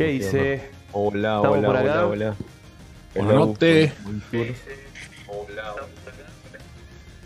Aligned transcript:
¿Qué 0.00 0.06
dice? 0.06 0.70
Hola, 0.92 1.36
¿Estamos 1.36 1.58
hola, 1.58 1.66
por 1.68 1.76
hola, 1.76 1.92
acá? 1.92 2.06
hola. 2.06 2.34
Buenas 3.14 3.34
noches. 3.34 3.92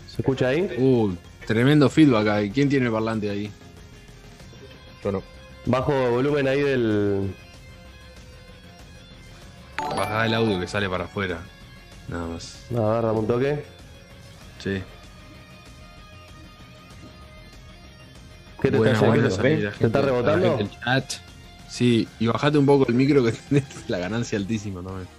¿Se 0.09 0.21
escucha 0.21 0.49
ahí? 0.49 0.75
Uh, 0.77 1.15
tremendo 1.47 1.89
feedback 1.89 2.27
ahí. 2.27 2.51
¿Quién 2.51 2.67
tiene 2.67 2.87
el 2.87 2.91
parlante 2.91 3.29
ahí? 3.29 3.49
Yo 5.01 5.13
no. 5.13 5.23
Bajo 5.65 5.93
volumen 6.11 6.49
ahí 6.49 6.59
del. 6.63 7.33
Baja 9.95 10.25
el 10.25 10.33
audio 10.33 10.59
que 10.59 10.67
sale 10.67 10.89
para 10.89 11.05
afuera. 11.05 11.39
Nada 12.09 12.27
más. 12.27 12.59
A 12.71 12.89
ver, 12.91 13.03
dame 13.03 13.19
un 13.19 13.27
toque. 13.27 13.63
Sí. 14.59 14.83
¿Qué 18.61 18.69
te 18.69 18.77
Buena, 18.77 18.93
está 18.95 19.07
buena 19.07 19.29
salida, 19.29 19.71
¿Te 19.71 19.85
está 19.85 20.01
rebotando? 20.01 20.45
la 20.45 20.57
gente 20.57 20.75
del 20.75 20.83
chat. 20.83 21.24
Sí, 21.75 22.07
y 22.21 22.27
bajate 22.27 22.57
un 22.57 22.65
poco 22.65 22.87
el 22.87 22.93
micro 22.93 23.21
que 23.21 23.31
tenés 23.49 23.89
la 23.89 23.97
ganancia 23.97 24.37
altísima 24.37 24.81
también. 24.81 25.09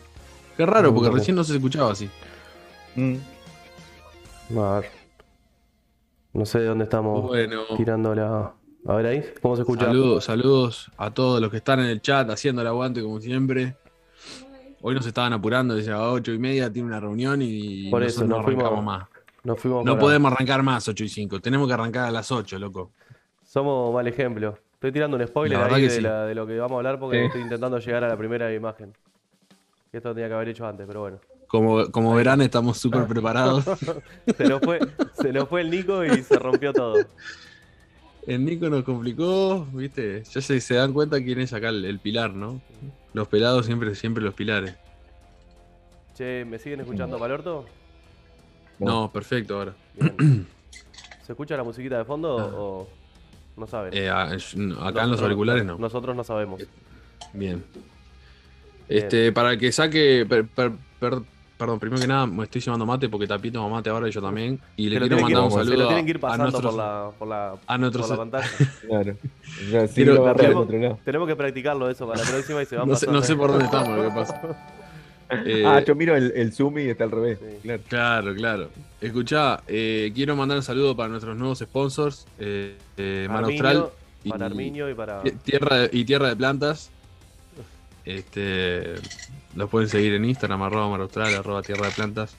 Qué 0.57 0.65
raro, 0.65 0.95
porque 0.95 1.11
recién 1.11 1.37
no 1.37 1.45
se 1.45 1.55
escuchaba 1.57 1.93
así. 1.93 2.09
Mm. 2.95 3.17
A 4.59 4.81
ver. 4.81 4.91
No 6.33 6.47
sé 6.47 6.61
de 6.61 6.65
dónde 6.67 6.85
estamos 6.85 7.23
Bueno, 7.25 7.63
tirando 7.77 8.15
la. 8.15 8.55
A 8.89 8.95
ver 8.95 9.07
ahí, 9.07 9.25
¿cómo 9.43 9.55
se 9.57 9.63
escucha? 9.63 9.85
saludos, 9.87 10.25
saludos 10.25 10.91
a 10.97 11.11
todos 11.11 11.43
los 11.43 11.51
que 11.51 11.59
están 11.59 11.81
en 11.81 11.87
el 11.87 12.01
chat 12.01 12.31
haciendo 12.31 12.63
el 12.63 12.69
aguante 12.69 13.03
como 13.03 13.21
siempre. 13.21 13.77
Hoy 14.81 14.95
nos 14.95 15.05
estaban 15.07 15.35
apurando, 15.35 15.75
decía 15.75 15.97
a 15.97 16.11
8 16.13 16.33
y 16.33 16.39
media 16.39 16.73
tiene 16.73 16.89
una 16.89 17.01
reunión 17.01 17.43
y 17.43 17.91
Por 17.91 18.03
eso, 18.03 18.23
no 18.25 18.37
nos 18.37 18.45
fuimos- 18.47 18.63
arrancamos 18.65 18.85
más. 18.85 19.09
Nos 19.45 19.61
fuimos 19.61 19.85
No 19.85 19.93
para- 19.93 20.01
podemos 20.01 20.33
arrancar 20.33 20.63
más 20.63 20.89
8 20.89 21.05
y 21.05 21.09
5, 21.11 21.39
tenemos 21.41 21.69
que 21.69 21.75
arrancar 21.75 22.07
a 22.07 22.11
las 22.11 22.33
8, 22.33 22.59
loco. 22.59 22.93
Somos 23.45 23.93
mal 23.93 24.07
ejemplo. 24.07 24.57
Estoy 24.87 25.01
tirando 25.01 25.17
un 25.17 25.27
spoiler 25.27 25.59
ahí 25.59 25.83
de, 25.83 25.91
sí. 25.91 26.01
la- 26.01 26.27
de 26.27 26.35
lo 26.37 26.47
que 26.47 26.57
vamos 26.59 26.77
a 26.77 26.79
hablar 26.79 27.01
porque 27.01 27.25
estoy 27.27 27.41
intentando 27.43 27.81
llegar 27.81 28.05
a 28.05 28.09
la 28.09 28.17
primera 28.17 28.55
imagen. 28.55 28.93
Que 29.91 29.97
esto 29.97 30.15
tenía 30.15 30.29
que 30.29 30.35
haber 30.35 30.49
hecho 30.51 30.65
antes, 30.65 30.87
pero 30.87 31.01
bueno. 31.01 31.19
Como, 31.49 31.91
como 31.91 32.15
verán, 32.15 32.41
estamos 32.41 32.79
súper 32.79 33.05
preparados. 33.09 33.65
Se 34.37 34.45
nos 34.45 34.61
fue, 34.61 34.79
se 35.15 35.33
nos 35.33 35.49
fue 35.49 35.63
el 35.63 35.71
Nico 35.71 36.05
y 36.05 36.23
se 36.23 36.39
rompió 36.39 36.73
todo. 36.73 37.05
El 38.29 38.45
Nico 38.45 38.69
nos 38.71 38.85
complicó, 38.85 39.67
viste. 39.73 40.23
Ya 40.23 40.41
se, 40.41 40.61
se 40.61 40.75
dan 40.77 40.93
cuenta 40.93 41.21
quién 41.21 41.41
es 41.41 41.53
acá 41.53 41.71
el, 41.71 41.85
el 41.85 41.99
pilar, 41.99 42.33
¿no? 42.33 42.61
Los 43.13 43.27
pelados 43.27 43.67
siempre, 43.67 43.93
siempre 43.97 44.23
los 44.23 44.35
pilares. 44.35 44.77
Che, 46.15 46.45
¿me 46.45 46.61
siguen 46.61 46.79
escuchando 46.79 47.19
Palorto? 47.19 47.67
No, 48.79 49.11
perfecto 49.11 49.57
ahora. 49.59 49.75
Bien. 49.95 50.47
¿Se 51.25 51.33
escucha 51.33 51.57
la 51.57 51.65
musiquita 51.65 51.99
de 51.99 52.05
fondo 52.05 52.37
o 52.37 52.89
no 53.57 53.67
saben? 53.67 53.93
Eh, 53.95 54.09
a- 54.09 54.23
acá 54.87 55.05
en 55.05 55.11
los 55.11 55.21
auriculares 55.23 55.65
no. 55.65 55.79
Nosotros 55.79 56.15
no 56.17 56.25
sabemos. 56.25 56.63
Bien. 57.33 57.65
Este, 58.89 59.33
para 59.33 59.53
el 59.53 59.59
que 59.59 59.73
saque. 59.73 60.25
per- 60.29 60.47
per- 60.47 60.73
per- 61.01 61.23
perdón, 61.59 61.79
primero 61.81 62.01
que 62.01 62.07
nada, 62.07 62.27
me 62.27 62.45
estoy 62.45 62.61
llamando 62.61 62.85
mate 62.87 63.09
porque 63.09 63.27
Tapi 63.27 63.51
toma 63.51 63.69
mate 63.69 63.91
ahora 63.91 64.09
y 64.09 64.13
yo 64.13 64.21
también. 64.21 64.61
Y 64.77 64.89
le 64.89 64.97
Se 64.97 65.01
lo 65.01 65.07
quiero 65.09 65.23
mandar 65.23 65.43
un 65.45 65.51
se 65.51 65.57
lo 65.59 65.65
saludo 65.65 65.87
tienen 65.89 66.05
que 66.05 66.11
ir 66.13 66.21
a 66.23 66.37
nuestros. 66.37 66.63
por 66.65 66.75
la, 66.75 67.11
por 67.19 67.29
la, 67.29 67.55
a 67.67 67.79
nuestros- 67.79 68.07
por 68.07 68.17
la 68.19 68.23
pantalla. 68.23 68.49
Claro. 68.87 69.17
Sí, 69.89 69.89
Quiero- 69.95 70.15
lo. 70.27 70.97
Tenemos 71.05 71.27
que 71.27 71.37
practicarlo 71.37 71.89
eso 71.91 72.07
para 72.07 72.23
la 72.23 72.31
próxima 72.31 72.63
y 72.63 72.67
se 72.67 72.77
van 72.77 72.89
No 72.89 72.95
sé, 72.95 73.07
pasando. 73.07 73.21
no 73.21 73.27
sé 73.27 73.37
por 73.37 73.51
dónde 73.51 73.65
estamos, 73.65 73.97
lo 73.97 74.03
que 74.05 74.11
pasa. 74.15 74.41
Eh, 75.31 75.65
Ah, 75.67 75.81
yo 75.85 75.95
miro 75.95 76.15
el, 76.17 76.33
el 76.37 76.53
zoom 76.53 76.79
y 76.79 76.83
está 76.89 77.05
al 77.05 77.11
revés. 77.11 77.39
Sí. 77.41 77.59
Claro. 77.63 77.83
Claro, 77.89 78.35
claro. 78.35 78.71
Escuchá, 79.01 79.63
eh, 79.67 80.13
quiero 80.15 80.37
mandar 80.37 80.57
un 80.59 80.63
saludo 80.63 80.95
para 80.97 81.09
nuestros 81.09 81.37
nuevos 81.37 81.59
sponsors, 81.59 82.27
eh, 82.39 82.77
eh, 82.97 83.27
Mar 83.29 83.45
Arminio, 83.45 83.69
Austral 83.69 83.91
y, 84.25 84.29
Para 84.31 84.47
Arminio 84.47 84.91
y 84.91 84.95
para. 84.95 85.23
Tie- 85.23 85.39
Tierra 85.43 85.77
de- 85.79 85.91
y 85.93 86.05
Tierra 86.05 86.29
de 86.29 86.37
Plantas. 86.37 86.91
Este, 88.05 88.95
los 89.57 89.69
pueden 89.69 89.89
seguir 89.89 90.15
en 90.15 90.25
Instagram, 90.25 90.63
arroba 90.63 90.89
Mar 90.91 91.01
Austral, 91.01 91.35
arroba 91.35 91.63
Tierra 91.63 91.87
de 91.89 91.93
Plantas. 91.93 92.37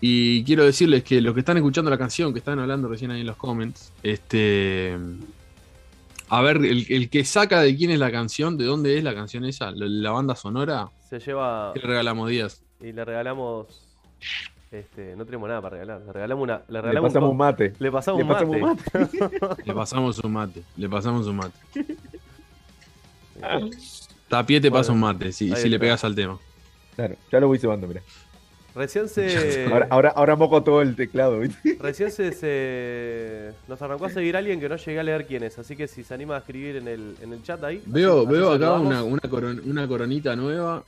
Y 0.00 0.42
quiero 0.42 0.64
decirles 0.64 1.04
que 1.04 1.20
los 1.20 1.32
que 1.32 1.40
están 1.40 1.56
escuchando 1.58 1.88
la 1.90 1.98
canción, 1.98 2.32
que 2.32 2.40
están 2.40 2.58
hablando 2.58 2.88
recién 2.88 3.12
ahí 3.12 3.20
en 3.20 3.26
los 3.28 3.36
comments, 3.36 3.92
este, 4.02 4.96
a 6.28 6.42
ver, 6.42 6.56
el, 6.56 6.86
el 6.88 7.08
que 7.08 7.24
saca 7.24 7.60
de 7.62 7.76
quién 7.76 7.92
es 7.92 8.00
la 8.00 8.10
canción, 8.10 8.56
de 8.58 8.64
dónde 8.64 8.98
es 8.98 9.04
la 9.04 9.14
canción 9.14 9.44
esa, 9.44 9.70
la, 9.70 9.86
la 9.86 10.10
banda 10.10 10.34
sonora, 10.34 10.88
Se 11.12 11.20
lleva. 11.20 11.72
¿qué 11.74 11.80
le 11.80 11.86
regalamos 11.88 12.30
días? 12.30 12.62
Y 12.80 12.90
le 12.92 13.04
regalamos. 13.04 13.66
Este, 14.70 15.14
no 15.14 15.26
tenemos 15.26 15.46
nada 15.46 15.60
para 15.60 15.74
regalar. 15.76 16.00
Le 16.06 16.10
regalamos 16.12 16.42
una. 16.42 16.56
Le 16.68 16.72
Le 16.72 16.80
regalamos 16.80 17.08
un 17.10 17.12
pasamos 17.12 17.30
un 17.32 17.36
mate. 17.36 17.72
Le 17.78 17.92
pasamos 17.92 18.18
Le 18.18 18.24
un 18.24 18.28
pasamos 18.30 18.60
mate. 18.60 18.82
un 18.94 19.00
mate. 19.02 19.62
Le 19.66 19.74
pasamos 19.74 20.18
un 20.24 20.32
mate, 20.32 20.62
le 20.78 20.88
pasamos 20.88 21.26
un 21.26 21.36
mate. 21.36 21.58
Tapie 24.28 24.58
te 24.60 24.70
pasa 24.70 24.92
un 24.92 25.00
mate, 25.00 25.32
si, 25.32 25.54
si 25.54 25.68
le 25.68 25.78
pegas 25.78 26.02
al 26.04 26.14
tema. 26.14 26.38
Claro, 26.96 27.16
ya 27.30 27.40
lo 27.40 27.48
voy 27.48 27.58
cebando, 27.58 27.86
mira. 27.86 28.00
Recién 28.74 29.06
se. 29.10 29.66
Ahora, 29.70 29.86
ahora, 29.90 30.08
ahora 30.16 30.36
moco 30.36 30.62
todo 30.62 30.80
el 30.80 30.96
teclado, 30.96 31.40
¿viste? 31.40 31.76
Recién 31.78 32.10
se, 32.10 32.32
se- 32.32 33.52
nos 33.68 33.82
arrancó 33.82 34.06
a 34.06 34.08
seguir 34.08 34.34
alguien 34.34 34.58
que 34.60 34.68
no 34.70 34.76
llegué 34.76 34.98
a 34.98 35.02
leer 35.02 35.26
quién 35.26 35.42
es, 35.42 35.58
así 35.58 35.76
que 35.76 35.86
si 35.86 36.02
se 36.04 36.14
anima 36.14 36.36
a 36.36 36.38
escribir 36.38 36.76
en 36.76 36.88
el, 36.88 37.16
en 37.20 37.34
el 37.34 37.42
chat 37.42 37.62
ahí. 37.64 37.82
Veo, 37.84 38.20
así- 38.20 38.26
así 38.28 38.34
veo 38.34 38.52
acá 38.52 38.72
una, 38.78 39.02
una, 39.04 39.20
coron- 39.28 39.60
una 39.66 39.86
coronita 39.86 40.34
nueva. 40.36 40.82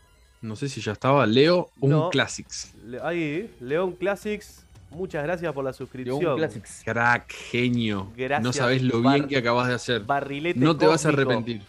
No 0.45 0.57
sé 0.57 0.69
si 0.69 0.83
ya 0.83 0.93
estaba. 0.93 1.25
Leo 1.27 1.71
un 1.81 1.91
No. 1.91 2.11
Classics. 2.11 2.75
Le- 2.87 3.01
Ahí, 3.01 3.51
León 3.61 3.93
Classics, 3.93 4.67
muchas 4.91 5.23
gracias 5.25 5.51
por 5.55 5.65
la 5.65 5.73
suscripción. 5.73 6.23
Un 6.25 6.37
Classics. 6.37 6.83
Crack, 6.85 7.33
genio. 7.33 8.13
Gracias, 8.15 8.43
no 8.43 8.53
sabes 8.53 8.83
lo 8.83 9.01
Bar- 9.01 9.15
bien 9.15 9.29
que 9.29 9.39
acabas 9.39 9.69
de 9.69 9.75
hacer. 9.75 10.03
Barrilete 10.03 10.61
No 10.61 10.77
te 10.77 10.87
vas 10.87 11.07
a 11.07 11.09
arrepentir. 11.09 11.63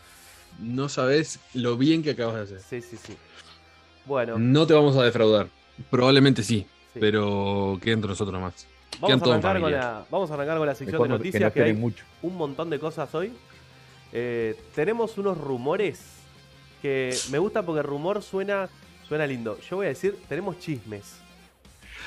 No 0.59 0.89
sabes 0.89 1.39
lo 1.53 1.77
bien 1.77 2.03
que 2.03 2.11
acabas 2.11 2.35
de 2.35 2.41
hacer. 2.57 2.59
Sí, 2.59 2.81
sí, 2.81 2.97
sí. 3.01 3.15
Bueno, 4.05 4.37
No 4.37 4.67
te 4.67 4.73
vamos 4.73 4.97
a 4.97 5.03
defraudar. 5.03 5.47
Probablemente 5.89 6.43
sí, 6.43 6.65
sí. 6.93 6.99
pero 6.99 7.79
queda 7.81 7.93
entre 7.93 8.09
nosotros 8.09 8.41
más. 8.41 8.67
vamos, 8.99 9.21
quedan 9.21 9.29
a 9.29 9.49
arrancar 9.49 9.61
con 9.61 9.71
la, 9.71 10.05
vamos 10.11 10.31
a 10.31 10.33
arrancar 10.33 10.57
con 10.57 10.67
la 10.67 10.75
sección 10.75 11.01
Mejor 11.01 11.07
de 11.07 11.09
no- 11.13 11.17
que 11.17 11.23
no 11.23 11.31
noticias, 11.31 11.53
que, 11.53 11.63
hay 11.63 11.73
mucho. 11.73 12.03
un 12.21 12.35
montón 12.35 12.69
de 12.69 12.77
cosas 12.79 13.15
hoy. 13.15 13.31
Eh, 14.11 14.55
tenemos 14.75 15.17
unos 15.17 15.37
rumores 15.37 16.01
que 16.85 17.17
me 17.31 17.39
gustan 17.39 17.65
porque 17.65 17.81
rumor 17.81 18.21
suena, 18.21 18.69
suena 19.07 19.25
lindo. 19.25 19.57
Yo 19.69 19.77
voy 19.77 19.87
a 19.87 19.89
decir, 19.89 20.17
tenemos 20.29 20.59
chismes. 20.59 21.17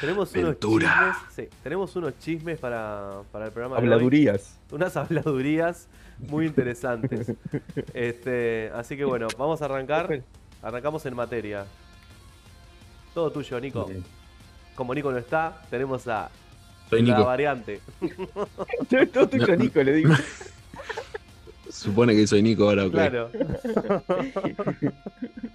Tenemos 0.00 0.32
unos 0.32 0.50
Ventura. 0.50 1.16
chismes. 1.16 1.34
Sí, 1.50 1.56
tenemos 1.62 1.96
unos 1.96 2.18
chismes 2.20 2.58
para, 2.58 3.22
para 3.32 3.46
el 3.46 3.52
programa 3.52 3.76
de 3.76 3.82
hoy. 3.82 3.86
Habladurías. 3.92 4.56
Unas 4.70 4.96
habladurías 4.96 5.88
muy 6.18 6.46
interesantes. 6.46 7.32
este, 7.94 8.70
así 8.74 8.96
que 8.96 9.04
bueno, 9.04 9.26
vamos 9.36 9.60
a 9.62 9.64
arrancar. 9.64 10.22
Arrancamos 10.62 11.04
en 11.06 11.16
materia. 11.16 11.66
Todo 13.14 13.30
tuyo, 13.32 13.60
Nico. 13.60 13.90
Como 14.76 14.94
Nico 14.94 15.10
no 15.10 15.18
está, 15.18 15.62
tenemos 15.70 16.06
a 16.06 16.30
Soy 16.88 17.02
la 17.02 17.16
Nico. 17.16 17.26
variante. 17.26 17.80
Todo 19.12 19.28
tuyo, 19.28 19.56
Nico, 19.56 19.82
le 19.82 19.92
digo. 19.94 20.14
Supone 21.70 22.14
que 22.14 22.26
soy 22.26 22.42
Nico 22.42 22.64
ahora, 22.68 22.86
ok. 22.86 22.92
Claro. 22.92 23.30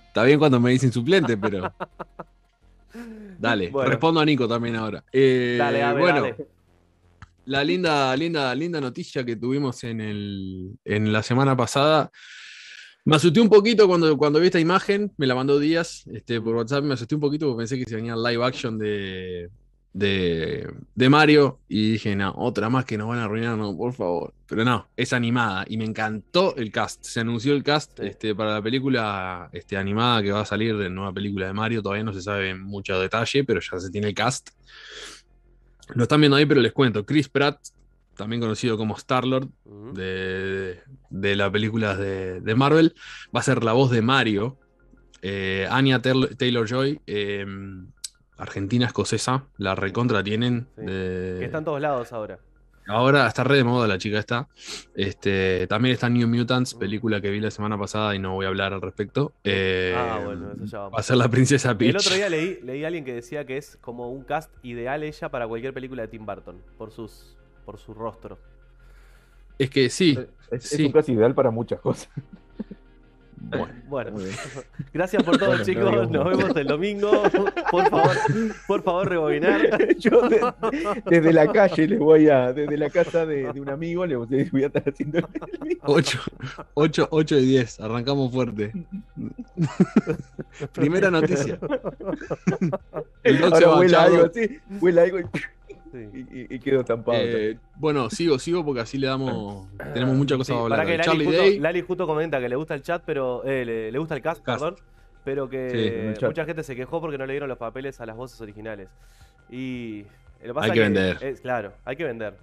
Está 0.07 0.23
bien 0.23 0.39
cuando 0.39 0.59
me 0.59 0.71
dicen 0.71 0.91
suplente, 0.91 1.37
pero. 1.37 1.73
Dale, 3.39 3.69
Bueno. 3.69 3.89
respondo 3.89 4.19
a 4.19 4.25
Nico 4.25 4.47
también 4.47 4.75
ahora. 4.75 5.03
Eh, 5.11 5.55
Dale, 5.57 5.79
ver, 5.79 5.97
bueno, 5.99 6.21
dale. 6.21 6.35
la 7.45 7.63
linda, 7.63 8.15
linda, 8.15 8.53
linda 8.55 8.79
noticia 8.79 9.25
que 9.25 9.35
tuvimos 9.35 9.83
en, 9.83 9.99
el, 10.01 10.77
en 10.85 11.11
la 11.11 11.23
semana 11.23 11.57
pasada. 11.57 12.11
Me 13.05 13.15
asusté 13.17 13.41
un 13.41 13.49
poquito 13.49 13.87
cuando, 13.87 14.15
cuando 14.17 14.39
vi 14.39 14.45
esta 14.45 14.59
imagen, 14.61 15.11
me 15.17 15.27
la 15.27 15.35
mandó 15.35 15.59
Díaz 15.59 16.05
este, 16.13 16.39
por 16.39 16.55
WhatsApp, 16.55 16.83
me 16.85 16.93
asusté 16.93 17.15
un 17.15 17.21
poquito 17.21 17.47
porque 17.47 17.61
pensé 17.63 17.77
que 17.77 17.83
se 17.89 17.95
venía 17.97 18.15
live 18.15 18.45
action 18.45 18.77
de, 18.77 19.49
de, 19.93 20.73
de 20.95 21.09
Mario 21.09 21.59
y 21.69 21.93
dije, 21.93 22.15
no, 22.15 22.33
otra 22.35 22.69
más 22.69 22.83
que 22.85 22.97
nos 22.97 23.07
van 23.07 23.19
a 23.19 23.25
arruinar, 23.25 23.57
no, 23.57 23.77
por 23.77 23.93
favor. 23.93 24.33
Pero 24.47 24.65
no, 24.65 24.89
es 24.97 25.13
animada 25.13 25.65
y 25.67 25.77
me 25.77 25.85
encantó 25.85 26.55
el 26.57 26.71
cast. 26.71 27.03
Se 27.03 27.19
anunció 27.19 27.53
el 27.53 27.63
cast 27.63 27.99
este, 27.99 28.35
para 28.35 28.53
la 28.53 28.61
película 28.61 29.49
este, 29.53 29.77
animada 29.77 30.21
que 30.23 30.31
va 30.31 30.41
a 30.41 30.45
salir 30.45 30.75
de 30.77 30.89
nueva 30.89 31.13
película 31.13 31.47
de 31.47 31.53
Mario, 31.53 31.81
todavía 31.81 32.03
no 32.03 32.13
se 32.13 32.21
sabe 32.21 32.55
mucho 32.55 32.99
detalle, 32.99 33.43
pero 33.43 33.61
ya 33.61 33.79
se 33.79 33.91
tiene 33.91 34.07
el 34.07 34.15
cast. 34.15 34.49
Lo 35.93 36.03
están 36.03 36.21
viendo 36.21 36.37
ahí, 36.37 36.45
pero 36.45 36.61
les 36.61 36.71
cuento. 36.71 37.05
Chris 37.05 37.29
Pratt, 37.29 37.59
también 38.15 38.41
conocido 38.41 38.77
como 38.77 38.95
Star-Lord 38.95 39.49
de, 39.93 40.79
de 41.09 41.35
las 41.35 41.51
películas 41.51 41.97
de, 41.99 42.41
de 42.41 42.55
Marvel, 42.55 42.95
va 43.35 43.41
a 43.41 43.43
ser 43.43 43.63
la 43.63 43.73
voz 43.73 43.91
de 43.91 44.01
Mario. 44.01 44.57
Eh, 45.21 45.67
Anya 45.69 46.01
Taylor 46.01 46.67
Joy, 46.67 46.99
argentina 48.43 48.85
escocesa, 48.85 49.45
la 49.57 49.75
recontra 49.75 50.23
tienen. 50.23 50.67
Sí. 50.77 50.85
de- 50.85 51.35
Que 51.39 51.45
está 51.45 51.57
en 51.57 51.65
todos 51.65 51.81
lados 51.81 52.13
ahora. 52.13 52.39
Ahora 52.85 53.25
está 53.27 53.45
re 53.45 53.55
de 53.55 53.63
moda 53.63 53.87
la 53.87 53.97
chica 53.97 54.19
esta. 54.19 54.49
Este, 54.93 55.67
también 55.67 55.93
está 55.93 56.09
New 56.09 56.27
Mutants, 56.27 56.73
película 56.75 57.21
que 57.21 57.29
vi 57.29 57.39
la 57.39 57.49
semana 57.49 57.77
pasada 57.77 58.13
y 58.13 58.19
no 58.19 58.33
voy 58.33 58.45
a 58.45 58.49
hablar 58.49 58.73
al 58.73 58.81
respecto. 58.81 59.31
Eh, 59.45 59.93
Ah, 59.97 60.19
bueno, 60.25 60.51
eso 60.53 60.65
ya 60.65 60.79
vamos. 60.79 60.93
Va 60.95 60.99
a 60.99 61.03
ser 61.03 61.15
la 61.15 61.29
princesa 61.29 61.77
Peach. 61.77 61.91
El 61.91 61.97
otro 61.97 62.13
día 62.13 62.27
leí, 62.27 62.59
leí 62.63 62.83
a 62.83 62.87
alguien 62.87 63.05
que 63.05 63.13
decía 63.13 63.45
que 63.45 63.55
es 63.55 63.77
como 63.79 64.11
un 64.11 64.23
cast 64.25 64.51
ideal 64.63 65.01
ella 65.03 65.29
para 65.29 65.47
cualquier 65.47 65.73
película 65.73 66.01
de 66.01 66.09
Tim 66.09 66.25
Burton, 66.25 66.61
por 66.77 66.91
sus 66.91 67.37
por 67.65 67.77
su 67.77 67.93
rostro. 67.93 68.37
Es 69.57 69.69
que 69.69 69.89
sí, 69.89 70.19
Es, 70.51 70.65
es 70.65 70.69
Sí. 70.71 70.85
un 70.85 70.91
caso 70.91 71.11
ideal 71.13 71.33
para 71.33 71.51
muchas 71.51 71.79
cosas. 71.79 72.09
Bueno. 73.43 73.73
Bueno, 73.93 74.11
gracias 74.91 75.21
por 75.21 75.37
todo, 75.37 75.49
Bueno, 75.49 75.63
chicos. 75.63 76.09
no 76.09 76.23
Nos 76.23 76.37
vemos 76.37 76.55
el 76.57 76.65
domingo. 76.65 77.11
Por 77.69 77.87
favor, 77.89 78.11
por 78.65 78.81
favor, 78.83 79.09
rebobinar. 79.09 79.61
Yo 79.99 80.21
de- 80.27 80.41
desde 81.05 81.31
la 81.31 81.51
calle 81.51 81.87
les 81.89 81.99
voy 81.99 82.27
a, 82.27 82.51
desde 82.53 82.75
la 82.75 82.89
casa 82.89 83.27
de, 83.27 83.53
de 83.53 83.61
un 83.61 83.69
amigo 83.69 84.03
les 84.07 84.51
voy 84.51 84.63
a 84.63 84.67
estar 84.67 84.81
haciendo 84.87 85.19
el 85.19 85.25
mismo. 85.67 85.83
8, 85.83 86.19
8, 86.73 87.07
8 87.11 87.37
y 87.37 87.45
10. 87.45 87.79
Arrancamos 87.81 88.31
fuerte. 88.33 88.71
Primera 90.73 91.11
noticia. 91.11 91.59
El 93.23 93.43
Ahora 93.43 93.67
va, 93.67 93.77
huele 93.79 93.95
algo 93.95 94.25
así, 94.25 94.59
huele 94.81 95.01
algo 95.01 95.19
y, 95.19 95.23
Sí. 95.23 95.43
Y- 96.41 96.55
y 96.55 96.59
quedo 96.59 96.81
estampado. 96.81 97.17
Eh, 97.21 97.57
bueno, 97.75 98.09
sigo, 98.09 98.39
sigo 98.39 98.63
porque 98.65 98.81
así 98.81 98.97
le 98.97 99.07
damos. 99.07 99.67
Tenemos 99.93 100.15
muchas 100.15 100.37
cosas 100.37 100.53
Sí, 100.55 100.59
a 100.59 100.63
hablar. 100.63 100.79
para 100.79 100.89
que. 100.89 100.97
Lali 100.97 101.03
Charlie 101.09 101.25
justo, 101.25 101.41
Day. 101.41 101.59
Lali 101.59 101.81
justo 101.81 102.07
comenta 102.07 102.39
que 102.39 102.49
le 102.49 102.55
gusta 102.55 102.75
el 102.75 102.81
chat, 102.81 103.03
pero 103.05 103.43
eh, 103.45 103.65
le, 103.65 103.91
le 103.91 103.97
gusta 103.99 104.15
el 104.15 104.21
cast, 104.21 104.43
Cast. 104.43 104.59
perdón, 104.61 104.75
pero 105.23 105.49
que 105.49 106.13
mucha 106.21 106.45
gente 106.45 106.63
se 106.63 106.75
quejó 106.75 106.99
porque 107.01 107.17
no 107.17 107.25
le 107.25 107.33
dieron 107.33 107.49
los 107.49 107.57
papeles 107.57 107.99
a 108.01 108.05
las 108.05 108.15
voces 108.15 108.39
originales. 108.41 108.89
Y 109.49 110.03
lo 110.41 110.47
que 110.49 110.53
pasa 110.53 110.65
Hay 110.65 110.69
es 110.71 110.73
que 110.73 110.79
vender. 110.81 111.17
es- 111.21 111.41
claro, 111.41 111.73
hay 111.85 111.95
que 111.95 112.03
vender. 112.03 112.33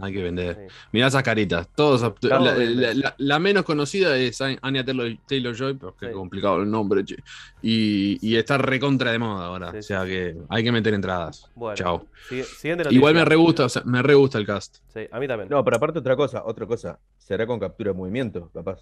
Hay 0.00 0.12
que 0.12 0.22
vender. 0.22 0.54
Sí. 0.68 0.74
Mirá 0.92 1.06
esas 1.08 1.22
caritas. 1.22 1.68
Todos, 1.74 2.02
la, 2.22 2.38
la- 2.40 2.94
la- 2.94 3.14
la 3.18 3.38
menos 3.38 3.64
conocida 3.64 4.16
es 4.16 4.40
An- 4.40 4.58
Anya 4.62 4.84
Taylor, 4.84 5.10
Taylor 5.26 5.54
Joy, 5.56 5.74
pero 5.74 5.96
qué 5.96 6.06
Sí. 6.08 6.12
complicado 6.12 6.62
el 6.62 6.70
nombre, 6.70 7.04
che. 7.04 7.16
Y, 7.62 8.18
y 8.26 8.36
está 8.36 8.56
recontra 8.58 9.12
de 9.12 9.18
moda 9.18 9.46
ahora. 9.46 9.72
Sí, 9.72 9.78
o 9.78 9.82
sea 9.82 10.02
sí. 10.02 10.08
que 10.10 10.36
hay 10.48 10.64
que 10.64 10.72
meter 10.72 10.94
entradas. 10.94 11.50
Bueno, 11.54 11.74
Chao. 11.76 12.06
Igual 12.90 13.14
me 13.14 13.24
re 13.24 13.36
gusta, 13.36 13.64
o 13.64 13.68
sea, 13.68 13.82
me 13.84 14.02
re 14.02 14.14
gusta 14.14 14.38
el 14.38 14.46
cast. 14.46 14.78
Sí, 14.94 15.00
a 15.10 15.18
mí 15.20 15.26
también. 15.26 15.48
No, 15.48 15.64
pero 15.64 15.76
aparte 15.76 15.98
otra 15.98 16.16
cosa, 16.16 16.42
otra 16.44 16.66
cosa. 16.66 16.98
Será 17.18 17.46
con 17.46 17.58
captura 17.58 17.92
de 17.92 17.98
movimiento, 17.98 18.50
capaz. 18.52 18.80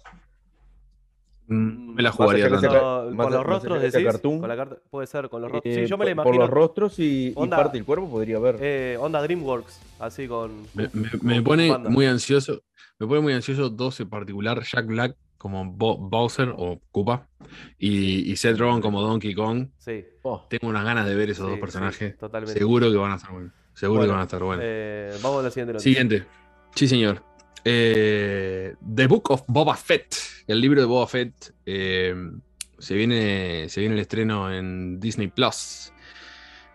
Mm, 1.49 1.95
Me 1.95 2.03
la 2.03 2.09
Más 2.09 2.15
jugaría 2.15 2.45
allá 2.45 2.59
tanto. 2.61 3.13
con 3.17 3.31
los 3.33 3.43
rostros 3.45 3.81
decís. 3.81 4.05
cartoon. 4.05 4.39
Con 4.39 4.49
la 4.49 4.55
carta- 4.55 4.77
puede 4.89 5.07
ser, 5.07 5.29
con 5.29 5.41
los 5.41 5.51
rostros. 5.51 5.75
Eh, 5.75 5.81
sí, 5.83 5.89
yo 5.89 5.97
me 5.97 6.05
la 6.05 6.11
imagino. 6.11 6.31
Por 6.31 6.39
los 6.41 6.49
rostros 6.49 6.99
y, 6.99 7.29
y 7.29 7.33
Onda- 7.35 7.57
parte 7.57 7.77
del 7.77 7.85
cuerpo 7.85 8.09
podría 8.09 8.37
haber. 8.37 8.57
eh, 8.61 8.97
onda 8.99 9.21
DreamWorks, 9.21 9.81
así 9.99 10.27
con. 10.27 10.51
Me, 10.75 10.89
me- 10.93 11.09
con- 11.09 11.19
me 11.23 11.35
con 11.35 11.43
pone 11.43 11.69
banda. 11.71 11.89
muy 11.89 12.05
ansioso. 12.05 12.61
Me 12.99 13.07
pone 13.07 13.21
muy 13.21 13.33
ansioso 13.33 13.69
dos 13.69 13.99
en 13.99 14.09
particular, 14.09 14.61
Jack 14.63 14.85
Black 14.85 15.15
como 15.37 15.65
Bo- 15.71 15.97
Bowser 15.97 16.53
o 16.55 16.81
Koopa 16.91 17.27
y, 17.77 18.29
y 18.31 18.35
Seth 18.35 18.57
Rogen 18.57 18.81
como 18.81 19.01
Donkey 19.01 19.33
Kong. 19.33 19.69
Sí, 19.77 20.05
Oh, 20.21 20.45
Tengo 20.49 20.67
unas 20.67 20.83
ganas 20.83 21.05
de 21.07 21.15
ver 21.15 21.29
esos 21.29 21.45
sí, 21.45 21.49
dos 21.49 21.55
sí, 21.55 21.61
personajes. 21.61 22.17
totalmente. 22.17 22.59
Seguro 22.59 22.91
que 22.91 22.97
van 22.97 23.13
a 23.13 23.15
estar 23.15 23.31
buenos. 23.31 23.53
Seguro 23.73 23.99
Bueno, 23.99 24.07
que 24.07 24.13
van 24.13 24.19
a 24.21 24.23
estar 24.25 24.43
buenos. 24.43 24.65
Eh, 24.67 25.13
vamos 25.23 25.39
a 25.39 25.43
la 25.43 25.49
siguiente 25.49 25.73
noticia. 25.73 25.89
Siguiente. 25.91 26.25
Sí, 26.75 26.87
señor. 26.89 27.23
Eh, 27.65 28.75
The 28.95 29.07
Book 29.07 29.31
of 29.31 29.43
Boba 29.47 29.75
Fett. 29.75 30.15
El 30.47 30.61
libro 30.61 30.79
de 30.81 30.87
Boba 30.87 31.07
Fett. 31.07 31.53
eh, 31.65 32.15
se, 32.79 32.95
viene, 32.95 33.67
se 33.69 33.81
viene 33.81 33.95
el 33.95 34.01
estreno 34.01 34.51
en 34.51 34.99
Disney 34.99 35.27
Plus. 35.27 35.91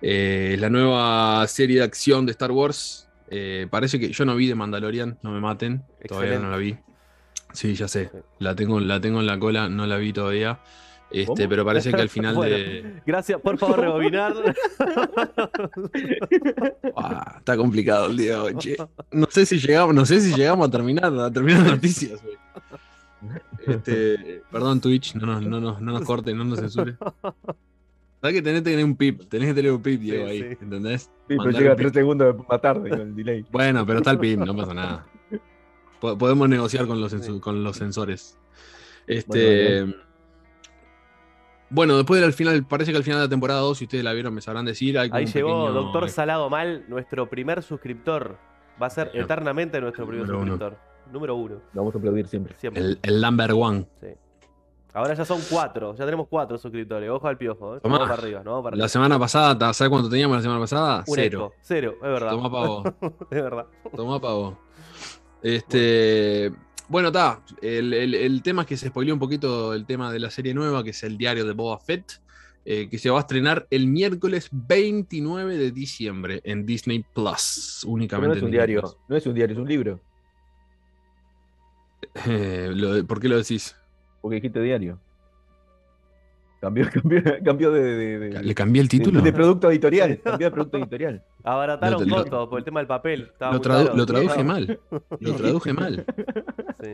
Eh, 0.02 0.56
la 0.58 0.68
nueva 0.68 1.46
serie 1.48 1.78
de 1.78 1.84
acción 1.84 2.26
de 2.26 2.32
Star 2.32 2.52
Wars. 2.52 3.08
Eh, 3.30 3.66
parece 3.70 3.98
que 3.98 4.10
yo 4.12 4.24
no 4.24 4.36
vi 4.36 4.46
de 4.46 4.54
Mandalorian, 4.54 5.18
no 5.22 5.30
me 5.32 5.40
maten. 5.40 5.82
Todavía 6.06 6.38
no 6.38 6.50
la 6.50 6.58
vi. 6.58 6.76
Sí, 7.52 7.74
ya 7.74 7.88
sé. 7.88 8.10
La 8.38 8.54
tengo, 8.54 8.80
la 8.80 9.00
tengo 9.00 9.20
en 9.20 9.26
la 9.26 9.38
cola, 9.38 9.68
no 9.68 9.86
la 9.86 9.96
vi 9.96 10.12
todavía. 10.12 10.60
Este, 11.20 11.26
¿Cómo? 11.26 11.48
pero 11.48 11.64
parece 11.64 11.92
que 11.92 12.00
al 12.00 12.08
final 12.16 12.34
Bueno. 12.34 12.56
de. 12.56 13.02
Gracias, 13.06 13.40
por 13.40 13.56
favor, 13.58 13.80
rebobinar. 13.80 14.34
Ah, 16.96 17.36
está 17.38 17.56
complicado 17.56 18.06
el 18.06 18.16
día 18.16 18.32
de 18.34 18.40
hoy, 18.40 18.54
che. 18.56 18.76
No 19.12 19.26
sé 19.30 19.46
si 19.46 19.58
llegamos, 19.58 19.94
no 19.94 20.04
sé 20.06 20.20
si 20.20 20.34
llegamos 20.34 20.68
a 20.68 20.70
terminar, 20.70 21.12
a 21.18 21.30
terminar 21.30 21.62
las 21.62 21.72
noticias, 21.72 22.20
güey. 22.22 22.36
Este, 23.66 24.42
perdón, 24.50 24.80
Twitch, 24.80 25.14
no 25.14 25.26
nos, 25.26 25.42
no 25.42 25.60
nos, 25.60 25.80
no 25.80 25.92
nos 25.92 26.02
corte, 26.02 26.34
no 26.34 26.44
nos 26.44 26.60
censure. 26.60 26.96
Sabes 28.20 28.36
que 28.36 28.42
tenés 28.42 28.62
que 28.62 28.70
tener 28.70 28.84
un 28.84 28.96
pip, 28.96 29.22
tenés 29.28 29.48
que 29.48 29.54
tener 29.54 29.72
un 29.72 29.82
pip, 29.82 30.00
Diego, 30.00 30.26
Sí, 30.26 30.30
ahí, 30.30 30.40
sí. 30.40 30.56
¿entendés? 30.60 31.02
sí, 31.28 31.36
pero 31.38 31.50
llega 31.50 31.76
tres 31.76 31.88
pip. 31.92 32.00
segundos 32.00 32.36
más 32.48 32.60
tarde 32.60 32.90
con 32.90 33.00
el 33.00 33.14
delay. 33.16 33.44
Bueno, 33.52 33.84
pero 33.86 33.98
está 33.98 34.10
el 34.12 34.18
pip, 34.18 34.38
no 34.38 34.54
pasa 34.56 34.74
nada. 34.74 35.06
Po- 36.00 36.16
Podemos 36.18 36.48
negociar 36.48 36.86
con 36.86 37.00
los, 37.00 37.14
con 37.40 37.64
los 37.64 37.76
sensores. 37.76 38.36
Este. 39.06 39.82
Bueno, 39.82 39.94
Bueno, 41.74 41.96
después 41.96 42.20
del 42.20 42.32
final, 42.32 42.64
parece 42.66 42.92
que 42.92 42.96
al 42.98 43.04
final 43.04 43.18
de 43.20 43.24
la 43.26 43.28
temporada 43.30 43.60
2, 43.60 43.76
si 43.78 43.84
ustedes 43.84 44.04
la 44.04 44.12
vieron, 44.12 44.32
me 44.32 44.40
sabrán 44.40 44.64
decir. 44.64 44.98
hay 44.98 45.10
Ahí 45.12 45.26
llegó 45.26 45.66
pequeño- 45.66 45.72
Doctor 45.72 46.08
Salado 46.08 46.48
Mal, 46.48 46.84
nuestro 46.88 47.28
primer 47.28 47.62
suscriptor. 47.62 48.36
Va 48.80 48.86
a 48.86 48.90
ser 48.90 49.10
eternamente 49.14 49.80
nuestro 49.80 50.06
primer 50.06 50.26
Número 50.26 50.42
uno. 50.42 50.52
suscriptor. 50.52 50.78
Número 51.12 51.34
uno. 51.36 51.54
Lo 51.72 51.80
vamos 51.82 51.94
a 51.94 51.98
aplaudir 51.98 52.26
siempre. 52.28 52.54
Siempre. 52.58 52.82
el, 52.82 52.98
el 53.02 53.20
number 53.20 53.52
one. 53.52 53.86
Sí. 54.00 54.06
Ahora 54.92 55.14
ya 55.14 55.24
son 55.24 55.40
cuatro. 55.50 55.94
Ya 55.96 56.04
tenemos 56.04 56.28
cuatro 56.28 56.56
suscriptores. 56.56 57.10
Ojo 57.10 57.26
al 57.26 57.36
piojo. 57.36 57.76
¿eh? 57.76 57.80
Tomá. 57.80 57.98
Vamos 57.98 58.10
para 58.10 58.22
arriba. 58.22 58.42
No 58.44 58.50
vamos 58.52 58.64
para 58.64 58.76
La 58.76 58.84
arriba. 58.84 58.88
semana 58.88 59.18
pasada, 59.18 59.72
¿sabes 59.72 59.90
cuánto 59.90 60.08
teníamos 60.08 60.36
la 60.36 60.42
semana 60.42 60.60
pasada? 60.60 61.04
Un 61.06 61.14
Cero. 61.16 61.38
eco. 61.46 61.54
Cero. 61.60 61.94
Es 61.96 62.00
verdad. 62.08 62.30
Toma 62.30 62.50
pa' 62.50 62.66
vos. 62.66 62.84
es 63.30 63.42
verdad. 63.42 63.66
Toma 63.96 64.20
pa' 64.20 64.32
vos. 64.32 64.54
Este. 65.42 66.48
Bueno, 66.50 66.63
está. 66.88 67.40
El, 67.62 67.92
el- 67.94 68.14
el 68.14 68.42
tema 68.42 68.62
es 68.62 68.68
que 68.68 68.76
se 68.76 68.88
spoileó 68.88 69.14
un 69.14 69.20
poquito 69.20 69.74
el 69.74 69.86
tema 69.86 70.12
de 70.12 70.18
la 70.20 70.30
serie 70.30 70.54
nueva, 70.54 70.84
que 70.84 70.90
es 70.90 71.02
el 71.02 71.16
diario 71.16 71.44
de 71.46 71.52
Boba 71.52 71.78
Fett, 71.78 72.20
eh, 72.66 72.88
que 72.88 72.98
se 72.98 73.10
va 73.10 73.18
a 73.18 73.20
estrenar 73.20 73.66
el 73.70 73.86
miércoles 73.86 74.48
29 74.52 75.56
de 75.56 75.70
diciembre 75.70 76.40
en 76.44 76.64
Disney 76.66 77.04
Plus. 77.14 77.80
Pero 77.82 77.92
Únicamente. 77.92 78.28
no 78.28 78.34
es 78.36 78.42
un 78.42 78.50
diario, 78.50 78.80
Plus. 78.80 78.96
no 79.08 79.16
es 79.16 79.26
un 79.26 79.34
diario, 79.34 79.54
es 79.54 79.60
un 79.60 79.68
libro. 79.68 80.00
Eh, 82.26 82.70
lo 82.74 82.94
de- 82.94 83.04
¿Por 83.04 83.20
qué 83.20 83.28
lo 83.28 83.36
decís? 83.36 83.74
Porque 84.20 84.36
dijiste 84.36 84.60
diario. 84.60 84.98
Cambió, 86.64 86.88
cambió, 86.92 87.22
cambió 87.44 87.70
de, 87.72 87.82
de, 87.82 88.18
de- 88.18 88.42
¿Le 88.42 88.54
cambié 88.54 88.80
el 88.80 88.88
título? 88.88 89.20
de 89.20 89.32
producto 89.34 89.70
editorial. 89.70 90.18
Cambió 90.24 90.46
de 90.46 90.50
producto 90.50 90.78
editorial. 90.78 91.22
Abarataron 91.42 92.00
Lo- 92.00 92.06
lo- 92.06 92.22
costos 92.22 92.48
por 92.48 92.58
el 92.58 92.64
tema 92.64 92.80
del 92.80 92.86
papel. 92.86 93.32
Lo, 93.38 93.60
tradu- 93.60 93.92
lo 93.94 94.06
traduje 94.06 94.38
No, 94.38 94.44
mal. 94.44 94.80
Lo 95.20 95.34
traduje 95.34 95.72
mal. 95.74 96.06
Sí. 96.82 96.90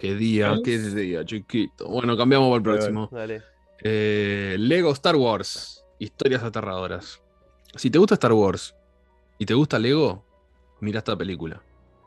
Qué 0.00 0.14
día, 0.16 0.56
qué 0.64 0.76
día, 0.78 1.24
chiquito. 1.24 1.86
Bueno, 1.88 2.16
cambiamos 2.16 2.48
por 2.48 2.56
el 2.56 2.62
próximo. 2.64 3.08
Dale. 3.12 3.42
Eh, 3.80 4.56
Lego 4.58 4.90
Star 4.90 5.14
Wars. 5.14 5.84
Historias 6.00 6.42
aterradoras. 6.42 7.22
Si 7.76 7.88
te 7.90 7.98
gusta 7.98 8.14
Star 8.14 8.32
Wars 8.32 8.74
y 9.38 9.46
te 9.46 9.54
gusta 9.54 9.78
Lego, 9.78 10.24
mira 10.80 10.98
esta 10.98 11.16
película. 11.16 11.62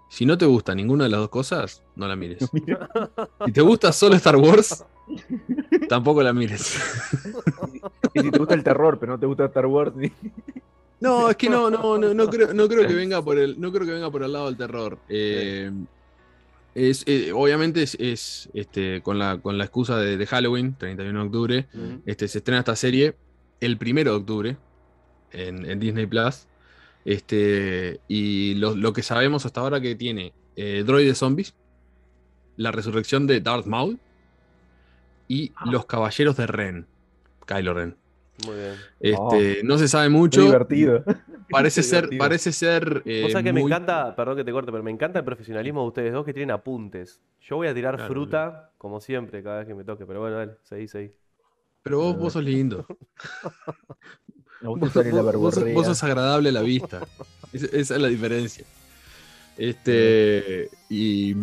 Si 0.10 0.26
no 0.26 0.38
te 0.38 0.46
gusta 0.46 0.76
ninguna 0.76 1.06
de 1.06 1.12
las 1.12 1.22
dos 1.22 1.30
cosas, 1.30 1.82
no 1.96 2.08
la 2.08 2.16
mires. 2.18 2.46
Si 3.46 3.52
te 3.54 3.62
gusta 3.62 3.92
solo 3.94 4.16
Star 4.16 4.36
Wars, 4.36 4.86
tampoco 5.88 6.22
la 6.24 6.34
mires. 6.34 6.80
Y 8.14 8.22
si 8.22 8.32
te 8.32 8.40
gusta 8.40 8.54
el 8.54 8.64
terror, 8.64 8.98
pero 8.98 9.12
no 9.14 9.20
te 9.20 9.26
gusta 9.26 9.46
Star 9.46 9.66
Wars, 9.66 9.94
ni- 9.96 10.12
No, 11.02 11.30
es 11.30 11.36
que 11.36 11.50
no, 11.50 11.70
no, 11.70 11.98
no, 11.98 12.14
no 12.14 12.28
creo, 12.30 12.54
no 12.54 12.68
creo 12.70 12.88
que 12.88 12.94
venga 12.94 13.22
por 13.22 13.38
el, 13.38 13.60
no 13.60 13.72
creo 13.72 13.86
que 13.86 13.92
venga 13.92 14.10
por 14.10 14.24
el 14.24 14.32
lado 14.32 14.46
del 14.46 14.56
terror. 14.58 14.98
Eh, 15.10 15.70
es, 16.74 17.04
eh, 17.08 17.32
obviamente 17.34 17.84
es, 17.84 17.96
es, 18.00 18.50
este, 18.54 19.02
con, 19.02 19.20
la, 19.20 19.38
con 19.38 19.58
la 19.58 19.66
excusa 19.66 19.98
de, 19.98 20.16
de 20.18 20.26
Halloween, 20.28 20.76
31 20.78 21.20
de 21.20 21.26
octubre, 21.26 21.68
este, 22.06 22.28
se 22.28 22.38
estrena 22.40 22.60
esta 22.60 22.76
serie 22.76 23.16
el 23.60 23.78
primero 23.78 24.12
de 24.12 24.18
octubre 24.18 24.58
en, 25.32 25.70
en 25.70 25.80
Disney 25.80 26.06
Plus. 26.06 26.48
Este, 27.04 28.00
y 28.08 28.56
lo, 28.56 28.76
lo 28.76 28.94
que 28.94 29.04
sabemos 29.04 29.46
hasta 29.46 29.60
ahora 29.62 29.80
que 29.82 29.96
tiene 29.96 30.34
eh, 30.56 30.84
droides 30.86 31.18
zombies, 31.18 31.54
la 32.58 32.72
resurrección 32.72 33.28
de 33.28 33.42
Darth 33.42 33.66
Maul 33.68 34.00
y 35.28 35.52
los 35.66 35.86
caballeros 35.86 36.38
de 36.38 36.48
Ren, 36.48 36.88
Kylo 37.46 37.74
Ren. 37.74 37.96
Muy 38.46 38.56
bien. 38.56 38.74
Este, 39.00 39.62
No 39.64 39.78
se 39.78 39.88
sabe 39.88 40.10
mucho. 40.10 40.42
divertido. 40.42 41.04
Parece 41.50 41.82
Qué 41.82 41.84
ser, 41.88 42.00
divertido. 42.10 42.20
parece 42.20 42.52
ser. 42.52 43.04
eh, 43.06 43.22
Vos 43.22 43.32
sabés 43.32 43.46
que 43.46 43.54
me 43.54 43.62
encanta, 43.62 44.16
perdón 44.16 44.36
que 44.38 44.44
te 44.44 44.52
corte, 44.52 44.72
pero 44.72 44.84
me 44.84 44.90
encanta 44.90 45.20
el 45.20 45.26
profesionalismo 45.26 45.82
de 45.84 45.88
ustedes 45.88 46.12
dos 46.14 46.26
que 46.26 46.34
tienen 46.34 46.50
apuntes. 46.52 47.22
Yo 47.40 47.58
voy 47.58 47.68
a 47.68 47.74
tirar 47.74 47.96
Claro, 47.98 48.12
fruta, 48.12 48.72
como 48.80 49.00
siempre, 49.00 49.44
cada 49.44 49.60
vez 49.60 49.68
que 49.68 49.76
me 49.76 49.84
toque. 49.84 50.06
Pero 50.08 50.22
bueno, 50.22 50.38
dale, 50.38 50.54
seguí, 50.64 50.88
seguí. 50.88 51.12
Pero 51.84 52.00
vos, 52.00 52.18
vos 52.18 52.34
sos 52.34 52.44
lindo. 52.44 52.86
Vos- 54.62 54.80
vos, 54.80 54.92
sos- 54.92 55.04
verborrea. 55.04 55.74
vos 55.76 55.86
sos 55.86 56.04
agradable 56.04 56.50
a 56.50 56.54
la 56.54 56.62
vista. 56.62 57.02
Es- 57.54 57.64
esa 57.72 57.96
es 57.96 58.02
la 58.02 58.08
diferencia. 58.08 58.66
Este. 59.56 60.70
Y. 60.90 61.36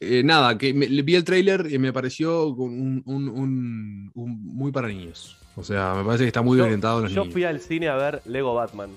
mm, 0.00 0.04
eh, 0.04 0.22
nada, 0.24 0.56
que 0.58 0.72
me- 0.74 0.86
vi 0.86 1.14
el 1.14 1.24
tráiler 1.24 1.68
y 1.70 1.78
me 1.78 1.92
pareció 1.92 2.48
un, 2.48 3.02
un- 3.06 3.28
un- 3.28 4.10
un- 4.14 4.44
muy 4.54 4.72
para 4.72 4.88
niños. 4.88 5.36
O 5.56 5.62
sea, 5.62 5.94
me 5.94 6.04
parece 6.04 6.24
que 6.24 6.28
está 6.28 6.42
muy 6.42 6.58
Yo- 6.58 6.64
orientado 6.64 6.98
a 6.98 7.02
los 7.02 7.12
Yo 7.12 7.20
niños. 7.22 7.32
fui 7.32 7.44
al 7.44 7.60
cine 7.60 7.88
a 7.88 7.96
ver 7.96 8.22
Lego 8.26 8.54
Batman, 8.54 8.90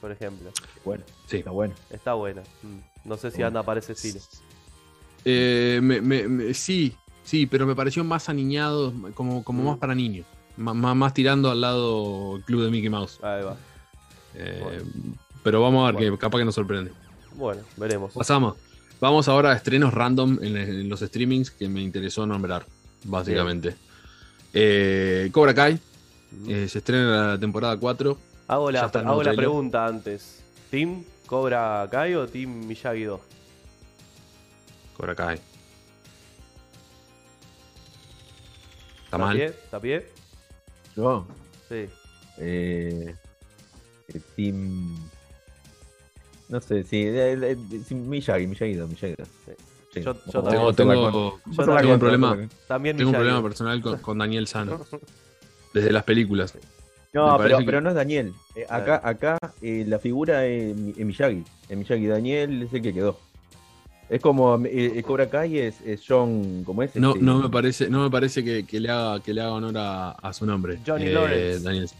por 0.00 0.12
ejemplo. 0.12 0.50
Bueno, 0.84 1.04
Sí. 1.26 1.38
está 1.38 1.50
bueno. 1.50 1.74
Está 1.90 2.14
buena. 2.14 2.42
Mm. 2.62 3.08
No 3.08 3.16
sé 3.16 3.30
si 3.30 3.42
anda 3.42 3.62
para 3.62 3.80
ese 3.80 3.94
cine. 3.94 4.20
Eh, 5.24 5.80
me- 5.82 6.00
me- 6.00 6.28
me- 6.28 6.54
sí, 6.54 6.94
sí, 7.24 7.46
pero 7.46 7.66
me 7.66 7.74
pareció 7.74 8.04
más 8.04 8.28
aniñado, 8.28 8.92
como, 9.14 9.42
como 9.44 9.62
Mm. 9.62 9.66
más 9.66 9.78
para 9.78 9.94
niños. 9.94 10.26
Má- 10.56 10.74
más 10.94 11.14
tirando 11.14 11.50
al 11.50 11.60
lado 11.60 12.40
Club 12.44 12.64
de 12.64 12.70
Mickey 12.70 12.90
Mouse. 12.90 13.18
Ahí 13.22 13.42
va. 13.44 13.56
Eh, 14.34 14.60
Bueno. 14.62 14.84
Pero 15.42 15.62
vamos 15.62 15.82
a 15.82 15.86
ver, 15.86 15.94
Bueno. 15.94 16.12
que 16.16 16.18
capaz 16.18 16.38
que 16.38 16.44
nos 16.44 16.54
sorprende. 16.54 16.92
Bueno, 17.34 17.62
veremos. 17.76 18.12
Pasamos. 18.12 18.56
Vamos 19.00 19.28
ahora 19.28 19.52
a 19.52 19.56
estrenos 19.56 19.94
random 19.94 20.38
en, 20.42 20.56
en 20.56 20.88
los 20.88 21.00
streamings 21.00 21.50
que 21.50 21.68
me 21.68 21.80
interesó 21.82 22.26
nombrar. 22.26 22.66
básicamente. 23.04 23.76
Eh, 24.52 25.28
Cobra 25.32 25.54
Kai 25.54 25.78
eh, 26.48 26.66
se 26.68 26.78
estrena 26.78 27.32
la 27.32 27.38
temporada 27.38 27.76
4. 27.76 28.18
Hago 28.48 28.70
la, 28.70 28.80
hago 28.82 29.20
pregunta 29.36 29.86
antes. 29.86 30.42
¿Team 30.70 31.04
Cobra 31.26 31.86
Kai 31.90 32.14
o 32.14 32.26
Team 32.26 32.66
Miyagi 32.66 33.04
2? 33.04 33.20
Cobra 34.96 35.14
Kai. 35.14 35.36
¿Está 35.36 35.44
¿Está 39.04 39.18
mal? 39.18 39.36
pie? 39.36 39.46
¿Está 39.46 39.80
pie? 39.80 40.06
Yo, 40.96 41.26
Sí. 41.68 41.86
eh, 42.38 43.14
eh, 44.08 44.20
Team. 44.34 44.96
No 46.48 46.60
sé, 46.60 46.82
sí, 46.84 47.02
eh, 47.02 47.38
eh, 47.42 47.56
sí, 47.86 47.94
Miyagi, 47.94 48.46
Miyagi, 48.46 48.76
Miyagi. 48.76 49.14
Sí. 49.46 49.52
Sí. 49.94 50.00
Yo- 50.02 50.14
yo 50.32 50.42
Tengo, 50.42 50.72
tengo, 50.74 51.40
yo 51.46 51.92
un 51.94 51.98
problema. 51.98 52.38
También 52.66 52.96
tengo 52.96 53.10
un 53.10 53.16
problema 53.16 53.42
personal 53.42 53.80
con, 53.80 53.98
con 53.98 54.18
Daniel 54.18 54.46
Sano. 54.46 54.80
Desde 55.72 55.92
las 55.92 56.04
películas. 56.04 56.54
No, 57.12 57.36
pero, 57.38 57.58
que- 57.58 57.64
pero 57.64 57.80
no 57.80 57.88
es 57.90 57.94
Daniel. 57.94 58.32
Eh, 58.54 58.66
acá 58.68 59.00
acá 59.02 59.38
eh, 59.62 59.84
la 59.86 59.98
figura 59.98 60.44
es, 60.46 60.76
Mi- 60.76 60.90
es 60.90 61.06
Miyagi. 61.06 61.42
Es 61.68 61.76
Miyagi. 61.76 62.06
Daniel 62.06 62.62
es 62.62 62.72
el 62.72 62.82
que 62.82 62.92
quedó. 62.92 63.18
Es 64.10 64.20
como 64.22 64.56
eh, 64.64 64.92
el 64.96 65.02
Cobra 65.04 65.28
Kai 65.28 65.58
es, 65.58 65.80
es 65.82 66.02
John, 66.06 66.62
¿cómo 66.64 66.82
es? 66.82 66.94
No, 66.96 67.10
Este, 67.12 67.22
no 67.22 67.38
me 67.42 67.48
parece, 67.50 67.90
no 67.90 68.02
me 68.02 68.10
parece 68.10 68.42
que, 68.42 68.64
que 68.66 68.80
le 68.80 68.88
haga, 68.90 69.20
que 69.22 69.34
le 69.34 69.40
haga 69.42 69.52
honor 69.52 69.76
a, 69.76 70.10
a 70.12 70.32
su 70.32 70.46
nombre. 70.46 70.74
Eh, 70.74 70.78
Johnny 70.86 71.06
Lawrence. 71.10 71.60
Daniel. 71.60 71.90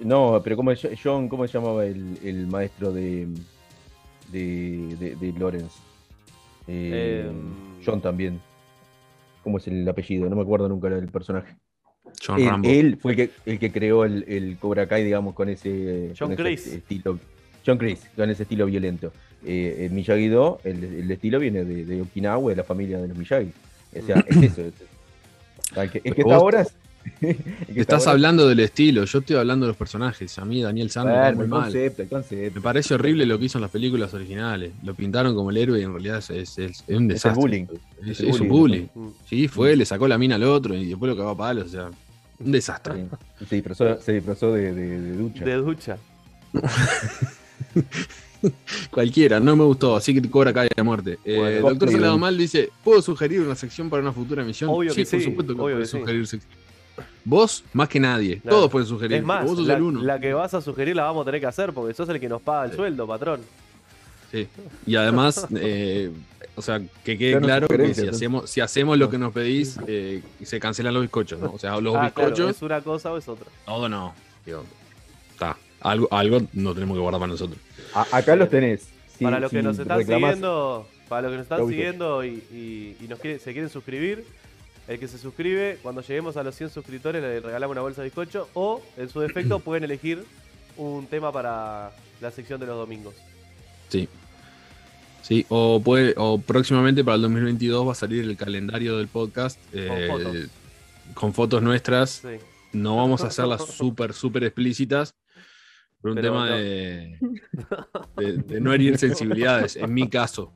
No, 0.00 0.40
pero 0.44 0.56
¿cómo 0.56 0.70
es 0.70 0.86
John? 1.02 1.28
¿Cómo 1.28 1.46
se 1.46 1.54
llamaba 1.58 1.84
el, 1.84 2.18
el 2.22 2.46
maestro 2.46 2.92
de, 2.92 3.26
de, 4.30 4.96
de, 4.98 5.16
de 5.16 5.38
Lawrence? 5.38 5.76
Eh, 6.66 7.26
Em. 7.28 7.82
John 7.84 8.00
también. 8.00 8.40
¿Cómo 9.42 9.58
es 9.58 9.66
el 9.66 9.88
apellido? 9.88 10.28
No 10.28 10.36
me 10.36 10.42
acuerdo 10.42 10.68
nunca 10.68 10.88
del 10.88 11.08
personaje. 11.08 11.56
John 12.24 12.38
Él, 12.40 12.46
Rambo. 12.48 12.68
él 12.68 12.98
fue 13.00 13.12
el 13.12 13.16
que, 13.16 13.30
el 13.46 13.58
que 13.58 13.72
creó 13.72 14.04
el, 14.04 14.24
el 14.28 14.56
Cobra 14.58 14.86
Kai, 14.86 15.04
digamos, 15.04 15.34
con 15.34 15.48
ese, 15.48 16.12
John 16.18 16.34
con 16.36 16.46
ese 16.46 16.76
estilo. 16.76 17.18
John 17.66 17.76
Chris, 17.78 18.08
con 18.16 18.30
ese 18.30 18.44
estilo 18.44 18.66
violento. 18.66 19.12
Eh, 19.44 19.86
el 19.86 19.92
Miyagi-Do, 19.92 20.60
el, 20.64 20.82
el 20.84 21.10
estilo 21.10 21.38
viene 21.38 21.64
de, 21.64 21.84
de 21.84 22.00
Okinawa, 22.02 22.50
de 22.50 22.56
la 22.56 22.64
familia 22.64 22.98
de 22.98 23.08
los 23.08 23.16
Miyagi. 23.16 23.52
O 24.00 24.02
sea, 24.06 24.24
es 24.26 24.36
eso. 24.36 24.62
es- 24.62 25.90
que, 25.92 26.00
el 26.04 26.14
que 26.14 26.22
Vos- 26.24 26.32
ahora 26.32 26.66
Estás 27.74 28.06
hablando 28.06 28.46
del 28.48 28.60
estilo, 28.60 29.04
yo 29.04 29.18
estoy 29.18 29.36
hablando 29.36 29.66
de 29.66 29.68
los 29.70 29.76
personajes. 29.76 30.38
A 30.38 30.44
mí 30.44 30.62
Daniel 30.62 30.90
Bueno, 30.94 31.32
muy 31.34 31.42
el 31.44 31.48
mal. 31.48 31.62
concepto, 31.64 32.02
el 32.30 32.52
Me 32.52 32.60
parece 32.60 32.94
horrible 32.94 33.26
lo 33.26 33.38
que 33.38 33.46
hizo 33.46 33.58
en 33.58 33.62
las 33.62 33.70
películas 33.70 34.14
originales. 34.14 34.72
Lo 34.84 34.94
pintaron 34.94 35.34
como 35.34 35.50
el 35.50 35.56
héroe 35.56 35.80
y 35.80 35.82
en 35.82 35.92
realidad 35.92 36.18
es, 36.18 36.30
es- 36.30 36.58
es- 36.58 36.84
es 36.86 36.96
un 36.96 37.04
Es 37.10 37.14
desastre. 37.22 37.40
bullying. 37.40 37.66
Es, 38.02 38.08
Es 38.10 38.20
el 38.20 38.28
es 38.28 38.40
un 38.40 38.48
bullying. 38.48 38.86
bully. 38.94 39.08
Mm. 39.08 39.12
Sí, 39.28 39.48
fue, 39.48 39.74
le 39.76 39.84
sacó 39.84 40.06
la 40.06 40.18
mina 40.18 40.36
al 40.36 40.44
otro 40.44 40.74
y 40.74 40.86
después 40.86 41.10
lo 41.10 41.16
cagó 41.16 41.30
a 41.30 41.36
palos. 41.36 41.66
O 41.66 41.68
sea, 41.70 41.90
un 42.40 42.52
desastre. 42.52 43.06
Sí, 43.40 43.46
Se 43.46 43.54
disfrazó, 43.56 44.00
se 44.00 44.12
disfrazó 44.12 44.52
de, 44.52 44.72
de- 44.72 45.00
de 45.00 45.16
ducha. 45.16 45.44
De 45.44 45.54
ducha. 45.56 45.98
Cualquiera, 48.92 49.40
no 49.40 49.56
me 49.56 49.64
gustó, 49.64 49.96
así 49.96 50.14
que 50.14 50.30
Cobra 50.30 50.52
Kai 50.52 50.68
a 50.76 50.82
muerte. 50.84 51.18
Eh, 51.24 51.36
Bueno, 51.38 51.54
Doctor 51.56 51.78
cosplay 51.78 51.94
Salado 51.94 52.12
de- 52.14 52.20
Mal 52.20 52.38
dice: 52.38 52.70
¿Puedo 52.84 53.02
sugerir 53.02 53.40
una 53.40 53.56
sección 53.56 53.90
para 53.90 54.00
una 54.02 54.12
futura 54.12 54.42
emisión? 54.42 54.70
Obvio 54.70 54.90
sí, 54.92 55.02
que 55.04 55.10
por 55.10 55.18
sí, 55.18 55.24
supuesto 55.24 55.54
que 55.56 55.60
obvio 55.60 55.74
puedes 55.76 55.90
que 55.90 55.96
sí. 55.96 56.00
sugerir 56.00 56.26
sección. 56.28 56.52
Vos, 57.24 57.64
más 57.72 57.88
que 57.88 58.00
nadie. 58.00 58.40
Claro. 58.40 58.56
Todos 58.58 58.70
pueden 58.70 58.88
sugerir. 58.88 59.18
Es 59.18 59.24
más, 59.24 59.44
vos 59.44 59.58
sos 59.58 59.66
la, 59.66 59.74
el 59.74 59.82
uno. 59.82 60.02
la 60.02 60.18
que 60.20 60.32
vas 60.32 60.54
a 60.54 60.60
sugerir 60.60 60.96
la 60.96 61.04
vamos 61.04 61.22
a 61.22 61.24
tener 61.26 61.40
que 61.40 61.46
hacer 61.46 61.72
porque 61.72 61.94
sos 61.94 62.08
el 62.08 62.18
que 62.20 62.28
nos 62.28 62.42
paga 62.42 62.64
el 62.64 62.70
Sí. 62.70 62.76
sueldo, 62.76 63.06
patrón. 63.06 63.40
Sí. 64.30 64.46
Y 64.86 64.96
además, 64.96 65.46
eh, 65.56 66.10
o 66.54 66.62
sea, 66.62 66.80
que 67.04 67.16
quede 67.16 67.34
no 67.40 67.46
claro 67.46 67.68
que 67.68 67.94
si 67.94 68.06
hacemos, 68.08 68.50
si 68.50 68.60
hacemos 68.60 68.98
lo 68.98 69.08
que 69.10 69.18
nos 69.18 69.32
pedís, 69.32 69.78
eh, 69.86 70.22
se 70.42 70.60
cancelan 70.60 70.92
los 70.94 71.02
bizcochos, 71.02 71.38
¿no? 71.40 71.52
O 71.52 71.58
sea, 71.58 71.80
los 71.80 71.94
Ah, 71.96 72.10
claro, 72.14 72.30
bizcochos, 72.30 72.56
¿Es 72.56 72.62
una 72.62 72.80
cosa 72.82 73.12
o 73.12 73.16
es 73.18 73.28
otra? 73.28 73.46
todo 73.64 73.88
no. 73.88 74.14
Digo, 74.44 74.64
está. 75.32 75.56
Algo, 75.80 76.08
algo 76.10 76.40
no 76.54 76.74
tenemos 76.74 76.96
que 76.96 77.00
guardar 77.00 77.20
para 77.20 77.32
nosotros. 77.32 77.58
A- 77.94 78.06
acá 78.18 78.34
los 78.36 78.50
tenés. 78.50 78.88
Si- 79.16 79.24
para 79.24 79.40
los 79.40 79.50
que 79.50 79.58
si 79.60 79.64
nos 79.64 79.78
están 79.78 79.98
reclamás- 79.98 80.34
siguiendo, 80.34 80.88
para 81.08 81.22
los 81.22 81.30
que 81.30 81.36
nos 81.38 81.44
están 81.44 81.68
siguiendo 81.68 82.24
y, 82.24 82.28
y- 82.52 82.96
y 83.04 83.08
nos 83.08 83.18
quiere- 83.20 83.38
se 83.38 83.52
quieren 83.52 83.70
suscribir, 83.70 84.24
el 84.88 84.98
que 84.98 85.06
se 85.06 85.18
suscribe, 85.18 85.78
cuando 85.82 86.00
lleguemos 86.00 86.36
a 86.38 86.42
los 86.42 86.54
100 86.54 86.70
suscriptores 86.70 87.22
le 87.22 87.40
regalamos 87.40 87.74
una 87.74 87.82
bolsa 87.82 88.00
de 88.00 88.06
bizcocho 88.06 88.48
o, 88.54 88.82
en 88.96 89.08
su 89.10 89.20
defecto, 89.20 89.58
pueden 89.64 89.84
elegir 89.84 90.24
un 90.78 91.06
tema 91.06 91.30
para 91.30 91.92
la 92.20 92.30
sección 92.30 92.58
de 92.58 92.66
los 92.66 92.76
domingos. 92.76 93.14
Sí. 93.88 94.08
Sí, 95.20 95.44
o, 95.50 95.80
puede, 95.84 96.14
o 96.16 96.38
próximamente 96.40 97.04
para 97.04 97.16
el 97.16 97.22
2022 97.22 97.86
va 97.86 97.92
a 97.92 97.94
salir 97.94 98.24
el 98.24 98.36
calendario 98.36 98.96
del 98.96 99.08
podcast 99.08 99.60
eh, 99.74 100.08
fotos. 100.10 100.36
con 101.12 101.34
fotos 101.34 101.62
nuestras. 101.62 102.10
Sí. 102.10 102.38
No 102.72 102.96
vamos 102.96 103.22
a 103.22 103.26
hacerlas 103.26 103.66
súper, 103.76 104.14
súper 104.14 104.44
explícitas. 104.44 105.14
Por 106.00 106.12
un 106.12 106.16
Pero 106.16 106.28
tema 106.28 106.48
no. 106.48 106.56
de, 106.56 107.18
de, 108.16 108.32
de 108.38 108.60
no 108.60 108.72
herir 108.72 108.96
sensibilidades, 108.96 109.76
en 109.76 109.92
mi 109.92 110.08
caso. 110.08 110.54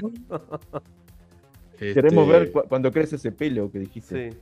Queremos 1.78 2.26
Este, 2.26 2.38
ver 2.38 2.52
cu- 2.52 2.64
cuando 2.68 2.90
crece 2.92 3.16
ese 3.16 3.32
pelo 3.32 3.70
que 3.70 3.78
dijiste. 3.80 4.30
Sí. 4.32 4.36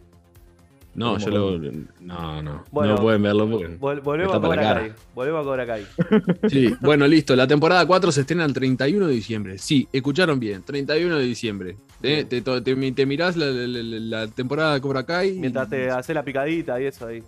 No, 0.94 1.18
yo 1.18 1.28
lo. 1.28 1.58
No, 2.00 2.42
no. 2.42 2.64
Bueno, 2.70 2.94
no 2.94 3.02
pueden 3.02 3.22
verlo 3.22 3.50
porque. 3.50 3.78
Vol- 3.78 4.00
volvemos 4.02 4.34
a 4.34 4.40
tapa 4.40 4.48
la 4.56 4.62
Cobra 4.62 4.62
cara. 4.62 4.80
Kai. 4.80 4.92
Volvemos 5.14 5.40
a 5.40 5.44
Cobra 5.44 5.66
Kai. 5.66 5.86
Sí, 6.48 6.74
bueno, 6.80 7.06
listo. 7.06 7.36
La 7.36 7.46
temporada 7.46 7.86
4 7.86 8.10
se 8.12 8.22
estrena 8.22 8.46
el 8.46 8.54
31 8.54 9.06
de 9.06 9.12
diciembre. 9.12 9.58
Sí, 9.58 9.86
escucharon 9.92 10.40
bien. 10.40 10.62
31 10.62 11.18
de 11.18 11.24
diciembre. 11.24 11.76
Te, 12.00 12.24
te, 12.24 12.40
te, 12.40 13.06
mirás 13.06 13.36
la, 13.36 13.44
la- 13.46 13.66
la- 13.82 14.20
la 14.24 14.26
temporada 14.28 14.72
de 14.74 14.80
Cobra 14.80 15.04
Kai. 15.04 15.36
y- 15.36 15.38
Mientras 15.38 15.68
te 15.68 15.90
hace 15.90 16.14
la 16.14 16.22
picadita 16.22 16.80
y 16.80 16.86
eso 16.86 17.06
ahí. 17.06 17.22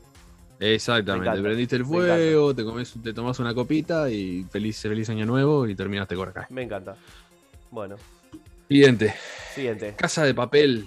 Me 0.58 0.74
Exactamente. 0.74 1.40
Prendiste 1.42 1.76
el 1.76 1.84
fuego, 1.84 2.54
te, 2.54 2.64
comes, 2.64 2.94
te 3.02 3.12
tomás 3.12 3.38
una 3.38 3.52
copita 3.54 4.10
y 4.10 4.44
feliz, 4.50 4.80
feliz 4.80 5.08
año 5.10 5.26
nuevo 5.26 5.68
y 5.68 5.74
terminaste 5.74 6.16
Cobra 6.16 6.32
Kai. 6.32 6.44
Me 6.48 6.62
encanta. 6.62 6.96
Bueno, 7.70 7.96
Siguiente. 8.68 9.14
siguiente. 9.54 9.94
Casa 9.96 10.24
de 10.24 10.34
Papel, 10.34 10.86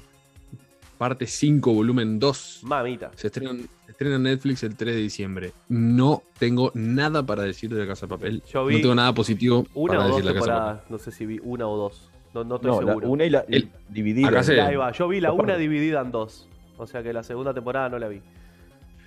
parte 0.97 1.25
5, 1.27 1.73
volumen 1.73 2.19
2. 2.19 2.59
Mamita. 2.63 3.11
Se 3.15 3.27
estrena, 3.27 3.51
se 3.85 3.91
estrena 3.91 4.15
en 4.17 4.23
Netflix 4.23 4.63
el 4.63 4.75
3 4.75 4.95
de 4.95 5.01
diciembre. 5.01 5.51
No 5.69 6.23
tengo 6.37 6.71
nada 6.75 7.23
para 7.25 7.43
decir 7.43 7.69
de 7.73 7.79
la 7.81 7.87
Casa 7.87 8.05
de 8.05 8.09
Papel. 8.11 8.43
Yo 8.51 8.65
vi 8.65 8.75
no 8.75 8.81
tengo 8.81 8.95
nada 8.95 9.13
positivo 9.13 9.65
Una 9.73 9.93
para 9.93 9.99
o 10.05 10.07
dos 10.09 10.17
decir 10.17 10.27
de 10.29 10.33
la 10.33 10.39
Casa 10.39 10.51
de 10.51 10.57
Papel. 10.59 10.67
temporadas. 10.77 10.91
No 10.91 10.97
sé 10.99 11.11
si 11.11 11.25
vi 11.25 11.39
una 11.43 11.67
o 11.67 11.77
dos. 11.77 12.07
No, 12.33 12.43
no 12.45 12.55
estoy 12.55 12.71
No, 12.71 12.81
la 12.81 12.87
seguro. 12.87 13.09
una 13.09 13.25
y 13.25 13.29
la 13.29 13.45
El- 13.49 13.69
dividida. 13.89 14.29
acá 14.29 14.43
se- 14.43 14.61
ahí 14.61 14.75
va. 14.75 14.91
Yo 14.93 15.07
vi 15.07 15.19
la 15.19 15.33
una 15.33 15.57
dividida 15.57 16.01
en 16.01 16.11
dos. 16.11 16.47
O 16.77 16.87
sea 16.87 17.03
que 17.03 17.11
la 17.13 17.23
segunda 17.23 17.53
temporada 17.53 17.89
no 17.89 17.99
la 17.99 18.07
vi. 18.07 18.21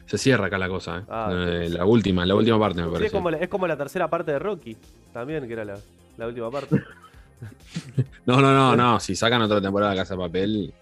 Se 0.06 0.18
cierra 0.18 0.46
acá 0.48 0.58
la 0.58 0.68
cosa. 0.68 0.98
¿eh? 0.98 1.02
Ah, 1.08 1.32
Eh, 1.32 1.68
la 1.70 1.86
última, 1.86 2.26
la 2.26 2.34
última 2.34 2.58
parte 2.58 2.80
me 2.82 2.88
Sí, 2.88 2.92
parece. 2.92 3.06
es, 3.06 3.12
como 3.12 3.30
la, 3.30 3.38
es 3.38 3.48
como 3.48 3.66
la 3.66 3.76
tercera 3.78 4.08
parte 4.10 4.32
de 4.32 4.38
Rocky. 4.38 4.76
También, 5.14 5.46
que 5.46 5.52
era 5.54 5.64
la, 5.64 5.78
la 6.18 6.26
última 6.26 6.50
parte. 6.50 6.76
No, 8.26 8.40
no, 8.40 8.52
no, 8.54 8.76
no. 8.76 9.00
Si 9.00 9.14
sacan 9.16 9.42
otra 9.42 9.60
temporada 9.60 9.92
de 9.92 9.98
Casa 9.98 10.14
de 10.14 10.20
Papel, 10.20 10.74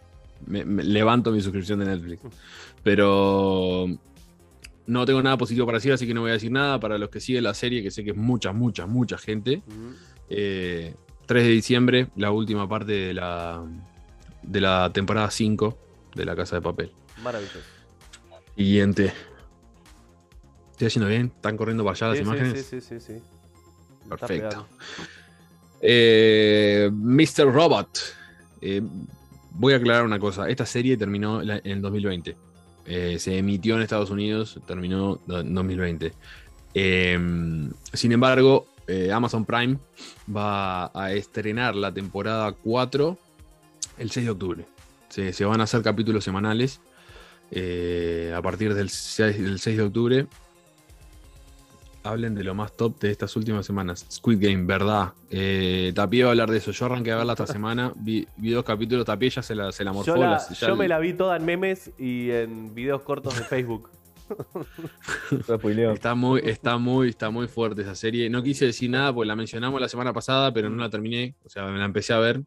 me- 0.46 0.64
me- 0.64 0.84
levanto 0.84 1.30
mi 1.32 1.40
suscripción 1.40 1.78
de 1.80 1.86
Netflix. 1.86 2.22
Pero 2.82 3.86
no 4.86 5.04
tengo 5.06 5.22
nada 5.22 5.36
positivo 5.36 5.66
para 5.66 5.78
decir, 5.78 5.92
así 5.92 6.06
que 6.06 6.14
no 6.14 6.20
voy 6.22 6.30
a 6.30 6.34
decir 6.34 6.50
nada. 6.52 6.78
Para 6.80 6.98
los 6.98 7.08
que 7.10 7.20
siguen 7.20 7.44
la 7.44 7.54
serie, 7.54 7.82
que 7.82 7.90
sé 7.90 8.04
que 8.04 8.10
es 8.10 8.16
mucha, 8.16 8.52
mucha, 8.52 8.86
mucha 8.86 9.18
gente. 9.18 9.62
Eh, 10.28 10.94
3 11.26 11.44
de 11.44 11.50
diciembre, 11.50 12.08
la 12.16 12.30
última 12.30 12.68
parte 12.68 12.92
de 12.92 13.14
la, 13.14 13.62
de 14.42 14.60
la 14.60 14.90
temporada 14.92 15.30
5 15.30 15.78
de 16.14 16.24
la 16.24 16.34
Casa 16.36 16.56
de 16.56 16.62
Papel. 16.62 16.92
Maravilloso. 17.22 17.58
Siguiente. 18.56 19.12
¿Estoy 20.72 20.86
haciendo 20.88 21.08
bien? 21.08 21.32
¿Están 21.34 21.56
corriendo 21.56 21.84
para 21.84 21.94
allá 21.94 22.08
las 22.08 22.18
Sí, 22.18 22.24
imágenes? 22.24 22.66
sí, 22.66 22.80
sí, 22.80 22.98
sí, 23.00 23.14
sí. 23.14 23.22
Perfecto. 24.08 24.66
Eh, 25.82 26.88
Mr. 26.92 27.52
Robot. 27.52 27.98
Eh, 28.60 28.80
voy 29.50 29.74
a 29.74 29.76
aclarar 29.76 30.04
una 30.04 30.20
cosa. 30.20 30.48
Esta 30.48 30.64
serie 30.64 30.96
terminó 30.96 31.42
en 31.42 31.60
el 31.64 31.82
2020. 31.82 32.36
Eh, 32.86 33.16
se 33.18 33.36
emitió 33.36 33.74
en 33.74 33.82
Estados 33.82 34.10
Unidos, 34.10 34.58
terminó 34.66 35.20
en 35.28 35.54
2020. 35.54 36.12
Eh, 36.74 37.18
sin 37.92 38.12
embargo, 38.12 38.66
Amazon 39.12 39.44
Prime 39.44 39.78
va 40.34 40.90
a 40.94 41.12
estrenar 41.12 41.74
la 41.74 41.92
temporada 41.92 42.52
4 42.52 43.18
el 43.98 44.10
6 44.10 44.26
de 44.26 44.30
octubre. 44.30 44.66
Se, 45.08 45.44
van 45.44 45.60
a 45.60 45.64
hacer 45.64 45.82
capítulos 45.82 46.24
semanales 46.24 46.80
a 47.50 48.42
partir 48.42 48.74
del 48.74 48.90
6, 48.90 49.42
del 49.42 49.58
6 49.58 49.76
de 49.76 49.82
octubre. 49.82 50.26
Hablen 52.04 52.34
de 52.34 52.42
lo 52.42 52.54
más 52.54 52.76
top 52.76 52.98
de 53.00 53.10
estas 53.12 53.36
últimas 53.36 53.64
semanas. 53.64 54.04
Squid 54.10 54.38
Game, 54.40 54.64
verdad. 54.64 55.12
Eh, 55.30 55.92
Tapie 55.94 56.22
va 56.24 56.30
a 56.30 56.32
hablar 56.32 56.50
de 56.50 56.58
eso. 56.58 56.72
Yo 56.72 56.86
arranqué 56.86 57.12
a 57.12 57.16
verla 57.16 57.34
esta 57.34 57.46
semana. 57.46 57.92
Vi, 57.96 58.26
vi 58.36 58.50
dos 58.50 58.64
capítulos. 58.64 59.04
Tapie 59.04 59.30
ya 59.30 59.40
se 59.42 59.54
la, 59.54 59.70
se 59.70 59.84
la 59.84 59.92
morfó. 59.92 60.14
Yo, 60.14 60.16
la- 60.20 60.30
las- 60.32 60.48
ya 60.58 60.66
yo 60.66 60.72
el- 60.72 60.78
me 60.80 60.88
la 60.88 60.98
vi 60.98 61.12
toda 61.14 61.36
en 61.36 61.44
memes 61.44 61.92
y 61.98 62.30
en 62.30 62.74
videos 62.74 63.02
cortos 63.02 63.36
de 63.36 63.44
Facebook. 63.44 63.88
Está 65.30 66.14
muy, 66.14 66.40
está 66.44 66.78
muy, 66.78 67.08
está 67.08 67.30
muy 67.30 67.48
fuerte 67.48 67.82
esa 67.82 67.94
serie. 67.94 68.28
No 68.30 68.42
quise 68.42 68.64
decir 68.66 68.88
nada 68.90 69.12
porque 69.14 69.28
la 69.28 69.36
mencionamos 69.36 69.80
la 69.80 69.88
semana 69.88 70.12
pasada, 70.12 70.52
pero 70.52 70.70
no 70.70 70.76
la 70.82 70.90
terminé. 70.90 71.34
O 71.44 71.48
sea, 71.48 71.66
me 71.66 71.78
la 71.78 71.84
empecé 71.84 72.12
a 72.14 72.18
ver. 72.18 72.42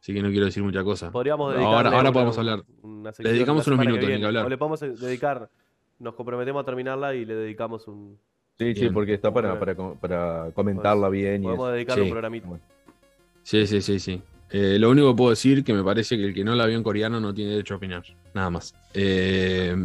Así 0.00 0.12
que 0.14 0.22
no 0.22 0.30
quiero 0.30 0.46
decir 0.46 0.62
mucha 0.62 0.84
cosa. 0.84 1.10
Podríamos 1.10 1.46
Ahora- 1.54 1.58
dedicarle 1.58 1.88
ahora 1.96 2.00
una- 2.00 2.12
podemos 2.12 2.38
hablar. 2.38 2.62
una 2.82 3.12
Le 3.18 3.32
dedicamos 3.32 3.66
unos 3.66 3.78
minutos, 3.80 4.04
que 4.06 4.24
hablar. 4.24 4.46
O 4.46 4.48
le 4.48 4.58
podemos 4.58 4.80
dedicar, 4.80 5.48
nos 5.98 6.14
comprometemos 6.14 6.62
a 6.62 6.64
terminarla 6.64 7.14
y 7.14 7.24
le 7.24 7.34
dedicamos 7.34 7.86
un. 7.88 8.18
Sí, 8.58 8.74
sí, 8.74 8.88
porque 8.90 9.14
está 9.14 9.32
para, 9.32 9.58
para, 9.58 9.74
para 9.94 10.50
comentarla 10.54 11.08
bien. 11.08 11.42
Y 11.42 11.44
Podemos 11.44 11.66
eso. 11.68 11.72
dedicarle 11.74 12.02
Sí. 12.04 12.08
un 12.08 12.12
programita. 12.12 12.48
Sí, 13.44 13.66
sí, 13.66 13.80
sí, 13.80 13.98
sí. 14.00 14.20
Eh, 14.50 14.78
lo 14.78 14.90
único 14.90 15.12
que 15.12 15.16
puedo 15.16 15.30
decir 15.30 15.62
que 15.62 15.72
me 15.74 15.84
parece 15.84 16.16
que 16.16 16.24
el 16.24 16.34
que 16.34 16.42
no 16.42 16.54
la 16.54 16.66
vio 16.66 16.76
en 16.76 16.82
coreano 16.82 17.20
no 17.20 17.32
tiene 17.32 17.52
derecho 17.52 17.74
a 17.74 17.76
opinar. 17.76 18.02
Nada 18.34 18.50
más. 18.50 18.74
Eh, 18.94 19.76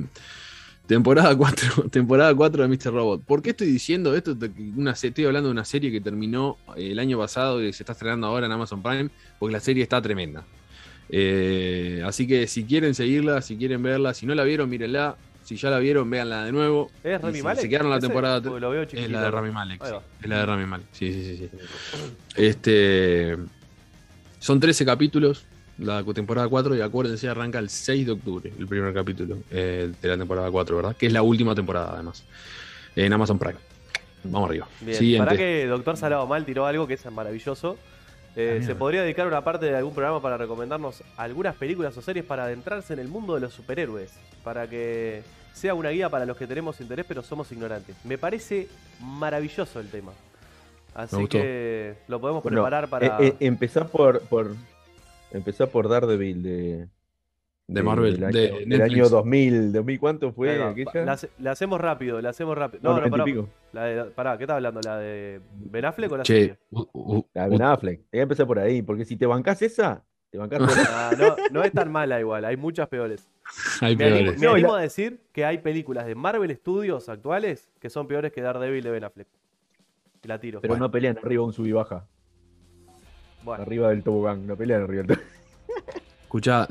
temporada 0.88 1.36
4, 1.38 1.90
temporada 1.92 2.34
4 2.34 2.64
de 2.64 2.70
Mr. 2.70 2.94
Robot. 2.94 3.24
¿Por 3.24 3.42
qué 3.42 3.52
estoy 3.52 3.68
diciendo 3.68 4.16
esto? 4.16 4.36
Una, 4.76 4.92
estoy 4.92 5.26
hablando 5.26 5.50
de 5.50 5.54
una 5.54 5.66
serie 5.66 5.92
que 5.92 6.02
terminó 6.02 6.58
eh, 6.76 6.92
el 6.92 7.00
año 7.00 7.18
pasado 7.20 7.62
y 7.64 7.72
se 7.74 7.84
está 7.84 7.94
estrenando 7.94 8.26
ahora 8.28 8.48
en 8.48 8.52
Amazon 8.54 8.82
Prime, 8.82 9.10
porque 9.38 9.54
la 9.54 9.60
serie 9.60 9.84
está 9.84 10.02
tremenda. 10.02 10.44
Eh, 11.10 12.02
así 12.06 12.26
que 12.26 12.48
si 12.48 12.64
quieren 12.64 12.96
seguirla, 12.96 13.42
si 13.42 13.56
quieren 13.56 13.84
verla, 13.84 14.14
si 14.14 14.26
no 14.26 14.34
la 14.34 14.44
vieron, 14.44 14.70
mírenla. 14.70 15.16
Si 15.44 15.58
ya 15.58 15.70
la 15.70 15.80
vieron, 15.80 16.10
véanla 16.10 16.46
de 16.46 16.52
nuevo. 16.52 16.90
¿Es 17.04 17.22
Rami 17.22 17.38
si 17.38 17.44
Malek? 17.44 17.62
se 17.62 17.70
quedaron 17.70 17.90
la 17.92 18.00
temporada 18.00 18.40
lo 18.40 18.70
veo 18.70 18.84
Es 18.84 19.10
la 19.10 19.22
de 19.22 19.32
Rami 19.32 19.52
Malek. 19.52 19.84
Sí. 19.86 19.94
Es 20.22 20.30
la 20.30 20.38
de 20.40 20.46
Rami 20.46 20.66
Malek. 20.66 20.88
Sí, 20.92 21.14
sí, 21.14 21.38
sí, 21.38 21.50
sí. 21.52 21.58
Este, 22.36 23.38
son 24.40 24.60
13 24.60 24.86
capítulos 24.86 25.46
la 25.78 26.04
temporada 26.04 26.48
4 26.48 26.76
y 26.76 26.82
acuérdense, 26.82 27.28
arranca 27.28 27.60
el 27.60 27.70
6 27.70 28.06
de 28.06 28.12
octubre, 28.12 28.54
el 28.58 28.68
primer 28.68 28.94
capítulo 28.94 29.40
eh, 29.50 29.92
de 30.02 30.08
la 30.08 30.18
temporada 30.18 30.50
4, 30.52 30.76
¿verdad? 30.76 30.96
Que 30.96 31.08
es 31.08 31.14
la 31.14 31.22
última 31.22 31.56
temporada 31.56 31.92
además, 31.94 32.24
en 32.96 33.12
Amazon 33.12 33.40
Prime. 33.40 33.58
Vamos 34.24 34.50
arriba. 34.50 34.68
Bien, 34.82 34.98
Siguiente. 34.98 35.26
para 35.26 35.38
que 35.38 35.66
Doctor 35.66 35.98
Salado 35.98 36.28
Mal 36.28 36.46
tiró 36.46 36.66
algo 36.66 36.88
que 36.88 36.94
es 36.94 37.12
maravilloso. 37.12 37.78
Eh, 38.36 38.50
Ah, 38.50 38.54
se 38.54 38.60
mierda. 38.60 38.80
podría 38.80 39.02
dedicar 39.04 39.28
una 39.28 39.44
parte 39.44 39.66
de 39.68 39.76
algún 39.76 39.94
programa 39.94 40.22
para 40.22 40.38
recomendarnos 40.38 41.04
algunas 41.18 41.56
películas 41.56 41.96
o 41.98 42.02
series 42.02 42.26
para 42.26 42.46
adentrarse 42.46 42.94
en 42.94 43.00
el 43.00 43.08
mundo 43.08 43.36
de 43.36 43.42
los 43.42 43.54
superhéroes. 43.54 44.14
Para 44.44 44.68
que 44.68 45.22
sea 45.54 45.74
una 45.76 45.90
guía 45.90 46.10
para 46.10 46.26
los 46.26 46.36
que 46.38 46.48
tenemos 46.48 46.82
interés 46.82 47.06
pero 47.08 47.22
somos 47.24 47.52
ignorantes. 47.52 47.96
Me 48.04 48.18
parece 48.18 48.68
maravilloso 49.00 49.80
el 49.80 49.90
tema. 49.90 50.12
Así 50.96 51.28
que 51.28 51.96
lo 52.08 52.20
podemos 52.22 52.44
Bueno, 52.44 52.58
preparar 52.62 52.88
para... 52.88 53.08
eh, 53.20 53.28
eh, 53.28 53.36
empezá 53.40 53.88
por, 53.88 54.22
por, 54.22 54.56
empezá 55.32 55.66
por 55.68 55.90
Daredevil 55.90 56.44
de, 56.44 56.88
De 57.66 57.82
Marvel, 57.82 58.16
del 58.16 58.24
año, 58.26 58.34
de 58.38 58.42
del 58.60 58.70
Netflix. 58.70 58.94
año 58.94 59.10
2000, 59.10 59.72
2000 59.72 60.00
¿cuánto 60.00 60.34
fue 60.34 60.62
aquella? 60.62 61.06
La, 61.06 61.12
hace- 61.14 61.30
la 61.40 61.52
hacemos 61.52 61.80
rápido, 61.80 62.22
la 62.22 62.30
hacemos 62.30 62.58
rápido. 62.58 62.82
No, 62.84 62.90
No, 62.90 62.96
no, 62.96 63.08
90 63.08 63.30
y 63.30 63.34
pará, 63.34 63.48
la 63.72 63.84
de- 63.86 64.12
pará, 64.12 64.38
¿qué 64.38 64.44
estás 64.44 64.56
hablando? 64.56 64.82
¿La 64.84 64.98
de 64.98 65.40
Ben 65.54 65.86
Affleck 65.86 66.12
o 66.12 66.18
la 66.18 66.24
Che, 66.24 66.34
serie? 66.34 66.58
La 67.34 67.44
de 67.46 67.50
Ben 67.50 67.62
Affleck. 67.62 68.00
Hay 68.02 68.06
que 68.12 68.20
empezar 68.22 68.46
por 68.48 68.60
ahí, 68.60 68.82
porque 68.82 69.06
si 69.06 69.16
te 69.16 69.26
bancás 69.26 69.62
esa, 69.62 70.04
te 70.30 70.38
bancás 70.38 70.60
toda. 70.60 70.72
Ah, 70.90 71.12
no, 71.18 71.36
no 71.52 71.64
es 71.64 71.72
tan 71.72 71.90
mala 71.90 72.20
igual, 72.20 72.44
hay 72.44 72.58
muchas 72.58 72.90
peores. 72.90 73.30
hay 73.80 73.96
Me 73.96 74.06
animo, 74.06 74.20
peores. 74.20 74.40
me 74.42 74.46
No, 74.46 74.52
y 74.52 74.56
animo 74.56 74.74
la- 74.74 74.80
a 74.80 74.82
decir 74.82 75.22
que 75.32 75.46
hay 75.46 75.60
películas 75.60 76.06
de 76.06 76.16
Marvel 76.16 76.54
Studios 76.58 77.08
actuales 77.08 77.72
que 77.80 77.90
son 77.90 78.08
peores 78.10 78.34
que 78.34 78.42
Daredevil 78.42 78.84
de 78.84 78.92
Ben 78.92 79.06
Affleck. 79.06 79.28
La 80.24 80.38
tiro. 80.38 80.60
Pero 80.60 80.74
Bueno, 80.74 80.86
no 80.88 80.92
pelean 80.92 81.18
arriba 81.24 81.44
un 81.46 81.54
sub 81.54 81.66
y 81.66 81.72
baja. 81.72 82.06
bueno. 83.44 83.64
Arriba 83.64 83.90
del 83.90 84.04
tobogán, 84.04 84.46
no 84.48 84.56
pelean 84.58 84.84
arriba 84.84 85.04
del 85.04 85.08
tobogán. 85.18 85.33
Escucha, 86.34 86.66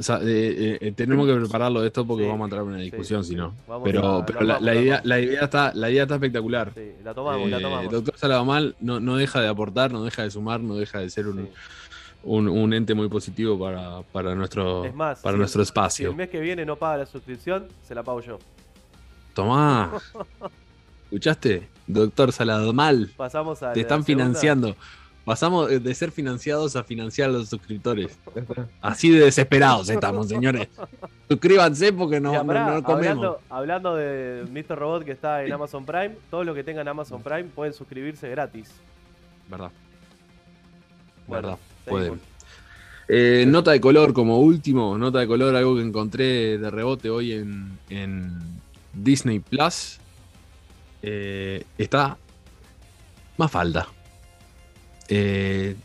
tenemos 0.97 1.25
que 1.29 1.35
prepararlo 1.37 1.83
de 1.83 1.87
esto 1.87 2.05
porque 2.05 2.25
Sí, 2.25 2.29
vamos 2.29 2.43
a 2.43 2.47
entrar 2.47 2.63
en 2.63 2.69
una 2.71 2.79
discusión, 2.79 3.23
sí. 3.23 3.31
si 3.31 3.37
no. 3.37 3.55
Pero, 3.85 4.25
pero 4.27 4.41
la, 4.41 4.75
idea, 4.75 5.01
la, 5.05 5.21
idea 5.21 5.43
está, 5.45 5.73
la 5.73 5.89
idea 5.89 6.03
está 6.03 6.17
espectacular. 6.17 6.73
Sí, 6.75 6.91
la 7.05 7.15
tomamos, 7.15 7.49
la 7.49 7.59
Eh, 7.59 7.63
tomamos. 7.63 7.93
Doctor 7.93 8.19
Salamal 8.19 8.75
no, 8.81 8.99
no 8.99 9.17
deja 9.17 9.41
de 9.41 9.47
aportar, 9.47 9.93
no 9.93 10.03
deja 10.03 10.23
de 10.25 10.33
sumar, 10.33 10.59
no 10.61 10.75
deja 10.75 10.99
de 10.99 11.09
ser 11.11 11.29
un, 11.29 11.45
Sí. 11.47 11.51
un, 12.25 12.49
un 12.49 12.75
ente 12.75 12.95
muy 12.95 13.09
positivo 13.09 13.57
para, 13.57 14.03
para 14.11 14.35
nuestro, 14.35 14.85
Es 14.85 14.95
más, 14.97 15.21
para 15.21 15.35
si- 15.35 15.39
nuestro 15.39 15.63
espacio. 15.63 16.11
el 16.11 16.17
mes 16.17 16.29
que 16.29 16.41
viene 16.41 16.67
no 16.67 16.75
paga 16.75 16.97
la 16.97 17.07
suscripción, 17.07 17.69
se 17.87 17.95
la 17.95 18.03
pago 18.03 18.21
yo. 18.21 18.41
Tomá. 19.33 19.93
¿Escuchaste? 21.05 21.69
Doctor 21.87 22.33
Salamal, 22.33 23.11
Pasamos 23.17 23.63
a. 23.63 23.73
te 23.75 23.83
están 23.83 24.03
financiando. 24.05 24.75
Pasamos 25.25 25.69
de 25.71 25.95
ser 25.95 26.11
financiados 26.11 26.75
a 26.75 26.83
financiar 26.83 27.31
a 27.31 27.33
los 27.35 27.49
suscriptores. 27.49 28.19
Así 28.81 29.11
de 29.11 29.21
desesperados 29.27 29.89
estamos, 29.89 30.29
señores. 30.29 30.69
Suscríbanse 31.29 31.93
porque 31.93 32.21
no, 32.21 32.33
no- 32.33 32.43
no 32.43 32.83
comemos. 32.83 32.89
hablando, 32.89 33.41
hablando 33.49 33.95
de 33.97 34.45
Mr. 34.51 34.77
Robot 34.77 35.05
que 35.05 35.13
está 35.13 35.45
en 35.45 35.53
Amazon 35.53 35.87
Prime, 35.87 36.17
todos 36.29 36.45
los 36.45 36.55
que 36.57 36.65
tengan 36.65 36.89
Amazon 36.89 37.23
Prime 37.23 37.45
pueden 37.45 37.73
suscribirse 37.73 38.29
gratis. 38.31 38.71
Verdad. 39.49 39.71
Bueno, 41.29 41.49
Verdad, 41.49 41.59
pueden. 41.87 42.21
Eh, 43.09 43.45
nota 43.47 43.71
de 43.73 43.81
color 43.81 44.13
como 44.13 44.41
último, 44.41 44.97
nota 44.99 45.21
de 45.21 45.27
color, 45.29 45.55
algo 45.55 45.77
que 45.77 45.83
encontré 45.83 46.59
de 46.59 46.71
rebote 46.71 47.11
hoy 47.11 47.33
en, 47.33 47.79
en 47.91 48.39
Disney 48.93 49.39
Plus. 49.39 49.99
Eh, 51.03 51.65
está 51.79 52.17
Mafalda. 53.37 53.87
Eh, 55.15 55.77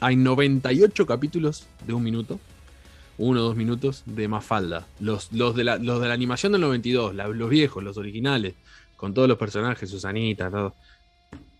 hay 0.00 0.16
98 0.16 1.04
capítulos 1.06 1.66
de 1.86 1.92
un 1.92 2.02
minuto, 2.02 2.40
uno 3.18 3.40
o 3.40 3.42
dos 3.42 3.56
minutos 3.56 4.02
de 4.06 4.26
Mafalda. 4.26 4.86
Los, 5.00 5.30
los, 5.34 5.54
de, 5.54 5.64
la, 5.64 5.76
los 5.76 6.00
de 6.00 6.08
la 6.08 6.14
animación 6.14 6.52
del 6.52 6.62
92, 6.62 7.14
la- 7.14 7.28
los 7.28 7.50
viejos, 7.50 7.84
los 7.84 7.98
originales, 7.98 8.54
con 8.96 9.12
todos 9.12 9.28
los 9.28 9.36
personajes, 9.36 9.90
Susanita, 9.90 10.50
todo. 10.50 10.74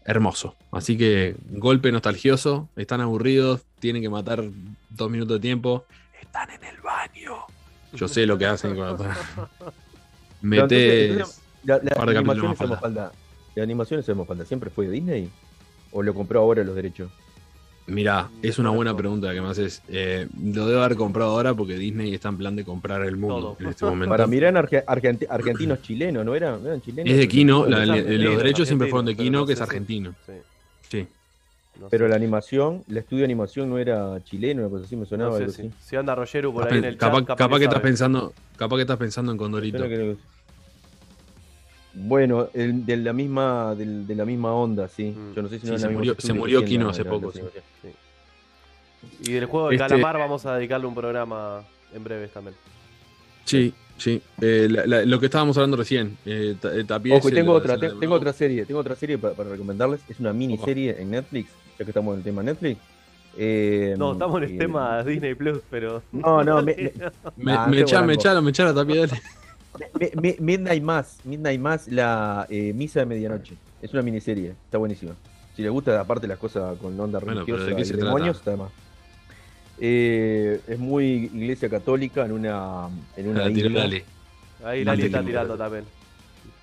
Hermoso. 0.07 0.57
Así 0.73 0.97
que 0.97 1.37
golpe 1.51 1.93
nostalgioso, 1.93 2.71
están 2.75 3.03
aburridos, 3.03 3.61
tienen 3.81 4.01
que 4.01 4.09
matar 4.09 4.43
dos 4.89 5.11
minutos 5.11 5.37
de 5.37 5.41
tiempo. 5.41 5.85
Están 6.23 6.49
en 6.51 6.65
el 6.65 6.81
baño. 6.81 7.37
Yo 7.93 8.09
sé 8.09 8.25
lo 8.25 8.39
que 8.39 8.47
hacen 8.47 8.75
cuando. 8.77 9.05
Entonces, 10.43 11.41
La, 11.65 11.79
la 11.83 11.91
par 11.91 12.09
de 12.11 12.17
animación 12.19 12.53
es. 12.53 12.61
Mafalda. 12.71 13.13
¿La 13.55 13.63
animación 13.63 14.01
es 14.01 14.17
Mafalda? 14.17 14.47
¿Siempre 14.47 14.71
fue 14.71 14.87
de 14.87 14.93
Disney? 14.93 15.29
¿O 15.93 16.03
lo 16.03 16.15
compró 16.15 16.41
ahora 16.41 16.63
los 16.65 16.75
derechos? 16.75 17.11
Mira, 17.87 18.29
es 18.43 18.59
una 18.61 18.71
buena 18.71 18.97
pregunta 18.97 19.33
que 19.35 19.41
me 19.41 19.49
haces. 19.49 19.83
Eh, 19.89 20.29
lo 20.41 20.67
debo 20.69 20.83
haber 20.83 20.97
comprado 20.97 21.31
ahora 21.33 21.55
porque 21.55 21.75
Disney 21.77 22.15
está 22.15 22.29
en 22.29 22.37
plan 22.37 22.55
de 22.55 22.65
comprar 22.65 23.03
el 23.03 23.17
mundo 23.17 23.41
Todo. 23.41 23.57
en 23.59 23.67
este 23.67 23.85
momento. 23.85 24.11
Para 24.11 24.27
mirar 24.29 24.55
arge- 24.55 24.85
argenti- 24.85 25.27
argentinos 25.29 25.83
chilenos, 25.83 26.25
¿no 26.25 26.35
eran? 26.37 26.63
¿No 26.63 26.69
eran 26.69 26.81
chilenos? 26.81 27.11
Es 27.13 27.19
de 27.19 27.27
Kino, 27.27 27.67
la- 27.67 27.85
la- 27.85 27.97
los 27.97 28.37
derechos 28.37 28.69
siempre 28.69 28.89
fueron 28.89 29.07
de 29.07 29.17
Kino, 29.17 29.41
no 29.41 29.47
que 29.47 29.55
es 29.55 29.61
argentino. 29.61 30.15
Sí, 30.25 30.33
Sí. 30.89 31.07
no 31.81 31.89
Pero 31.89 32.07
la 32.07 32.15
animación, 32.15 32.85
el 32.89 32.99
estudio 32.99 33.21
de 33.23 33.25
animación 33.25 33.69
no 33.69 33.79
era 33.79 34.23
chileno, 34.23 34.61
una 34.63 34.71
cosa 34.71 34.85
así, 34.85 34.95
me 34.95 35.07
sonaba 35.07 35.31
No 35.31 35.37
sé 35.39 35.43
algo 35.45 35.53
si, 35.55 35.63
así. 35.63 35.73
si 35.81 35.97
anda 35.97 36.15
Rogeru 36.15 36.53
por 36.53 36.69
ahí 36.71 36.79
en 36.79 36.85
el 36.85 36.97
capaz, 36.97 37.25
chat, 37.27 37.37
capaz 37.39 37.59
que 37.59 37.65
estás 37.65 37.81
pensando, 37.81 38.33
capaz 38.57 38.77
que 38.77 38.83
estás 38.83 38.99
pensando 38.99 39.33
en 39.33 39.39
Condorito. 39.39 39.85
Bueno, 41.93 42.49
el- 42.55 42.87
de 42.87 42.97
la 42.99 43.13
misma 43.13 43.75
de, 43.75 43.85
de 44.05 44.15
la 44.15 44.25
misma 44.25 44.53
onda, 44.53 44.87
sí. 44.89 45.07
Mm. 45.17 45.35
Yo 45.35 45.43
no 45.43 45.49
sé 45.49 45.57
si 45.57 45.61
Sí, 45.63 45.67
no 45.67 45.77
eran 45.77 45.81
se 45.91 45.97
murió- 46.35 46.61
se 46.61 46.65
Kino 46.65 46.89
hace 46.89 47.05
poco, 47.05 47.33
sí. 47.33 47.41
Y 49.23 49.33
del 49.33 49.47
juego 49.47 49.69
de 49.71 49.77
Este- 49.77 49.89
calamar 49.89 50.19
vamos 50.19 50.47
a 50.47 50.57
dedicarle 50.57 50.87
un 50.87 50.95
programa 50.95 51.63
en 51.95 52.05
breves 52.05 52.31
también. 52.33 52.55
Sí, 53.45 53.73
sí. 53.97 54.23
Eh, 54.41 54.69
la- 54.71 54.87
la- 54.87 55.05
lo 55.05 55.19
que 55.19 55.27
estábamos 55.27 55.57
hablando 55.57 55.77
recién. 55.77 56.17
Eh, 56.27 56.55
eh, 56.63 56.85
Tapies, 56.87 57.19
Ojo, 57.19 57.29
y 57.31 57.33
tengo 57.33 57.53
otra, 57.53 57.79
te- 57.79 57.91
tengo 57.91 58.15
otra 58.15 58.33
serie, 58.33 58.65
tengo 58.67 58.81
otra 58.81 58.95
serie 58.95 59.19
para, 59.19 59.35
para 59.35 59.51
recomendarles. 59.51 60.01
Es 60.09 60.21
una 60.21 60.33
miniserie 60.33 60.97
en 61.01 61.11
Netflix, 61.11 61.51
ya 61.79 61.85
que 61.85 61.91
estamos 61.91 62.13
en 62.15 62.19
el 62.19 62.25
tema 62.25 62.43
Netflix. 62.43 62.79
Eh, 63.37 63.95
No, 63.99 64.13
estamos 64.13 64.37
en 64.39 64.49
el 64.49 64.55
eh, 64.55 64.59
tema 64.59 65.03
Disney 65.03 65.35
Plus, 65.35 65.61
pero. 65.71 66.03
No, 66.13 66.45
no, 66.45 66.63
me- 66.63 66.75
me- 67.37 67.45
Me, 67.45 67.53
Ah, 67.53 67.67
me 67.67 67.77
qué 67.77 67.83
echa- 67.83 68.03
me 68.03 68.15
echaron, 68.15 68.45
me 68.45 68.51
echaron, 68.51 68.87
mi- 68.87 68.95
Midnight 70.41 70.83
Mass, 70.83 71.21
Midnight 71.25 71.61
Mass, 71.61 71.89
la 71.89 72.47
eh, 72.51 72.73
misa 72.73 73.01
de 73.01 73.07
medianoche. 73.07 73.55
Es 73.81 73.93
una 73.93 74.03
miniserie, 74.03 74.55
está 74.65 74.79
buenísima. 74.79 75.13
Si 75.55 75.63
les 75.63 75.71
gusta, 75.71 76.01
aparte 76.01 76.27
las 76.27 76.39
cosas 76.39 76.79
con 76.79 76.99
onda 76.99 77.19
Bueno, 77.19 77.45
religiosa 77.45 77.65
¿de 77.65 77.81
y 77.83 77.85
demonios, 77.85 78.41
trata? 78.43 78.51
está 78.53 78.65
más. 78.65 78.73
Eh, 79.79 80.61
es 80.69 80.79
muy 80.79 81.31
iglesia 81.33 81.69
católica 81.71 82.25
en 82.25 82.33
una, 82.33 82.89
en 83.17 83.29
una 83.29 83.41
dale. 83.41 84.05
Ahí 84.63 84.85
te 84.85 85.07
está 85.07 85.23
tirando 85.25 85.57
también. 85.57 85.85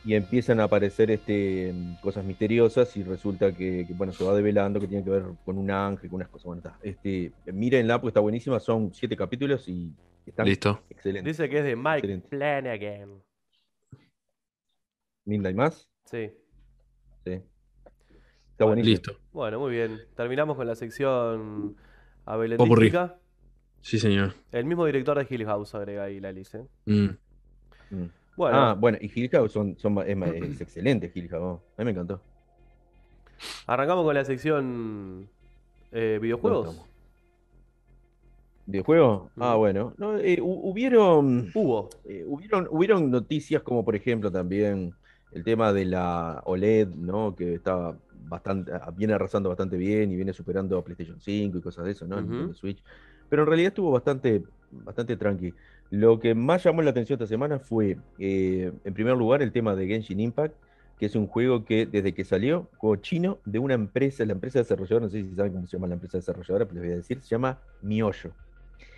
Y 0.08 0.16
empiezan 0.16 0.62
a 0.62 0.64
aparecer 0.64 1.12
este, 1.12 1.74
cosas 2.02 2.24
misteriosas 2.24 2.96
y 2.96 3.04
resulta 3.04 3.52
que, 3.52 3.86
que, 3.86 3.94
bueno 3.94 4.14
se 4.14 4.24
va 4.24 4.34
develando 4.34 4.80
que 4.80 4.88
tiene 4.88 5.04
que 5.04 5.10
ver 5.10 5.24
con 5.44 5.58
un 5.58 5.70
ángel, 5.70 6.10
con 6.10 6.16
unas 6.16 6.30
cosas. 6.30 6.46
Bueno, 6.46 6.62
está. 6.62 6.80
Este, 6.82 7.34
mírenla 7.52 8.00
porque 8.00 8.12
está 8.12 8.22
buenísima, 8.22 8.58
son 8.62 8.94
siete 8.94 9.18
capítulos 9.18 9.68
y 9.68 9.92
están 10.26 10.46
Listo. 10.46 10.82
excelentes. 10.90 11.38
Dice 11.38 11.50
que 11.50 11.58
es 11.58 11.64
de 11.66 11.76
Mike 11.76 11.98
Excelente. 11.98 12.28
Flanagan. 12.30 13.22
Midnight 15.26 15.56
Mass, 15.58 15.90
Sí. 16.06 16.32
sí. 17.26 17.42
Está 18.52 18.64
buenísimo. 18.64 18.92
Listo. 18.92 19.20
Bueno, 19.34 19.60
muy 19.60 19.72
bien. 19.72 20.00
Terminamos 20.16 20.56
con 20.56 20.66
la 20.68 20.76
sección 20.76 21.76
Popurrí. 22.24 22.56
abelendística. 22.56 23.20
Sí, 23.82 24.00
señor. 24.00 24.36
El 24.54 24.64
mismo 24.64 24.86
director 24.86 25.18
de 25.18 25.28
Hill 25.30 25.46
House 25.46 25.76
agrega 25.76 26.06
ahí 26.06 26.22
la 26.22 26.30
Alice. 26.30 26.58
Mm. 26.86 27.10
Mm. 27.92 28.10
Bueno, 28.38 28.58
Ah, 28.58 28.76
bueno, 28.80 28.98
y 29.02 29.12
Hill 29.14 29.30
House 29.32 29.52
son, 29.52 29.76
son, 29.78 29.98
es, 30.08 30.62
excelente 30.62 31.12
Hill 31.14 31.28
House. 31.30 31.60
A 31.78 31.82
mí 31.82 31.86
me 31.86 31.92
encantó. 31.92 32.22
arrancamos 33.66 34.06
con 34.06 34.16
la 34.16 34.24
sección 34.26 35.28
eh, 35.92 36.20
videojuegos. 36.22 36.68
¿Dónde 36.68 36.82
¿De 38.68 38.84
juego? 38.84 39.32
Ah, 39.40 39.56
bueno. 39.56 39.94
No, 39.98 40.18
eh, 40.18 40.40
hu- 40.42 40.60
hubieron, 40.72 41.50
Hubo. 41.54 41.90
eh, 42.04 42.26
hubieron, 42.28 42.68
hubieron 42.70 43.10
noticias 43.10 43.64
como, 43.64 43.86
por 43.86 43.96
ejemplo, 43.96 44.32
también 44.32 44.94
el 45.32 45.44
tema 45.44 45.72
de 45.72 45.86
la 45.86 46.42
OLED, 46.46 46.90
¿no? 46.90 47.34
Que 47.36 47.54
estaba 47.56 47.98
bastante, 48.12 48.72
ah, 48.74 48.92
viene 48.96 49.14
arrasando 49.14 49.48
bastante 49.50 49.78
bien 49.78 50.12
y 50.12 50.16
viene 50.18 50.34
superando 50.34 50.78
a 50.78 50.84
PlayStation 50.84 51.20
5 51.22 51.58
y 51.58 51.62
cosas 51.62 51.86
de 51.86 51.92
eso, 51.92 52.06
¿no? 52.08 52.22
Nintendo 52.22 52.54
Switch. 52.54 52.84
Pero 53.30 53.44
en 53.44 53.48
realidad 53.48 53.70
estuvo 53.70 53.92
bastante, 53.92 54.44
bastante 54.70 55.16
tranqui. 55.16 55.54
Lo 55.90 56.20
que 56.20 56.36
más 56.36 56.64
llamó 56.64 56.82
la 56.82 56.90
atención 56.92 57.16
esta 57.18 57.28
semana 57.28 57.60
fue, 57.60 57.98
eh, 58.20 58.72
en 58.84 58.94
primer 58.94 59.16
lugar, 59.16 59.42
el 59.42 59.52
tema 59.52 59.76
de 59.76 59.88
Genshin 59.88 60.20
Impact, 60.20 60.56
que 61.00 61.06
es 61.06 61.16
un 61.16 61.28
juego 61.28 61.64
que 61.64 61.86
desde 61.86 62.14
que 62.14 62.24
salió, 62.26 62.70
juego 62.78 62.96
chino 62.98 63.38
de 63.46 63.60
una 63.60 63.76
empresa, 63.76 64.26
la 64.26 64.34
empresa 64.34 64.60
desarrolladora, 64.60 65.06
no 65.06 65.10
sé 65.12 65.24
si 65.24 65.36
saben 65.36 65.54
cómo 65.54 65.68
se 65.68 65.78
llama 65.78 65.88
la 65.88 65.94
empresa 65.94 66.18
desarrolladora, 66.18 66.66
pero 66.66 66.76
les 66.76 66.84
voy 66.84 66.94
a 66.94 66.98
decir, 66.98 67.22
se 67.22 67.30
llama 67.30 67.60
Miollo. 67.82 68.32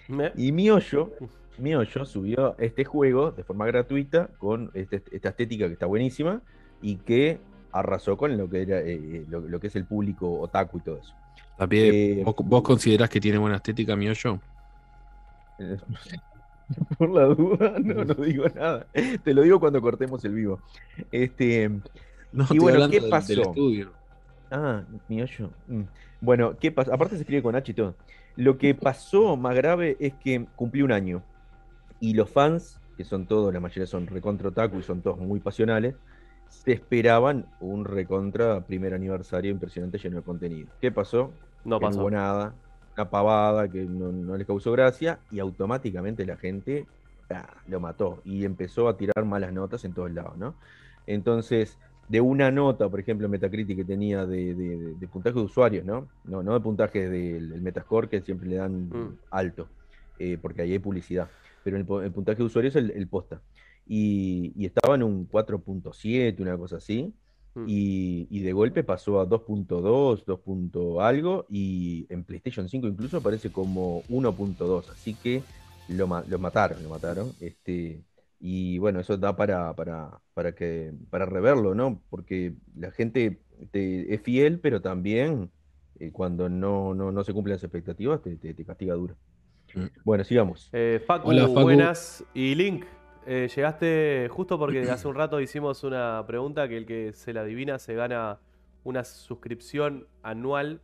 Me- 0.08 0.32
Y 0.36 0.52
Miollo, 0.52 1.12
Miollo 1.60 2.06
subió 2.06 2.56
este 2.58 2.86
juego 2.86 3.32
de 3.32 3.44
forma 3.44 3.66
gratuita 3.68 4.30
con 4.38 4.72
este- 4.74 5.04
esta 5.12 5.30
estética 5.30 5.68
que 5.68 5.74
está 5.74 5.86
buenísima 5.86 6.42
y 6.82 6.96
que 6.96 7.40
arrasó 7.72 8.18
con 8.18 8.36
lo 8.38 8.50
que 8.50 8.62
era 8.64 8.80
eh, 8.80 9.26
lo, 9.30 9.42
lo 9.42 9.60
que 9.60 9.68
es 9.68 9.76
el 9.76 9.86
público 9.86 10.40
otaku 10.40 10.78
y 10.80 10.82
todo 10.82 10.98
eso. 10.98 11.14
Eh, 11.70 12.24
¿vos, 12.26 12.36
vos 12.38 12.64
considerás 12.64 13.10
que 13.10 13.20
tiene 13.20 13.38
buena 13.38 13.58
estética 13.58 13.96
mi 13.96 14.12
yo? 14.14 14.40
Eh, 15.60 15.78
Por 16.98 17.10
la 17.10 17.26
duda, 17.26 17.76
no, 17.80 18.06
no 18.06 18.14
digo 18.16 18.46
nada. 18.50 18.86
Te 19.24 19.34
lo 19.34 19.42
digo 19.42 19.60
cuando 19.60 19.82
cortemos 19.82 20.24
el 20.26 20.34
vivo. 20.34 20.60
Este, 21.12 21.70
No, 21.70 22.42
Y 22.42 22.42
estoy 22.44 22.60
bueno, 22.60 22.76
hablando 22.76 22.96
¿qué 22.96 23.02
del- 23.02 23.10
pasó? 23.10 23.28
del 23.28 23.40
estudio. 23.42 23.92
Ah, 24.52 24.84
Miollo. 25.08 25.50
Mm. 25.68 25.82
Bueno, 26.22 26.58
¿qué 26.60 26.72
pasa? 26.72 26.94
Aparte 26.94 27.16
se 27.16 27.22
escribe 27.22 27.42
con 27.44 27.56
H 27.56 27.72
y 27.72 27.76
todo. 27.76 27.96
Lo 28.36 28.58
que 28.58 28.74
pasó 28.76 29.36
más 29.38 29.56
grave 29.56 29.98
es 30.00 30.14
que 30.16 30.46
cumplió 30.56 30.86
un 30.86 30.92
año. 30.92 31.24
Y 32.00 32.14
los 32.14 32.30
fans, 32.30 32.80
que 32.98 33.04
son 33.04 33.26
todos, 33.26 33.54
la 33.54 33.60
mayoría 33.60 33.86
son 33.88 34.08
recontra 34.08 34.50
otaku 34.50 34.80
y 34.80 34.84
son 34.84 35.02
todos 35.02 35.18
muy 35.18 35.40
pasionales, 35.40 35.96
se 36.48 36.72
esperaban 36.74 37.46
un 37.60 37.86
recontra 37.86 38.62
primer 38.66 38.94
aniversario 38.94 39.52
impresionante 39.52 39.98
lleno 39.98 40.18
de 40.18 40.24
contenido. 40.24 40.70
¿Qué 40.82 40.92
pasó? 40.92 41.32
No 41.66 41.80
pasó. 41.80 42.00
hubo 42.00 42.10
nada, 42.12 42.54
una 43.00 43.10
pavada 43.10 43.72
que 43.72 43.86
no, 43.88 44.12
no 44.12 44.38
les 44.38 44.46
causó 44.48 44.72
gracia 44.74 45.24
y 45.30 45.40
automáticamente 45.40 46.26
la 46.26 46.38
gente 46.38 46.90
ah, 47.30 47.62
lo 47.66 47.80
mató 47.80 48.22
y 48.26 48.44
empezó 48.46 48.88
a 48.90 48.98
tirar 48.98 49.26
malas 49.26 49.54
notas 49.54 49.86
en 49.86 49.94
todos 49.94 50.12
lados, 50.12 50.38
¿no? 50.38 50.58
Entonces, 51.06 51.80
de 52.08 52.22
una 52.22 52.52
nota, 52.52 52.90
por 52.90 53.00
ejemplo, 53.00 53.30
Metacritic 53.30 53.78
que 53.78 53.86
tenía 53.86 54.26
de, 54.26 54.54
de- 54.56 54.78
de- 54.78 54.96
de 54.96 55.08
puntaje 55.08 55.36
de 55.38 55.46
usuarios, 55.46 55.86
¿no? 55.86 56.12
No, 56.24 56.44
no 56.44 56.54
de 56.54 56.60
puntaje 56.62 57.10
del 57.10 57.54
el 57.54 57.62
Metascore 57.62 58.10
que 58.10 58.22
siempre 58.22 58.50
le 58.50 58.58
dan 58.58 58.90
Mm. 58.90 59.18
alto, 59.30 59.72
eh, 60.18 60.38
porque 60.38 60.62
ahí 60.64 60.72
hay 60.74 60.80
publicidad, 60.80 61.32
pero 61.64 61.78
el, 61.78 61.86
el 62.06 62.12
puntaje 62.12 62.38
de 62.40 62.44
usuarios 62.44 62.76
es 62.76 62.84
el, 62.84 62.92
el 62.92 63.08
posta. 63.08 63.42
Y, 63.86 64.54
y 64.56 64.66
estaba 64.66 64.96
en 64.96 65.04
un 65.04 65.26
4.7, 65.26 66.42
una 66.44 66.58
cosa 66.58 66.78
así, 66.78 67.14
Mm. 67.56 67.66
y, 67.68 68.28
y 68.30 68.42
de 68.42 68.54
golpe 68.54 68.84
pasó 68.84 69.20
a 69.20 69.26
2.2, 69.26 70.24
2. 70.26 70.40
punto 70.40 71.02
algo, 71.02 71.46
y 71.50 72.06
en 72.10 72.24
PlayStation 72.24 72.70
5 72.70 72.88
incluso 72.88 73.18
aparece 73.18 73.52
como 73.52 74.04
1.2, 74.08 74.90
así 74.92 75.16
que 75.16 75.44
lo, 75.90 76.08
ma- 76.08 76.24
lo 76.28 76.40
mataron, 76.40 76.84
lo 76.84 76.90
mataron. 76.90 77.34
Este, 77.40 78.04
y 78.40 78.78
bueno, 78.78 79.00
eso 79.00 79.18
da 79.18 79.36
para, 79.36 79.76
para, 79.76 80.22
para, 80.34 80.54
que, 80.56 80.94
para 81.10 81.26
reverlo, 81.26 81.76
¿no? 81.76 82.02
Porque 82.10 82.54
la 82.76 82.92
gente 82.92 83.42
te- 83.72 84.14
es 84.14 84.22
fiel, 84.22 84.60
pero 84.60 84.82
también 84.82 85.52
eh, 86.00 86.12
cuando 86.12 86.48
no, 86.50 86.94
no, 86.94 87.12
no 87.12 87.24
se 87.24 87.34
cumplen 87.34 87.56
las 87.56 87.64
expectativas 87.64 88.22
te, 88.22 88.36
te- 88.38 88.54
te 88.54 88.66
castiga 88.66 88.94
duro. 88.94 89.16
Mm. 89.76 89.86
Bueno, 90.04 90.24
sigamos. 90.24 90.70
Eh, 90.72 91.02
Facu, 91.06 91.30
Hola, 91.30 91.48
Facu. 91.48 91.62
buenas. 91.62 92.24
Y 92.34 92.56
Link, 92.56 92.86
eh, 93.32 93.48
llegaste 93.56 94.28
justo 94.32 94.58
porque 94.58 94.82
hace 94.90 95.08
un 95.08 95.14
rato 95.16 95.40
hicimos 95.40 95.84
una 95.84 96.24
pregunta 96.26 96.68
que 96.68 96.78
el 96.78 96.86
que 96.88 97.14
se 97.14 97.32
la 97.32 97.42
adivina 97.42 97.78
se 97.78 97.94
gana 97.94 98.40
una 98.84 99.04
suscripción 99.04 100.08
anual 100.24 100.82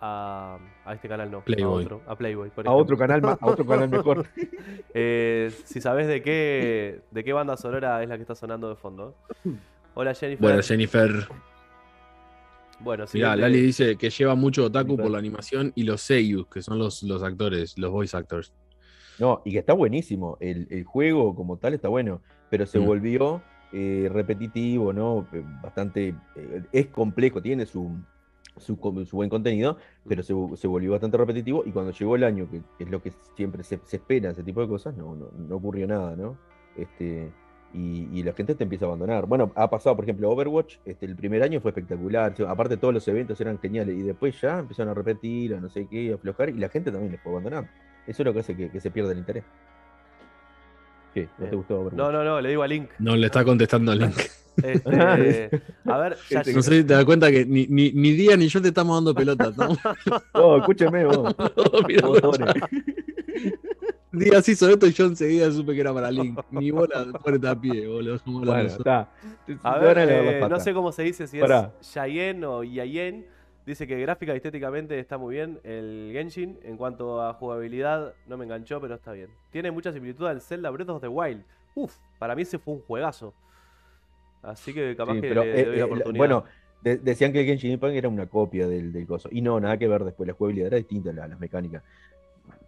a, 0.00 0.58
a 0.84 0.94
este 0.94 1.08
canal, 1.08 1.30
no, 1.30 1.42
Playboy. 1.42 1.82
a 1.82 1.86
otro, 1.86 2.02
a 2.06 2.14
Playboy. 2.16 2.50
por 2.50 2.68
A 2.68 2.72
otro 2.72 2.96
canal, 2.98 3.24
a 3.24 3.38
otro 3.40 3.66
canal 3.66 3.88
mejor. 3.88 4.26
Eh, 4.94 5.50
si 5.64 5.80
sabes 5.80 6.06
de 6.08 6.22
qué, 6.22 7.00
de 7.10 7.24
qué 7.24 7.32
banda 7.32 7.56
sonora 7.56 8.02
es 8.02 8.08
la 8.08 8.16
que 8.16 8.22
está 8.22 8.34
sonando 8.34 8.68
de 8.68 8.76
fondo. 8.76 9.14
Hola 9.94 10.14
Jennifer. 10.14 10.42
Bueno, 10.42 10.62
Jennifer. 10.62 11.28
Bueno, 12.80 13.04
Mirá, 13.12 13.34
Lali 13.36 13.60
dice 13.60 13.96
que 13.96 14.10
lleva 14.10 14.34
mucho 14.34 14.64
otaku 14.64 14.88
Jennifer. 14.90 15.04
por 15.04 15.12
la 15.12 15.18
animación 15.18 15.72
y 15.74 15.84
los 15.84 16.00
seiyus, 16.00 16.46
que 16.48 16.62
son 16.62 16.78
los, 16.78 17.02
los 17.02 17.22
actores, 17.22 17.76
los 17.78 17.90
voice 17.90 18.16
actors. 18.16 18.52
No, 19.18 19.42
y 19.44 19.52
que 19.52 19.58
está 19.58 19.72
buenísimo. 19.72 20.36
El, 20.40 20.66
el 20.70 20.84
juego 20.84 21.34
como 21.34 21.56
tal 21.58 21.74
está 21.74 21.88
bueno, 21.88 22.22
pero 22.50 22.66
se 22.66 22.78
Mm. 22.78 22.84
volvió 22.84 23.42
eh, 23.72 24.08
repetitivo, 24.12 24.92
¿no? 24.92 25.28
Eh, 25.32 25.42
Bastante. 25.62 26.14
eh, 26.36 26.62
es 26.72 26.86
complejo, 26.88 27.42
tiene 27.42 27.66
su, 27.66 28.04
su, 28.56 28.76
buen 29.12 29.28
contenido, 29.28 29.76
pero 30.06 30.22
se, 30.22 30.34
se 30.56 30.66
volvió 30.68 30.92
bastante 30.92 31.16
repetitivo. 31.18 31.64
Y 31.66 31.72
cuando 31.72 31.92
llegó 31.92 32.16
el 32.16 32.24
año, 32.24 32.48
que, 32.50 32.62
es 32.78 32.90
lo 32.90 33.02
que 33.02 33.12
siempre 33.36 33.62
se, 33.64 33.80
se 33.84 33.96
espera, 33.96 34.30
ese 34.30 34.42
tipo 34.44 34.60
de 34.62 34.68
cosas, 34.68 34.96
no, 34.96 35.14
no, 35.16 35.30
no 35.36 35.56
ocurrió 35.56 35.86
nada, 35.86 36.16
¿no? 36.16 36.38
Este, 36.76 37.34
y, 37.74 38.08
y 38.18 38.22
la 38.22 38.32
gente 38.32 38.54
te 38.54 38.62
empieza 38.64 38.86
a 38.86 38.88
abandonar. 38.88 39.26
Bueno, 39.26 39.52
ha 39.56 39.68
pasado, 39.68 39.96
por 39.96 40.04
ejemplo, 40.04 40.30
Overwatch, 40.30 40.76
este, 40.86 41.06
el 41.06 41.16
primer 41.16 41.42
año 41.42 41.60
fue 41.60 41.70
espectacular. 41.72 42.34
Aparte, 42.48 42.76
todos 42.78 42.94
los 42.94 43.06
eventos 43.08 43.38
eran 43.40 43.58
geniales. 43.58 43.96
Y 43.98 44.02
después 44.02 44.40
ya 44.40 44.60
empezaron 44.60 44.90
a 44.92 44.94
repetir, 44.94 45.54
a 45.54 45.60
no 45.60 45.68
sé 45.68 45.86
qué, 45.88 46.12
a 46.12 46.14
aflojar, 46.14 46.48
y 46.50 46.54
la 46.54 46.68
gente 46.70 46.90
también 46.92 47.12
les 47.12 47.20
fue 47.20 47.32
abandonar. 47.32 47.68
Eso 48.08 48.22
es 48.22 48.26
lo 48.26 48.32
que 48.32 48.40
hace 48.40 48.56
que, 48.56 48.70
que 48.70 48.80
se 48.80 48.90
pierda 48.90 49.12
el 49.12 49.18
interés. 49.18 49.44
¿Qué? 51.12 51.28
¿No 51.38 51.46
te 51.46 51.56
gustó 51.56 51.74
Overwatch? 51.74 51.94
No, 51.94 52.10
no, 52.10 52.24
no, 52.24 52.40
le 52.40 52.48
digo 52.48 52.62
a 52.62 52.66
Link. 52.66 52.90
No, 52.98 53.14
le 53.16 53.26
está 53.26 53.44
contestando 53.44 53.92
a 53.92 53.94
Link. 53.94 54.16
Este, 54.58 55.50
a 55.84 55.98
ver, 55.98 56.16
ya 56.30 56.40
Este 56.40 56.52
No 56.52 56.62
sé 56.62 56.78
si 56.78 56.84
te 56.84 56.92
das 56.94 57.04
cuenta 57.04 57.30
que 57.30 57.46
ni, 57.46 57.68
ni, 57.68 57.92
ni 57.92 58.10
Día 58.10 58.36
ni 58.36 58.48
yo 58.48 58.60
te 58.60 58.68
estamos 58.68 58.96
dando 58.96 59.14
pelota. 59.14 59.52
¿no? 59.56 59.76
Oh, 60.32 60.56
escúcheme 60.56 61.04
vos. 61.04 61.32
Mira, 61.86 62.08
Vos, 62.08 62.20
Tore. 62.20 62.52
Díaz 64.10 64.48
hizo 64.48 64.68
esto 64.68 64.86
y 64.88 64.92
yo 64.92 65.04
enseguida 65.04 65.50
supe 65.52 65.74
que 65.74 65.80
era 65.80 65.94
para 65.94 66.10
Link. 66.10 66.40
Ni 66.50 66.72
bola 66.72 67.06
pone 67.22 67.46
a 67.46 67.60
pie, 67.60 67.86
boludo. 67.86 68.20
Bueno, 68.24 68.68
está. 68.68 69.08
A 69.62 69.78
ver, 69.78 69.98
eh, 70.00 70.48
no 70.48 70.58
sé 70.58 70.74
cómo 70.74 70.90
se 70.90 71.02
dice, 71.04 71.26
si 71.28 71.38
Pará. 71.38 71.72
es 71.80 71.94
Yayen 71.94 72.42
o 72.42 72.64
Yayen. 72.64 73.26
Dice 73.68 73.86
que 73.86 74.00
gráfica 74.00 74.32
y 74.32 74.36
estéticamente 74.38 74.98
está 74.98 75.18
muy 75.18 75.34
bien 75.34 75.60
el 75.62 76.08
Genshin. 76.14 76.58
En 76.62 76.78
cuanto 76.78 77.20
a 77.20 77.34
jugabilidad, 77.34 78.14
no 78.26 78.38
me 78.38 78.46
enganchó, 78.46 78.80
pero 78.80 78.94
está 78.94 79.12
bien. 79.12 79.28
Tiene 79.50 79.70
mucha 79.70 79.92
similitud 79.92 80.24
al 80.26 80.40
Zelda 80.40 80.70
Breath 80.70 80.88
of 80.88 81.02
the 81.02 81.08
Wild. 81.08 81.44
Uf, 81.74 81.94
para 82.18 82.34
mí 82.34 82.40
ese 82.42 82.58
fue 82.58 82.72
un 82.72 82.80
juegazo. 82.80 83.34
Así 84.40 84.72
que 84.72 84.96
capaz 84.96 85.16
Sí, 85.16 85.20
que 85.20 85.34
le, 85.34 85.60
eh, 85.60 85.64
doy 85.66 85.76
la 85.76 85.84
eh, 85.84 86.12
bueno, 86.16 86.44
de- 86.80 86.96
decían 86.96 87.30
que 87.30 87.40
el 87.40 87.46
Genshin 87.46 87.72
Impact 87.72 87.92
era 87.94 88.08
una 88.08 88.24
copia 88.24 88.66
del, 88.66 88.90
del 88.90 89.06
coso. 89.06 89.28
Y 89.30 89.42
no, 89.42 89.60
nada 89.60 89.76
que 89.76 89.86
ver 89.86 90.02
después. 90.02 90.26
La 90.26 90.32
jugabilidad 90.32 90.68
era 90.68 90.78
distinta, 90.78 91.12
la- 91.12 91.28
las 91.28 91.38
mecánicas. 91.38 91.82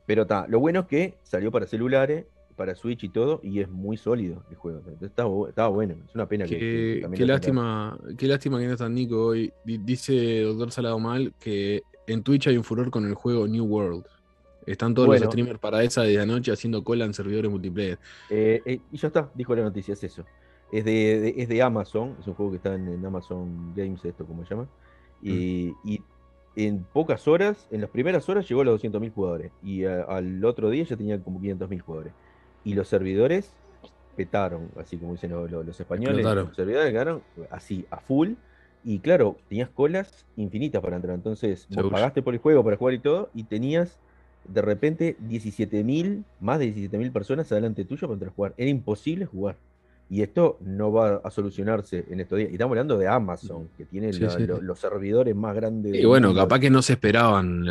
Pero 0.04 0.22
está, 0.22 0.46
lo 0.48 0.60
bueno 0.60 0.80
es 0.80 0.86
que 0.86 1.14
salió 1.22 1.50
para 1.50 1.64
celulares, 1.64 2.26
para 2.60 2.74
Switch 2.74 3.04
y 3.04 3.08
todo, 3.08 3.40
y 3.42 3.60
es 3.60 3.70
muy 3.70 3.96
sólido 3.96 4.44
el 4.50 4.56
juego. 4.56 4.82
Estaba, 5.00 5.48
estaba 5.48 5.68
bueno. 5.68 5.94
Es 6.06 6.14
una 6.14 6.26
pena 6.26 6.44
que. 6.44 6.50
que 6.50 6.58
Qué, 6.58 6.98
también 7.00 7.18
qué 7.18 7.26
lástima, 7.26 7.98
qué 8.18 8.26
lástima 8.26 8.58
que 8.60 8.66
no 8.66 8.72
está 8.74 8.86
Nico 8.86 9.24
hoy. 9.28 9.50
Di- 9.64 9.78
Dice 9.78 10.42
Doctor 10.42 10.70
Salado 10.70 10.98
Mal 10.98 11.32
que 11.40 11.82
en 12.06 12.22
Twitch 12.22 12.48
hay 12.48 12.58
un 12.58 12.64
furor 12.64 12.90
con 12.90 13.06
el 13.06 13.14
juego 13.14 13.48
New 13.48 13.64
World. 13.64 14.04
Están 14.66 14.92
todos 14.92 15.06
Bueno. 15.08 15.24
los 15.24 15.32
streamers 15.32 15.58
para 15.58 15.82
esa 15.82 16.02
desde 16.02 16.20
anoche 16.20 16.52
haciendo 16.52 16.84
cola 16.84 17.06
en 17.06 17.14
servidores 17.14 17.50
multiplayer. 17.50 17.98
Eh, 18.28 18.60
eh, 18.66 18.78
y 18.92 18.96
ya 18.98 19.06
está, 19.08 19.30
dijo 19.34 19.54
la 19.56 19.62
noticia, 19.62 19.94
es 19.94 20.04
eso. 20.04 20.26
Es 20.70 20.84
de, 20.84 21.18
de- 21.18 21.34
es 21.38 21.48
de 21.48 21.62
Amazon, 21.62 22.14
es 22.20 22.26
un 22.26 22.34
juego 22.34 22.50
que 22.52 22.58
está 22.58 22.74
en, 22.74 22.86
en 22.88 23.06
Amazon 23.06 23.72
Games, 23.74 24.04
esto 24.04 24.26
como 24.26 24.44
se 24.44 24.50
llama. 24.54 24.68
Y, 25.22 25.72
y 25.82 26.02
en 26.56 26.84
pocas 26.92 27.26
horas, 27.26 27.66
en 27.70 27.80
las 27.80 27.88
primeras 27.90 28.28
horas 28.28 28.46
llegó 28.48 28.60
a 28.60 28.64
los 28.64 28.82
200.000 28.82 29.10
jugadores. 29.12 29.50
Y 29.62 29.84
a- 29.84 30.02
al 30.02 30.44
otro 30.44 30.68
día 30.68 30.84
ya 30.84 30.96
tenía 30.96 31.18
como 31.22 31.40
500.000 31.40 31.80
jugadores. 31.80 32.12
Y 32.64 32.74
los 32.74 32.88
servidores 32.88 33.52
petaron, 34.16 34.68
así 34.78 34.96
como 34.98 35.12
dicen 35.12 35.30
los, 35.30 35.80
españoles. 35.80 36.18
Explotaron. 36.18 36.46
Los 36.48 36.56
servidores 36.56 36.90
quedaron 36.92 37.22
así, 37.50 37.86
a 37.90 37.98
full. 38.00 38.32
Y 38.84 38.98
claro, 39.00 39.36
tenías 39.48 39.68
colas 39.70 40.26
infinitas 40.36 40.80
para 40.82 40.96
entrar. 40.96 41.14
Entonces, 41.14 41.66
vos 41.70 41.90
pagaste 41.90 42.22
por 42.22 42.34
el 42.34 42.40
juego 42.40 42.64
para 42.64 42.76
jugar 42.76 42.94
y 42.94 42.98
todo, 42.98 43.30
y 43.34 43.44
tenías 43.44 43.98
de 44.48 44.62
repente 44.62 45.16
17.000, 45.28 46.24
más 46.40 46.58
de 46.58 46.74
17.000 46.74 47.12
personas 47.12 47.50
adelante 47.52 47.84
tuyo 47.84 48.02
para 48.08 48.14
entrar 48.14 48.30
a 48.30 48.34
jugar. 48.34 48.54
Era 48.56 48.70
imposible 48.70 49.26
jugar. 49.26 49.56
Y 50.08 50.22
esto 50.22 50.58
no 50.60 50.90
va 50.90 51.20
a 51.22 51.30
solucionarse 51.30 52.04
en 52.10 52.18
estos 52.20 52.36
días. 52.38 52.50
Y 52.50 52.54
estamos 52.54 52.72
hablando 52.72 52.98
de 52.98 53.06
Amazon, 53.06 53.68
que 53.76 53.84
tiene 53.84 54.12
Sí, 54.12 54.20
la- 54.22 54.30
sí. 54.30 54.44
lo- 54.46 54.60
los 54.60 54.80
servidores 54.80 55.36
más 55.36 55.54
grandes. 55.54 55.94
Y 55.94 56.04
bueno, 56.04 56.34
capaz 56.34 56.58
que 56.58 56.68
no 56.70 56.82
se 56.82 56.94
esperaban 56.94 57.64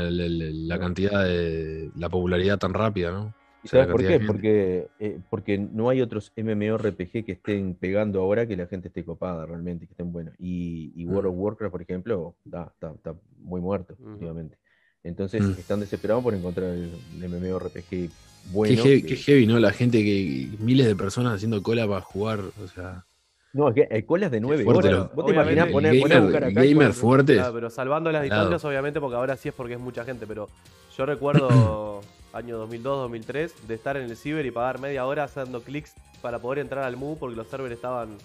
la 0.67 0.79
cantidad 0.79 1.25
de 1.25 1.91
la 1.97 2.07
popularidad 2.07 2.57
tan 2.57 2.73
rápida, 2.73 3.11
¿no? 3.11 3.33
¿Y 3.63 3.67
sabes 3.67 3.87
por 3.87 3.99
qué? 4.05 4.19
Porque, 4.21 4.87
eh, 4.99 5.19
porque 5.29 5.57
no 5.57 5.89
hay 5.89 6.01
otros 6.01 6.31
MMORPG 6.37 7.25
que 7.25 7.31
estén 7.33 7.75
pegando 7.75 8.21
ahora 8.21 8.47
que 8.47 8.55
la 8.55 8.67
gente 8.67 8.87
esté 8.87 9.03
copada 9.03 9.45
realmente, 9.45 9.85
que 9.85 9.91
estén 9.93 10.13
buenos. 10.13 10.33
Y, 10.39 10.93
y 10.95 11.05
World 11.05 11.29
of 11.31 11.35
Mm. 11.35 11.39
Warcraft, 11.41 11.71
por 11.71 11.81
ejemplo, 11.81 12.35
está, 12.45 12.71
está- 12.73 12.91
está 12.93 13.15
muy 13.41 13.59
muerto 13.59 13.95
últimamente. 13.99 14.57
Entonces 15.03 15.41
Mm. 15.43 15.51
están 15.59 15.79
desesperados 15.81 16.23
por 16.23 16.33
encontrar 16.33 16.69
el, 16.69 16.89
el 17.21 17.29
MMORPG 17.29 18.09
bueno. 18.53 18.75
qué, 18.75 18.81
heavy, 18.89 19.01
que- 19.01 19.07
qué 19.09 19.15
heavy, 19.17 19.45
¿no? 19.47 19.59
La 19.59 19.71
gente 19.71 19.97
que. 20.03 20.49
Miles 20.59 20.87
de 20.87 20.95
personas 20.95 21.33
haciendo 21.35 21.61
cola 21.61 21.85
para 21.87 22.01
jugar. 22.01 22.39
O 22.63 22.67
sea. 22.67 23.05
No, 23.51 23.67
es 23.69 23.75
que 23.75 23.87
hay 23.93 24.03
colas 24.03 24.29
de 24.31 24.39
9 24.39 24.63
fuerte, 24.63 24.87
horas. 24.87 24.99
lo- 25.09 25.15
Vos 25.15 25.25
te 25.25 25.31
imaginás 25.33 25.67
poner, 25.69 25.99
poner 25.99 26.17
a 26.17 26.19
gamer, 26.19 26.21
buscar 26.31 26.43
acá. 26.45 26.63
gamer 26.63 26.93
fuerte. 26.93 27.33
Claro, 27.33 27.53
pero 27.53 27.69
salvando 27.69 28.11
las 28.11 28.21
distancias, 28.23 28.63
obviamente, 28.63 28.99
porque 29.01 29.15
ahora 29.17 29.35
sí 29.35 29.49
es 29.49 29.55
porque 29.55 29.73
es 29.73 29.79
mucha 29.79 30.05
gente, 30.05 30.25
pero 30.27 30.47
yo 30.97 31.05
recuerdo 31.05 32.01
año 32.33 32.57
2002, 32.57 32.97
2003, 32.97 33.67
de 33.67 33.73
estar 33.75 33.97
en 33.97 34.03
el 34.09 34.15
ciber 34.17 34.45
y 34.45 34.51
pagar 34.51 34.79
media 34.79 35.05
hora 35.05 35.23
haciendo 35.25 35.61
clics 35.61 35.93
para 36.21 36.39
poder 36.39 36.59
entrar 36.59 36.83
al 36.83 36.95
MU 36.97 37.17
porque 37.19 37.35
los 37.35 37.47
servers 37.47 37.73
estaban 37.75 38.17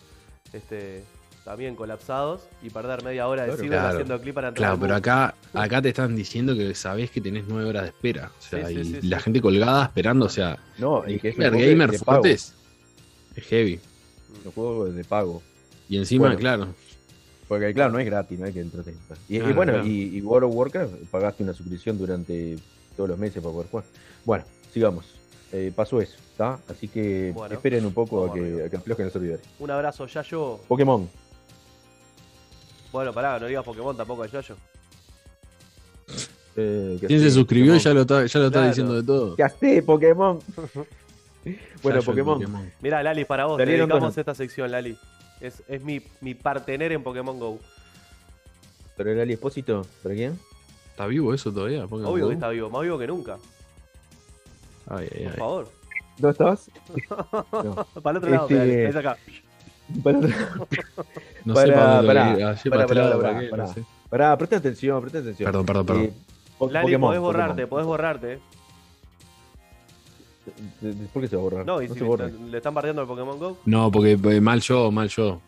este, 0.52 1.02
también 1.44 1.74
colapsados 1.76 2.42
y 2.62 2.70
perder 2.70 3.02
media 3.04 3.26
hora 3.28 3.42
de 3.42 3.48
Claro. 3.48 3.62
ciber 3.62 3.78
Claro. 3.78 3.94
haciendo 3.94 4.20
clic 4.20 4.34
para 4.34 4.48
entrar 4.48 4.60
Claro, 4.60 4.74
al 4.74 4.80
pero 4.80 4.94
MU. 4.94 4.98
acá, 4.98 5.34
acá 5.52 5.82
te 5.82 5.88
están 5.90 6.16
diciendo 6.16 6.54
que 6.54 6.74
sabés 6.74 7.10
que 7.10 7.20
tenés 7.20 7.44
nueve 7.48 7.68
horas 7.68 7.82
de 7.84 7.88
espera. 7.88 8.30
O 8.38 8.42
sea, 8.42 8.66
Sí, 8.68 8.74
y 8.80 8.84
sí, 8.84 9.02
la 9.08 9.18
sí. 9.18 9.24
gente 9.24 9.40
colgada 9.40 9.84
esperando. 9.84 10.26
O 10.26 10.30
sea, 10.30 10.58
No, 10.78 11.02
y 11.08 11.18
que 11.18 11.28
es 11.30 11.36
gamer, 11.36 11.90
de- 11.90 11.98
pago. 12.00 12.24
es 12.24 12.54
heavy. 13.48 13.80
Los 14.44 14.54
juegos 14.54 14.94
de 14.94 15.04
pago. 15.04 15.42
Y 15.88 15.96
encima, 15.98 16.26
Bueno. 16.26 16.38
claro. 16.38 16.68
Porque 17.48 17.74
claro, 17.74 17.92
no 17.92 17.98
es 17.98 18.06
gratis, 18.06 18.38
no 18.38 18.46
hay 18.46 18.52
que 18.52 18.60
entrar. 18.60 18.84
Y, 19.28 19.38
bueno, 19.38 19.72
claro. 19.72 19.86
y, 19.86 20.16
y 20.16 20.20
World 20.22 20.48
of 20.48 20.54
Warcraft 20.56 20.92
pagaste 21.10 21.42
una 21.42 21.52
suscripción 21.52 21.98
durante 21.98 22.56
todos 22.96 23.10
los 23.10 23.18
meses 23.18 23.42
para 23.42 23.52
poder 23.52 23.68
jugar. 23.70 23.84
Bueno, 24.24 24.44
sigamos. 24.72 25.04
Eh, 25.52 25.72
pasó 25.74 26.00
eso, 26.00 26.16
¿está? 26.32 26.58
Así 26.68 26.88
que 26.88 27.30
Bueno, 27.34 27.54
esperen 27.54 27.86
un 27.86 27.92
poco 27.94 28.24
a 28.26 28.32
que, 28.34 28.64
a 28.64 28.68
que 28.68 28.76
aflojen 28.76 29.04
los 29.06 29.12
servidores. 29.12 29.44
Un 29.58 29.70
abrazo, 29.70 30.06
Yayo. 30.06 30.58
Pokémon. 30.66 31.08
Bueno, 32.92 33.12
pará, 33.12 33.38
no 33.38 33.46
digas 33.46 33.64
Pokémon 33.64 33.96
tampoco 33.96 34.22
a 34.24 34.26
Yayo. 34.26 34.56
Eh, 36.56 36.98
Quien 37.06 37.20
se 37.20 37.30
suscribió 37.30 37.72
Pokémon. 37.74 37.84
ya 37.84 37.94
lo 37.94 38.00
está, 38.02 38.26
ya 38.26 38.38
lo 38.40 38.46
está 38.46 38.58
Claro. 38.58 38.68
diciendo 38.68 38.94
de 38.94 39.02
todo. 39.02 39.36
¿Qué 39.36 39.42
hace, 39.42 39.82
Pokémon? 39.82 40.38
bueno, 41.82 41.98
el 41.98 42.04
Pokémon. 42.04 42.70
Mirá, 42.80 43.02
Lali, 43.02 43.24
para 43.24 43.46
vos, 43.46 43.56
te 43.56 43.66
dedicamos 43.66 44.00
donas. 44.00 44.18
esta 44.18 44.34
sección, 44.34 44.70
Lali. 44.70 44.96
Es, 45.40 45.62
es 45.68 45.82
mi, 45.82 46.00
mi 46.20 46.34
partener 46.34 46.92
en 46.92 47.02
Pokémon 47.02 47.38
GO. 47.38 47.58
¿Pero 48.96 49.10
el 49.12 49.20
Ali 49.20 49.32
Espósito? 49.32 49.84
¿Para 50.02 50.14
quién? 50.14 50.38
¿Está 50.94 51.06
vivo 51.06 51.34
eso 51.34 51.52
todavía? 51.52 51.88
Pokémon 51.88 52.12
Obvio 52.12 52.24
Go? 52.24 52.28
que 52.28 52.34
está 52.34 52.48
vivo, 52.50 52.70
más 52.70 52.82
vivo 52.82 52.96
que 52.98 53.06
nunca. 53.08 53.36
Ay, 54.88 55.08
ay, 55.12 55.22
Por 55.24 55.32
ay. 55.32 55.38
favor. 55.38 55.68
¿Dónde 56.18 56.30
estabas? 56.30 56.70
No. 57.64 57.86
Para 58.00 58.10
el 58.10 58.16
otro 58.18 58.30
lado, 58.30 58.48
Este- 58.48 58.88
es 58.88 58.96
acá. 58.96 59.16
Para, 60.04 60.18
No 60.18 61.54
Para- 61.54 61.66
sé 61.66 61.72
para 61.72 61.94
dónde 61.96 62.06
para-. 62.06 62.24
Ayer 62.32 62.38
para- 62.44 62.70
para 62.70 62.82
este 62.84 62.94
lado, 62.94 63.20
para- 63.20 63.22
para 63.22 63.34
para- 63.34 63.50
para. 63.50 63.62
no 63.66 63.74
sé. 63.74 63.84
para, 64.08 64.38
presta 64.38 64.56
atención, 64.56 65.00
presta 65.00 65.18
atención. 65.18 65.46
Perdón, 65.48 65.66
perdón, 65.66 65.86
perdón. 65.86 66.04
Eh, 66.04 66.12
po- 66.58 66.70
Lali, 66.70 66.84
Pokémon, 66.86 67.08
podés 67.08 67.20
borrarte, 67.20 67.52
Pokémon. 67.66 67.68
podés 67.70 67.86
borrarte. 67.86 68.38
¿De- 70.80 70.92
de- 70.94 71.06
¿Por 71.08 71.22
qué 71.22 71.28
se 71.28 71.36
va 71.36 71.40
a 71.40 71.44
borrar? 71.44 71.66
No, 71.66 71.82
y 71.82 71.88
no 71.88 71.94
si 71.94 71.98
se 71.98 72.04
le, 72.04 72.08
borra. 72.08 72.26
están- 72.26 72.50
le 72.50 72.56
están 72.58 72.74
bardeando 72.74 73.02
el 73.02 73.08
Pokémon 73.08 73.38
GO. 73.38 73.58
No, 73.64 73.90
porque 73.90 74.12
eh, 74.12 74.40
mal 74.40 74.60
yo, 74.60 74.90
mal 74.92 75.08
yo. 75.08 75.40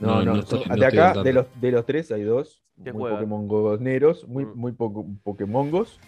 No, 0.00 0.22
no, 0.22 0.36
estoy- 0.36 0.60
de 0.60 0.66
no 0.68 0.74
estoy 0.74 0.98
acá, 1.00 1.22
de 1.22 1.32
los, 1.32 1.46
de 1.60 1.70
los 1.72 1.86
tres 1.86 2.10
hay 2.12 2.22
dos 2.22 2.62
muy 2.76 2.92
juegan. 2.92 3.18
Pokémon 3.20 3.48
Goneros, 3.48 4.28
muy, 4.28 4.44
Mm. 4.44 4.52
muy 4.54 4.72
poco 4.72 5.06
Pokémongos, 5.22 5.98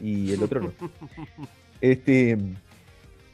y 0.00 0.32
el 0.32 0.42
otro 0.42 0.60
no. 0.62 0.72
este, 1.80 2.38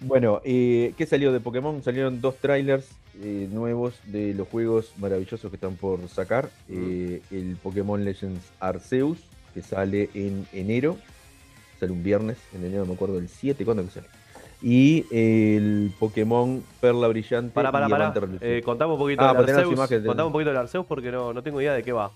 bueno, 0.01 0.41
eh, 0.45 0.95
¿qué 0.97 1.07
salió 1.07 1.33
de 1.33 1.41
Pokémon? 1.41 1.83
Salieron 1.83 2.21
dos 2.21 2.37
trailers 2.37 2.89
eh, 3.23 3.49
nuevos 3.53 4.01
de 4.07 4.35
los 4.35 4.49
juegos 4.49 4.93
maravillosos 4.99 5.51
que 5.51 5.57
están 5.57 5.77
por 5.77 6.09
sacar. 6.09 6.47
Mm. 6.69 6.75
Eh, 6.79 7.23
el 7.31 7.57
Pokémon 7.63 8.03
Legends 8.05 8.51
Arceus, 8.61 9.19
que 9.55 9.63
sale 9.63 10.11
en 10.15 10.47
enero, 10.53 10.97
sale 11.79 11.93
un 11.93 12.03
viernes, 12.03 12.39
en 12.55 12.65
enero, 12.65 12.83
no 12.83 12.89
me 12.89 12.95
acuerdo, 12.95 13.19
el 13.19 13.29
7, 13.29 13.65
¿cuándo 13.65 13.85
que 13.85 13.91
sale? 13.91 14.07
Y 14.63 15.07
el 15.11 15.91
Pokémon 15.99 16.63
Perla 16.81 17.09
Brillante 17.09 17.53
Para, 17.55 17.73
para, 17.73 17.89
para. 17.89 18.13
Eh, 18.43 18.61
contame 18.63 18.93
un 18.93 18.99
poquito 18.99 19.23
Ah, 19.25 19.33
del 19.33 19.57
Arceus. 19.57 19.73
imágenes 19.73 20.05
Contame 20.07 20.27
un 20.27 20.33
poquito 20.33 20.51
del 20.51 20.59
Arceus 20.59 20.85
porque 20.87 21.11
no, 21.11 21.33
no 21.33 21.43
tengo 21.43 21.61
idea 21.63 21.73
de 21.73 21.83
qué 21.83 21.93
va. 21.93 22.11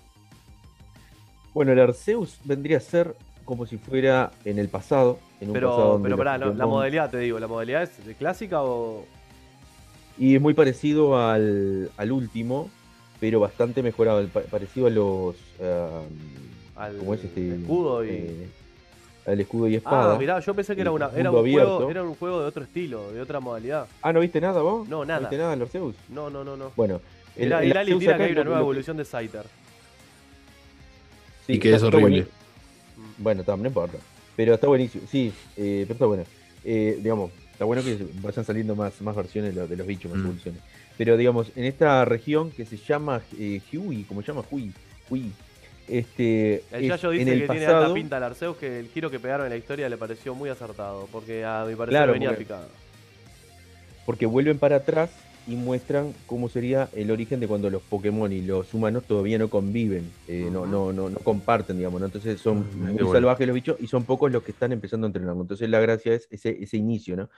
Bueno, 1.54 1.72
el 1.72 1.80
Arceus 1.80 2.38
vendría 2.44 2.76
a 2.78 2.80
ser 2.80 3.14
como 3.44 3.64
si 3.66 3.78
fuera 3.78 4.30
en 4.44 4.58
el 4.58 4.68
pasado. 4.68 5.18
En 5.40 5.48
un 5.48 5.54
Pero, 5.54 6.00
pero 6.02 6.16
pará, 6.16 6.36
la 6.38 6.66
modalidad 6.66 7.10
te 7.10 7.18
digo, 7.18 7.38
¿la 7.38 7.46
modalidad 7.46 7.82
es 7.82 8.04
de 8.04 8.14
clásica 8.14 8.62
o.? 8.62 9.06
Y 10.18 10.34
es 10.36 10.40
muy 10.40 10.54
parecido 10.54 11.18
al, 11.18 11.90
al 11.96 12.12
último, 12.12 12.70
pero 13.20 13.40
bastante 13.40 13.82
mejorado. 13.82 14.26
parecido 14.50 14.86
a 14.86 14.90
los. 14.90 15.34
um, 15.60 16.76
Al 16.76 16.96
¿Cómo 16.98 17.14
es 17.14 17.24
este? 17.24 17.54
escudo 17.56 18.04
y. 18.04 18.08
eh, 18.10 18.48
al 19.26 19.40
escudo 19.40 19.68
y 19.68 19.76
espada. 19.76 20.14
ah, 20.14 20.18
mirá, 20.18 20.38
yo 20.40 20.54
pensé 20.54 20.74
que 20.74 20.82
era, 20.82 20.90
el 20.90 20.96
una, 20.96 21.10
era, 21.16 21.30
un 21.30 21.40
juego, 21.40 21.90
era 21.90 22.02
un 22.02 22.14
juego 22.14 22.40
de 22.40 22.46
otro 22.46 22.62
estilo, 22.64 23.10
de 23.12 23.20
otra 23.20 23.40
modalidad. 23.40 23.86
Ah, 24.02 24.12
¿no 24.12 24.20
viste 24.20 24.40
nada 24.40 24.60
vos? 24.62 24.86
No, 24.88 25.04
nada. 25.04 25.20
viste 25.20 25.38
nada 25.38 25.50
del 25.50 25.62
Arceus? 25.62 25.94
No, 26.08 26.28
no, 26.30 26.44
no, 26.44 26.56
no. 26.56 26.72
Bueno. 26.76 27.00
el- 27.36 27.44
el 27.44 27.48
Lali 27.50 27.70
Arceus 27.72 27.98
tira 28.00 28.14
acá 28.14 28.24
que 28.24 28.26
hay 28.26 28.32
una 28.32 28.44
nueva 28.44 28.58
lo- 28.58 28.64
evolución 28.64 28.96
de 28.96 29.04
Scyther. 29.04 29.44
sí, 31.46 31.54
Y 31.54 31.58
que 31.58 31.74
es 31.74 31.82
horrible. 31.82 32.26
Bueno, 33.18 33.40
está, 33.40 33.56
no 33.56 33.66
importa. 33.66 33.98
Pero 34.36 34.54
está 34.54 34.66
buenísimo. 34.66 35.04
Sí, 35.10 35.32
eh, 35.56 35.84
pero 35.86 35.92
está 35.94 36.06
bueno. 36.06 36.24
Eh, 36.64 36.98
digamos, 37.02 37.30
está 37.52 37.64
bueno 37.64 37.82
que 37.82 37.98
vayan 38.22 38.44
saliendo 38.44 38.74
más, 38.74 39.00
más 39.02 39.14
versiones 39.14 39.54
de, 39.54 39.60
lo- 39.60 39.68
de 39.68 39.76
los 39.76 39.86
bichos, 39.86 40.10
más 40.10 40.20
Mm. 40.20 40.24
evoluciones. 40.24 40.60
Pero 40.96 41.16
digamos, 41.16 41.50
en 41.56 41.64
esta 41.64 42.04
región 42.04 42.50
que 42.50 42.64
se 42.66 42.76
llama 42.76 43.20
eh, 43.38 43.60
Hui, 43.72 44.04
como 44.04 44.20
se 44.22 44.28
llama 44.28 44.42
Hui, 44.50 44.72
Hui, 45.10 45.32
este, 45.88 46.62
El 46.72 46.84
es 46.84 46.88
Yayo 46.88 47.12
en 47.12 47.18
dice 47.18 47.32
el 47.32 47.40
que 47.42 47.48
tiene 47.48 47.66
alta 47.66 47.94
pinta 47.94 48.16
al 48.16 48.22
Arceus, 48.24 48.56
que 48.56 48.78
el 48.80 48.88
giro 48.88 49.10
que 49.10 49.18
pegaron 49.20 49.46
en 49.46 49.50
la 49.50 49.56
historia 49.56 49.88
le 49.88 49.96
pareció 49.96 50.34
muy 50.34 50.48
acertado, 50.50 51.08
porque 51.12 51.44
a 51.44 51.64
mi 51.68 51.74
parecer 51.74 51.98
Claro, 51.98 52.12
venía 52.12 52.30
porque- 52.30 52.44
picado. 52.44 52.66
porque 54.06 54.26
vuelven 54.26 54.58
para 54.58 54.76
atrás 54.76 55.10
y 55.46 55.56
muestran 55.56 56.14
cómo 56.26 56.48
sería 56.48 56.88
el 56.94 57.10
origen 57.10 57.38
de 57.38 57.46
cuando 57.46 57.68
los 57.68 57.82
Pokémon 57.82 58.32
y 58.32 58.40
los 58.40 58.72
humanos 58.72 59.04
todavía 59.04 59.38
no 59.38 59.48
conviven, 59.50 60.10
eh, 60.26 60.48
no, 60.50 60.64
no, 60.66 60.92
no, 60.92 61.10
no 61.10 61.18
comparten, 61.18 61.76
digamos, 61.76 62.00
¿no? 62.00 62.06
Entonces 62.06 62.40
son 62.40 62.66
muy 62.78 62.92
bueno. 62.94 63.12
salvajes 63.12 63.46
los 63.46 63.54
bichos 63.54 63.76
y 63.78 63.86
son 63.86 64.04
pocos 64.04 64.32
los 64.32 64.42
que 64.42 64.52
están 64.52 64.72
empezando 64.72 65.06
a 65.06 65.08
entrenarlo. 65.08 65.42
Entonces 65.42 65.68
la 65.68 65.80
gracia 65.80 66.14
es 66.14 66.28
ese, 66.30 66.62
ese 66.62 66.76
inicio, 66.78 67.14
¿no? 67.16 67.28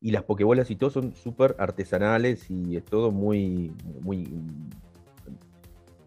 Y 0.00 0.12
las 0.12 0.22
Pokébolas 0.22 0.70
y 0.70 0.76
todo 0.76 0.90
son 0.90 1.14
súper 1.16 1.56
artesanales 1.58 2.48
y 2.50 2.76
es 2.76 2.84
todo 2.84 3.10
muy, 3.10 3.72
muy, 4.00 4.28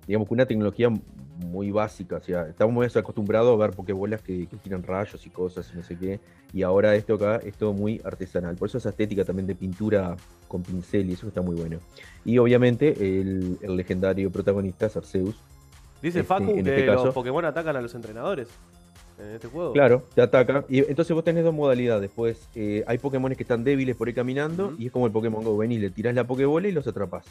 digamos, 0.09 0.27
con 0.27 0.37
una 0.37 0.47
tecnología 0.47 0.89
muy 0.89 1.69
básica. 1.69 2.15
O 2.15 2.23
sea, 2.23 2.47
estamos 2.47 2.73
muy 2.73 2.87
acostumbrados 2.87 3.53
a 3.53 3.55
ver 3.61 3.75
Pokébolas 3.75 4.23
que, 4.23 4.47
que 4.47 4.57
tiran 4.57 4.81
rayos 4.81 5.23
y 5.23 5.29
cosas 5.29 5.69
y 5.71 5.77
no 5.77 5.83
sé 5.83 5.99
qué. 5.99 6.19
Y 6.51 6.63
ahora 6.63 6.95
esto 6.95 7.13
acá 7.13 7.35
es 7.45 7.55
todo 7.55 7.73
muy 7.73 8.01
artesanal. 8.03 8.55
Por 8.55 8.69
eso 8.69 8.79
esa 8.79 8.89
estética 8.89 9.23
también 9.23 9.45
de 9.45 9.53
pintura 9.53 10.17
con 10.47 10.63
pincel 10.63 11.11
y 11.11 11.13
eso 11.13 11.27
está 11.27 11.43
muy 11.43 11.55
bueno. 11.55 11.77
Y 12.25 12.39
obviamente 12.39 12.91
el, 12.97 13.59
el 13.61 13.77
legendario 13.77 14.31
protagonista 14.31 14.87
es 14.87 14.97
Arceus. 14.97 15.35
Dice 16.01 16.21
este, 16.21 16.23
Facu 16.23 16.55
que 16.55 16.59
este 16.61 16.85
los 16.87 17.13
Pokémon 17.13 17.45
atacan 17.45 17.75
a 17.75 17.81
los 17.81 17.93
entrenadores 17.93 18.47
en 19.19 19.35
este 19.35 19.47
juego. 19.47 19.73
Claro, 19.73 20.03
te 20.13 20.21
ataca. 20.21 20.65
Y 20.69 20.79
entonces 20.79 21.13
vos 21.13 21.23
tenés 21.23 21.43
dos 21.43 21.53
modalidades. 21.53 22.09
Pues 22.13 22.49
eh, 22.55 22.83
hay 22.87 22.97
Pokémon 22.97 23.33
que 23.35 23.43
están 23.43 23.63
débiles 23.63 23.95
por 23.95 24.07
ahí 24.07 24.13
caminando 24.13 24.73
y 24.77 24.87
es 24.87 24.91
como 24.91 25.05
el 25.05 25.11
Pokémon 25.11 25.43
Go. 25.43 25.57
Venís, 25.57 25.79
le 25.81 25.89
tirás 25.89 26.15
la 26.15 26.25
Pokébola 26.25 26.67
y 26.67 26.71
los 26.71 26.87
atrapás. 26.87 27.25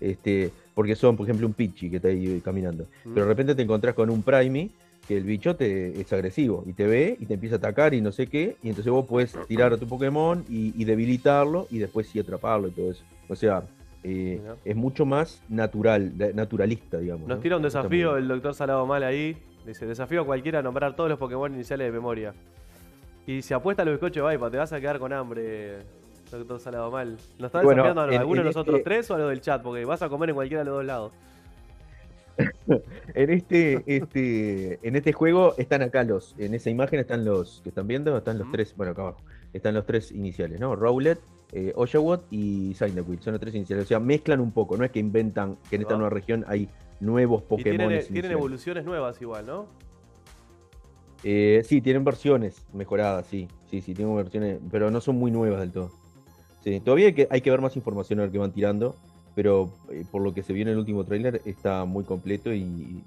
Este, 0.00 0.50
porque 0.74 0.96
son, 0.96 1.16
por 1.16 1.26
ejemplo, 1.26 1.46
un 1.46 1.52
Pidgey 1.52 1.90
que 1.90 1.96
está 1.96 2.08
ahí 2.08 2.26
eh, 2.26 2.40
caminando. 2.44 2.86
Pero 3.04 3.26
de 3.26 3.28
repente 3.28 3.54
te 3.54 3.62
encontrás 3.62 3.94
con 3.94 4.10
un 4.10 4.22
Primey 4.22 4.70
que 5.06 5.16
el 5.16 5.24
bicho 5.24 5.56
te, 5.56 6.00
es 6.00 6.12
agresivo 6.12 6.64
y 6.66 6.74
te 6.74 6.86
ve 6.86 7.16
y 7.18 7.26
te 7.26 7.34
empieza 7.34 7.56
a 7.56 7.58
atacar 7.58 7.92
y 7.94 8.00
no 8.00 8.12
sé 8.12 8.26
qué. 8.26 8.56
Y 8.62 8.68
entonces 8.68 8.92
vos 8.92 9.06
puedes 9.06 9.36
tirar 9.46 9.72
a 9.72 9.76
tu 9.76 9.86
Pokémon 9.86 10.44
y, 10.48 10.80
y 10.80 10.84
debilitarlo 10.84 11.66
y 11.70 11.78
después 11.78 12.06
sí 12.06 12.18
atraparlo 12.18 12.68
y 12.68 12.70
todo 12.70 12.90
eso. 12.90 13.04
O 13.28 13.36
sea, 13.36 13.64
eh, 14.04 14.40
es 14.64 14.76
mucho 14.76 15.06
más 15.06 15.42
natural, 15.48 16.12
naturalista, 16.34 16.98
digamos. 16.98 17.28
Nos 17.28 17.38
¿no? 17.38 17.42
tira 17.42 17.56
un 17.56 17.62
desafío 17.62 18.16
el 18.16 18.26
doctor 18.26 18.54
Salado 18.54 18.84
Mal 18.86 19.04
ahí. 19.04 19.36
Dice, 19.66 19.86
desafío 19.86 20.22
a 20.22 20.26
cualquiera 20.26 20.58
a 20.58 20.62
nombrar 20.62 20.96
todos 20.96 21.10
los 21.10 21.18
Pokémon 21.18 21.52
iniciales 21.54 21.86
de 21.86 21.92
memoria. 21.92 22.34
Y 23.26 23.42
si 23.42 23.54
apuesta 23.54 23.82
a 23.82 23.84
los 23.84 23.94
bizcochos 23.94 24.28
de 24.28 24.36
Vipa, 24.36 24.50
te 24.50 24.56
vas 24.56 24.72
a 24.72 24.80
quedar 24.80 24.98
con 24.98 25.12
hambre, 25.12 25.78
doctor 26.30 26.58
Salado 26.58 26.90
Mal. 26.90 27.12
¿Nos 27.38 27.46
está 27.46 27.62
Bueno, 27.62 27.82
desafiando 27.84 28.00
a 28.00 28.14
en- 28.14 28.20
alguno 28.20 28.40
de 28.40 28.46
los 28.46 28.56
otros 28.56 28.78
este- 28.78 28.90
tres 28.90 29.10
o 29.10 29.14
a 29.14 29.18
los 29.18 29.30
del 29.30 29.40
chat? 29.40 29.62
Porque 29.62 29.84
vas 29.84 30.02
a 30.02 30.08
comer 30.08 30.30
en 30.30 30.34
cualquiera 30.34 30.62
de 30.62 30.70
los 30.70 30.74
dos 30.78 30.84
lados. 30.84 31.12
En 33.14 33.30
este, 33.30 33.82
este, 33.86 34.78
en 34.86 34.96
este 34.96 35.12
juego 35.12 35.54
están 35.58 35.82
acá 35.82 36.02
los, 36.02 36.34
en 36.38 36.54
esa 36.54 36.70
imagen 36.70 36.98
están 37.00 37.24
los 37.24 37.60
que 37.62 37.68
están 37.68 37.86
viendo, 37.86 38.16
están 38.16 38.38
los 38.38 38.50
tres, 38.50 38.74
bueno 38.76 38.92
acá 38.92 39.02
abajo, 39.02 39.20
están 39.52 39.74
los 39.74 39.84
tres 39.84 40.10
iniciales, 40.12 40.58
¿no? 40.58 40.74
Rowlet, 40.74 41.18
eh, 41.52 41.72
Oshawott 41.76 42.24
y 42.30 42.72
Cyndaquil, 42.74 43.20
son 43.20 43.34
los 43.34 43.40
tres 43.40 43.54
iniciales, 43.54 43.84
o 43.84 43.88
sea, 43.88 44.00
mezclan 44.00 44.40
un 44.40 44.50
poco, 44.50 44.76
no 44.78 44.84
es 44.84 44.90
que 44.90 44.98
inventan 44.98 45.56
que 45.68 45.76
en 45.76 45.82
esta 45.82 45.94
nueva 45.94 46.08
región 46.10 46.44
hay 46.48 46.68
nuevos 47.02 47.42
Pokémon. 47.42 47.88
tienen, 47.88 48.06
tienen 48.06 48.30
evoluciones 48.32 48.84
nuevas 48.84 49.20
igual, 49.20 49.46
¿no? 49.46 49.66
Eh, 51.24 51.62
sí, 51.64 51.80
tienen 51.80 52.04
versiones 52.04 52.64
mejoradas, 52.72 53.26
sí, 53.26 53.48
sí, 53.70 53.80
sí, 53.80 53.94
tienen 53.94 54.14
versiones, 54.16 54.58
pero 54.70 54.90
no 54.90 55.00
son 55.00 55.16
muy 55.16 55.30
nuevas 55.30 55.60
del 55.60 55.72
todo. 55.72 55.90
Sí, 56.64 56.80
todavía 56.80 57.06
hay 57.06 57.12
que, 57.12 57.28
hay 57.30 57.40
que 57.40 57.50
ver 57.50 57.60
más 57.60 57.76
información 57.76 58.18
a 58.18 58.22
ver 58.22 58.32
qué 58.32 58.38
van 58.38 58.52
tirando, 58.52 58.96
pero 59.34 59.70
eh, 59.90 60.04
por 60.10 60.22
lo 60.22 60.34
que 60.34 60.42
se 60.42 60.52
vio 60.52 60.62
en 60.62 60.68
el 60.68 60.78
último 60.78 61.04
tráiler 61.04 61.40
está 61.44 61.84
muy 61.84 62.04
completo 62.04 62.52
y, 62.52 63.02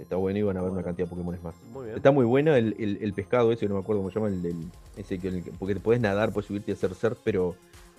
está, 0.00 0.16
bueno 0.16 0.38
y 0.38 0.42
van 0.42 0.56
a 0.56 0.62
ver 0.62 0.70
una 0.70 0.82
cantidad 0.82 1.06
de 1.06 1.10
Pokémon 1.10 1.38
más. 1.42 1.54
Está 1.94 2.10
muy 2.10 2.24
bueno 2.24 2.54
el, 2.54 3.12
pescado 3.14 3.52
ese, 3.52 3.66
no 3.66 3.74
me 3.74 3.80
acuerdo 3.80 4.02
cómo 4.02 4.10
se 4.10 4.20
llama, 4.20 4.28
el, 4.28 4.54
ese 4.96 5.18
que, 5.18 5.52
porque 5.58 5.74
te 5.74 5.80
puedes 5.80 6.00
nadar, 6.00 6.32
puedes 6.32 6.46
subirte 6.46 6.72
a 6.72 6.74
hacer 6.74 6.94
surf, 6.94 7.18
pero, 7.24 7.54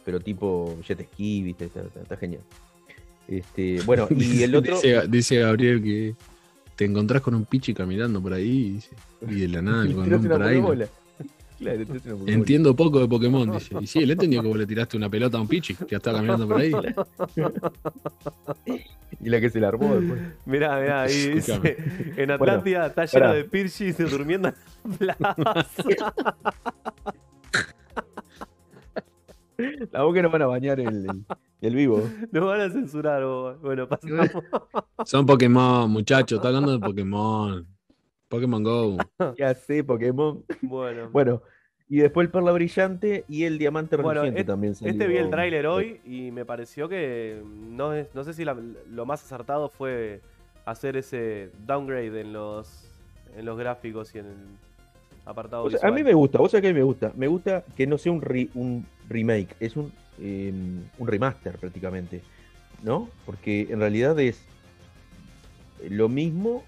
pero 0.06 0.20
tipo 0.20 0.76
jet 0.84 1.02
ski, 1.04 1.44
¿viste? 1.44 1.66
Está, 1.66 2.18
genial. 2.18 2.42
Este, 3.28 3.82
bueno, 3.86 4.08
y 4.16 4.44
el 4.44 4.56
otro... 4.56 4.78
Dice, 5.08 5.40
Gabriel 5.40 5.82
que 5.84 6.16
te 6.78 6.86
encontrás 6.86 7.22
con 7.22 7.36
un 7.36 7.46
pichi 7.46 7.74
caminando 7.74 8.22
por 8.22 8.34
ahí 8.34 8.80
y, 9.28 9.36
de 9.42 9.48
la 9.48 9.62
nada 9.62 9.86
con 9.94 10.13
un 10.13 10.28
por 10.28 10.44
ahí. 10.44 10.62
Entiendo 12.28 12.76
poco 12.76 13.00
de 13.00 13.08
Pokémon, 13.08 13.52
dice. 13.52 13.76
Y 13.82 13.88
sí, 13.88 14.00
él 14.00 14.12
entendió 14.12 14.44
que 14.44 14.48
vos 14.48 14.58
le 14.58 14.68
tiraste 14.68 14.96
una 14.96 15.10
pelota 15.10 15.40
a 15.40 15.42
un 15.42 15.48
Pichi 15.48 15.74
que 15.74 15.96
estaba 15.96 16.18
caminando 16.18 16.48
por 16.48 16.62
ahí. 16.62 16.72
y 19.20 19.28
la 19.28 19.42
que 19.42 19.50
se 19.50 19.60
la 19.60 19.70
armó 19.70 19.96
después. 19.96 20.22
Mirá, 20.46 20.80
mirá, 20.80 21.02
ahí 21.02 21.30
dice: 21.30 21.78
En 22.16 22.30
Atlántida 22.30 22.86
está 22.86 23.06
lleno 23.06 23.34
de 23.34 23.44
Pirchis 23.46 23.98
durmiendo 23.98 24.50
en 24.50 25.08
la 25.08 25.16
plaza. 25.16 26.13
La 29.91 30.04
boca 30.04 30.22
no 30.22 30.30
van 30.30 30.41
a 30.41 30.48
bañar 30.48 30.80
el, 30.80 31.08
el, 31.62 31.76
vivo. 31.76 32.02
Nos 32.32 32.46
van 32.46 32.62
a 32.62 32.70
censurar, 32.70 33.24
Bueno, 33.62 33.88
pasamos. 33.88 34.30
Son 35.06 35.26
Pokémon, 35.26 35.89
muchachos. 35.89 36.38
Está 36.38 36.50
hablando 36.50 36.72
de 36.72 36.80
Pokémon. 36.80 37.65
Pokémon 38.28 38.63
Go. 38.63 38.98
ya 39.38 39.54
sé, 39.54 39.84
Pokémon. 39.84 40.43
Bueno. 40.62 41.10
Bueno, 41.12 41.41
y 41.89 41.98
después 41.98 42.26
el 42.26 42.32
Perla 42.32 42.52
Brillante 42.52 43.24
y 43.30 43.46
el 43.46 43.58
Diamante 43.58 43.96
bueno, 43.96 44.24
este, 44.24 44.43
también 44.43 44.74
Este 44.74 45.08
vi 45.08 45.15
el 45.15 45.30
tráiler 45.30 45.67
hoy 45.67 46.02
y 46.04 46.32
me 46.32 46.43
pareció 46.43 46.89
que 46.89 47.41
no, 47.46 47.93
no 48.13 48.24
sé 48.26 48.34
si 48.34 48.43
lo 48.43 49.06
más 49.06 49.24
acertado 49.24 49.70
fue 49.70 50.22
hacer 50.65 50.98
ese 50.98 51.50
downgrade 51.65 52.20
en 52.20 52.34
los, 52.34 52.91
en 53.38 53.46
los 53.46 53.58
gráficos 53.58 54.13
y 54.13 54.20
en 54.20 54.26
el 54.26 54.38
apartado 55.24 55.70
A 55.82 55.91
mí 55.91 56.04
me 56.04 56.13
gusta, 56.13 56.39
vos 56.39 56.52
sabés 56.52 56.63
que 56.63 56.67
a 56.67 56.74
mí 56.74 56.80
me 56.80 56.84
gusta. 56.84 57.13
Me 57.15 57.28
gusta 57.28 57.63
que 57.76 57.88
no 57.88 57.98
sea 57.98 58.12
un, 58.12 58.50
un 58.54 58.86
remake, 59.10 59.56
es 59.60 59.76
un, 59.76 59.93
em, 60.20 60.84
un 60.98 61.08
remaster 61.08 61.58
prácticamente, 61.58 62.22
¿no? 62.84 63.10
Porque 63.26 63.67
en 63.70 63.80
realidad 63.80 64.20
es 64.20 64.41
lo 65.89 66.10
mismo 66.10 66.63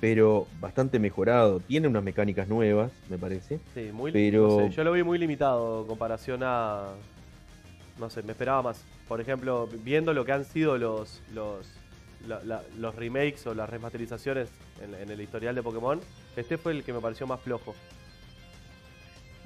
pero 0.00 0.46
bastante 0.60 0.98
mejorado. 0.98 1.60
Tiene 1.60 1.88
unas 1.88 2.02
mecánicas 2.02 2.48
nuevas, 2.48 2.92
me 3.08 3.18
parece. 3.18 3.60
Sí, 3.74 3.90
muy 3.92 4.12
pero... 4.12 4.68
yo 4.68 4.84
lo 4.84 4.92
vi 4.92 5.02
muy 5.02 5.18
limitado 5.18 5.82
en 5.82 5.86
comparación 5.86 6.40
a. 6.42 6.88
No 7.98 8.10
sé, 8.10 8.22
me 8.22 8.32
esperaba 8.32 8.62
más. 8.62 8.84
Por 9.08 9.20
ejemplo, 9.20 9.68
viendo 9.82 10.12
lo 10.12 10.24
que 10.24 10.32
han 10.32 10.44
sido 10.44 10.76
los, 10.76 11.22
los, 11.32 11.66
los 12.78 12.94
remakes 12.94 13.46
o 13.46 13.54
las 13.54 13.70
remasterizaciones 13.70 14.50
en, 14.82 15.10
el 15.10 15.20
historial 15.20 15.54
de 15.54 15.62
Pokémon, 15.62 16.00
este 16.36 16.58
fue 16.58 16.72
el 16.72 16.84
que 16.84 16.92
me 16.92 17.00
pareció 17.00 17.26
más 17.26 17.40
flojo. 17.40 17.74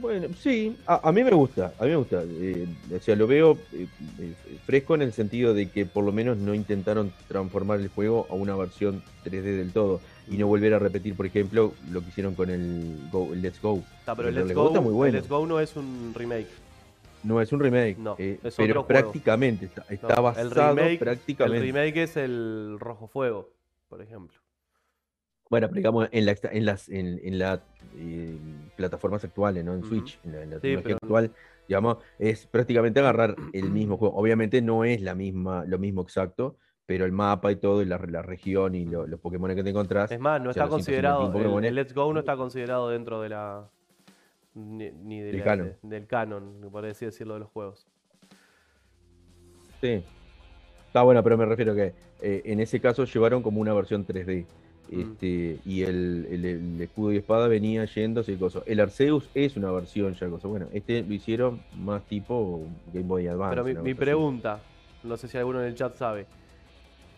Bueno, 0.00 0.28
sí, 0.38 0.76
a, 0.86 1.12
mí 1.12 1.22
me 1.22 1.30
gusta, 1.30 1.74
a 1.78 1.84
mí 1.84 1.90
me 1.90 1.96
gusta. 1.96 2.22
Eh, 2.24 2.66
o 2.96 3.00
sea, 3.00 3.14
lo 3.16 3.26
veo 3.26 3.58
eh, 3.72 3.86
eh, 4.18 4.34
fresco 4.64 4.94
en 4.94 5.02
el 5.02 5.12
sentido 5.12 5.52
de 5.52 5.68
que 5.68 5.84
por 5.84 6.04
lo 6.04 6.12
menos 6.12 6.38
no 6.38 6.54
intentaron 6.54 7.12
transformar 7.28 7.80
el 7.80 7.88
juego 7.88 8.26
a 8.30 8.34
una 8.34 8.56
versión 8.56 9.02
3D 9.24 9.42
del 9.42 9.72
todo 9.72 10.00
y 10.28 10.38
no 10.38 10.46
volver 10.46 10.72
a 10.74 10.78
repetir, 10.78 11.14
por 11.14 11.26
ejemplo, 11.26 11.74
lo 11.90 12.00
que 12.00 12.08
hicieron 12.08 12.34
con 12.34 12.48
el, 12.48 12.96
Let's 13.42 13.60
Go. 13.60 13.82
pero 14.16 14.28
el 14.28 14.34
Let's, 14.34 14.54
Go, 14.54 14.70
muy 14.80 14.92
bueno. 14.92 15.18
Let's 15.18 15.28
Go 15.28 15.46
no 15.46 15.60
es 15.60 15.76
un 15.76 16.12
remake. 16.14 16.48
No 17.22 17.42
es 17.42 17.52
un 17.52 17.60
remake, 17.60 17.98
no, 17.98 18.16
pero 18.56 18.86
prácticamente 18.86 19.66
está, 19.66 19.84
está 19.90 20.18
basado 20.20 20.78
el 20.78 20.98
prácticamente. 20.98 21.58
El 21.58 21.62
remake 21.74 22.04
es 22.04 22.16
el 22.16 22.78
Rojo 22.80 23.08
Fuego, 23.08 23.50
por 23.90 24.00
ejemplo. 24.00 24.39
Bueno, 25.50 25.66
aplicamos 25.66 26.08
en, 26.12 26.26
la, 26.26 26.36
en 26.44 26.64
las 26.64 26.88
en, 26.88 27.38
la, 27.38 27.60
eh, 27.96 28.38
plataformas 28.76 29.24
actuales, 29.24 29.64
¿no? 29.64 29.74
En 29.74 29.82
Switch, 29.82 30.20
en 30.22 30.48
la, 30.48 30.60
tecnología 30.60 30.94
actual, 30.94 31.32
digamos, 31.66 31.98
es 32.20 32.46
prácticamente 32.46 33.00
agarrar 33.00 33.34
el 33.52 33.70
mismo 33.72 33.96
juego. 33.96 34.14
Obviamente 34.16 34.62
no 34.62 34.84
es 34.84 35.02
la 35.02 35.16
misma, 35.16 35.64
lo 35.66 35.76
mismo 35.80 36.02
exacto, 36.02 36.56
pero 36.86 37.04
el 37.04 37.10
mapa 37.10 37.50
y 37.50 37.56
todo, 37.56 37.82
y 37.82 37.84
la, 37.84 37.98
región 37.98 38.76
y 38.76 38.84
los 38.84 39.18
Pokémon 39.18 39.52
que 39.56 39.64
te 39.64 39.70
encontrás. 39.70 40.12
Es 40.12 40.20
más, 40.20 40.40
no 40.40 40.50
está 40.50 40.68
considerado, 40.68 41.32
el, 41.58 41.74
Let's 41.74 41.94
Go 41.94 42.12
no 42.12 42.20
está 42.20 42.36
considerado 42.36 42.88
dentro 42.88 43.20
de 43.20 43.30
la. 43.30 43.68
Ni, 44.54 45.20
del, 45.20 45.42
canon. 45.42 45.74
del 45.82 46.06
canon, 46.06 46.68
por 46.70 46.86
así 46.86 47.06
decirlo, 47.06 47.34
de 47.34 47.40
los 47.40 47.48
juegos. 47.50 47.88
Sí. 49.80 50.04
Está 50.86 51.02
bueno, 51.02 51.22
pero 51.24 51.36
me 51.36 51.46
refiero 51.46 51.72
a 51.72 51.76
que 51.76 51.94
eh, 52.20 52.42
en 52.44 52.60
ese 52.60 52.80
caso 52.80 53.04
llevaron 53.04 53.42
como 53.42 53.60
una 53.60 53.72
versión 53.72 54.06
3D. 54.06 54.46
Este, 54.90 55.60
y 55.64 55.82
el, 55.82 56.78
escudo 56.80 57.12
y 57.12 57.18
espada 57.18 57.46
venía 57.46 57.84
yendo 57.84 58.22
así 58.22 58.34
cosas. 58.34 58.64
El 58.66 58.80
Arceus 58.80 59.30
es 59.34 59.56
una 59.56 59.70
versión 59.70 60.14
ya 60.14 60.28
cosa. 60.28 60.48
Bueno, 60.48 60.66
este 60.72 61.02
lo 61.02 61.14
hicieron 61.14 61.62
más 61.76 62.02
tipo 62.06 62.66
Game 62.92 63.06
Boy 63.06 63.28
Advance. 63.28 63.62
Pero 63.62 63.82
mi, 63.82 63.94
pregunta, 63.94 64.60
no 65.04 65.16
sé 65.16 65.28
si 65.28 65.38
alguno 65.38 65.60
en 65.60 65.68
el 65.68 65.74
chat 65.76 65.94
sabe. 65.94 66.26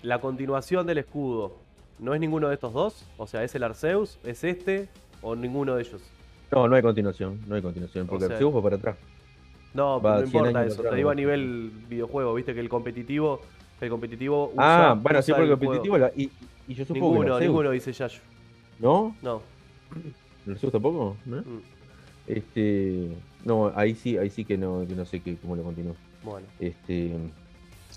La 0.03 0.21
continuación 0.21 0.87
del 0.87 0.99
escudo, 0.99 1.57
¿no 1.99 2.13
es 2.13 2.21
ninguno 2.21 2.49
de 2.49 2.55
estos 2.55 2.75
dos? 2.75 3.07
O 3.17 3.27
sea, 3.27 3.43
¿es 3.43 3.55
el 3.55 3.63
Arceus? 3.63 4.19
¿Es 4.23 4.45
este? 4.45 4.89
¿O 5.23 5.35
ninguno 5.35 5.77
de 5.77 5.83
ellos? 5.83 6.03
No, 6.51 6.69
no 6.69 6.77
hay 6.77 6.83
continuación, 6.83 7.41
no 7.47 7.55
hay 7.55 7.63
continuación, 7.63 8.07
porque 8.07 8.27
el 8.27 8.33
Arceus 8.33 8.55
va 8.55 8.63
para 8.63 8.77
atrás. 8.77 8.97
No, 9.73 9.99
no 9.99 10.23
importa 10.23 10.67
eso, 10.67 10.83
te 10.83 10.95
digo 10.95 11.09
a 11.09 11.15
nivel 11.15 11.73
videojuego, 11.89 12.35
viste 12.35 12.53
que 12.53 12.61
el 12.61 12.69
competitivo, 12.69 13.41
el 13.81 13.89
competitivo 13.89 14.51
usa, 14.53 14.91
Ah, 14.91 14.95
bueno, 14.95 15.23
sí, 15.23 15.33
porque 15.33 15.51
el 15.51 15.59
competitivo 15.59 15.97
y, 16.15 16.31
y 16.69 16.75
yo 16.75 16.85
supongo 16.85 17.15
ninguno, 17.15 17.41
ninguno 17.41 17.71
dice 17.71 17.93
Yayo. 17.93 18.21
¿No? 18.79 19.17
No. 19.23 19.43
¿El 20.47 20.53
Arceus 20.53 20.73
tampoco? 20.73 21.17
¿No? 21.25 21.37
Mm. 21.39 21.63
Este, 22.27 23.09
no, 23.45 23.73
ahí 23.75 23.95
sí, 23.95 24.17
ahí 24.17 24.31
sí 24.31 24.45
que 24.45 24.57
no, 24.57 24.85
que 24.87 24.95
no 24.95 25.05
sé 25.05 25.21
qué, 25.21 25.37
cómo 25.37 25.57
lo 25.57 25.63
continúo. 25.63 25.97
Bueno. 26.23 26.47
Este, 26.61 27.13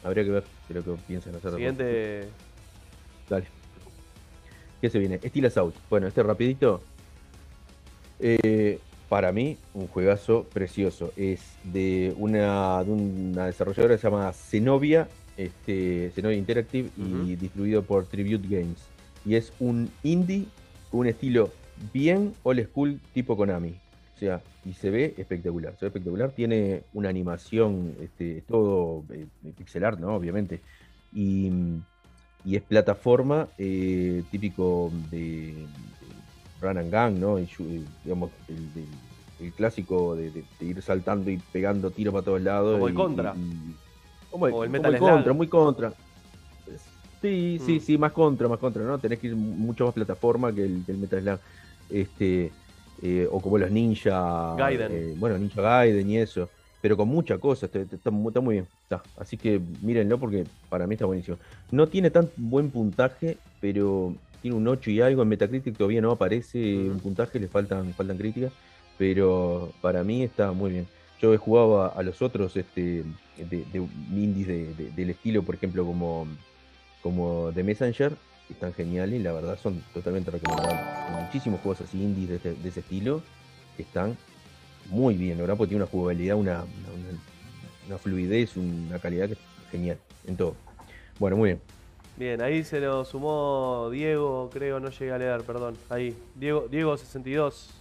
habría 0.04 0.24
que 0.24 0.32
ver 0.32 0.44
lo 0.70 0.84
que 0.84 0.92
piensan 1.08 1.36
hacer. 1.36 1.52
Siguiente. 1.52 2.28
Dale. 3.30 3.46
¿Qué 4.82 4.90
se 4.90 5.00
viene? 5.00 5.20
Estilo 5.22 5.50
Out. 5.56 5.76
Bueno, 5.90 6.08
este 6.08 6.24
rapidito. 6.24 6.82
Eh, 8.20 8.80
para 9.10 9.32
mí, 9.32 9.58
un 9.74 9.88
juegazo 9.88 10.46
precioso. 10.52 11.12
Es 11.16 11.58
de 11.64 12.14
una, 12.18 12.84
de 12.84 12.92
una 12.92 13.46
desarrolladora 13.46 13.96
que 13.96 14.02
se 14.02 14.10
llama 14.10 14.32
Zenobia 14.34 15.08
este, 15.38 16.12
Zenobia 16.14 16.38
Interactive 16.38 16.90
y 16.98 17.36
distribuido 17.36 17.84
por 17.84 18.06
Tribute 18.06 18.48
Games. 18.48 18.80
Y 19.26 19.36
es 19.36 19.52
un 19.60 19.90
indie 20.04 20.46
con 20.92 21.02
un 21.02 21.08
estilo 21.08 21.52
bien 21.94 22.34
old 22.44 22.64
school 22.68 23.00
tipo 23.14 23.36
Konami. 23.36 23.76
O 24.16 24.20
sea, 24.20 24.42
y 24.66 24.74
se 24.74 24.90
ve 24.90 25.14
espectacular, 25.18 25.74
se 25.74 25.86
ve 25.86 25.88
espectacular. 25.88 26.32
Tiene 26.32 26.84
una 26.94 27.10
animación, 27.10 27.96
este, 28.02 28.44
todo 28.48 29.04
eh, 29.12 29.26
pixelar, 29.58 30.00
¿no? 30.00 30.16
Obviamente. 30.16 30.62
Y, 31.14 31.52
es 32.50 32.62
plataforma 32.62 33.48
eh, 33.58 34.22
típico 34.30 34.92
de, 35.10 35.66
Run 36.62 36.78
and 36.78 36.92
Gun, 36.94 37.20
¿no? 37.20 37.40
Y, 37.40 37.48
digamos, 38.04 38.30
el, 38.48 39.52
clásico 39.54 40.16
de, 40.16 40.32
ir 40.62 40.82
saltando 40.82 41.30
y 41.30 41.38
pegando 41.52 41.92
tiros 41.92 42.14
para 42.14 42.24
todos 42.24 42.42
lados. 42.42 42.74
Como 42.74 42.88
el 42.88 42.94
contra 42.94 43.36
o 44.36 44.64
el 44.64 44.70
Metal 44.70 44.92
muy 44.92 45.00
contra, 45.00 45.34
muy 45.34 45.48
contra. 45.48 45.94
Sí, 47.22 47.60
sí, 47.66 47.78
mm. 47.78 47.80
sí, 47.80 47.98
más 47.98 48.12
contra, 48.12 48.48
más 48.48 48.60
contra, 48.60 48.84
¿no? 48.84 49.00
Tenés 49.00 49.20
que 49.20 49.28
ir 49.28 49.36
mucho 49.36 49.86
más 49.86 49.94
plataforma 49.94 50.54
que 50.54 50.64
el, 50.64 50.98
Metal 50.98 51.22
Slug. 51.22 51.40
Este, 51.90 52.52
eh, 53.02 53.28
o 53.32 53.40
como 53.40 53.58
los 53.58 53.72
Ninja. 53.72 54.56
Gaiden. 54.56 54.92
Eh, 54.92 55.16
bueno, 55.18 55.38
Ninja 55.38 55.62
Gaiden 55.62 56.10
y 56.10 56.18
eso. 56.18 56.50
Pero 56.82 56.98
con 56.98 57.08
mucha 57.08 57.40
cosa, 57.40 57.66
está, 57.66 57.80
está, 57.80 58.12
muy 58.12 58.54
bien. 58.54 58.68
Así 59.18 59.38
que 59.38 59.60
mírenlo 59.82 60.20
porque 60.20 60.46
para 60.70 60.86
mí 60.86 60.94
está 60.94 61.06
buenísimo. 61.06 61.38
No 61.72 61.88
tiene 61.88 62.12
tan 62.12 62.30
buen 62.38 62.70
puntaje, 62.70 63.38
pero 63.60 64.14
tiene 64.44 64.58
un 64.58 64.68
8 64.68 64.92
y 64.92 65.02
algo. 65.02 65.24
En 65.24 65.30
Metacritic 65.30 65.76
todavía 65.76 66.02
no 66.02 66.12
aparece 66.12 66.88
un 66.88 67.00
puntaje, 67.00 67.40
le 67.40 67.48
faltan, 67.48 67.92
faltan 67.94 68.18
críticas. 68.18 68.52
Pero 69.00 69.72
para 69.82 70.04
mí 70.04 70.22
está 70.22 70.52
muy 70.52 70.72
bien. 70.72 70.88
Yo 71.26 71.34
he 71.34 71.38
jugado 71.38 71.92
a, 71.92 72.04
los 72.04 72.22
otros 72.22 72.56
este, 72.56 73.04
de, 73.36 73.66
de 73.74 73.88
indies 74.14 74.96
del 74.96 75.10
estilo, 75.10 75.42
por 75.42 75.56
ejemplo, 75.56 75.84
como, 75.84 76.28
como 77.02 77.52
The 77.52 77.64
Messenger, 77.64 78.12
que 78.46 78.54
están 78.54 78.76
geniales 78.76 79.24
la 79.24 79.32
verdad 79.32 79.58
son 79.58 79.82
totalmente 79.92 80.30
recomendables. 80.30 80.80
muchísimos 81.24 81.62
juegos 81.62 81.82
así 81.82 82.00
indies 82.00 82.30
de, 82.30 82.36
este, 82.36 82.56
ese 82.64 82.82
estilo 82.82 83.24
que 83.76 83.82
están 83.82 84.16
muy 84.92 85.16
bien, 85.16 85.40
¿verdad? 85.40 85.58
Porque 85.58 85.70
tiene 85.70 85.84
una 85.84 85.92
jugabilidad, 85.92 86.36
una, 86.36 86.64
una, 87.88 87.98
fluidez, 87.98 88.56
una 88.56 89.00
calidad 89.00 89.26
que 89.26 89.34
es 89.34 89.40
genial 89.72 89.98
en 90.28 90.38
todo. 90.38 90.56
Bueno, 91.18 91.38
muy 91.38 91.50
bien. 91.50 91.62
Bien, 92.18 92.40
ahí 92.40 92.64
se 92.64 92.80
lo 92.80 93.04
sumó 93.04 93.90
Diego, 93.92 94.52
creo, 94.54 94.80
no 94.80 94.92
llegué 94.92 95.12
a 95.12 95.18
leer, 95.18 95.42
perdón. 95.42 95.76
Ahí, 95.90 96.16
Diego, 96.36 96.68
Diego 96.70 96.96
62. 96.96 97.72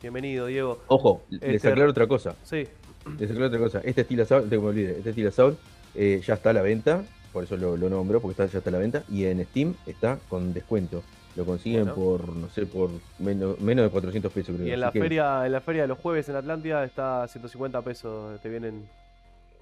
Bienvenido, 0.00 0.46
Diego. 0.46 0.80
Ojo, 0.86 1.20
les 1.28 1.56
este, 1.56 1.68
aclaro 1.68 1.90
otra 1.90 2.06
cosa. 2.06 2.34
Sí. 2.44 2.66
Aclaro 3.06 3.46
otra 3.46 3.58
cosa. 3.58 3.80
Este 3.84 4.02
estilo 4.02 4.24
tengo 4.26 4.48
que 4.48 4.56
olvidar, 4.58 4.92
este 4.96 5.10
estilo 5.10 5.30
Soul 5.30 5.56
eh, 5.94 6.20
ya 6.24 6.34
está 6.34 6.50
a 6.50 6.52
la 6.54 6.62
venta 6.62 7.02
por 7.32 7.42
eso 7.42 7.56
lo, 7.56 7.76
lo 7.76 7.90
nombro, 7.90 8.20
porque 8.20 8.30
está, 8.42 8.46
ya 8.46 8.58
está 8.58 8.70
a 8.70 8.74
la 8.74 8.78
venta. 8.78 9.02
Y 9.10 9.24
en 9.24 9.44
Steam 9.46 9.74
está 9.86 10.18
con 10.28 10.54
descuento. 10.54 11.02
Lo 11.34 11.44
consiguen 11.44 11.86
Bueno. 11.86 11.94
por, 11.96 12.28
no 12.28 12.48
sé, 12.48 12.64
por 12.64 12.90
menos, 13.18 13.60
menos 13.60 13.84
de 13.84 13.90
400 13.90 14.32
pesos, 14.32 14.54
creo. 14.54 14.68
Y 14.68 14.70
en 14.70 14.78
la 14.78 14.92
que- 14.92 15.00
feria, 15.00 15.44
en 15.44 15.50
la 15.50 15.60
feria 15.60 15.82
de 15.82 15.88
los 15.88 15.98
jueves 15.98 16.28
en 16.28 16.36
Atlántida 16.36 16.84
está 16.84 17.24
a 17.24 17.28
150 17.28 17.82
pesos. 17.82 18.40
Te 18.40 18.48
vienen 18.48 18.86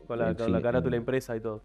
con 0.06 0.18
la, 0.18 0.34
con 0.34 0.44
sí, 0.46 0.52
la 0.52 0.60
carátula 0.60 0.96
impresa 0.98 1.34
y 1.34 1.40
todo. 1.40 1.62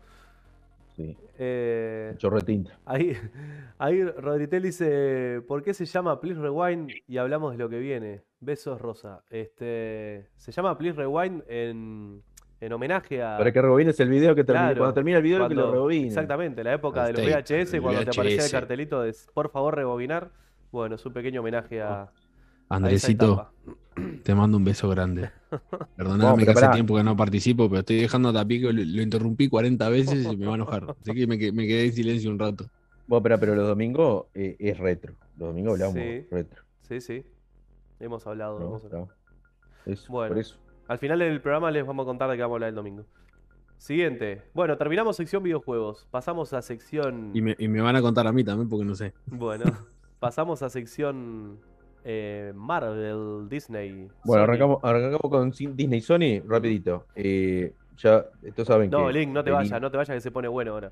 Sí, 0.98 1.16
Eh, 1.38 2.10
un 2.14 2.18
chorro 2.18 2.38
de 2.40 2.46
tinta. 2.46 2.80
ahí, 2.86 3.14
ahí 3.78 4.04
Rodritel 4.04 4.64
dice, 4.64 5.42
¿por 5.48 5.62
qué 5.64 5.74
se 5.76 5.86
llama 5.86 6.20
Please 6.20 6.42
Rewind 6.42 6.90
y 7.08 7.18
hablamos 7.18 7.52
de 7.52 7.60
lo 7.60 7.70
que 7.70 7.78
viene? 7.80 8.24
Besos 8.40 8.82
Rosa. 8.82 9.22
Este, 9.30 10.28
se 10.36 10.52
llama 10.52 10.76
Please 10.78 10.98
Rewind 10.98 11.44
en, 11.48 12.24
en 12.60 12.74
homenaje 12.74 13.22
a... 13.22 13.38
Para 13.38 13.52
que 13.52 13.62
rebobines 13.62 14.00
el 14.00 14.10
video 14.10 14.34
que 14.34 14.44
termine. 14.44 14.70
Claro, 14.70 14.80
Cuando 14.80 14.94
termina 14.96 15.18
el 15.18 15.24
video, 15.24 15.48
que 15.48 15.54
lo 15.54 15.62
cuando- 15.62 15.72
rebobine. 15.74 16.08
Exactamente, 16.08 16.64
la 16.64 16.74
época 16.74 17.06
de 17.06 17.14
los 17.14 17.22
VHS, 17.22 17.80
cuando 17.80 18.04
te 18.04 18.10
aparecía 18.10 18.44
el 18.46 18.52
cartelito 18.52 19.02
de 19.04 19.16
por 19.36 19.50
favor 19.52 19.76
rebobinar. 19.76 20.32
Bueno, 20.72 20.96
es 20.96 21.06
un 21.06 21.14
pequeño 21.14 21.42
homenaje 21.42 21.82
a, 21.82 22.12
Andresito, 22.70 23.50
te 24.24 24.36
mando 24.36 24.58
un 24.58 24.64
beso 24.64 24.90
grande. 24.90 25.30
Perdóname 25.96 26.44
que 26.46 26.52
hace 26.52 26.68
tiempo 26.70 26.96
que 26.98 27.04
no 27.04 27.16
participo, 27.16 27.70
pero 27.70 27.80
estoy 27.80 27.98
dejando 28.02 28.30
a 28.30 28.34
Tapico, 28.34 28.68
lo, 28.72 28.84
lo 28.84 29.02
interrumpí 29.02 29.48
40 29.48 29.90
veces 29.90 30.26
y 30.32 30.38
me 30.38 30.46
va 30.46 30.54
a 30.54 30.56
enojar. 30.56 30.96
Así 31.02 31.14
que 31.14 31.26
me, 31.28 31.38
que- 31.38 31.52
me 31.52 31.66
quedé 31.66 31.86
en 31.86 31.94
silencio 31.94 32.30
un 32.30 32.40
rato. 32.40 32.66
Bueno, 33.08 33.24
pero, 33.24 33.40
pero 33.40 33.56
los 33.56 33.68
domingos 33.68 34.26
eh, 34.34 34.56
es 34.60 34.78
retro. 34.78 35.14
Los 35.38 35.50
domingos 35.50 35.74
hablamos 35.74 35.94
Sí. 35.96 36.26
retro. 36.30 36.64
Sí, 36.82 37.00
sí. 37.02 37.26
Hemos 38.00 38.28
hablado. 38.28 38.60
¿no? 38.60 38.66
hemos 38.68 38.84
hablado. 38.84 39.10
Está. 39.86 39.92
Eso, 39.92 40.12
Bueno. 40.12 40.34
por 40.34 40.40
eso. 40.42 40.58
Al 40.90 40.98
final 41.00 41.20
del 41.20 41.42
programa 41.42 41.72
les 41.72 41.86
vamos 41.86 42.04
a 42.04 42.08
contar 42.08 42.30
de 42.30 42.36
qué 42.36 42.42
vamos 42.42 42.56
a 42.56 42.58
hablar 42.58 42.70
el 42.70 42.76
domingo. 42.76 43.06
Siguiente. 43.78 44.42
Bueno, 44.54 44.78
terminamos 44.78 45.16
sección 45.16 45.44
videojuegos. 45.44 46.08
Pasamos 46.12 46.52
a 46.54 46.62
sección. 46.62 47.32
Y 47.34 47.42
me, 47.42 47.56
y 47.60 47.68
me 47.68 47.80
van 47.82 47.96
a 47.96 48.02
contar 48.02 48.26
a 48.28 48.32
mí 48.32 48.44
también 48.44 48.68
porque 48.68 48.86
no 48.86 48.96
sé. 48.96 49.14
Bueno, 49.28 49.64
pasamos 50.20 50.62
a 50.64 50.70
sección 50.70 51.60
eh, 52.10 52.54
Marvel, 52.56 53.50
Disney. 53.50 54.08
Bueno, 54.24 54.44
Sony. 54.44 54.44
arrancamos, 54.44 54.80
arrancamos 54.84 55.20
con 55.30 55.52
Disney 55.52 56.00
y 56.00 56.02
Sony, 56.02 56.42
rapidito. 56.48 57.06
Eh, 57.16 57.74
ya, 57.98 58.24
todos 58.56 58.68
saben 58.68 58.90
No, 58.90 59.08
que... 59.08 59.14
Link, 59.14 59.30
no 59.34 59.44
te 59.44 59.52
vayas, 59.52 59.82
no 59.82 59.92
te 59.92 59.98
vayas 59.98 60.16
que 60.16 60.22
se 60.22 60.32
pone 60.32 60.48
bueno 60.48 60.72
ahora. 60.72 60.92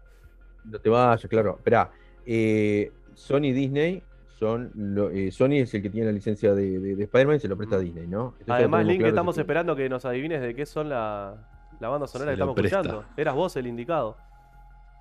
No 0.65 0.77
te 0.79 0.89
vayas, 0.89 1.25
claro. 1.29 1.55
Esperá. 1.57 1.89
Eh, 2.25 2.91
Sony 3.13 3.45
y 3.45 3.53
Disney 3.53 4.03
son... 4.37 4.71
lo- 4.75 5.09
eh, 5.11 5.31
Sony 5.31 5.53
es 5.61 5.73
el 5.73 5.81
que 5.81 5.89
tiene 5.89 6.07
la 6.07 6.11
licencia 6.11 6.53
de, 6.53 6.79
de- 6.79 6.95
de 6.95 7.03
Spider-Man 7.05 7.37
y 7.37 7.39
se 7.39 7.47
lo 7.47 7.55
presta 7.55 7.77
a 7.77 7.79
Mm. 7.79 7.83
Disney, 7.83 8.07
¿no? 8.07 8.33
Esto 8.39 8.53
Además, 8.53 8.85
Link, 8.85 8.97
claro, 8.97 9.09
estamos 9.09 9.35
que- 9.35 9.41
esperando 9.41 9.75
que 9.75 9.87
nos 9.87 10.03
adivines 10.03 10.41
de 10.41 10.53
qué 10.53 10.65
son 10.65 10.89
la, 10.89 11.35
la 11.79 11.87
banda 11.89 12.07
sonora 12.07 12.31
Se 12.31 12.33
que 12.35 12.41
estamos 12.41 12.55
presta. 12.55 12.79
escuchando. 12.81 13.05
Eras 13.15 13.35
vos 13.35 13.55
el 13.55 13.67
indicado. 13.67 14.17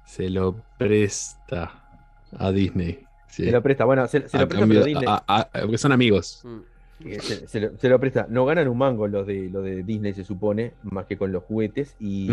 Se 0.05 0.29
lo 0.31 0.55
presta 0.79 1.73
a 2.39 2.53
Disney. 2.53 3.05
Sí. 3.35 3.45
Se 3.45 3.51
lo 3.51 3.63
presta, 3.63 3.85
bueno, 3.85 4.07
se, 4.07 4.29
se 4.29 4.37
A 4.37 4.41
lo 4.43 4.49
presta, 4.49 4.61
cambio- 4.61 4.81
pero 4.83 4.87
Disney... 4.87 5.07
a- 5.09 5.25
a- 5.27 5.41
a- 5.41 5.61
porque 5.63 5.79
son 5.79 5.93
amigos. 5.93 6.41
Mm. 6.45 6.59
Eh, 7.07 7.19
Se, 7.21 7.49
se 7.49 7.61
lo, 7.61 7.77
se 7.77 7.89
lo 7.89 7.99
presta. 7.99 8.27
No 8.31 8.45
ganan 8.47 8.69
un 8.69 8.79
mango 8.79 9.09
los 9.09 9.27
de, 9.27 9.51
los 9.51 9.65
de 9.65 9.83
Disney, 9.83 10.15
se 10.15 10.23
supone, 10.25 10.73
más 10.85 11.07
que 11.07 11.17
con 11.17 11.33
los 11.33 11.43
juguetes 11.43 11.97
y, 11.99 12.29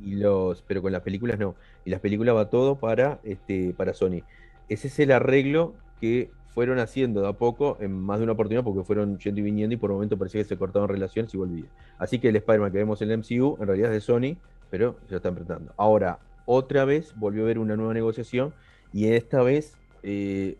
los, 0.00 0.62
pero 0.62 0.80
con 0.82 0.92
las 0.92 1.02
películas 1.02 1.38
no. 1.38 1.54
Y 1.84 1.90
las 1.90 2.00
películas 2.00 2.36
va 2.36 2.48
todo 2.50 2.76
para, 2.76 3.18
este, 3.24 3.74
para 3.76 3.94
Sony. 3.94 4.22
Ese 4.68 4.88
es 4.88 4.98
el 5.00 5.10
arreglo 5.12 5.74
que 6.00 6.30
fueron 6.54 6.78
haciendo 6.78 7.20
de 7.22 7.28
a 7.28 7.32
poco 7.32 7.76
en 7.80 7.92
más 7.92 8.18
de 8.18 8.24
una 8.24 8.32
oportunidad 8.32 8.64
porque 8.64 8.84
fueron 8.84 9.18
yendo 9.18 9.40
y 9.40 9.44
viniendo 9.44 9.74
y 9.74 9.76
por 9.76 9.90
un 9.90 9.96
momento 9.96 10.16
parecía 10.16 10.42
que 10.42 10.48
se 10.48 10.56
cortaban 10.56 10.88
relaciones 10.88 11.32
y 11.34 11.36
volvían. 11.36 11.68
Así 11.98 12.18
que 12.18 12.28
el 12.28 12.36
Spider-Man 12.36 12.72
que 12.72 12.78
vemos 12.78 13.02
en 13.02 13.10
el 13.10 13.18
MCU 13.18 13.56
en 13.60 13.66
realidad 13.66 13.92
es 13.92 13.96
de 13.96 14.00
Sony, 14.00 14.36
pero 14.70 14.96
ya 15.10 15.16
están 15.16 15.32
apretando. 15.34 15.72
Ahora, 15.76 16.18
otra 16.46 16.84
vez 16.84 17.12
volvió 17.16 17.42
a 17.42 17.44
haber 17.46 17.58
una 17.58 17.76
nueva 17.76 17.94
negociación 17.94 18.52
y 18.92 19.08
esta 19.08 19.42
vez 19.42 19.76
eh, 20.02 20.58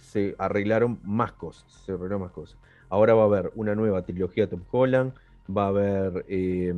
se 0.00 0.34
arreglaron 0.38 0.98
más 1.04 1.32
cosas. 1.32 1.64
Se 1.84 1.92
arreglaron 1.92 2.22
más 2.22 2.32
cosas. 2.32 2.56
Ahora 2.88 3.14
va 3.14 3.22
a 3.22 3.26
haber 3.26 3.50
una 3.54 3.74
nueva 3.74 4.02
trilogía 4.02 4.48
Tom 4.48 4.62
Holland, 4.70 5.12
va 5.54 5.64
a 5.64 5.68
haber 5.68 6.24
eh, 6.28 6.72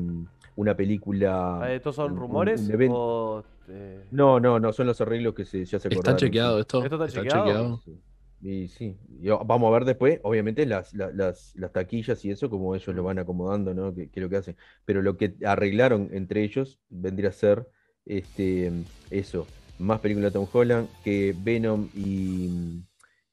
una 0.56 0.76
película. 0.76 1.60
Ah, 1.62 1.72
¿Estos 1.72 1.96
son 1.96 2.12
un- 2.12 2.18
rumores? 2.18 2.60
un 2.62 2.72
evento- 2.72 2.94
o, 2.96 3.44
eh, 3.68 4.04
No, 4.10 4.40
no, 4.40 4.58
no, 4.58 4.72
son 4.72 4.86
los 4.86 5.00
arreglos 5.00 5.34
que 5.34 5.44
se, 5.44 5.64
ya 5.64 5.78
se 5.78 5.88
¿Está 5.88 6.16
chequeado 6.16 6.60
esto? 6.60 6.82
¿Esto 6.82 7.04
está 7.04 7.20
chequeado? 7.22 7.80
Sí. 7.84 8.00
Y 8.42 8.68
sí, 8.68 8.96
y 9.22 9.28
vamos 9.28 9.68
a 9.68 9.72
ver 9.72 9.84
después, 9.86 10.20
obviamente, 10.22 10.66
las, 10.66 10.92
la- 10.94 11.10
las, 11.10 11.54
las 11.56 11.72
taquillas 11.72 12.22
y 12.24 12.30
eso, 12.30 12.48
como 12.50 12.74
ellos 12.74 12.94
lo 12.94 13.02
van 13.02 13.18
acomodando, 13.18 13.72
¿no? 13.74 13.94
Que, 13.94 14.08
que 14.10 14.20
es 14.20 14.22
lo 14.22 14.28
que 14.28 14.36
hacen. 14.36 14.56
Pero 14.84 15.00
lo 15.02 15.16
que 15.16 15.34
arreglaron 15.44 16.10
entre 16.12 16.44
ellos 16.44 16.78
vendría 16.90 17.30
a 17.30 17.32
ser 17.32 17.66
este, 18.04 18.70
eso, 19.10 19.46
más 19.78 20.00
película 20.00 20.26
de 20.26 20.32
Tom 20.32 20.46
Holland 20.52 20.88
que 21.04 21.34
Venom 21.38 21.88
y, 21.94 22.82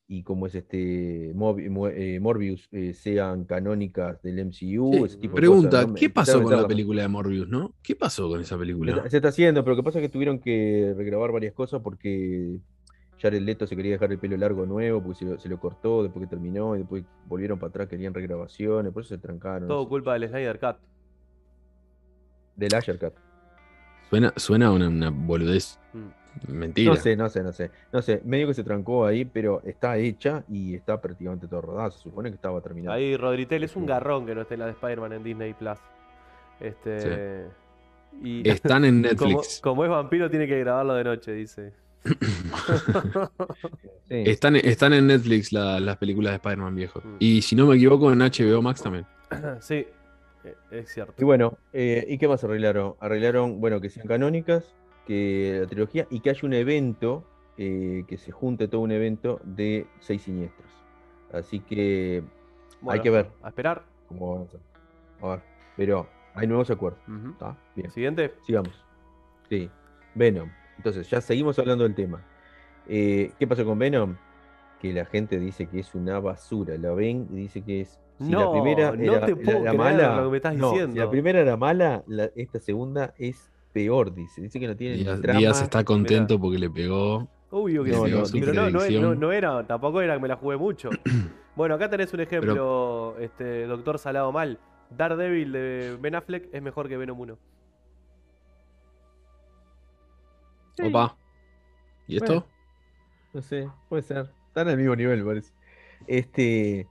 y 0.08 0.24
como 0.24 0.48
es 0.48 0.56
este 0.56 1.34
Mobi- 1.34 1.92
eh, 1.96 2.20
Morbius 2.20 2.68
eh, 2.72 2.94
sean 2.94 3.46
canónicas 3.46 4.22
del 4.22 4.40
MCU, 4.46 4.92
Sí, 4.94 5.04
ese 5.06 5.18
tipo 5.18 5.36
de 5.36 5.42
Pregunta, 5.42 5.70
cosas, 5.70 5.88
¿no? 5.88 5.94
¿qué 5.96 6.10
pasó 6.10 6.44
con 6.44 6.52
la 6.56 6.68
película 6.68 7.02
de 7.04 7.08
Morbius, 7.08 7.48
no? 7.48 7.74
¿Qué 7.82 7.96
pasó 7.96 8.28
con 8.30 8.42
esa 8.42 8.56
Se 8.56 8.60
película? 8.60 8.92
está- 8.98 9.10
se 9.10 9.18
está 9.18 9.30
haciendo, 9.30 9.64
pero 9.64 9.76
lo 9.76 9.82
que 9.82 9.86
pasa 9.86 10.00
es 10.00 10.04
que 10.04 10.10
tuvieron 10.10 10.40
que 10.40 10.94
regrabar 10.98 11.32
varias 11.32 11.54
cosas 11.54 11.82
porque 11.82 12.60
Jared 13.22 13.42
Leto 13.42 13.66
se 13.66 13.76
quería 13.78 13.94
dejar 13.94 14.12
el 14.12 14.20
pelo 14.20 14.36
largo 14.36 14.66
nuevo, 14.66 15.02
porque 15.02 15.20
se 15.20 15.26
lo, 15.26 15.40
se 15.40 15.48
lo 15.48 15.58
cortó 15.60 16.04
después 16.04 16.26
que 16.26 16.30
terminó, 16.30 16.76
y 16.76 16.80
después 16.80 17.06
volvieron 17.26 17.58
para 17.58 17.70
atrás, 17.70 17.88
querían 17.88 18.14
regrabaciones, 18.14 18.92
por 18.92 19.04
eso 19.04 19.16
se 19.16 19.22
trancaron. 19.22 19.68
todo 19.70 19.78
no 19.80 19.84
sé. 19.86 19.90
culpa 19.90 20.14
del 20.14 20.28
Snyder 20.28 20.60
Cut. 20.60 20.76
Del 22.56 22.76
Asher 22.76 23.00
Cut. 23.00 23.14
Suena, 24.10 24.34
suena 24.36 24.72
una, 24.72 24.88
una 24.90 25.10
boludez. 25.10 25.80
Mm. 25.94 26.23
Mentira. 26.48 26.92
No 26.94 26.96
sé, 27.00 27.16
no 27.16 27.30
sé, 27.30 27.44
no 27.44 27.52
sé. 27.54 27.72
No 27.92 28.02
sé, 28.02 28.22
medio 28.26 28.48
que 28.48 28.54
se 28.54 28.64
trancó 28.64 29.06
ahí, 29.06 29.24
pero 29.26 29.62
está 29.66 29.98
hecha 29.98 30.44
y 30.50 30.76
está 30.76 31.00
prácticamente 31.00 31.48
todo 31.48 31.62
rodado. 31.62 31.92
Se 31.92 32.00
supone 32.00 32.30
que 32.30 32.36
estaba 32.36 32.60
terminado. 32.62 32.96
Ahí 32.96 33.16
Rodritel 33.18 33.64
es 33.64 33.76
un 33.76 33.86
garrón 33.86 34.26
que 34.26 34.34
no 34.36 34.42
esté 34.42 34.58
la 34.58 34.66
de 34.66 34.72
Spider-Man 34.72 35.14
en 35.14 35.24
Disney 35.24 35.54
Plus. 35.54 35.78
Este. 36.60 37.46
Y 38.22 38.48
Están 38.48 38.86
en 38.86 39.02
Netflix. 39.04 39.60
como 39.62 39.84
es 39.84 39.90
vampiro, 39.90 40.30
tiene 40.30 40.48
que 40.48 40.60
grabarlo 40.60 40.94
de 40.96 41.04
noche, 41.04 41.32
dice. 41.34 41.74
Sí. 44.10 44.24
Están, 44.28 44.56
están 44.58 44.94
en 44.94 45.08
Netflix 45.08 45.52
la- 45.54 45.80
las 45.80 45.98
películas 45.98 46.32
de 46.34 46.36
Spider-Man 46.36 46.76
viejo. 46.76 47.00
Mm. 47.04 47.16
Y 47.20 47.42
si 47.42 47.56
no 47.56 47.66
me 47.68 47.76
equivoco, 47.76 48.12
en 48.12 48.20
HBO 48.20 48.62
Max 48.62 48.82
también. 48.84 49.06
sí, 49.62 49.88
eh, 50.44 50.56
es 50.72 50.90
cierto. 50.94 51.14
Y 51.18 51.24
bueno, 51.24 51.58
eh, 51.72 52.06
¿y 52.08 52.18
qué 52.18 52.28
más 52.28 52.44
arreglaron? 52.44 52.96
Arreglaron, 53.00 53.60
bueno, 53.62 53.80
que 53.82 53.90
sean 53.90 54.06
canónicas, 54.08 54.76
que 55.06 55.60
la 55.62 55.68
trilogía, 55.68 56.08
y 56.10 56.20
que 56.22 56.30
haya 56.30 56.42
un 56.44 56.54
evento, 56.54 57.24
eh, 57.58 58.04
que 58.08 58.18
se 58.18 58.32
junte 58.32 58.68
todo 58.68 58.82
un 58.82 58.92
evento 58.92 59.40
de 59.44 59.86
seis 60.00 60.22
siniestros. 60.24 60.70
Así 61.32 61.60
que 61.60 62.24
Bueno, 62.82 63.02
que 63.04 63.10
ver. 63.10 63.30
A 63.42 63.50
esperar. 63.50 63.84
¿Cómo 64.08 64.40
van 64.40 64.48
a 65.22 65.36
ver, 65.36 65.44
pero 65.78 66.08
hay 66.36 66.48
nuevos 66.48 66.70
acuerdos. 66.70 67.00
Ujú. 67.08 67.32
¿Está? 67.32 67.58
Bien. 67.76 67.90
Siguiente. 67.92 68.34
Sigamos. 68.46 68.84
Sí. 69.50 69.70
Venom. 70.16 70.50
Entonces, 70.78 71.10
ya 71.10 71.22
seguimos 71.22 71.58
hablando 71.60 71.84
del 71.86 71.96
tema. 71.96 72.22
Eh, 72.88 73.32
¿Qué 73.40 73.48
pasó 73.48 73.64
con 73.66 73.80
Venom? 73.80 74.16
Que 74.82 74.92
la 74.94 75.06
gente 75.06 75.40
dice 75.40 75.68
que 75.68 75.80
es 75.80 75.96
una 75.96 76.20
basura. 76.20 76.78
La 76.78 76.92
ven 76.94 77.28
y 77.32 77.36
dice 77.38 77.62
que 77.62 77.82
es. 77.82 78.00
Si 78.20 78.30
la 78.32 78.40
No, 78.40 78.52
primera 78.52 78.92
no 78.92 79.16
era 79.16 79.26
te 79.26 79.36
puedo 79.36 79.60
la, 79.60 79.66
la 79.66 79.72
creer 79.72 79.78
mala. 79.78 80.16
lo 80.18 80.24
que 80.26 80.30
me 80.32 80.38
estás 80.38 80.56
no, 80.56 80.70
si 80.70 80.74
diciendo. 80.76 81.04
la 81.04 81.10
primera 81.10 81.40
era 81.40 81.58
mala, 81.58 82.04
la- 82.08 82.30
esta 82.36 82.60
segunda 82.60 83.14
es 83.18 83.50
peor, 83.74 84.14
dice. 84.14 84.42
Dice 84.42 84.60
que 84.60 84.68
no 84.68 84.76
tiene 84.76 84.96
ni 84.98 85.04
Díaz, 85.04 85.20
trama. 85.22 85.40
Díaz 85.40 85.62
está 85.62 85.84
contento 85.84 86.40
porque 86.40 86.58
le 86.60 86.70
pegó. 86.70 87.28
Obvio 87.50 87.84
que 87.84 87.92
No, 87.92 88.06
sí. 88.06 88.12
no, 88.40 88.46
pero 88.46 88.54
no, 88.54 88.70
no, 88.70 88.80
predicción. 88.80 89.04
no- 89.04 89.16
no 89.16 89.32
era, 89.32 89.68
tampoco 89.68 90.02
era 90.02 90.16
que 90.16 90.22
me 90.22 90.28
la 90.28 90.36
jugué 90.38 90.58
mucho. 90.58 90.90
bueno, 91.56 91.76
acá 91.76 91.90
tenés 91.90 92.14
un 92.14 92.20
ejemplo, 92.22 93.16
este 93.20 93.66
Doctor 93.68 94.00
Salado 94.00 94.32
Mal. 94.32 94.60
Daredevil 94.90 95.52
de 95.52 95.98
Ben 96.00 96.16
Affleck 96.16 96.50
es 96.54 96.62
mejor 96.62 96.88
que 96.88 96.98
Venom 96.98 97.20
1. 97.20 97.38
Sí. 100.78 100.84
Opa. 100.88 101.16
¿Y 102.08 102.18
esto? 102.18 102.34
Bueno. 102.34 102.46
No 103.34 103.42
sé, 103.42 103.70
puede 103.90 104.04
ser. 104.04 104.30
Están 104.48 104.68
al 104.68 104.78
mismo 104.78 104.96
nivel, 104.96 105.24
parece. 105.26 105.52
Este. 106.08 106.88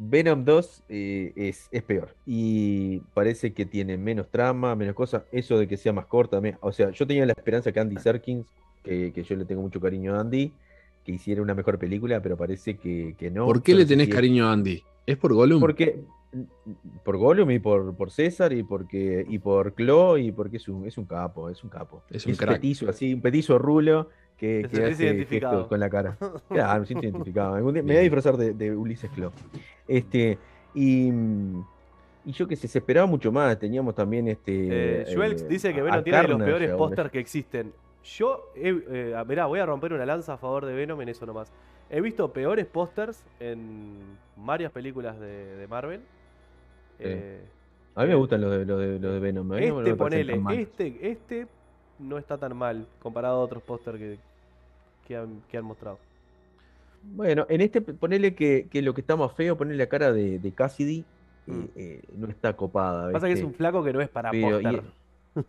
Venom 0.00 0.44
2 0.44 0.84
eh, 0.88 1.32
es, 1.34 1.68
es 1.72 1.82
peor. 1.82 2.14
Y 2.24 3.00
parece 3.14 3.52
que 3.52 3.66
tiene 3.66 3.98
menos 3.98 4.28
trama, 4.30 4.76
menos 4.76 4.94
cosas. 4.94 5.24
Eso 5.32 5.58
de 5.58 5.66
que 5.66 5.76
sea 5.76 5.92
más 5.92 6.06
corta. 6.06 6.40
me- 6.40 6.56
O 6.60 6.70
sea, 6.70 6.90
yo 6.90 7.04
tenía 7.06 7.26
la 7.26 7.32
esperanza 7.32 7.72
que 7.72 7.80
Andy 7.80 7.96
Serkins, 7.96 8.46
que, 8.84 9.12
que 9.12 9.22
yo 9.24 9.34
le 9.34 9.44
tengo 9.44 9.60
mucho 9.60 9.80
cariño 9.80 10.14
a 10.14 10.20
Andy, 10.20 10.52
que 11.04 11.12
hiciera 11.12 11.42
una 11.42 11.54
mejor 11.54 11.78
película, 11.80 12.22
pero 12.22 12.36
parece 12.36 12.76
que, 12.76 13.16
que 13.18 13.30
no. 13.30 13.44
¿Por 13.46 13.60
qué 13.62 13.74
le 13.74 13.84
tenés 13.86 14.08
es- 14.08 14.14
cariño 14.14 14.46
a 14.46 14.52
Andy? 14.52 14.82
¿Es 15.04 15.16
por 15.16 15.34
Gollum? 15.34 15.58
Porque. 15.60 16.00
Por 17.04 17.16
Gollum 17.16 17.50
y 17.50 17.58
por, 17.58 17.96
por 17.96 18.10
César 18.10 18.52
y 18.52 18.62
porque 18.62 19.24
y 19.26 19.38
por 19.38 19.72
Clo 19.74 20.18
y 20.18 20.30
porque 20.30 20.58
es 20.58 20.68
un, 20.68 20.86
es 20.86 20.98
un 20.98 21.06
capo, 21.06 21.48
es 21.48 21.64
un 21.64 21.70
capo. 21.70 22.02
Es 22.10 22.26
un 22.26 22.34
crack. 22.34 22.56
petizo 22.56 22.88
así, 22.90 23.14
un 23.14 23.22
petizo 23.22 23.58
rulo 23.58 24.10
que, 24.38 24.68
que 24.70 24.84
hace 24.84 25.04
identificado. 25.04 25.52
gestos 25.52 25.68
con 25.68 25.80
la 25.80 25.90
cara. 25.90 26.16
Claro, 26.48 26.80
me 26.80 26.86
siento 26.86 27.04
identificado. 27.06 27.54
Algún 27.54 27.74
día 27.74 27.82
me 27.82 27.88
voy 27.88 27.96
a 27.98 28.00
disfrazar 28.00 28.36
de, 28.36 28.54
de 28.54 28.74
Ulises 28.74 29.10
Clo. 29.10 29.32
Este, 29.86 30.38
y, 30.74 31.08
y 32.24 32.32
yo 32.32 32.46
que 32.46 32.56
sé, 32.56 32.68
se 32.68 32.78
esperaba 32.78 33.06
mucho 33.06 33.32
más. 33.32 33.58
Teníamos 33.58 33.94
también 33.94 34.28
este. 34.28 34.52
Eh, 34.52 35.04
eh, 35.08 35.36
dice 35.48 35.74
que 35.74 35.82
Venom 35.82 36.04
tiene 36.04 36.22
de 36.22 36.28
los 36.28 36.42
peores 36.42 36.70
pósters 36.72 37.10
que 37.10 37.18
existen. 37.18 37.72
Yo, 38.04 38.52
eh, 38.54 39.14
mirá, 39.26 39.46
voy 39.46 39.60
a 39.60 39.66
romper 39.66 39.92
una 39.92 40.06
lanza 40.06 40.34
a 40.34 40.38
favor 40.38 40.64
de 40.64 40.72
Venom 40.72 41.00
en 41.02 41.08
eso 41.08 41.26
nomás. 41.26 41.52
He 41.90 42.00
visto 42.00 42.32
peores 42.32 42.66
pósters 42.66 43.24
en 43.40 43.96
varias 44.36 44.70
películas 44.72 45.18
de, 45.18 45.56
de 45.56 45.66
Marvel. 45.66 46.00
Eh, 47.00 47.40
A 47.94 48.02
mí 48.02 48.08
me 48.08 48.14
gustan 48.14 48.40
los 48.40 48.50
de, 48.50 48.64
los 48.64 48.78
de, 48.78 48.98
los 48.98 49.12
de 49.14 49.20
Venom. 49.20 49.48
no 49.48 49.56
este, 49.56 49.94
parecen 49.94 50.42
ponele, 50.44 50.62
este, 50.62 51.10
este 51.10 51.46
no 51.98 52.18
está 52.18 52.38
tan 52.38 52.56
mal 52.56 52.86
comparado 53.00 53.40
a 53.40 53.40
otros 53.40 53.62
pósters 53.62 53.98
que, 53.98 54.18
que, 55.08 55.16
han, 55.16 55.42
que 55.48 55.58
han 55.58 55.64
mostrado. 55.66 56.00
Bueno, 57.00 57.46
en 57.48 57.60
este 57.60 57.80
ponele 57.80 58.34
que, 58.34 58.68
que 58.70 58.82
lo 58.82 58.92
que 58.94 59.00
está 59.02 59.16
más 59.16 59.32
feo, 59.34 59.56
ponele 59.56 59.78
la 59.78 59.88
cara 59.88 60.12
de, 60.12 60.38
de 60.40 60.54
Cassidy, 60.54 61.08
eh, 61.46 61.52
Mm. 61.52 61.64
eh, 61.74 62.02
no 62.12 62.28
está 62.28 62.56
copada. 62.56 63.10
Pasa 63.10 63.26
que 63.26 63.32
es 63.34 63.40
¿viste? 63.40 63.46
un 63.46 63.54
flaco 63.54 63.82
que 63.84 63.92
no 63.92 64.00
es 64.00 64.08
para 64.10 64.30
Pero, 64.30 64.60
y-. 64.60 64.82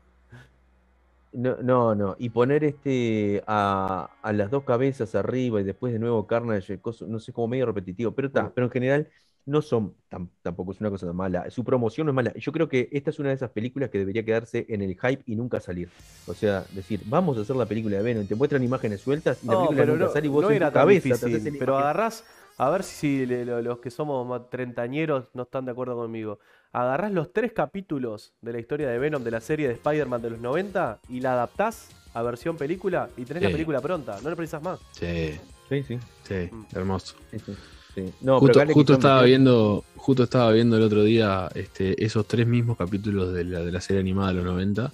No, 1.31 1.57
no, 1.61 1.93
no. 1.95 2.15
Y 2.17 2.29
poner 2.31 2.63
este 2.63 3.43
a, 3.45 4.15
a 4.21 4.33
las 4.33 4.49
dos 4.49 4.63
cabezas 4.63 5.13
arriba 5.13 5.61
y 5.61 5.63
después 5.63 5.93
de 5.93 5.99
nuevo 5.99 6.25
Carnage, 6.25 6.79
no 7.07 7.19
sé, 7.19 7.33
como 7.33 7.47
medio 7.49 7.67
repetitivo. 7.67 8.13
Pero 8.15 8.27
está, 8.29 8.45
Mm. 8.45 8.51
pero 8.55 8.65
en 8.65 8.71
general 8.71 9.09
no 9.49 9.61
son, 9.61 9.93
tam- 10.09 10.29
tampoco 10.41 10.71
es 10.71 10.79
una 10.81 10.89
cosa 10.89 11.07
tan 11.07 11.15
mala. 11.15 11.49
Su 11.49 11.63
promoción 11.63 12.05
no 12.05 12.11
es 12.11 12.15
mala. 12.15 12.33
Yo 12.35 12.51
creo 12.51 12.69
que 12.69 12.89
esta 12.91 13.09
es 13.09 13.19
una 13.19 13.29
de 13.29 13.35
esas 13.35 13.49
películas 13.51 13.89
que 13.89 13.97
debería 13.97 14.23
quedarse 14.23 14.65
en 14.69 14.81
el 14.81 14.91
hype 14.95 15.23
y 15.25 15.35
nunca 15.35 15.59
salir. 15.59 15.89
O 16.27 16.33
sea, 16.33 16.65
decir, 16.73 17.01
vamos 17.05 17.37
a 17.37 17.41
hacer 17.41 17.55
la 17.55 17.65
película 17.65 17.97
de 17.97 18.03
Venom, 18.03 18.27
te 18.27 18.35
muestran 18.35 18.63
imágenes 18.63 19.01
sueltas 19.01 19.37
y 19.43 19.47
la 19.47 19.53
No, 19.53 19.57
película 19.57 19.81
pero 19.81 19.93
nunca 19.93 20.05
no, 20.07 20.13
sale 20.13 20.27
y 20.27 20.29
vos 20.29 20.41
no 20.43 20.49
en 20.51 20.55
era 20.57 20.67
tu 20.67 20.73
tan 20.73 20.81
cabeza 20.83 21.17
te 21.17 21.27
difícil, 21.29 21.53
la 21.53 21.59
pero 21.59 21.77
agarrás, 21.77 22.23
a 22.57 22.69
ver 22.69 22.83
si 22.83 23.25
le- 23.25 23.45
lo- 23.45 23.61
los 23.61 23.79
que 23.79 23.89
somos 23.89 24.27
más 24.27 24.49
treintañeros 24.49 25.25
no 25.33 25.43
están 25.43 25.65
de 25.65 25.71
acuerdo 25.71 25.95
conmigo. 25.95 26.39
Agarrás 26.71 27.11
los 27.11 27.33
tres 27.33 27.51
capítulos 27.53 28.33
de 28.41 28.53
la 28.53 28.59
historia 28.59 28.87
de 28.89 28.99
Venom 28.99 29.23
de 29.23 29.31
la 29.31 29.41
serie 29.41 29.67
de 29.67 29.73
Spider-Man 29.73 30.21
de 30.21 30.29
los 30.29 30.39
90 30.39 30.99
y 31.09 31.19
la 31.19 31.33
adaptás 31.33 31.89
a 32.13 32.21
versión 32.21 32.57
película 32.57 33.09
y 33.17 33.25
tenés 33.25 33.43
la 33.43 33.49
película 33.49 33.81
pronta, 33.81 34.19
no 34.21 34.29
le 34.29 34.35
precisas 34.35 34.61
más. 34.61 34.79
Sí, 34.91 35.31
Sí, 35.69 35.83
sí, 35.83 35.99
sí, 36.23 36.49
Mm. 36.51 36.63
hermoso. 36.75 37.15
sí, 37.31 37.37
sí, 37.39 37.55
sí. 37.95 38.01
No, 38.21 38.39
pero 38.39 38.39
Justo, 38.39 38.65
le 38.65 38.73
justo 38.73 38.93
estaba 38.93 39.23
viendo, 39.23 39.83
justo 39.95 40.23
estaba 40.23 40.51
viendo 40.51 40.77
el 40.77 40.83
otro 40.83 41.03
día 41.03 41.49
este, 41.55 42.03
esos 42.03 42.27
tres 42.27 42.47
mismos 42.47 42.77
capítulos 42.77 43.33
de 43.33 43.43
la, 43.43 43.59
de 43.61 43.71
la 43.71 43.81
serie 43.81 43.99
animada 44.01 44.29
de 44.29 44.33
los 44.35 44.45
90, 44.45 44.91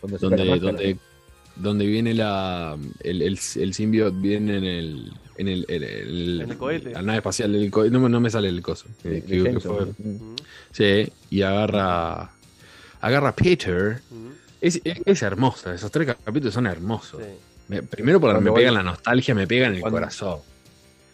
cuando 0.00 0.18
saca 0.18 0.30
la 0.36 0.36
donde, 0.36 0.50
máscara. 0.50 0.72
donde, 0.72 0.98
donde 1.56 1.86
viene 1.86 2.14
la 2.14 2.76
el, 3.02 3.22
el, 3.22 3.38
el 3.56 3.74
symbiote 3.74 4.16
viene 4.18 4.58
en 4.58 4.64
el 4.64 5.12
en 5.38 5.48
el, 5.48 5.66
el- 5.68 5.82
el- 5.84 6.40
En 6.42 6.50
el 6.50 6.56
cohete. 6.56 6.92
la 6.92 7.02
nave 7.02 7.18
espacial, 7.18 7.54
el 7.54 7.70
co- 7.70 7.84
no, 7.90 8.00
me- 8.00 8.08
no 8.08 8.20
me 8.20 8.30
sale 8.30 8.48
el 8.48 8.62
coso. 8.62 8.86
de- 9.02 9.22
que- 9.22 9.60
fue- 9.60 9.84
Mm. 9.98 10.08
Mm, 10.32 10.36
sí, 10.72 11.12
y 11.30 11.42
agarra 11.42 12.30
agarra 13.00 13.28
a 13.30 13.36
Peter. 13.36 14.00
mm, 14.10 14.26
Es, 14.60 14.80
es, 14.82 14.98
es 15.04 15.22
hermosa, 15.22 15.74
esos 15.74 15.90
tres 15.90 16.16
capítulos 16.24 16.54
son 16.54 16.66
hermosos. 16.66 17.20
sí. 17.22 17.28
Me- 17.68 17.82
primero 17.82 18.18
porque 18.20 18.34
Cuando 18.34 18.50
me 18.52 18.56
pegan 18.56 18.74
voy- 18.74 18.82
la 18.84 18.90
nostalgia, 18.90 19.34
me 19.34 19.46
pegan 19.46 19.74
el 19.74 19.80
cuando- 19.80 19.96
corazón. 19.98 20.38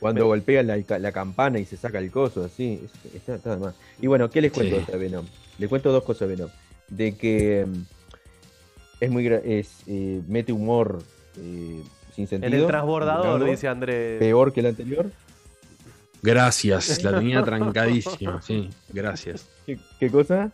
Cuando 0.02 0.26
golpea 0.26 0.62
la, 0.62 0.76
la 0.98 1.12
campana 1.12 1.58
y 1.58 1.64
se 1.64 1.76
saca 1.76 1.98
el 1.98 2.10
coso, 2.10 2.44
así, 2.44 2.80
es- 3.06 3.14
está, 3.14 3.36
está 3.36 3.56
más. 3.56 3.74
Y 4.00 4.06
bueno, 4.08 4.28
¿qué 4.30 4.40
les 4.42 4.52
cuento 4.52 4.80
Sí. 4.84 4.92
de 4.92 4.98
Venom? 4.98 5.24
Les 5.58 5.68
cuento 5.68 5.92
dos 5.92 6.02
cosas 6.04 6.28
de 6.28 6.34
Venom. 6.36 6.50
De 6.88 7.16
que 7.16 7.66
mm, 7.66 7.82
es 9.00 9.10
muy 9.10 9.24
gra- 9.24 9.42
es, 9.44 9.70
eh, 9.86 10.20
mete 10.26 10.52
humor 10.52 11.02
eh, 11.38 11.82
sin 12.14 12.24
En 12.24 12.28
sentido. 12.28 12.62
el 12.62 12.66
transbordador, 12.66 13.44
dice 13.44 13.68
Andrés. 13.68 14.18
Peor 14.18 14.52
que 14.52 14.60
el 14.60 14.66
anterior. 14.66 15.10
Gracias, 16.20 17.02
la 17.02 17.12
tenía 17.18 17.42
trancadísima, 17.42 18.42
sí, 18.42 18.70
gracias. 18.92 19.46
¿Qué, 19.66 19.78
qué 19.98 20.10
cosa? 20.10 20.52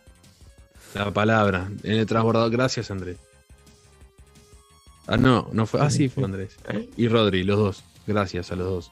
La 0.95 1.11
palabra, 1.11 1.69
en 1.83 1.93
el 1.93 2.05
transbordador, 2.05 2.49
gracias 2.51 2.89
Andrés. 2.91 3.17
Ah, 5.07 5.17
no, 5.17 5.47
no 5.51 5.65
fue, 5.65 5.81
ah, 5.81 5.89
sí, 5.89 6.07
fue 6.09 6.23
Andrés. 6.23 6.55
Y 6.97 7.07
Rodri, 7.07 7.43
los 7.43 7.57
dos, 7.57 7.83
gracias 8.07 8.51
a 8.51 8.55
los 8.55 8.67
dos. 8.67 8.91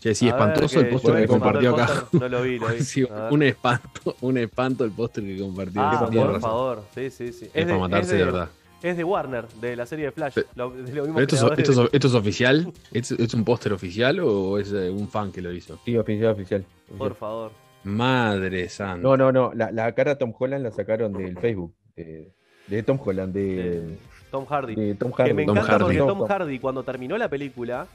Che, 0.00 0.14
sí, 0.14 0.28
A 0.28 0.34
ver, 0.34 0.42
espantoso 0.42 0.80
el 0.80 0.86
que- 0.86 0.92
póster 0.92 1.14
que 1.14 1.20
me 1.22 1.26
compartió 1.26 1.74
acá. 1.74 2.04
No 2.12 2.28
lo 2.28 2.42
vi, 2.42 2.58
lo 2.58 2.68
vi. 2.68 2.80
Sí, 2.84 3.06
un 3.30 3.42
espanto, 3.42 4.16
un 4.20 4.38
espanto 4.38 4.84
el 4.84 4.90
póster 4.92 5.24
que 5.24 5.38
compartió. 5.38 5.80
Ah, 5.82 6.06
por 6.12 6.26
razón. 6.26 6.40
favor. 6.40 6.84
Sí, 6.94 7.10
sí, 7.10 7.32
sí. 7.32 7.50
Es, 7.52 7.64
para 7.66 7.78
matarse 7.78 8.16
de, 8.16 8.24
verdad. 8.24 8.48
Es 8.82 8.96
de 8.96 9.04
Warner, 9.04 9.48
de 9.60 9.74
la 9.74 9.86
serie 9.86 10.04
de 10.06 10.10
Flash. 10.12 10.36
Lo- 10.54 10.70
de 10.70 10.82
los 10.82 11.08
mismos 11.08 11.08
¿Pero 11.14 11.20
esto 11.22 11.34
es, 11.34 11.40
creadores 11.40 11.58
esto 11.68 11.72
es- 11.84 11.90
de- 11.90 11.96
esto 11.96 12.08
es 12.08 12.14
oficial? 12.14 12.72
¿Es, 12.92 13.10
es 13.10 13.34
un 13.34 13.44
póster 13.44 13.72
oficial 13.72 14.20
o 14.20 14.58
es 14.58 14.70
eh, 14.72 14.90
un 14.90 15.08
fan 15.08 15.32
que 15.32 15.40
lo 15.42 15.50
hizo? 15.52 15.78
Sí, 15.84 15.96
oficial, 15.96 16.32
oficial. 16.32 16.64
Por 16.98 17.14
favor. 17.14 17.52
Madre 17.84 18.68
santa. 18.68 19.00
No, 19.02 19.16
no, 19.16 19.32
no. 19.32 19.52
La, 19.54 19.70
la 19.72 19.92
cara 19.92 20.12
de 20.12 20.16
Tom 20.16 20.32
Holland 20.38 20.62
la 20.64 20.70
sacaron 20.72 21.12
del 21.14 21.38
Facebook. 21.38 21.72
De, 21.96 22.32
de 22.66 22.82
Tom 22.82 22.98
Holland, 23.02 23.32
de, 23.32 23.44
de 23.80 23.98
Tom 24.30 24.44
Hardy. 24.44 24.74
de 24.74 24.94
Tom 24.96 25.12
Que 25.12 25.22
Hardy. 25.22 25.34
me 25.34 25.46
Tom 25.46 25.56
encanta 25.56 25.72
Hardy. 25.72 25.84
porque 25.84 25.98
Tom- 25.98 26.26
Hardy, 26.28 26.58
cuando 26.58 26.82
terminó 26.82 27.16
la 27.16 27.28
película, 27.28 27.86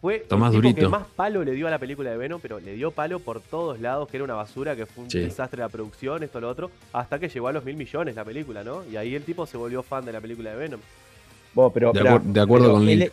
fue 0.00 0.20
Tomás 0.20 0.54
el 0.54 0.62
tipo 0.62 0.80
que 0.80 0.88
más 0.88 1.06
palo 1.14 1.44
le 1.44 1.52
dio 1.52 1.66
a 1.66 1.70
la 1.70 1.78
película 1.78 2.10
de 2.10 2.16
Venom, 2.16 2.40
pero 2.40 2.58
le 2.58 2.74
dio 2.74 2.90
palo 2.90 3.18
por 3.18 3.40
todos 3.40 3.80
lados, 3.80 4.08
que 4.08 4.16
era 4.16 4.24
una 4.24 4.34
basura, 4.34 4.74
que 4.74 4.86
fue 4.86 5.04
un 5.04 5.10
Sí. 5.10 5.18
desastre 5.20 5.60
la 5.60 5.68
producción, 5.68 6.22
esto, 6.22 6.40
lo 6.40 6.48
otro, 6.48 6.70
hasta 6.92 7.18
que 7.18 7.28
llegó 7.28 7.48
a 7.48 7.52
los 7.52 7.64
mil 7.64 7.76
millones 7.76 8.14
la 8.16 8.24
película, 8.24 8.64
¿no? 8.64 8.82
Y 8.90 8.96
ahí 8.96 9.14
el 9.14 9.24
tipo 9.24 9.46
se 9.46 9.56
volvió 9.58 9.82
fan 9.82 10.04
de 10.04 10.12
la 10.12 10.20
película 10.20 10.50
de 10.50 10.56
Venom. 10.56 10.80
Bueno, 11.54 11.70
pero, 11.72 11.92
De 11.92 12.00
acuerdo 12.40 12.66
pero 12.66 12.72
con 12.74 12.88
él, 12.88 12.98
Link. 13.00 13.10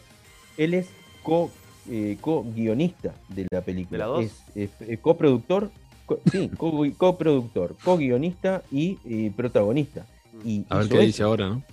él 0.57 0.73
es 0.75 0.89
co, 1.23 1.51
eh, 1.89 2.17
co-guionista 2.21 3.13
de 3.29 3.47
la 3.51 3.61
película. 3.61 3.91
¿De 3.91 3.97
la 3.97 4.05
dos? 4.05 4.25
Es, 4.55 4.69
es, 4.79 4.99
coproductor, 4.99 5.69
co- 6.05 6.19
sí, 6.31 6.49
co- 6.57 6.85
coproductor, 6.97 7.75
co-guionista 7.83 8.61
y, 8.71 8.97
eh, 9.09 9.31
protagonista. 9.35 10.05
Y 10.45 10.63
A 10.69 10.77
ver 10.77 10.87
qué 10.87 10.95
eso. 10.97 11.03
dice 11.05 11.23
ahora, 11.23 11.49
¿no? 11.49 11.63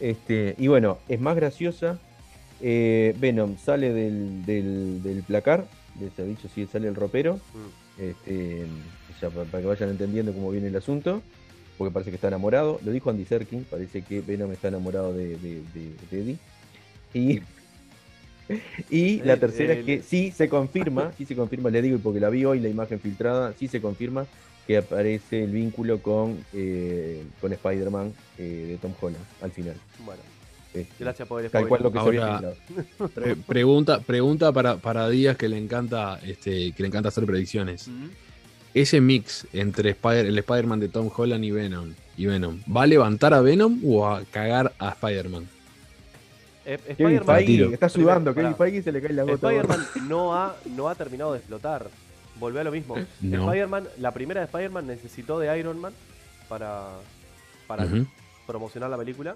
Este, 0.00 0.54
y 0.58 0.68
bueno, 0.68 0.98
es 1.08 1.20
más 1.20 1.34
graciosa. 1.36 1.98
Eh, 2.60 3.14
Venom 3.18 3.56
sale 3.58 3.92
del, 3.92 4.44
del, 4.46 5.02
del 5.02 5.22
placar, 5.22 5.66
de 5.94 6.06
ese 6.08 6.24
dicho, 6.24 6.48
sí, 6.54 6.66
sale 6.66 6.88
el 6.88 6.94
ropero. 6.94 7.34
Mm. 7.36 8.00
Este, 8.02 8.64
ya 9.20 9.28
pa- 9.30 9.44
para, 9.44 9.60
que 9.62 9.66
vayan 9.68 9.90
entendiendo 9.90 10.32
cómo 10.32 10.50
viene 10.50 10.68
el 10.68 10.76
asunto, 10.76 11.20
porque 11.76 11.92
parece 11.92 12.10
que 12.10 12.14
está 12.16 12.28
enamorado. 12.28 12.78
Lo 12.84 12.92
dijo 12.92 13.10
Andy 13.10 13.24
Serkin, 13.24 13.64
parece 13.64 14.02
que 14.02 14.20
Venom 14.20 14.52
está 14.52 14.68
enamorado 14.68 15.12
de, 15.12 15.36
de, 15.36 15.62
de- 15.74 15.94
de 16.10 16.20
Eddie. 16.20 16.38
Y, 17.14 17.40
y 18.90 19.18
la 19.22 19.34
El- 19.34 19.40
tercera 19.40 19.72
el- 19.72 19.80
es 19.80 19.84
que 19.84 20.02
sí 20.02 20.30
se 20.30 20.48
confirma, 20.48 21.12
sí 21.18 21.26
se 21.26 21.34
confirma, 21.34 21.70
le 21.70 21.82
digo 21.82 21.98
porque 21.98 22.20
la 22.20 22.30
vi 22.30 22.44
hoy, 22.44 22.60
la 22.60 22.68
imagen 22.68 23.00
filtrada, 23.00 23.52
sí 23.58 23.68
se 23.68 23.80
confirma 23.80 24.26
que 24.66 24.76
aparece 24.76 25.44
el 25.44 25.50
vínculo 25.50 26.00
con, 26.02 26.38
eh, 26.52 27.22
con 27.40 27.52
Spider-Man 27.52 28.12
eh, 28.38 28.66
de 28.68 28.76
Tom 28.78 28.92
Holland 29.00 29.24
al 29.42 29.50
final. 29.50 29.74
Bueno, 30.04 30.20
gracias 30.98 31.26
por 31.28 31.44
el 31.44 31.50
Tal 31.50 31.66
cual 31.68 31.82
lo 31.82 31.92
que 31.92 31.98
se 31.98 32.04
Ahora-. 32.04 32.52
Pre- 33.14 33.36
pregunta 33.36 34.00
pregunta 34.00 34.52
para, 34.52 34.76
para 34.76 35.08
Díaz 35.08 35.36
que 35.36 35.48
le 35.48 35.58
encanta 35.58 36.18
este 36.24 36.72
que 36.72 36.82
le 36.82 36.88
encanta 36.88 37.08
hacer 37.08 37.24
predicciones. 37.26 37.88
Ese 38.74 39.00
mix 39.00 39.46
entre 39.52 39.90
Spider- 39.90 40.26
el 40.26 40.38
Spider-Man 40.38 40.78
de 40.80 40.88
Tom 40.88 41.10
Holland 41.14 41.42
y 41.44 41.50
Venom, 41.50 41.94
y 42.16 42.26
Venom, 42.26 42.60
¿va 42.74 42.82
a 42.82 42.86
levantar 42.86 43.32
a 43.34 43.40
Venom 43.40 43.80
o 43.84 44.06
a 44.06 44.24
cagar 44.26 44.72
a 44.78 44.90
Spider-Man? 44.90 45.48
Eh, 46.66 46.78
Kevin 46.98 47.16
Spider-Man- 47.16 47.36
Feige, 47.36 47.74
está 47.74 47.88
sudando, 47.88 48.34
Kevin. 48.34 48.54
Feige 48.54 48.82
se 48.82 48.92
le 48.92 49.00
cae 49.00 49.14
la 49.14 49.22
gota. 49.22 49.48
Spider-Man 49.50 49.86
no 50.06 50.34
ha, 50.34 50.54
no 50.76 50.88
ha 50.88 50.94
terminado 50.94 51.32
de 51.32 51.38
explotar. 51.38 51.88
Volvió 52.38 52.60
a 52.60 52.64
lo 52.64 52.70
mismo. 52.70 52.94
No. 53.22 53.46
Spider-Man, 53.46 53.88
la 53.98 54.12
primera 54.12 54.40
de 54.40 54.44
Spider-Man 54.44 54.86
necesitó 54.86 55.38
de 55.40 55.58
Iron 55.58 55.80
Man 55.80 55.92
para, 56.48 56.88
para 57.66 57.86
promocionar 58.46 58.90
la 58.90 58.98
película. 58.98 59.34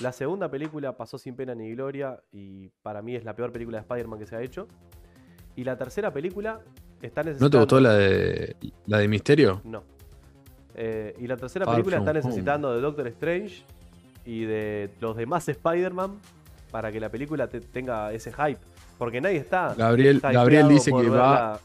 La 0.00 0.12
segunda 0.12 0.50
película 0.50 0.96
pasó 0.96 1.18
sin 1.18 1.34
pena 1.36 1.54
ni 1.54 1.70
gloria 1.74 2.20
y 2.32 2.68
para 2.82 3.02
mí 3.02 3.14
es 3.16 3.24
la 3.24 3.34
peor 3.36 3.52
película 3.52 3.78
de 3.78 3.82
Spider-Man 3.82 4.18
que 4.18 4.26
se 4.26 4.36
ha 4.36 4.40
hecho. 4.42 4.66
Y 5.56 5.64
la 5.64 5.76
tercera 5.76 6.12
película 6.12 6.60
está 7.02 7.22
necesitando... 7.22 7.44
¿No 7.46 7.50
te 7.50 7.58
gustó 7.58 7.80
la 7.80 7.92
de 7.94 8.56
la 8.86 8.98
de 8.98 9.08
Misterio? 9.08 9.60
No. 9.64 9.82
Eh, 10.74 11.14
y 11.20 11.26
la 11.26 11.36
tercera 11.36 11.64
Far 11.64 11.74
película 11.74 11.98
está 11.98 12.10
Home. 12.10 12.20
necesitando 12.20 12.74
de 12.74 12.80
Doctor 12.80 13.06
Strange 13.08 13.64
y 14.24 14.44
de 14.44 14.90
los 15.00 15.16
demás 15.16 15.48
Spider-Man 15.48 16.18
para 16.72 16.90
que 16.90 16.98
la 16.98 17.08
película 17.10 17.46
te- 17.46 17.60
tenga 17.60 18.12
ese 18.12 18.32
hype. 18.32 18.58
Porque 18.98 19.20
nadie 19.20 19.36
está. 19.36 19.74
Gabriel, 19.74 20.20
Gabriel 20.20 20.68
dice 20.68 20.90
que 20.90 21.08
va, 21.08 21.60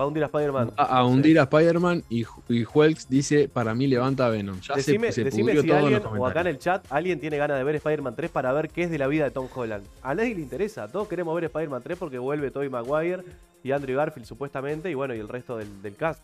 va 0.00 0.04
a 0.04 0.06
hundir 0.08 0.22
a 0.24 0.26
Spider-Man. 0.26 0.72
a, 0.76 0.82
a 0.98 1.04
hundir 1.04 1.38
a 1.38 1.42
Spider-Man 1.42 2.02
y, 2.08 2.24
y 2.48 2.64
Hulk 2.72 2.98
dice 3.08 3.48
para 3.48 3.74
mí 3.74 3.86
levanta 3.86 4.26
a 4.26 4.30
Venom. 4.30 4.58
Ya 4.60 4.74
se- 4.74 4.80
Decime, 4.92 5.12
se, 5.12 5.24
decime 5.24 5.52
pudrió 5.52 5.62
si 5.62 5.70
alguien 5.70 6.02
o 6.06 6.26
acá 6.26 6.40
en 6.40 6.46
el 6.48 6.58
chat 6.58 6.84
alguien 6.90 7.20
tiene 7.20 7.36
ganas 7.36 7.58
de 7.58 7.64
ver 7.64 7.76
Spider-Man 7.76 8.16
3 8.16 8.30
para 8.30 8.52
ver 8.52 8.68
qué 8.70 8.84
es 8.84 8.90
de 8.90 8.98
la 8.98 9.06
vida 9.06 9.24
de 9.24 9.30
Tom 9.30 9.46
Holland. 9.54 9.84
A 10.02 10.14
nadie 10.14 10.34
le 10.34 10.40
interesa. 10.40 10.88
Todos 10.88 11.06
queremos 11.06 11.34
ver 11.34 11.44
Spider-Man 11.44 11.82
3 11.82 11.98
porque 11.98 12.18
vuelve 12.18 12.50
Tobey 12.50 12.68
Maguire 12.68 13.22
y 13.62 13.72
Andrew 13.72 13.96
Garfield 13.96 14.26
supuestamente 14.26 14.90
y 14.90 14.94
bueno, 14.94 15.14
y 15.14 15.18
el 15.20 15.28
resto 15.28 15.56
del, 15.58 15.82
del 15.82 15.94
cast. 15.94 16.20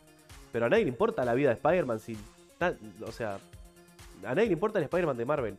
Pero 0.53 0.67
a 0.67 0.69
nadie 0.71 0.85
le 0.85 0.89
importa 0.91 1.25
la 1.25 1.35
vida 1.35 1.49
de 1.51 1.55
Spider-Man 1.57 2.01
si... 2.01 2.17
O 3.07 3.13
sea, 3.13 3.39
a 4.25 4.35
nadie 4.35 4.47
le 4.47 4.55
importa 4.55 4.79
el 4.79 4.85
Spider-Man 4.85 5.17
de 5.19 5.25
Marvel. 5.27 5.57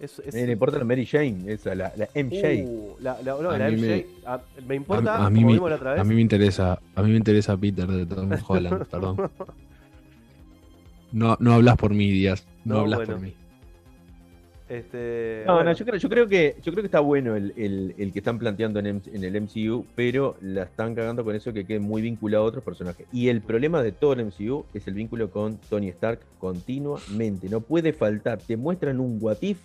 Es, 0.00 0.18
es- 0.20 0.34
Eh, 0.34 0.46
le 0.46 0.52
importa 0.52 0.78
la 0.78 0.84
Mary 0.84 1.04
Jane, 1.04 1.42
esa, 1.46 1.74
la, 1.74 1.92
la 1.96 2.08
MJ. 2.14 2.64
Uh, 2.66 2.96
la, 3.00 3.20
la- 3.22 3.36
no, 3.40 3.50
A 3.50 3.58
la 3.58 3.68
mí 3.70 3.76
MJ, 3.76 3.86
me- 3.86 4.06
a- 4.26 4.40
me 4.66 4.74
importa, 4.74 5.16
a, 5.16 5.26
a 5.26 5.30
mí, 5.30 5.36
como 5.40 5.46
me- 5.48 5.52
vimos 5.54 5.70
la 5.70 5.76
otra 5.76 5.92
vez. 5.92 6.00
a 6.00 6.04
mí 6.04 6.14
me 6.14 6.20
interesa, 6.22 6.80
a 6.94 7.02
mí 7.02 7.10
me 7.10 7.16
interesa 7.18 7.56
Peter 7.56 7.86
de 7.86 8.06
Tom 8.06 8.30
Holland, 8.48 8.86
perdón. 8.86 9.30
No, 11.12 11.36
no 11.40 11.52
hablas 11.52 11.76
por 11.76 11.92
mí, 11.92 12.10
Díaz. 12.10 12.46
No, 12.64 12.74
No, 12.76 12.80
hablas 12.82 12.98
bueno. 13.00 13.12
por 13.14 13.22
mí. 13.22 13.34
Este, 14.68 15.42
No, 15.48 15.54
bueno, 15.54 15.70
no, 15.70 15.76
yo 15.76 15.84
creo, 15.84 15.96
yo 15.98 16.08
creo 16.08 16.28
que 16.28 16.54
yo 16.62 16.70
creo 16.70 16.82
que 16.82 16.86
está 16.86 17.00
bueno 17.00 17.34
el, 17.34 17.52
el- 17.56 17.92
el 17.98 18.12
que 18.12 18.20
están 18.20 18.38
planteando 18.38 18.78
en, 18.78 18.86
M- 18.86 19.00
en 19.12 19.24
el 19.24 19.34
MCU, 19.42 19.84
pero 19.96 20.36
la 20.40 20.62
están 20.62 20.94
cagando 20.94 21.24
con 21.24 21.34
eso 21.34 21.52
que 21.52 21.64
quede 21.66 21.80
muy 21.80 22.00
vinculado 22.02 22.44
a 22.44 22.46
otros 22.46 22.62
personajes. 22.62 23.04
Y 23.12 23.28
el 23.28 23.40
problema 23.40 23.82
de 23.82 23.90
todo 23.90 24.12
el 24.12 24.20
MCU 24.26 24.64
es 24.72 24.86
el 24.86 24.94
vínculo 24.94 25.28
con 25.30 25.56
Tony 25.68 25.88
Stark 25.88 26.20
continuamente. 26.38 27.48
No 27.48 27.60
puede 27.60 27.92
faltar. 27.92 28.38
Te 28.38 28.56
muestran 28.56 29.00
un 29.00 29.18
what 29.20 29.38
if 29.40 29.58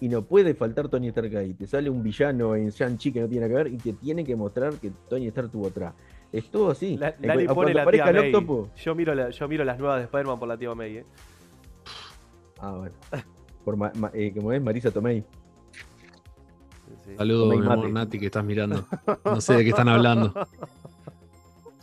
y 0.00 0.08
no 0.08 0.22
puede 0.22 0.54
faltar 0.54 0.88
Tony 0.88 1.08
Stark 1.08 1.34
ahí. 1.36 1.54
Te 1.54 1.66
sale 1.66 1.88
un 1.90 2.02
villano 2.02 2.54
en 2.54 2.68
Shang-Chi 2.70 3.12
que 3.12 3.20
no 3.20 3.28
tiene 3.28 3.48
nada 3.48 3.58
que 3.62 3.64
ver 3.70 3.72
y 3.74 3.78
te 3.78 3.92
tiene 3.94 4.24
que 4.24 4.36
mostrar 4.36 4.74
que 4.74 4.90
Tony 5.08 5.26
Stark 5.28 5.50
tuvo 5.50 5.68
atrás. 5.68 5.94
Es 6.32 6.50
todo 6.50 6.70
así. 6.70 6.96
La- 6.98 7.14
pone 7.54 7.72
la 7.74 7.84
tía 7.96 8.04
May. 8.22 8.32
Yo 8.76 8.94
miro, 8.94 9.14
la- 9.14 9.30
yo 9.30 9.48
miro 9.48 9.64
las 9.64 9.78
nuevas 9.78 9.98
de 9.98 10.04
Spider-Man 10.04 10.38
por 10.38 10.48
la 10.48 10.56
tía 10.58 10.74
May. 10.74 10.96
¿eh? 10.98 11.04
Ah, 12.58 12.72
bueno. 12.72 12.94
Por 13.64 13.76
ma- 13.76 13.92
ma- 13.96 14.10
eh, 14.14 14.32
como 14.34 14.52
es 14.52 14.62
Marisa 14.62 14.90
Tomei. 14.90 15.24
Sí. 17.04 17.12
Saludos, 17.16 17.56
mi 17.56 17.66
amor. 17.66 17.90
Nati, 17.90 18.18
que 18.18 18.26
estás 18.26 18.44
mirando. 18.44 18.84
No 19.24 19.40
sé 19.40 19.54
de 19.54 19.62
qué 19.64 19.70
están 19.70 19.88
hablando. 19.88 20.32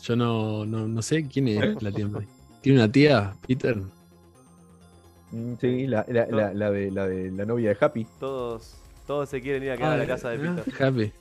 Yo 0.02 0.16
no, 0.16 0.66
no, 0.66 0.88
no 0.88 1.02
sé 1.02 1.28
quién 1.28 1.48
es 1.48 1.82
la 1.82 1.92
tía. 1.92 2.08
May. 2.08 2.28
¿Tiene 2.62 2.80
una 2.80 2.92
tía, 2.92 3.34
Peter? 3.48 3.82
Mm, 5.34 5.54
Sí, 5.60 5.88
la, 5.88 6.06
la- 6.08 6.28
la- 6.28 6.54
la 6.54 6.70
de, 6.72 6.92
la 6.92 7.08
de 7.08 7.32
la 7.32 7.44
novia 7.46 7.70
de 7.70 7.78
Happy. 7.80 8.06
Todos, 8.20 8.76
todos 9.08 9.28
se 9.30 9.42
quieren 9.42 9.64
ir 9.64 9.72
a 9.72 9.78
quedar 9.78 9.94
a 9.94 9.98
la 9.98 10.06
casa 10.06 10.30
de 10.30 10.38
Peter. 10.38 10.64
Happy. 10.84 11.12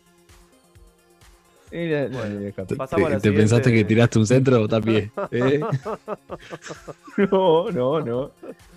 Bueno. 1.72 2.38
de 2.40 2.54
Happy. 2.54 2.76
¿Te, 3.22 3.32
pensaste 3.32 3.72
que 3.72 3.82
tiraste 3.84 4.18
un 4.18 4.26
centro 4.26 4.60
o 4.60 4.68
tapié? 4.68 5.10
¿Eh? 5.30 5.60
No, 7.30 7.70
no, 7.70 8.00
no. 8.00 8.30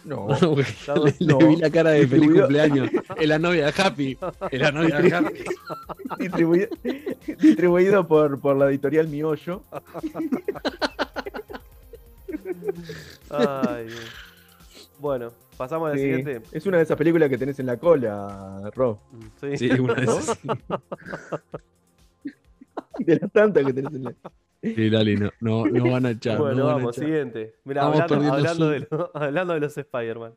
No. 0.06 0.28
le, 0.56 1.14
le 1.20 1.26
No. 1.28 1.38
vi 1.40 1.56
la 1.58 1.70
cara 1.70 1.90
de 1.92 2.08
feliz 2.08 2.32
cumpleaños. 2.32 2.90
Es 3.18 3.28
la 3.28 3.38
novia 3.40 3.66
de 3.72 3.82
Happy. 3.82 4.18
Es 4.52 4.60
la 4.62 4.72
novia 4.72 5.00
de 5.02 5.14
Happy. 5.14 5.34
Distribuido, 6.20 6.68
distribuido 7.40 8.08
por, 8.08 8.40
por 8.40 8.56
la 8.56 8.70
editorial 8.70 9.08
Miollo. 9.10 9.62
Ay, 13.30 13.86
Dios. 13.88 14.00
Bueno, 15.00 15.32
pasamos 15.58 15.88
a 15.88 15.92
la 15.92 15.98
Sí, 15.98 16.04
siguiente. 16.04 16.42
es 16.52 16.66
una 16.66 16.78
de 16.78 16.84
esas 16.84 16.98
películas 16.98 17.30
que 17.30 17.38
tenés 17.38 17.60
en 17.60 17.66
la 17.66 17.78
cola, 17.78 18.72
Rob. 18.74 18.98
Sí. 19.42 19.58
Sí, 19.58 19.70
una 19.80 19.94
de 19.96 20.04
esas. 20.04 20.40
De 23.00 23.20
las 23.20 23.32
tantas 23.32 23.66
que 23.66 23.74
tenés 23.74 23.94
en 23.94 24.04
la 24.06 24.14
Sí, 24.64 24.90
Lali, 24.90 25.16
no, 25.18 25.30
no, 25.42 25.66
no 25.66 25.92
van 25.92 26.06
a 26.08 26.12
echar. 26.12 26.38
Bueno, 26.40 26.56
no 26.58 26.64
van 26.66 26.74
a 26.74 26.78
vamos, 26.78 26.98
echar. 26.98 27.06
siguiente. 27.08 27.56
Estamos 27.66 28.00
hablando, 28.00 28.34
hablando, 28.34 28.70
de 28.70 28.88
lo- 28.90 29.12
hablando 29.16 29.54
de 29.54 29.60
los 29.60 29.78
Spider-Man. 29.78 30.34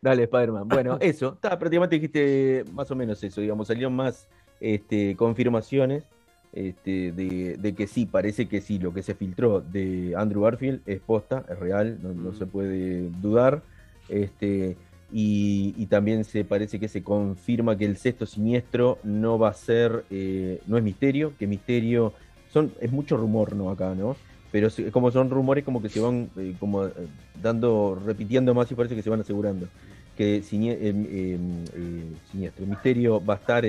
Dale, 0.00 0.22
Spider-Man. 0.24 0.68
Bueno, 0.68 0.98
eso. 1.00 1.32
Está, 1.34 1.58
prácticamente 1.58 1.96
dijiste 1.96 2.64
más 2.72 2.90
o 2.90 2.94
menos 2.96 3.22
eso, 3.24 3.40
digamos. 3.40 3.66
Salieron 3.66 3.94
más 3.94 4.28
este, 4.60 5.16
confirmaciones 5.16 6.04
este, 6.52 7.12
de, 7.12 7.56
de 7.58 7.74
que 7.74 7.86
sí, 7.86 8.06
parece 8.06 8.46
que 8.46 8.60
sí, 8.60 8.78
lo 8.78 8.92
que 8.92 9.02
se 9.02 9.14
filtró 9.14 9.60
de 9.60 10.14
Andrew 10.16 10.42
Garfield 10.42 10.80
es 10.86 11.00
posta, 11.00 11.44
es 11.48 11.58
real, 11.58 11.98
no, 12.02 12.12
no 12.12 12.32
se 12.32 12.46
puede 12.46 13.08
dudar. 13.22 13.62
Este, 14.08 14.76
y, 15.12 15.74
y 15.76 15.86
también 15.86 16.24
se 16.24 16.44
parece 16.44 16.78
que 16.78 16.88
se 16.88 17.02
confirma 17.02 17.76
que 17.76 17.84
el 17.84 17.96
sexto 17.96 18.26
siniestro 18.26 18.98
no 19.04 19.38
va 19.38 19.48
a 19.48 19.54
ser, 19.54 20.04
eh, 20.10 20.60
no 20.66 20.76
es 20.76 20.82
misterio, 20.84 21.32
que 21.38 21.46
misterio 21.46 22.12
son, 22.52 22.72
es 22.80 22.90
mucho 22.92 23.16
rumor, 23.16 23.54
¿no? 23.54 23.70
Acá, 23.70 23.94
¿no? 23.94 24.16
Pero 24.52 24.68
como 24.90 25.12
son 25.12 25.30
rumores 25.30 25.64
como 25.64 25.80
que 25.80 25.88
se 25.88 26.00
van 26.00 26.28
eh, 26.36 26.54
como 26.58 26.86
eh, 26.86 26.92
dando, 27.40 28.00
repitiendo 28.04 28.52
más 28.52 28.70
y 28.70 28.74
parece 28.74 28.96
que 28.96 29.02
se 29.02 29.10
van 29.10 29.20
asegurando. 29.20 29.68
Que 30.16 30.42
Sinie- 30.42 30.76
eh, 30.80 30.92
eh, 30.92 31.38
eh, 31.74 32.02
Siniestro, 32.30 32.66
Misterio 32.66 33.24
va 33.24 33.34
a 33.34 33.36
estar 33.36 33.64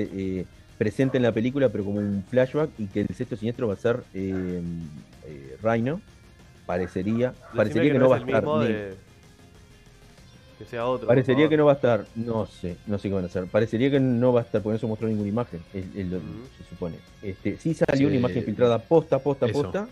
presente 0.82 1.16
en 1.16 1.22
la 1.22 1.30
película, 1.30 1.68
pero 1.68 1.84
como 1.84 2.00
un 2.00 2.24
flashback, 2.28 2.70
y 2.76 2.86
que 2.86 3.02
el 3.02 3.08
sexto 3.14 3.36
siniestro 3.36 3.68
va 3.68 3.74
a 3.74 3.76
ser 3.76 4.02
eh, 4.14 4.60
eh, 5.26 5.56
Rhino. 5.62 6.00
Parecería, 6.66 7.28
Decime 7.30 7.56
parecería 7.56 7.92
que, 7.92 7.98
no 8.00 8.08
va 8.08 8.16
a 8.16 8.18
estar. 8.18 8.44
de- 8.44 8.94
Que 10.58 10.64
sea 10.64 10.86
otro. 10.86 11.06
Parecería 11.06 11.48
que 11.48 11.56
no 11.56 11.66
va 11.66 11.72
a 11.72 11.74
estar, 11.76 12.04
no 12.16 12.46
sé, 12.46 12.76
no 12.88 12.98
sé 12.98 13.08
qué 13.08 13.14
van 13.14 13.24
a 13.24 13.26
hacer. 13.28 13.46
Parecería 13.46 13.90
que 13.92 14.00
no 14.00 14.32
va 14.32 14.40
a 14.40 14.42
estar, 14.42 14.60
porque 14.60 14.74
no 14.74 14.80
se 14.80 14.86
mostró 14.88 15.06
ninguna 15.06 15.28
imagen, 15.28 15.60
se 15.72 16.64
supone. 16.68 16.96
Este, 17.22 17.56
sí 17.58 17.74
salió 17.74 18.08
una 18.08 18.16
imagen 18.16 18.42
filtrada 18.42 18.78
posta, 18.80 19.20
posta, 19.20 19.46
Eso. 19.46 19.62
posta, 19.62 19.88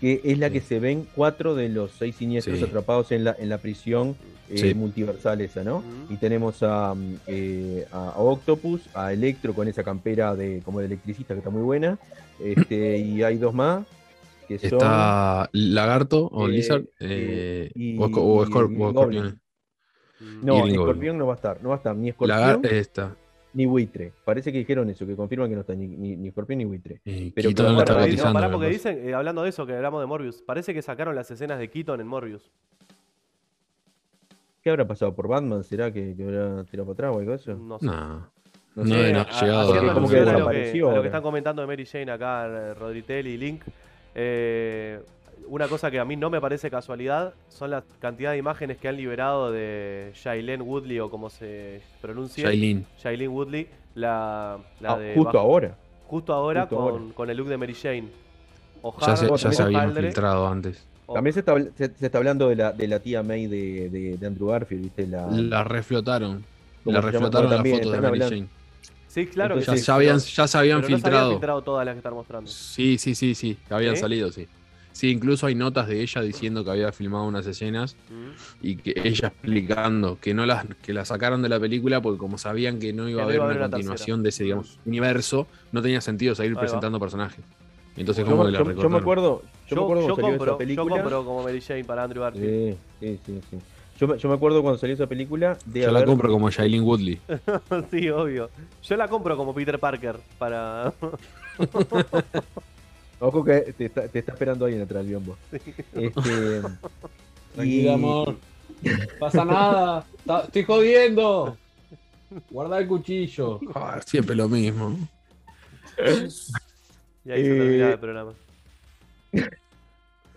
que 0.00 0.20
es 0.24 0.38
la 0.38 0.48
Sí. 0.48 0.54
que 0.54 0.60
se 0.60 0.80
ven 0.80 1.06
cuatro 1.14 1.54
de 1.54 1.68
los 1.68 1.90
seis 1.92 2.16
siniestros 2.16 2.58
Sí. 2.58 2.64
atrapados 2.64 3.12
en 3.12 3.24
la, 3.24 3.36
en 3.38 3.48
la 3.48 3.58
prisión 3.58 4.16
eh, 4.48 4.56
Sí. 4.58 4.74
multiversal 4.74 5.40
esa, 5.42 5.62
¿no? 5.62 5.82
Y 6.08 6.16
tenemos 6.16 6.62
a, 6.62 6.92
mm, 6.94 7.14
eh, 7.28 7.86
a 7.92 8.14
Octopus, 8.18 8.80
a 8.94 9.12
Electro 9.12 9.54
con 9.54 9.68
esa 9.68 9.84
campera 9.84 10.34
de 10.34 10.60
como 10.64 10.80
de 10.80 10.86
electricista 10.86 11.34
que 11.34 11.38
está 11.38 11.50
muy 11.50 11.62
buena, 11.62 11.98
este, 12.42 12.98
y 12.98 13.22
hay 13.22 13.36
dos 13.38 13.54
más 13.54 13.86
que 14.48 14.58
son... 14.58 14.78
Está 14.80 15.48
Lagarto 15.52 16.26
o 16.32 16.48
Eh, 16.48 16.50
Lizard 16.50 16.82
eh, 16.98 17.68
eh, 17.68 17.70
y- 17.76 17.96
o, 17.98 18.06
o 18.06 18.44
y- 18.44 18.76
o. 18.82 19.08
Mm. 20.20 20.44
No. 20.44 20.66
Escorpión 20.66 21.16
no 21.18 21.26
va 21.26 21.34
a 21.34 21.36
estar, 21.36 21.62
no 21.62 21.68
va 21.70 21.76
a 21.76 21.78
estar 21.78 21.94
ni 21.96 22.08
Escorpión 22.10 22.40
Lagar 22.40 22.66
esta. 22.66 23.16
Ni 23.54 23.66
Buitre. 23.66 24.12
Parece 24.24 24.52
que 24.52 24.58
dijeron 24.58 24.88
eso, 24.90 25.06
que 25.06 25.16
confirman 25.16 25.48
que 25.48 25.54
no 25.56 25.60
está 25.62 25.74
ni, 25.74 25.86
ni, 25.88 26.16
ni 26.16 26.28
Escorpión 26.28 26.58
ni 26.58 26.64
Buitre. 26.64 27.00
Eh, 27.04 27.32
Pero 27.34 27.48
Keaton 27.48 27.74
que 27.76 27.80
está 27.82 27.92
aparte- 27.94 28.16
no, 28.16 28.32
pará, 28.32 28.50
porque 28.50 28.68
dicen, 28.68 29.08
eh, 29.08 29.14
hablando 29.14 29.42
de 29.42 29.48
eso 29.50 29.66
que 29.66 29.74
hablamos 29.74 30.00
de 30.00 30.06
Morbius, 30.06 30.42
parece 30.42 30.72
que 30.74 30.82
sacaron 30.82 31.14
las 31.14 31.30
escenas 31.30 31.58
de 31.58 31.68
Keaton 31.68 32.00
en 32.00 32.06
Morbius. 32.06 32.50
¿Qué 34.62 34.70
habrá 34.70 34.86
pasado 34.86 35.14
por 35.14 35.26
Batman? 35.26 35.64
¿Será 35.64 35.90
que, 35.92 36.14
que 36.14 36.22
habrá 36.22 36.64
tirado 36.64 36.86
para 36.86 36.92
atrás 37.08 37.14
o 37.14 37.18
algo 37.18 37.30
de 37.30 37.36
eso? 37.36 37.54
No 37.54 37.78
sé. 37.78 37.86
No. 37.86 37.92
No 38.76 38.84
No 38.84 38.84
sé. 38.86 38.94
deben 38.94 39.16
a- 39.16 39.22
haber 39.22 39.34
llegado 39.42 39.74
a- 39.90 39.94
como 39.94 40.08
que 40.08 40.16
a 40.16 40.20
lo 40.20 40.30
desapareció 40.32 40.90
a 40.90 40.94
lo 40.96 41.00
que 41.02 41.08
están 41.08 41.22
comentando 41.22 41.62
de 41.62 41.66
Mary 41.68 41.86
Jane 41.86 42.10
acá, 42.12 42.46
eh, 42.46 42.74
Rodritelli 42.74 43.30
y 43.30 43.36
Link. 43.38 43.62
eh, 44.14 45.00
una 45.48 45.68
cosa 45.68 45.90
que 45.90 45.98
a 45.98 46.04
mí 46.04 46.16
no 46.16 46.30
me 46.30 46.40
parece 46.40 46.70
casualidad 46.70 47.34
son 47.48 47.70
la 47.70 47.82
cantidad 48.00 48.32
de 48.32 48.38
imágenes 48.38 48.78
que 48.78 48.88
han 48.88 48.96
liberado 48.96 49.50
de 49.50 50.12
Shailene 50.14 50.62
Woodley 50.62 51.00
o 51.00 51.10
como 51.10 51.30
se 51.30 51.80
pronuncia. 52.00 52.44
Shailene. 52.44 52.84
Shailene 53.02 53.28
Woodley, 53.28 53.68
la, 53.94 54.58
la 54.80 54.92
Ah, 54.94 54.98
de 54.98 55.14
justo 55.14 55.24
bajo- 55.32 55.38
ahora. 55.38 55.76
justo 56.06 56.32
ahora 56.32 56.60
justo 56.62 56.76
con, 56.76 56.84
ahora. 57.02 57.14
con 57.14 57.30
el 57.30 57.36
look 57.36 57.48
de 57.48 57.56
Mary 57.56 57.74
Jane. 57.74 58.02
Ya 58.02 58.08
Ojalá, 58.82 59.16
se, 59.16 59.28
ya 59.36 59.52
se 59.52 59.62
habían 59.62 59.94
filtrado 59.94 60.46
antes. 60.48 60.86
También 61.12 61.34
se 61.34 61.40
está, 61.40 61.56
se, 61.76 61.92
se 61.94 62.06
está 62.06 62.18
hablando 62.18 62.48
de 62.48 62.56
la, 62.56 62.72
de 62.72 62.86
la 62.86 63.00
tía 63.00 63.22
May 63.22 63.46
de, 63.48 63.90
de, 63.90 64.16
de 64.16 64.26
Andrew 64.26 64.48
Garfield, 64.48 64.84
¿viste? 64.84 65.06
La, 65.08 65.26
La 65.26 65.64
reflotaron. 65.64 66.44
¿Cómo 66.84 66.94
La 66.94 67.00
reflotaron 67.02 67.50
también 67.50 67.76
fotos 67.78 67.92
de 67.92 67.98
Mary 68.00 68.12
hablando- 68.22 68.34
Jane. 68.36 68.48
Sí, 69.08 69.26
claro 69.26 69.56
que 69.56 69.62
Ya, 69.62 69.72
sí. 69.76 69.82
se 69.82 69.90
habían, 69.90 70.18
ya 70.20 70.46
se 70.46 70.56
habían 70.56 70.80
pero 70.82 70.90
no 70.92 70.98
se 70.98 71.06
habían 71.08 71.10
filtrado. 71.10 71.30
filtrado 71.32 71.62
todas 71.62 71.84
las 71.84 71.94
que 71.94 71.98
están 71.98 72.14
mostrando. 72.14 72.48
Sí, 72.48 72.96
sí, 72.96 73.16
sí, 73.16 73.34
sí. 73.34 73.58
Habían 73.68 73.96
¿Sí? 73.96 74.02
salido, 74.02 74.30
sí. 74.30 74.46
Sí, 75.00 75.08
incluso 75.12 75.46
hay 75.46 75.54
notas 75.54 75.88
de 75.88 76.02
ella 76.02 76.20
diciendo 76.20 76.62
que 76.62 76.72
había 76.72 76.92
filmado 76.92 77.24
unas 77.24 77.46
escenas 77.46 77.96
Mm. 78.10 78.28
y 78.60 78.76
que 78.76 78.92
ella 79.02 79.28
explicando 79.28 80.18
que 80.20 80.34
no 80.34 80.44
las 80.44 80.66
que 80.82 80.92
la 80.92 81.06
sacaron 81.06 81.40
de 81.40 81.48
la 81.48 81.58
película 81.58 82.02
porque 82.02 82.18
como 82.18 82.36
sabían 82.36 82.78
que 82.78 82.92
no 82.92 83.08
iba 83.08 83.22
a 83.22 83.24
haber 83.24 83.40
a 83.40 83.44
una 83.46 83.70
continuación 83.70 84.22
de 84.22 84.28
ese 84.28 84.44
digamos 84.44 84.78
universo, 84.84 85.46
no 85.72 85.80
tenía 85.80 86.02
sentido 86.02 86.34
seguir 86.34 86.50
Ahí 86.50 86.54
va. 86.56 86.60
presentando 86.60 87.00
personajes. 87.00 87.42
Entonces 87.96 88.26
Yo, 88.26 88.30
como 88.30 88.44
me- 88.44 88.50
que 88.50 88.58
la 88.58 88.58
yo- 88.58 88.82
yo 88.82 88.90
me 88.90 88.98
acuerdo, 88.98 89.42
yo, 89.70 89.76
me 89.76 89.82
acuerdo 89.82 90.02
yo 90.06 90.14
cuando 90.16 90.16
salió 90.16 90.28
compro, 90.38 90.52
esa 90.52 90.58
película. 90.58 90.84
yo 90.96 91.02
compro 91.02 91.24
como 91.24 91.42
Mary 91.44 91.60
Jane 91.62 91.84
para 91.84 92.02
Andrew 92.04 92.22
Garfield. 92.22 92.76
Sí, 93.00 93.08
sí, 93.08 93.18
sí, 93.24 93.40
sí. 93.52 93.58
Yo, 93.98 94.06
me- 94.06 94.18
yo 94.18 94.28
me 94.28 94.34
acuerdo 94.34 94.60
cuando 94.60 94.78
salió 94.78 94.94
esa 94.96 95.06
película 95.06 95.56
de 95.64 95.80
Yo 95.80 95.90
la 95.92 96.04
compro 96.04 96.30
como 96.30 96.50
Shailene 96.50 96.84
Woodley. 96.84 97.18
Sí, 97.90 98.10
obvio. 98.10 98.50
Yo 98.82 98.96
la 98.98 99.08
compro 99.08 99.34
como 99.38 99.54
Peter 99.54 99.78
Parker 99.78 100.16
para. 100.38 100.92
Ojo 103.20 103.44
que 103.44 103.72
te 103.76 103.84
está, 103.86 104.08
te 104.08 104.18
está 104.20 104.32
esperando 104.32 104.64
alguien 104.64 104.82
atrás, 104.82 105.06
Biombo. 105.06 105.36
Este, 105.52 106.62
Tranquila, 107.54 107.94
amor. 107.94 108.36
pasa 109.20 109.44
nada. 109.44 110.04
estoy 110.46 110.64
jodiendo. 110.64 111.56
Guarda 112.50 112.78
el 112.78 112.86
cuchillo. 112.88 113.60
Ah, 113.74 114.00
siempre 114.06 114.34
lo 114.36 114.48
mismo. 114.48 114.96
Y 117.22 117.32
ahí 117.32 117.44
se 117.44 117.50
Eh, 117.52 117.58
termina 117.58 117.88
el 117.90 117.98
programa. 117.98 118.32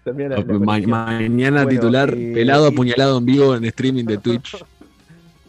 termina 0.03 0.29
la- 0.31 0.35
la 0.35 0.43
Ma- 0.43 0.65
conexión. 0.65 0.89
mañana 0.91 1.63
Bueno, 1.63 1.69
titular, 1.79 2.13
eh, 2.13 2.31
pelado 2.33 2.67
y- 2.67 2.71
apuñalado 2.73 3.17
en 3.19 3.25
vivo 3.25 3.55
en 3.55 3.63
streaming 3.63 4.03
de 4.03 4.17
Twitch. 4.17 4.57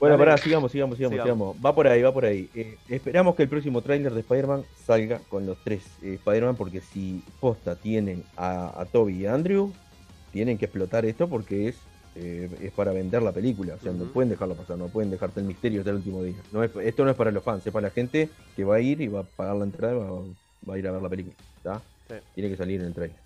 Bueno, 0.04 0.16
Dale. 0.18 0.30
pará, 0.30 0.42
sigamos, 0.42 0.70
sigamos, 0.72 0.96
sigamos, 0.96 1.14
Sigamos. 1.14 1.54
sigamos. 1.54 1.56
Va 1.64 1.74
por 1.74 1.86
ahí, 1.86 2.02
va 2.02 2.12
por 2.12 2.24
ahí. 2.24 2.48
Eh, 2.54 2.76
esperamos 2.88 3.34
que 3.34 3.42
el 3.44 3.48
próximo 3.48 3.80
tráiler 3.82 4.12
de 4.12 4.20
Spider-Man 4.20 4.64
salga 4.86 5.20
con 5.28 5.46
los 5.46 5.56
tres 5.64 5.82
eh, 6.02 6.14
Spider-Man, 6.14 6.56
porque 6.56 6.80
si 6.80 7.22
posta 7.40 7.76
tienen 7.76 8.22
a, 8.36 8.80
a 8.80 8.84
Toby 8.84 9.20
y 9.22 9.26
a 9.26 9.34
Andrew, 9.34 9.72
tienen 10.32 10.58
que 10.58 10.64
explotar 10.66 11.04
esto 11.04 11.28
porque 11.28 11.68
es, 11.68 11.76
eh, 12.16 12.48
es 12.60 12.72
para 12.72 12.92
vender 12.92 13.22
la 13.22 13.32
película. 13.32 13.74
O 13.74 13.78
sea, 13.82 13.92
no 13.92 14.04
pueden 14.04 14.28
dejarlo 14.30 14.54
pasar, 14.54 14.76
no 14.78 14.88
pueden 14.88 15.10
dejarte 15.10 15.40
el 15.40 15.46
misterio 15.46 15.80
hasta 15.80 15.90
el 15.90 15.96
último 15.96 16.22
día. 16.22 16.36
No 16.52 16.62
es, 16.64 16.70
esto 16.82 17.04
no 17.04 17.10
es 17.10 17.16
para 17.16 17.30
los 17.30 17.42
fans, 17.42 17.66
es 17.66 17.72
para 17.72 17.88
la 17.88 17.90
gente 17.94 18.28
que 18.56 18.64
va 18.64 18.76
a 18.76 18.80
ir 18.80 19.00
y 19.00 19.08
va 19.08 19.20
a 19.20 19.24
pagar 19.24 19.56
la 19.56 19.64
entrada 19.64 19.94
y 19.94 19.98
va, 19.98 20.06
va 20.68 20.74
a 20.74 20.78
ir 20.78 20.86
a 20.88 20.92
ver 20.92 21.02
la 21.02 21.08
película. 21.08 21.34
Sí. 22.08 22.14
Tiene 22.34 22.50
que 22.50 22.56
salir 22.56 22.80
en 22.80 22.86
el 22.88 22.94
trailer. 22.94 23.16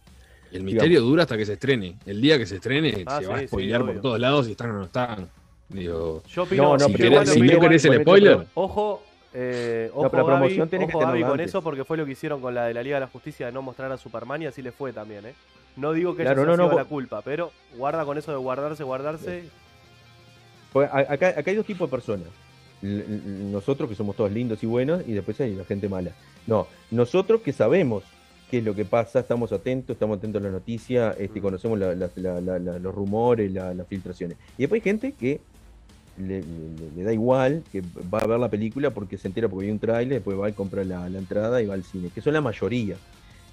Y 0.50 0.56
el 0.56 0.62
misterio 0.62 1.02
dura 1.02 1.24
hasta 1.24 1.36
que 1.36 1.44
se 1.44 1.54
estrene. 1.54 1.96
El 2.06 2.20
día 2.22 2.38
que 2.38 2.46
se 2.46 2.54
estrene 2.56 3.04
Ah, 3.06 3.18
se 3.20 3.26
va 3.26 3.38
a 3.38 3.46
spoilear 3.46 3.84
por 3.84 4.00
todos 4.00 4.18
lados 4.18 4.46
si 4.46 4.52
están 4.52 4.70
o 4.70 4.74
no 4.74 4.84
están. 4.84 5.28
Digo, 5.68 6.22
Yo 6.28 6.42
opino, 6.44 6.62
No, 6.62 6.76
no, 6.78 6.86
si 6.86 6.94
querés- 6.94 7.10
igual 7.10 7.26
si 7.26 7.40
no 7.40 7.60
querés 7.60 7.84
el 7.84 7.90
pero- 7.90 8.02
spoiler, 8.02 8.46
Ojo, 8.54 9.02
eh, 9.34 9.90
ojo, 9.92 10.02
No, 10.04 10.10
pero 10.10 10.22
la 10.22 10.28
Gaby, 10.32 10.38
promoción 10.40 10.68
tenés 10.68 10.88
que 10.88 10.94
ojo, 10.96 11.00
Gaby 11.00 11.12
tenerlo 11.12 11.26
con 11.32 11.40
antes. 11.40 11.50
eso 11.50 11.62
porque 11.62 11.84
fue 11.84 11.96
lo 11.98 12.06
que 12.06 12.12
hicieron 12.12 12.40
con 12.40 12.54
la 12.54 12.64
de 12.66 12.74
la 12.74 12.82
Liga 12.82 12.96
de 12.96 13.00
la 13.00 13.06
Justicia 13.08 13.46
de 13.46 13.52
no 13.52 13.60
mostrar 13.62 13.92
a 13.92 13.98
Superman 13.98 14.42
y 14.42 14.46
así 14.46 14.62
le 14.62 14.72
fue 14.72 14.92
también, 14.92 15.26
¿eh? 15.26 15.34
No 15.76 15.92
digo 15.92 16.16
que 16.16 16.22
Claro, 16.22 16.42
eso 16.42 16.56
no, 16.56 16.68
no, 16.68 16.74
la 16.74 16.84
culpa, 16.86 17.20
pero 17.22 17.52
guarda 17.76 18.04
con 18.04 18.16
eso 18.18 18.30
de 18.32 18.38
guardarse, 18.38 18.82
guardarse. 18.82 19.44
Pues 20.72 20.88
acá, 20.92 21.28
acá 21.28 21.50
hay 21.50 21.56
dos 21.56 21.66
tipos 21.66 21.88
de 21.88 21.90
personas. 21.90 22.26
Nosotros 22.82 23.88
que 23.88 23.94
somos 23.94 24.16
todos 24.16 24.30
lindos 24.32 24.62
y 24.62 24.66
buenos 24.66 25.02
y 25.06 25.12
después 25.12 25.40
hay 25.40 25.54
la 25.54 25.64
gente 25.64 25.88
mala. 25.88 26.12
No, 26.46 26.66
nosotros 26.90 27.42
que 27.42 27.52
sabemos 27.52 28.04
qué 28.50 28.58
es 28.58 28.64
lo 28.64 28.74
que 28.74 28.84
pasa, 28.84 29.20
estamos 29.20 29.52
atentos, 29.52 29.94
estamos 29.94 30.18
atentos 30.18 30.40
a 30.40 30.44
las 30.44 30.52
noticias, 30.52 31.14
este, 31.18 31.38
Mm. 31.38 31.42
conocemos 31.42 31.78
la- 31.78 31.94
la- 31.94 32.10
la- 32.16 32.40
la- 32.40 32.58
la- 32.58 32.78
los 32.78 32.94
rumores, 32.94 33.52
la- 33.52 33.74
las 33.74 33.86
filtraciones. 33.86 34.38
Y 34.56 34.62
después 34.62 34.80
hay 34.80 34.84
gente 34.84 35.12
que 35.12 35.40
le, 36.18 36.40
le- 36.40 36.90
le 36.96 37.02
da 37.04 37.12
igual, 37.12 37.62
que 37.72 37.82
va 38.12 38.18
a 38.18 38.26
ver 38.26 38.38
la 38.38 38.48
película 38.50 38.90
porque 38.90 39.16
se 39.18 39.28
entera 39.28 39.48
porque 39.48 39.66
hay 39.66 39.72
un 39.72 39.78
tráiler, 39.78 40.14
después 40.18 40.38
va 40.38 40.48
y 40.48 40.52
compra 40.52 40.84
la, 40.84 41.08
la 41.08 41.18
entrada 41.18 41.62
y 41.62 41.66
va 41.66 41.74
al 41.74 41.84
cine, 41.84 42.10
que 42.14 42.20
son 42.20 42.32
la 42.34 42.40
mayoría. 42.40 42.96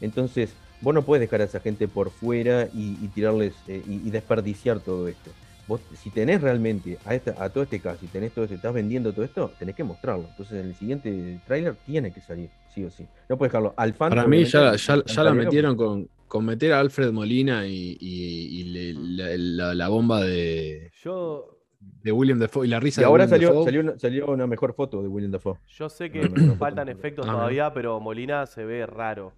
Entonces, 0.01 0.53
vos 0.82 0.93
no 0.93 1.03
puedes 1.03 1.22
dejar 1.22 1.41
a 1.41 1.45
esa 1.45 1.59
gente 1.59 1.88
por 1.88 2.09
fuera 2.11 2.68
y, 2.74 2.97
y 3.01 3.07
tirarles 3.13 3.53
eh, 3.68 3.82
y, 3.88 4.07
y 4.07 4.11
desperdiciar 4.11 4.80
todo 4.80 5.07
esto. 5.07 5.32
Vos, 5.68 5.82
si 5.99 6.11
tenés 6.11 6.41
realmente 6.41 6.99
a, 7.05 7.16
esta- 7.16 7.43
a 7.43 7.49
todo 7.49 7.63
este 7.63 7.80
caso, 7.80 7.99
si 8.01 8.07
tenés 8.07 8.34
todo 8.34 8.45
esto, 8.45 8.55
estás 8.55 8.74
vendiendo 8.74 9.13
todo 9.13 9.26
esto, 9.26 9.51
tenés 9.57 9.74
que 9.76 9.84
mostrarlo. 9.84 10.26
Entonces, 10.30 10.61
en 10.61 10.68
el 10.68 10.76
siguiente 10.76 11.39
tráiler 11.47 11.76
tiene 11.86 12.11
que 12.11 12.22
salir, 12.22 12.49
sí 12.74 12.84
o 12.84 12.91
sí. 12.91 13.05
No 13.30 13.38
puedes 13.38 13.51
dejarlo 13.51 13.74
al 13.78 13.93
fan. 13.93 14.09
para 14.09 14.28
mí 14.28 14.43
ya, 14.45 14.76
ya, 14.76 15.03
ya 15.03 15.24
la 15.24 15.34
metieron 15.34 15.76
con, 15.76 16.07
con 16.28 16.45
meter 16.45 16.74
a 16.74 16.80
Alfred 16.82 17.11
Molina 17.11 17.66
y, 17.66 17.97
y- 17.99 18.59
y 18.59 18.63
le- 18.66 18.93
la, 18.93 19.38
la- 19.38 19.74
la 19.74 19.88
bomba 19.88 20.22
de, 20.22 20.91
Yo, 21.03 21.55
de 22.03 22.11
William 22.11 22.38
Defoe 22.39 22.65
y 22.67 22.69
la 22.69 22.79
risa 22.79 23.01
Y 23.01 23.03
de 23.03 23.05
ahora 23.07 23.23
William 23.25 23.29
salió, 23.39 23.49
Dafoe. 23.49 23.65
salió, 23.65 23.81
una, 23.81 23.99
salió 23.99 24.27
una 24.27 24.47
mejor 24.47 24.73
foto 24.73 25.01
de 25.01 25.07
William 25.07 25.31
Dafoe. 25.31 25.57
yo 25.69 25.89
sé 25.89 26.11
que 26.11 26.27
No, 26.29 26.55
faltan 26.55 26.89
efectos 26.89 27.25
Ah, 27.27 27.31
todavía, 27.33 27.73
pero 27.73 27.99
Molina 27.99 28.45
se 28.45 28.63
ve 28.65 28.86
raro. 28.86 29.33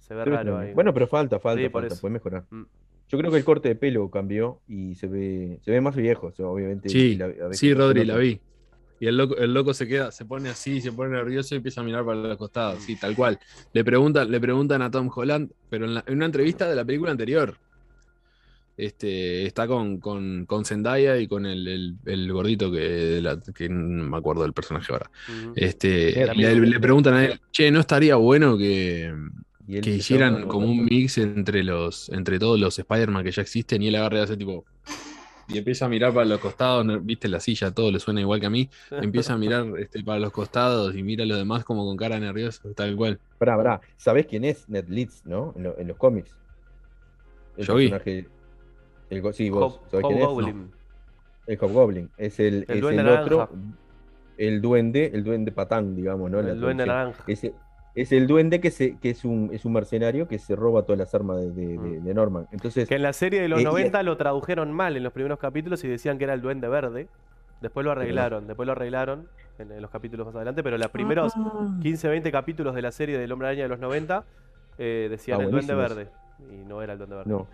Se 0.00 0.14
ve 0.14 0.24
raro 0.24 0.58
ahí. 0.58 0.74
Bueno, 0.74 0.92
pero 0.92 1.06
falta, 1.06 1.38
falta, 1.40 1.62
Sí, 1.62 1.68
falta, 1.68 1.94
puede 2.00 2.12
mejorar. 2.14 2.44
Mm. 2.50 2.62
Yo 3.08 3.18
creo 3.18 3.30
que 3.30 3.36
el 3.38 3.44
corte 3.44 3.68
de 3.68 3.74
pelo 3.74 4.08
cambió 4.10 4.60
y 4.66 4.94
se 4.94 5.06
ve, 5.06 5.58
se 5.62 5.70
ve 5.70 5.80
más 5.80 5.94
viejo, 5.94 6.28
o 6.28 6.32
sea, 6.32 6.46
obviamente. 6.46 6.88
Sí, 6.88 7.16
la- 7.16 7.30
sí, 7.52 7.74
Rodri, 7.74 8.04
la 8.04 8.16
vi. 8.16 8.40
Y 9.00 9.06
el 9.08 9.16
loco, 9.16 9.36
el 9.36 9.52
loco 9.52 9.74
se 9.74 9.86
queda, 9.88 10.12
se 10.12 10.24
pone 10.24 10.48
así, 10.48 10.80
se 10.80 10.92
pone 10.92 11.10
nervioso 11.10 11.54
y 11.54 11.58
empieza 11.58 11.80
a 11.80 11.84
mirar 11.84 12.04
para 12.04 12.18
los 12.20 12.36
costados, 12.38 12.82
sí, 12.84 12.96
tal 12.96 13.16
cual. 13.16 13.38
Le 13.72 13.84
preguntan, 13.84 14.30
le 14.30 14.40
preguntan 14.40 14.80
a 14.80 14.90
Tom 14.90 15.10
Holland, 15.14 15.50
pero 15.68 15.84
en, 15.84 15.94
la- 15.94 16.04
en 16.06 16.14
una 16.14 16.26
entrevista 16.26 16.68
de 16.68 16.76
la 16.76 16.84
película 16.84 17.10
anterior. 17.10 17.56
Este, 18.76 19.46
está 19.46 19.66
con, 19.66 19.98
con, 20.00 20.46
con 20.46 20.64
Zendaya 20.64 21.18
y 21.18 21.28
con 21.28 21.44
el, 21.46 21.68
el- 21.68 21.96
el 22.06 22.32
gordito 22.32 22.70
que, 22.72 22.78
de 22.80 23.22
la- 23.22 23.38
que 23.54 23.68
no 23.68 24.04
me 24.04 24.16
acuerdo 24.16 24.42
del 24.42 24.52
personaje 24.54 24.92
ahora. 24.92 25.10
Este, 25.54 26.26
le, 26.34 26.80
preguntan 26.80 27.14
a 27.14 27.24
él, 27.26 27.40
che, 27.50 27.70
¿no 27.70 27.80
estaría 27.80 28.16
bueno 28.16 28.56
que, 28.56 29.12
que 29.66 29.90
hicieran 29.90 30.46
como 30.48 30.66
un 30.66 30.84
mix 30.86 31.18
entre 31.18 31.62
los, 31.64 32.08
entre 32.10 32.38
todos 32.38 32.58
los 32.58 32.78
Spider-Man 32.78 33.24
que 33.24 33.30
ya 33.30 33.42
existen 33.42 33.82
y 33.82 33.88
él 33.88 33.96
agarra 33.96 34.18
y 34.18 34.20
hace 34.22 34.36
tipo. 34.36 34.64
Y 35.48 35.58
empieza 35.58 35.84
a 35.84 35.88
mirar 35.88 36.14
para 36.14 36.24
los 36.24 36.38
costados, 36.40 36.86
viste 37.04 37.28
la 37.28 37.40
silla, 37.40 37.72
todo 37.72 37.90
le 37.92 38.00
suena 38.00 38.20
igual 38.20 38.40
que 38.40 38.46
a 38.46 38.50
mí. 38.50 38.70
Empieza 38.90 39.34
a 39.34 39.38
mirar 39.38 39.66
este, 39.78 40.02
para 40.02 40.18
los 40.18 40.32
costados 40.32 40.96
y 40.96 41.02
mira 41.02 41.24
a 41.24 41.26
los 41.26 41.36
demás 41.36 41.62
como 41.64 41.84
con 41.84 41.96
cara 41.96 42.18
nerviosa, 42.18 42.62
tal 42.74 42.96
cual. 42.96 43.20
Pará, 43.38 43.56
pará. 43.56 43.80
¿Sabés 43.98 44.26
quién 44.26 44.44
es 44.44 44.66
Ned 44.68 44.86
Leeds, 44.88 45.26
no? 45.26 45.52
En, 45.56 45.62
lo- 45.64 45.78
en 45.78 45.88
los 45.88 45.96
cómics. 45.98 46.32
El 47.56 47.66
Yo 47.66 47.74
vi. 47.74 47.92
El 49.16 49.22
go- 49.22 49.32
sí, 49.32 49.50
vos. 49.50 49.80
Hob- 49.80 49.90
¿Sabés 49.90 50.06
quién 50.06 50.18
es? 50.18 50.24
Hobgoblin. 50.26 50.70
El 51.46 51.58
Hobgoblin. 51.60 52.10
Es 52.16 52.40
el, 52.40 52.64
El 52.68 52.76
es 52.76 52.80
duende 52.80 53.00
el 53.02 53.06
naranja. 53.06 53.24
otro. 53.44 53.48
El 54.38 54.60
duende, 54.60 55.10
el 55.12 55.24
duende 55.24 55.52
patán, 55.52 55.94
digamos, 55.94 56.30
¿no? 56.30 56.40
La 56.42 56.50
El 56.52 56.60
duende 56.60 56.86
naranja. 56.86 57.22
Ese- 57.26 57.54
es 57.94 58.10
el 58.12 58.26
duende 58.26 58.60
que, 58.60 58.70
se, 58.70 58.96
que 58.98 59.10
es, 59.10 59.24
un, 59.24 59.50
es 59.52 59.64
un 59.66 59.74
mercenario 59.74 60.26
que 60.26 60.38
se 60.38 60.56
roba 60.56 60.82
todas 60.84 60.98
las 60.98 61.14
armas 61.14 61.36
de, 61.40 61.50
de- 61.50 61.66
de- 61.78 62.00
Mm. 62.00 62.04
de 62.04 62.14
Norman. 62.14 62.48
Entonces, 62.50 62.88
Que 62.88 62.94
en 62.94 63.02
la 63.02 63.12
serie 63.12 63.42
de 63.42 63.48
los 63.48 63.58
Eh, 63.58 63.62
y- 63.62 63.66
90 63.66 64.02
lo 64.02 64.16
tradujeron 64.16 64.72
mal 64.72 64.96
en 64.96 65.02
los 65.02 65.12
primeros 65.12 65.38
capítulos 65.38 65.84
y 65.84 65.88
decían 65.88 66.16
que 66.18 66.24
era 66.24 66.32
el 66.34 66.40
duende 66.40 66.68
verde. 66.68 67.08
Después 67.60 67.84
lo 67.84 67.92
arreglaron, 67.92 68.46
después 68.46 68.66
lo 68.66 68.72
arreglaron 68.72 69.28
en, 69.58 69.70
en 69.70 69.80
los 69.82 69.90
capítulos 69.90 70.26
más 70.26 70.34
adelante, 70.34 70.62
pero 70.64 70.78
los 70.78 70.88
primeros 70.88 71.32
Ah. 71.36 71.78
15, 71.82 72.08
20 72.08 72.32
capítulos 72.32 72.74
de 72.74 72.82
la 72.82 72.90
serie 72.90 73.18
del 73.18 73.30
Hombre 73.30 73.48
Araña 73.48 73.64
de 73.64 73.68
los 73.68 73.78
90 73.78 74.24
eh, 74.78 75.06
decían 75.10 75.40
Ah, 75.40 75.44
el 75.44 75.50
duende 75.50 75.74
verde. 75.74 76.08
Y 76.50 76.64
no 76.66 76.80
era 76.82 76.94
el 76.94 76.98
duende 76.98 77.16
verde. 77.16 77.30
No. 77.30 77.46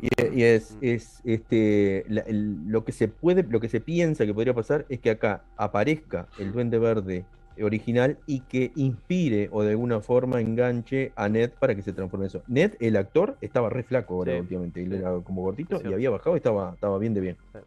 Y, 0.00 0.08
y 0.34 0.42
es, 0.42 0.72
Mm. 0.74 0.78
es 0.82 1.20
este 1.24 2.04
la- 2.08 2.22
el- 2.22 2.66
lo 2.68 2.84
que 2.84 2.92
se 2.92 3.08
puede, 3.08 3.42
lo 3.44 3.60
que 3.60 3.68
se 3.68 3.80
piensa 3.80 4.26
que 4.26 4.34
podría 4.34 4.52
pasar 4.54 4.86
es 4.88 4.98
que 5.00 5.10
acá 5.10 5.44
aparezca 5.56 6.26
el 6.38 6.52
Duende 6.52 6.78
Verde 6.78 7.24
original 7.62 8.18
y 8.26 8.40
que 8.40 8.72
inspire 8.74 9.48
o 9.52 9.62
de 9.62 9.70
alguna 9.70 10.00
forma 10.00 10.40
enganche 10.40 11.12
a 11.14 11.28
Ned 11.28 11.50
para 11.60 11.76
que 11.76 11.82
se 11.82 11.92
transforme 11.92 12.24
en 12.24 12.30
eso. 12.30 12.42
Ned, 12.48 12.74
el 12.80 12.96
actor, 12.96 13.38
estaba 13.40 13.70
re 13.70 13.84
flaco 13.84 14.14
ahora 14.14 14.32
Sí. 14.32 14.40
últimamente. 14.40 14.82
Él 14.82 14.92
era 14.94 15.12
como 15.20 15.42
gordito 15.42 15.80
y 15.88 15.92
había 15.92 16.10
bajado 16.10 16.34
y 16.34 16.38
estaba, 16.38 16.74
estaba 16.74 16.98
bien 16.98 17.14
de 17.14 17.20
bien. 17.20 17.36
Sí. 17.52 17.58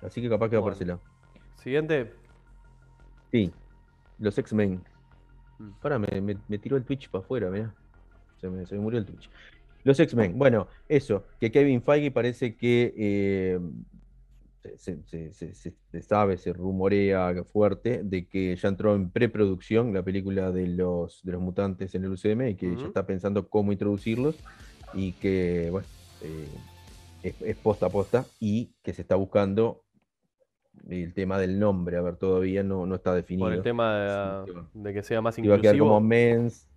Así 0.00 0.22
que 0.22 0.30
capaz 0.30 0.48
que 0.48 0.56
va 0.56 0.62
por 0.62 0.72
ese 0.72 0.86
lado. 0.86 1.00
Siguiente. 1.56 2.10
Sí. 3.30 3.52
Los 4.18 4.38
X-Men. 4.38 4.80
Mm. 5.58 5.70
Ahora 5.82 5.98
me, 5.98 6.20
me- 6.22 6.38
me 6.48 6.58
tiró 6.58 6.78
el 6.78 6.84
Twitch 6.84 7.10
para 7.10 7.22
afuera, 7.22 7.50
mirá. 7.50 7.74
Se 8.40 8.48
me, 8.48 8.64
se 8.64 8.74
me 8.76 8.80
murió 8.80 8.98
el 8.98 9.04
Twitch. 9.06 9.28
Los 9.84 10.00
X-Men. 10.00 10.36
Bueno, 10.38 10.66
eso, 10.88 11.24
que 11.38 11.50
Kevin 11.52 11.82
Feige 11.82 12.10
parece 12.10 12.56
que 12.56 12.94
eh, 12.96 13.60
se, 14.76 15.02
se- 15.04 15.32
se- 15.32 15.54
se- 15.54 15.74
se 15.92 16.02
sabe, 16.02 16.38
se 16.38 16.52
rumorea 16.52 17.32
fuerte 17.44 18.00
de 18.02 18.26
que 18.26 18.56
ya 18.56 18.68
entró 18.68 18.94
en 18.94 19.10
preproducción 19.10 19.92
la 19.92 20.02
película 20.02 20.50
de 20.50 20.66
los, 20.68 21.20
de 21.22 21.32
los 21.32 21.42
mutantes 21.42 21.94
en 21.94 22.04
el 22.04 22.12
UCM 22.12 22.50
y 22.50 22.54
que 22.56 22.68
Ujú. 22.68 22.80
ya 22.80 22.86
está 22.86 23.06
pensando 23.06 23.48
cómo 23.48 23.72
introducirlos 23.72 24.36
y 24.94 25.12
que, 25.12 25.68
bueno, 25.70 25.86
eh, 26.22 26.48
es, 27.22 27.34
es 27.42 27.56
posta 27.56 27.86
a 27.86 27.90
posta 27.92 28.26
y 28.40 28.72
que 28.82 28.94
se 28.94 29.02
está 29.02 29.16
buscando 29.16 29.82
el 30.88 31.12
tema 31.12 31.38
del 31.38 31.58
nombre. 31.58 31.96
A 31.98 32.02
ver, 32.02 32.16
todavía 32.16 32.62
no, 32.62 32.86
no 32.86 32.94
está 32.94 33.14
definido. 33.14 33.46
Por 33.48 33.54
el 33.54 33.62
tema 33.62 33.98
de, 33.98 34.44
que 34.46 34.52
va- 34.52 34.70
de 34.72 34.94
que 34.94 35.02
sea 35.02 35.20
más 35.20 35.34
si 35.34 35.46
va 35.46 35.56
a 35.56 35.60
quedar 35.60 35.78
como 35.78 35.98
inclusivo. 35.98 36.40
mens. 36.40 36.68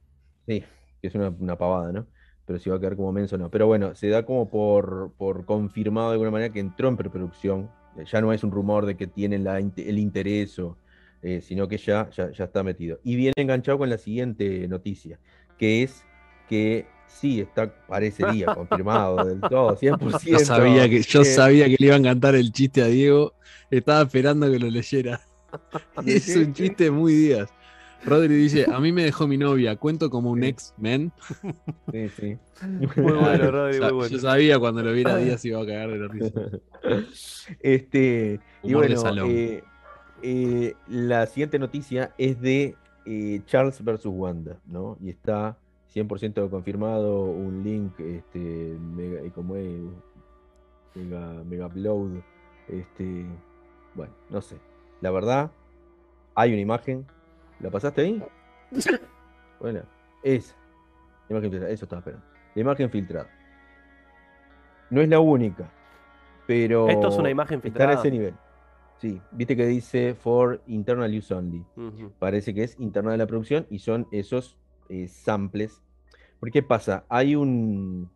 Sí, 0.46 0.64
que 1.02 1.08
es 1.08 1.16
una, 1.16 1.30
una 1.30 1.58
pavada, 1.58 1.92
¿no? 1.92 2.08
Pero 2.48 2.60
si 2.60 2.70
va 2.70 2.78
a 2.78 2.80
quedar 2.80 2.96
como 2.96 3.12
mens 3.12 3.32
o 3.34 3.38
no. 3.38 3.52
Pero 3.52 3.68
bueno, 3.68 3.94
se 3.94 4.08
da 4.08 4.26
como 4.26 4.50
por, 4.50 5.12
por 5.18 5.46
confirmado 5.46 6.08
de 6.08 6.14
alguna 6.14 6.32
manera 6.32 6.52
que 6.52 6.60
entró 6.62 6.88
en 6.88 6.98
preproducción. 6.98 7.70
Eh, 7.98 8.06
Ya 8.10 8.22
no 8.22 8.34
es 8.34 8.44
un 8.44 8.52
rumor 8.52 8.86
de 8.86 8.96
que 8.96 9.06
tienen 9.06 9.44
la 9.44 9.60
el 9.60 10.00
interés, 10.00 10.58
o, 10.58 10.78
eh, 11.22 11.42
sino 11.42 11.68
que 11.68 11.78
ya, 11.78 12.10
ya, 12.10 12.32
ya 12.32 12.46
está 12.46 12.64
metido. 12.64 13.00
Y 13.04 13.18
viene 13.18 13.34
enganchado 13.36 13.78
con 13.78 13.90
la 13.90 13.98
siguiente 13.98 14.68
noticia, 14.68 15.20
que 15.60 15.84
es 15.84 16.06
que 16.48 16.88
sí, 17.08 17.42
está, 17.42 17.74
parecería 17.88 18.46
confirmado 18.56 19.26
del 19.26 19.42
todo, 19.42 19.76
100%. 19.76 20.24
Yo 20.24 20.40
sabía 20.40 20.90
que, 20.90 21.02
yo 21.02 21.22
eh, 21.22 21.26
sabía 21.26 21.66
que 21.66 21.76
le 21.80 21.88
iba 21.88 21.96
a 21.96 22.00
encantar 22.00 22.36
el 22.36 22.52
chiste 22.52 22.82
a 22.82 22.88
Diego. 22.88 23.34
Estaba 23.70 24.04
esperando 24.04 24.50
que 24.50 24.60
lo 24.60 24.70
leyera. 24.70 25.22
¿De 26.04 26.16
Es 26.16 26.36
un 26.36 26.54
chiste 26.54 26.92
muy 26.92 27.14
días. 27.14 27.50
Rodri 28.06 28.36
dice, 28.36 28.66
a 28.72 28.80
mí 28.80 28.92
me 28.92 29.04
dejó 29.04 29.28
mi 29.28 29.38
novia, 29.38 29.76
cuento 29.76 30.10
como 30.10 30.32
un 30.32 30.42
Sí. 30.42 30.48
ex-men. 30.48 31.12
Sí, 31.92 32.10
sí. 32.10 32.38
Muy 32.96 33.14
bueno, 33.14 33.52
Rodri, 33.52 33.80
muy 33.80 33.90
Yo 33.90 33.96
bueno. 33.96 34.18
sabía 34.20 34.60
cuando 34.60 34.82
lo 34.84 34.94
viera 34.94 35.18
Díaz 35.18 35.44
iba 35.46 35.62
a 35.62 35.66
cagar 35.66 35.90
de 35.92 35.98
la 36.00 36.08
risa. 36.08 36.42
Este, 37.62 38.40
y 38.64 38.74
Humor 38.74 38.88
bueno, 38.94 39.26
eh, 39.28 39.64
eh, 40.22 40.76
la 40.88 41.26
siguiente 41.28 41.60
noticia 41.60 42.14
es 42.18 42.40
de 42.42 42.76
eh, 43.06 43.42
Charles 43.46 43.84
versus 43.84 44.12
Wanda, 44.16 44.58
¿no? 44.66 44.98
Y 45.02 45.10
está 45.10 45.58
100% 45.94 46.50
confirmado 46.50 47.24
un 47.26 47.64
link, 47.64 48.00
este, 48.00 48.40
mega, 48.40 49.22
como 49.34 49.56
es, 49.56 49.80
mega, 50.96 51.44
mega 51.46 51.68
upload, 51.68 52.20
este, 52.68 53.26
bueno, 53.96 54.14
no 54.30 54.42
sé. 54.42 54.58
La 55.02 55.12
verdad, 55.12 55.52
hay 56.36 56.52
una 56.54 56.62
imagen. 56.62 57.06
¿La 57.60 57.70
pasaste 57.70 58.02
ahí? 58.02 58.24
Bueno, 59.60 59.82
esa. 60.22 60.54
La 61.28 61.34
imagen 61.36 61.50
filtrada, 61.52 61.74
eso 61.74 61.86
estaba 61.86 62.00
esperando. 62.02 62.26
La 62.54 62.62
imagen 62.62 62.90
filtrada. 62.92 63.28
No 64.92 65.02
es 65.02 65.10
la 65.10 65.20
única, 65.20 65.68
pero 66.46 66.88
Esto 66.88 67.08
es 67.08 67.18
una 67.18 67.30
imagen 67.32 67.58
está 67.58 67.68
en 67.68 67.74
filtrada. 67.74 67.94
ese 68.00 68.12
nivel. 68.12 68.36
Sí, 69.00 69.20
viste 69.32 69.56
que 69.56 69.66
dice 69.66 70.14
for 70.16 70.62
internal 70.68 71.12
use 71.16 71.34
only. 71.34 71.66
Parece 72.20 72.54
que 72.54 72.64
es 72.64 72.80
interna 72.80 73.12
de 73.12 73.18
la 73.18 73.26
producción 73.28 73.66
y 73.72 73.80
son 73.80 74.08
esos 74.12 74.58
eh, 74.90 75.08
samples. 75.08 75.82
Porque 76.40 76.62
¿qué 76.62 76.64
pasa? 76.64 77.04
Hay 77.10 77.36
un, 77.36 78.10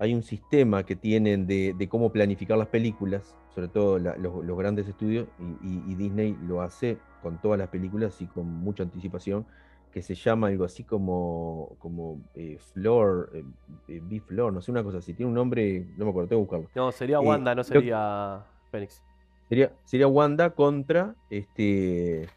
hay 0.00 0.14
un 0.14 0.22
sistema 0.24 0.84
que 0.84 0.96
tienen 0.96 1.46
de, 1.46 1.74
de 1.78 1.88
cómo 1.88 2.10
planificar 2.12 2.58
las 2.58 2.68
películas, 2.68 3.36
sobre 3.54 3.68
todo 3.68 3.98
la- 4.00 4.16
los, 4.16 4.44
los 4.44 4.58
grandes 4.58 4.88
estudios, 4.88 5.28
y, 5.38 5.44
y- 5.66 5.82
y 5.92 5.94
Disney 5.94 6.36
lo 6.42 6.60
hace 6.60 6.98
con 7.22 7.38
todas 7.38 7.58
las 7.58 7.68
películas 7.68 8.20
y 8.20 8.26
con 8.26 8.46
mucha 8.46 8.82
anticipación, 8.82 9.46
que 9.92 10.02
se 10.02 10.14
llama 10.14 10.48
algo 10.48 10.64
así 10.64 10.84
como, 10.84 11.76
como 11.78 12.20
eh, 12.34 12.58
Floor, 12.72 13.30
eh, 13.34 13.44
eh, 13.88 14.00
B-Floor, 14.02 14.52
no 14.52 14.60
sé, 14.60 14.70
una 14.70 14.82
cosa 14.82 14.98
así. 14.98 15.14
Tiene 15.14 15.28
un 15.30 15.34
nombre, 15.34 15.86
no 15.96 16.04
me 16.04 16.10
acuerdo, 16.10 16.28
tengo 16.28 16.42
que 16.42 16.56
buscarlo. 16.56 16.68
No, 16.74 16.92
sería 16.92 17.16
Eh, 17.16 17.20
Wanda, 17.26 17.54
no 17.54 17.60
lo- 17.60 17.64
sería 17.64 18.44
Fénix. 18.70 19.02
Sería, 19.48 19.72
sería 19.84 20.06
Wanda 20.06 20.50
contra 20.50 21.14
este. 21.30 22.28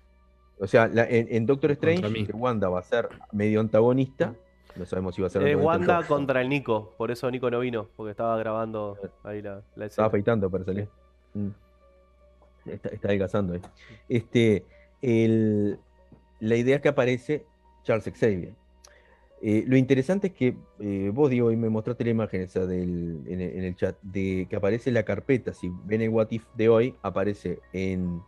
O 0.60 0.68
sea, 0.68 0.88
la- 0.88 1.06
en, 1.10 1.28
en 1.30 1.46
Doctor 1.46 1.72
Strange, 1.72 2.26
que 2.26 2.32
Wanda 2.32 2.70
va 2.70 2.80
a 2.80 2.84
ser 2.84 3.10
medio 3.34 3.60
antagonista. 3.60 4.34
No 4.78 4.86
sabemos 4.86 5.16
si 5.16 5.22
va 5.22 5.28
a 5.28 5.30
ser 5.30 5.46
Es 5.46 5.58
Wanda 5.62 6.04
contra 6.08 6.40
el 6.42 6.48
Nico. 6.48 6.94
Por 6.98 7.12
eso 7.12 7.30
Nico 7.30 7.52
no 7.52 7.60
vino. 7.60 7.90
Porque 7.98 8.12
estaba 8.12 8.38
grabando 8.38 8.98
ahí 9.24 9.42
la, 9.42 9.56
la 9.56 9.60
Estaba 9.60 9.86
escena. 9.88 10.08
afeitando 10.08 10.50
para 10.50 10.64
salir. 10.64 10.88
Mm. 11.34 11.50
Está, 12.66 12.90
está 12.90 13.08
adelgazando 13.08 13.54
ahí. 13.54 13.62
Este, 14.10 14.66
el- 15.02 15.80
la 16.40 16.56
idea 16.56 16.78
es 16.78 16.82
que 16.82 16.90
aparece 16.90 17.46
Charles 17.84 18.12
Xavier. 18.18 18.54
Eh, 19.44 19.64
lo 19.68 19.76
interesante 19.76 20.28
es 20.28 20.34
que 20.34 20.56
eh, 20.80 21.12
vos, 21.14 21.30
Diego, 21.32 21.52
y 21.52 21.56
me 21.58 21.70
mostraste 21.70 22.04
la 22.04 22.12
imagen 22.12 22.42
esa 22.42 22.66
del, 22.68 23.22
en, 23.26 23.42
el, 23.42 23.58
en 23.58 23.64
el 23.64 23.76
chat, 23.76 23.96
de 24.04 24.46
que 24.50 24.56
aparece 24.56 24.92
la 24.92 25.04
carpeta. 25.04 25.54
Si 25.54 25.72
ven 25.86 26.02
el 26.02 26.10
What 26.10 26.28
If 26.30 26.46
de 26.56 26.70
hoy, 26.70 26.96
aparece 27.02 27.60
en, 27.74 28.22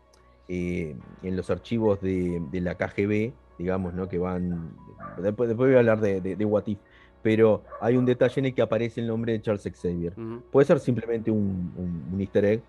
eh, 0.47 0.95
en 1.21 1.35
los 1.35 1.49
archivos 1.51 2.01
de, 2.01 2.41
de 2.51 2.61
la 2.61 2.75
KGB, 2.75 3.31
digamos, 3.59 3.93
¿no? 3.93 4.09
Que 4.09 4.17
van. 4.17 4.71
Después, 5.21 5.47
después 5.49 5.67
voy 5.69 5.75
a 5.75 5.79
hablar 5.79 6.01
de, 6.01 6.19
de, 6.19 6.35
de 6.35 6.45
What 6.45 6.63
If, 6.65 6.79
pero 7.21 7.63
hay 7.79 7.95
un 7.95 8.05
detalle 8.05 8.39
en 8.39 8.45
el 8.47 8.55
que 8.55 8.63
aparece 8.63 8.99
el 8.99 9.05
nombre 9.07 9.33
de 9.33 9.41
Charles 9.41 9.69
Xavier. 9.79 10.13
Puede 10.51 10.65
ser 10.65 10.79
simplemente 10.79 11.29
un, 11.29 11.71
un- 11.77 12.09
un 12.11 12.21
easter 12.21 12.43
egg, 12.45 12.61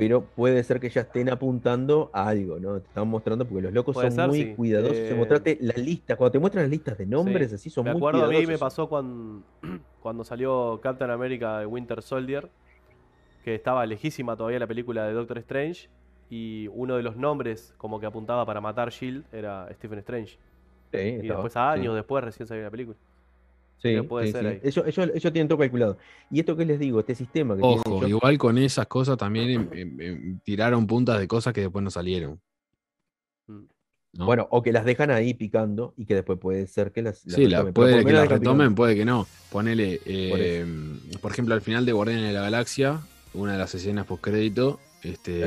pero 0.00 0.22
puede 0.24 0.62
ser 0.64 0.80
que 0.80 0.88
ya 0.90 1.02
estén 1.02 1.28
apuntando 1.30 2.10
a 2.12 2.28
algo, 2.28 2.58
¿no? 2.58 2.80
Te 2.80 2.88
están 2.88 3.06
mostrando 3.08 3.46
porque 3.46 3.62
los 3.62 3.72
locos 3.72 3.94
Puede 3.94 4.08
son 4.10 4.16
ser, 4.16 4.28
muy 4.28 4.42
sí. 4.42 4.54
cuidadosos. 4.56 4.96
Eh, 4.98 5.58
la 5.60 5.74
lista, 5.74 6.16
cuando 6.16 6.32
te 6.32 6.38
muestran 6.40 6.64
las 6.64 6.70
listas 6.70 6.98
de 6.98 7.06
nombres, 7.06 7.48
Sí. 7.50 7.54
así 7.54 7.70
son 7.70 7.84
Me 7.84 7.92
muy 7.92 7.98
acuerdo, 8.00 8.18
a 8.24 8.28
mí 8.28 8.34
cuidadosos. 8.34 8.48
me 8.50 8.58
pasó 8.58 8.88
cuando, 8.88 9.42
cuando 10.00 10.24
salió 10.24 10.80
Captain 10.82 11.10
America 11.10 11.58
de 11.60 11.66
Winter 11.66 12.02
Soldier, 12.02 12.50
que 13.44 13.54
estaba 13.54 13.86
lejísima 13.86 14.36
todavía 14.36 14.58
la 14.58 14.66
película 14.66 15.06
de 15.06 15.12
Doctor 15.12 15.38
Strange, 15.38 15.88
y 16.28 16.68
uno 16.68 16.96
de 16.96 17.02
los 17.02 17.16
nombres 17.16 17.74
como 17.76 17.98
que 18.00 18.06
apuntaba 18.06 18.46
para 18.46 18.60
matar 18.60 18.90
Shield 18.90 19.24
era 19.32 19.68
Stephen 19.74 19.98
Strange. 20.00 20.38
Sí, 20.92 20.98
Y 20.98 21.02
estaba, 21.20 21.42
después, 21.42 21.56
a 21.56 21.70
años 21.72 21.94
después, 21.94 22.24
recién 22.24 22.46
salió 22.46 22.62
la 22.64 22.70
película. 22.70 22.96
Sí, 23.82 23.94
que 23.94 24.02
puede 24.02 24.26
sí, 24.26 24.32
ser 24.32 24.40
sí. 24.42 24.46
ahí. 24.48 24.60
Ellos, 24.62 24.84
ellos- 24.86 25.10
ellos 25.14 25.32
tienen 25.32 25.48
todo 25.48 25.58
calculado. 25.58 25.96
Y 26.30 26.40
esto 26.40 26.56
que 26.56 26.64
les 26.66 26.78
digo, 26.78 27.00
este 27.00 27.14
sistema 27.14 27.54
que 27.56 27.62
tienen 27.62 27.78
Ojo, 27.86 27.96
ellos- 27.98 28.10
igual 28.10 28.38
con 28.38 28.58
esas 28.58 28.86
cosas 28.86 29.16
también 29.16 29.48
em- 29.50 29.68
em- 29.72 30.00
em, 30.00 30.38
tiraron 30.40 30.86
puntas 30.86 31.18
de 31.18 31.26
cosas 31.26 31.52
que 31.54 31.62
después 31.62 31.82
no 31.82 31.90
salieron. 31.90 32.40
Mm. 33.46 33.60
¿no? 34.12 34.26
Bueno, 34.26 34.48
o 34.50 34.60
que 34.60 34.72
las 34.72 34.84
dejan 34.84 35.10
ahí 35.12 35.34
picando 35.34 35.94
y 35.96 36.04
que 36.04 36.16
después 36.16 36.36
puede 36.38 36.66
ser 36.66 36.90
que 36.90 37.00
las, 37.00 37.24
las 37.26 37.36
Sí, 37.36 37.46
la, 37.46 37.58
retomen, 37.58 37.74
puede 37.74 37.90
que 37.92 37.96
menos 38.04 38.12
la 38.12 38.20
dejan 38.22 38.38
retomen, 38.40 38.58
picando. 38.66 38.74
puede 38.74 38.94
que 38.96 39.04
no. 39.04 39.26
Ponele, 39.52 39.96
Por 39.98 40.10
eh, 40.12 40.66
por 41.22 41.30
ejemplo, 41.30 41.54
al 41.54 41.60
final 41.60 41.86
de 41.86 41.92
Guardianes 41.92 42.26
de 42.26 42.32
la 42.32 42.40
Galaxia, 42.42 43.00
una 43.34 43.52
de 43.52 43.58
las 43.58 43.72
escenas 43.74 44.06
post 44.06 44.22
crédito, 44.24 44.80
este, 45.04 45.44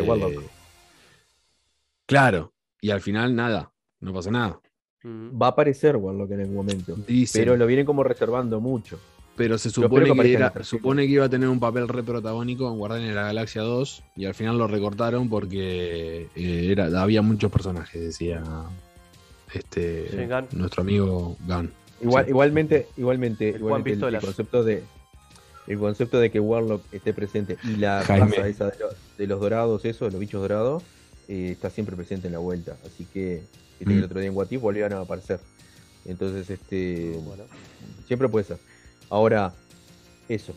claro, 2.06 2.54
y 2.82 2.92
al 2.92 3.02
final 3.02 3.36
nada, 3.36 3.74
no 4.00 4.14
pasa 4.14 4.32
nada. 4.32 4.60
Va 5.06 5.48
a 5.48 5.50
aparecer 5.50 5.98
Warlock 5.98 6.32
en 6.32 6.40
algún 6.42 6.56
momento. 6.56 6.96
Dicen, 7.08 7.42
Pero 7.42 7.52
pero, 7.54 7.58
lo 7.58 7.68
vienen 7.68 7.86
como 7.86 8.04
reservando 8.04 8.62
mucho. 8.62 9.00
se 9.58 9.68
espero 9.70 9.88
supone 9.90 10.06
que 10.06 10.22
que, 10.22 10.34
era- 10.34 10.64
supone 10.64 11.06
que 11.08 11.12
iba 11.14 11.26
a 11.26 11.30
tener 11.30 11.50
un 11.50 11.60
papel 11.60 11.88
re 11.88 12.04
protagónico 12.04 12.72
en 12.72 12.78
Guardianes 12.78 13.10
de 13.10 13.16
la 13.16 13.24
Galaxia 13.24 13.64
2 13.64 14.04
y 14.16 14.26
al 14.26 14.34
final 14.36 14.58
lo 14.58 14.68
recortaron 14.68 15.28
porque 15.28 16.28
eh, 16.36 16.68
era, 16.72 16.86
había 17.02 17.22
muchos 17.22 17.52
personajes, 17.52 18.00
decía 18.02 18.44
este 19.54 20.10
Sí, 20.10 20.56
nuestro 20.58 20.82
amigo 20.82 21.36
Gunn. 21.48 21.72
Igual, 22.02 22.26
Sí. 22.26 22.30
igualmente, 22.32 22.88
igualmente, 22.98 23.50
El 23.50 23.56
igualmente 23.58 24.06
el, 24.08 24.16
el 24.16 24.22
concepto 24.22 24.64
de 24.64 24.84
el 25.68 25.78
concepto 25.80 26.20
de 26.20 26.30
que 26.30 26.40
Warlock 26.40 26.84
esté 26.94 27.14
presente 27.14 27.58
y 27.64 27.78
la 27.78 28.04
Jaime. 28.06 28.28
raza 28.36 28.48
esa 28.48 28.66
de, 28.70 28.78
los- 28.80 28.96
de 29.18 29.28
los 29.28 29.40
dorados, 29.40 29.86
eso, 29.86 30.06
de 30.06 30.12
los 30.12 30.20
bichos 30.20 30.42
dorados, 30.42 30.84
eh, 31.30 31.50
está 31.52 31.70
siempre 31.70 31.96
presente 31.96 32.28
en 32.28 32.34
la 32.34 32.40
vuelta. 32.40 32.76
Así 32.86 33.06
que 33.14 33.44
viste 33.80 33.86
que 33.86 33.94
Mm. 33.94 33.98
el 34.00 34.04
otro 34.04 34.20
día 34.20 34.30
en 34.30 34.36
If 34.50 34.62
volvían 34.62 34.94
a 34.94 35.00
aparecer. 35.02 35.40
Entonces, 36.06 36.50
este 36.50 37.18
Bueno. 37.26 37.44
siempre 38.08 38.28
puede 38.28 38.46
ser. 38.46 38.58
Ahora, 39.10 39.54
eso. 40.30 40.54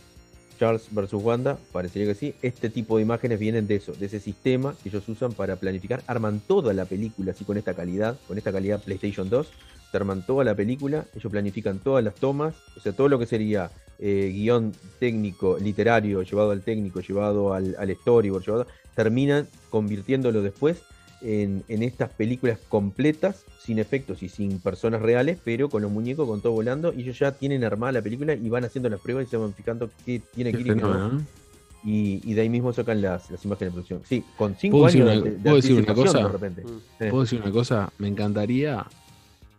Charles 0.58 0.86
versus 0.90 1.22
Wanda, 1.22 1.58
parecería 1.70 2.08
que 2.08 2.14
sí. 2.14 2.34
Este 2.40 2.70
tipo 2.70 2.96
de 2.96 3.02
imágenes 3.02 3.38
vienen 3.38 3.66
de 3.66 3.76
eso, 3.76 3.92
de 3.92 4.06
ese 4.06 4.20
sistema 4.20 4.74
que 4.82 4.88
ellos 4.88 5.06
usan 5.08 5.32
para 5.32 5.56
planificar. 5.56 6.02
Arman 6.06 6.40
toda 6.40 6.72
la 6.72 6.86
película 6.86 7.32
así 7.32 7.44
con 7.44 7.58
esta 7.58 7.74
calidad, 7.74 8.18
con 8.26 8.38
esta 8.38 8.52
calidad 8.52 8.82
PlayStation 8.82 9.28
2. 9.28 9.48
Se 9.90 9.96
arman 9.98 10.24
toda 10.24 10.44
la 10.44 10.54
película, 10.54 11.04
ellos 11.14 11.30
planifican 11.30 11.78
todas 11.78 12.02
las 12.02 12.14
tomas, 12.14 12.54
o 12.76 12.80
sea, 12.80 12.92
todo 12.92 13.08
lo 13.08 13.18
que 13.18 13.26
sería 13.26 13.70
eh, 13.98 14.30
guion 14.34 14.72
técnico, 14.98 15.58
literario, 15.58 16.22
llevado 16.22 16.50
al 16.52 16.62
técnico, 16.62 17.00
llevado 17.00 17.52
al, 17.52 17.76
al 17.78 17.94
storyboard, 17.94 18.44
llevado, 18.44 18.66
terminan 18.94 19.46
convirtiéndolo 19.70 20.42
después 20.42 20.78
en, 21.22 21.64
en 21.68 21.82
estas 21.82 22.10
películas 22.10 22.58
completas, 22.68 23.44
sin 23.60 23.78
efectos 23.78 24.22
y 24.22 24.28
sin 24.28 24.60
personas 24.60 25.02
reales, 25.02 25.38
pero 25.44 25.68
con 25.68 25.82
los 25.82 25.90
muñecos, 25.90 26.28
con 26.28 26.40
todo 26.40 26.52
volando, 26.52 26.92
y 26.92 27.02
ellos 27.02 27.18
ya 27.18 27.32
tienen 27.32 27.64
armada 27.64 27.92
la 27.92 28.02
película 28.02 28.34
y 28.34 28.48
van 28.48 28.64
haciendo 28.64 28.88
las 28.88 29.00
pruebas 29.00 29.26
y 29.26 29.30
se 29.30 29.36
van 29.36 29.52
fijando 29.54 29.90
qué 30.04 30.20
tiene 30.34 30.52
que 30.52 30.60
ir 30.60 30.66
y. 30.76 30.80
Y, 31.84 32.20
y 32.24 32.34
de 32.34 32.40
ahí 32.40 32.48
mismo 32.48 32.72
sacan 32.72 33.00
las, 33.00 33.30
las 33.30 33.44
imágenes 33.44 33.72
de 33.72 33.74
producción. 33.74 34.02
Sí, 34.08 34.24
con 34.36 34.56
cinco 34.56 34.78
¿Puedo 34.78 34.86
decir 34.86 35.02
años 35.02 35.22
una- 35.22 35.24
de, 35.24 35.36
de 35.36 35.42
puedo 35.42 35.56
decir 35.56 35.78
una 35.78 35.94
cosa? 35.94 36.18
de 36.18 36.28
repente. 36.28 36.62
Mm. 36.64 37.10
¿Puedo 37.10 37.22
decir 37.22 37.40
una 37.42 37.52
cosa? 37.52 37.92
Me 37.98 38.08
encantaría 38.08 38.84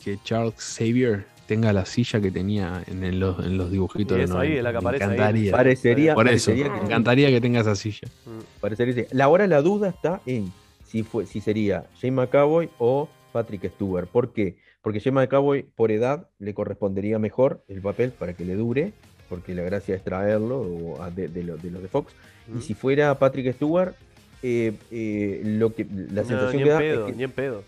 que 0.03 0.17
Charles 0.25 0.55
Xavier 0.57 1.25
tenga 1.47 1.71
la 1.71 1.85
silla 1.85 2.19
que 2.19 2.29
tenía 2.29 2.83
en, 2.87 3.03
el- 3.05 3.19
los, 3.21 3.39
en 3.45 3.57
los 3.57 3.71
dibujitos. 3.71 4.15
Y 4.17 4.19
de 4.19 4.23
eso 4.25 4.37
ahí, 4.39 4.49
90. 4.49 4.57
es 4.57 4.63
la 4.63 4.69
que 4.71 4.73
Me 4.73 4.79
aparece 4.79 5.03
ahí. 5.05 5.09
encantaría. 5.11 5.51
Parecería, 5.53 6.15
Por 6.15 6.27
eso, 6.27 6.45
parecería 6.51 6.71
me 6.73 6.79
que, 6.79 6.85
encantaría 6.85 7.29
que 7.29 7.39
tenga 7.41 7.59
esa 7.61 7.75
silla. 7.75 8.07
Mm. 8.25 8.59
parecería. 8.59 9.05
La 9.11 9.23
ahora 9.23 9.47
la 9.47 9.61
duda 9.61 9.87
está 9.87 10.21
en 10.25 10.51
si 10.87 11.03
fue, 11.03 11.25
si 11.25 11.41
sería 11.41 11.85
Jane 12.01 12.11
McAvoy 12.11 12.69
o 12.79 13.09
Patrick 13.33 13.69
Stewart. 13.75 14.07
¿Por 14.07 14.31
qué? 14.33 14.57
Porque 14.81 14.99
Jane 14.99 15.15
McAvoy, 15.21 15.63
por 15.75 15.91
edad, 15.91 16.29
le 16.39 16.53
correspondería 16.53 17.19
mejor 17.19 17.63
el 17.67 17.81
papel 17.81 18.11
para 18.11 18.33
que 18.33 18.45
le 18.45 18.55
dure, 18.55 18.93
porque 19.29 19.53
la 19.53 19.63
gracia 19.63 19.95
es 19.95 20.03
traerlo 20.03 20.61
o 20.61 21.01
a- 21.01 21.11
de, 21.11 21.27
de 21.27 21.43
lo- 21.43 21.57
de 21.57 21.69
los 21.71 21.81
de 21.81 21.87
Fox. 21.89 22.13
Y 22.57 22.61
si 22.61 22.73
fuera 22.73 23.17
Patrick 23.19 23.53
Stewart, 23.53 23.93
eh, 24.41 24.71
eh, 24.91 25.41
lo 25.43 25.73
que 25.73 25.85
la 25.85 26.21
No, 26.21 26.27
sensación 26.27 26.51
ni 26.53 26.63
que 26.63 26.63
en 26.63 26.67
da 26.69 26.77
pedo, 26.79 27.05
es 27.07 27.11
que 27.11 27.17
ni 27.17 27.23
en 27.23 27.31
pedo. 27.31 27.63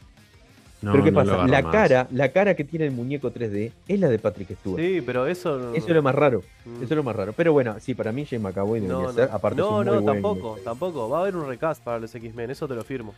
No, 0.81 0.91
pero 0.93 1.03
¿qué 1.03 1.11
no 1.11 1.19
pasa? 1.23 1.45
La 1.47 1.61
más. 1.61 1.71
cara, 1.73 2.07
la 2.11 2.29
cara 2.29 2.55
que 2.55 2.63
tiene 2.63 2.85
el 2.85 2.91
muñeco 2.91 3.31
3D 3.33 3.71
es 3.87 3.99
la 3.99 4.07
de 4.07 4.17
Patrick 4.17 4.55
Stewart. 4.59 4.81
Sí, 4.81 5.01
pero 5.05 5.27
eso 5.27 5.57
no. 5.57 5.73
Eso 5.75 5.87
es 5.87 5.93
lo 5.93 6.01
más 6.01 6.15
raro. 6.15 6.41
Mm. 6.65 6.75
Eso 6.75 6.83
es 6.85 6.91
lo 6.91 7.03
más 7.03 7.15
raro. 7.15 7.33
Pero 7.35 7.51
bueno, 7.51 7.75
sí, 7.81 7.93
para 7.93 8.11
mí 8.13 8.25
Jane 8.25 8.41
McAvoy 8.43 8.79
debería 8.79 9.01
No, 9.01 9.07
no. 9.07 9.13
ser. 9.13 9.29
Aparte, 9.31 9.57
no, 9.61 9.83
no, 9.83 9.93
buen- 9.93 10.05
tampoco, 10.05 10.57
tampoco. 10.63 11.09
Va 11.09 11.17
a 11.17 11.21
haber 11.21 11.35
un 11.35 11.47
recast 11.47 11.83
para 11.83 11.99
los 11.99 12.15
X-Men, 12.15 12.51
eso 12.51 12.67
te 12.67 12.75
lo 12.75 12.83
firmo. 12.83 13.13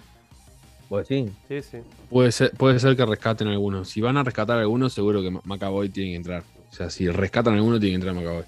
¿Vos 0.89 1.07
decís? 1.07 1.31
Sí, 1.47 1.61
sí. 1.61 1.77
Puede 2.09 2.31
ser, 2.31 2.51
puede 2.51 2.79
ser 2.79 2.97
que 2.97 3.05
rescaten 3.05 3.47
algunos. 3.47 3.89
Si 3.89 4.01
van 4.01 4.17
a 4.17 4.23
rescatar 4.23 4.57
algunos, 4.57 4.91
seguro 4.93 5.21
que 5.21 5.31
McAvoy 5.31 5.89
tiene 5.89 6.09
que 6.11 6.15
entrar. 6.17 6.43
O 6.71 6.73
sea, 6.73 6.89
si 6.89 7.07
rescatan 7.09 7.53
alguno, 7.53 7.79
tiene 7.79 7.91
que 7.99 8.07
entrar 8.07 8.15
McAvoy. 8.15 8.43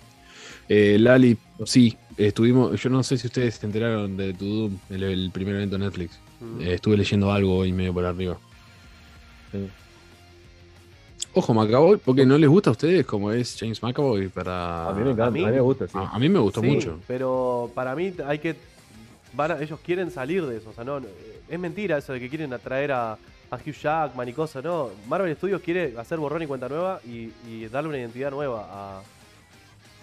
Eh, 0.69 0.97
Lali, 0.99 1.37
sí, 1.65 1.95
estuvimos. 2.17 2.81
Yo 2.81 2.89
no 2.89 3.03
sé 3.03 3.17
si 3.17 3.27
ustedes 3.27 3.55
se 3.55 3.65
enteraron 3.65 4.17
de 4.17 4.33
To 4.33 4.43
Doom, 4.45 4.77
el, 4.89 5.03
el 5.03 5.31
primer 5.31 5.55
evento 5.55 5.77
de 5.77 5.85
Netflix. 5.85 6.19
Mm. 6.41 6.61
Eh, 6.61 6.73
estuve 6.73 6.97
leyendo 6.97 7.31
algo 7.31 7.57
hoy 7.57 7.71
medio 7.71 7.93
por 7.93 8.05
arriba. 8.05 8.37
Sí. 9.53 9.69
Ojo, 11.35 11.53
McAvoy, 11.53 11.97
porque 11.97 12.25
no 12.25 12.37
les 12.37 12.49
gusta 12.49 12.69
a 12.69 12.73
ustedes 12.73 13.05
como 13.05 13.31
es 13.31 13.55
James 13.57 13.81
McAvoy 13.81 14.27
para. 14.27 14.89
A 14.89 14.93
mí 14.93 15.03
me 15.03 15.11
encanta, 15.11 15.23
a 15.23 15.27
a 15.27 15.31
mí- 15.31 15.45
me 15.45 15.59
gusta, 15.61 15.87
sí. 15.87 15.93
A, 15.97 16.09
a 16.09 16.19
mí 16.19 16.29
me 16.29 16.39
gustó 16.39 16.59
Sí, 16.61 16.67
mucho. 16.67 16.99
Pero 17.07 17.71
para 17.73 17.95
mí 17.95 18.13
hay 18.27 18.39
que. 18.39 18.55
van 19.33 19.51
a- 19.53 19.61
ellos 19.61 19.79
quieren 19.83 20.11
salir 20.11 20.45
de 20.45 20.57
eso. 20.57 20.69
O 20.69 20.73
sea, 20.73 20.83
no, 20.83 20.99
es 21.49 21.59
mentira 21.59 21.97
eso 21.97 22.13
de 22.13 22.19
que 22.19 22.29
quieren 22.29 22.53
atraer 22.53 22.91
a, 22.91 23.13
a 23.13 23.55
Hugh 23.55 23.73
Jackman 23.73 24.29
y 24.29 24.33
cosas. 24.33 24.63
No, 24.63 24.89
Marvel 25.07 25.35
Studios 25.35 25.61
quiere 25.61 25.95
hacer 25.97 26.19
borrón 26.19 26.43
y 26.43 26.47
cuenta 26.47 26.69
nueva 26.69 26.99
y, 27.05 27.31
y 27.49 27.67
darle 27.71 27.89
una 27.89 27.97
identidad 27.99 28.29
nueva 28.29 29.01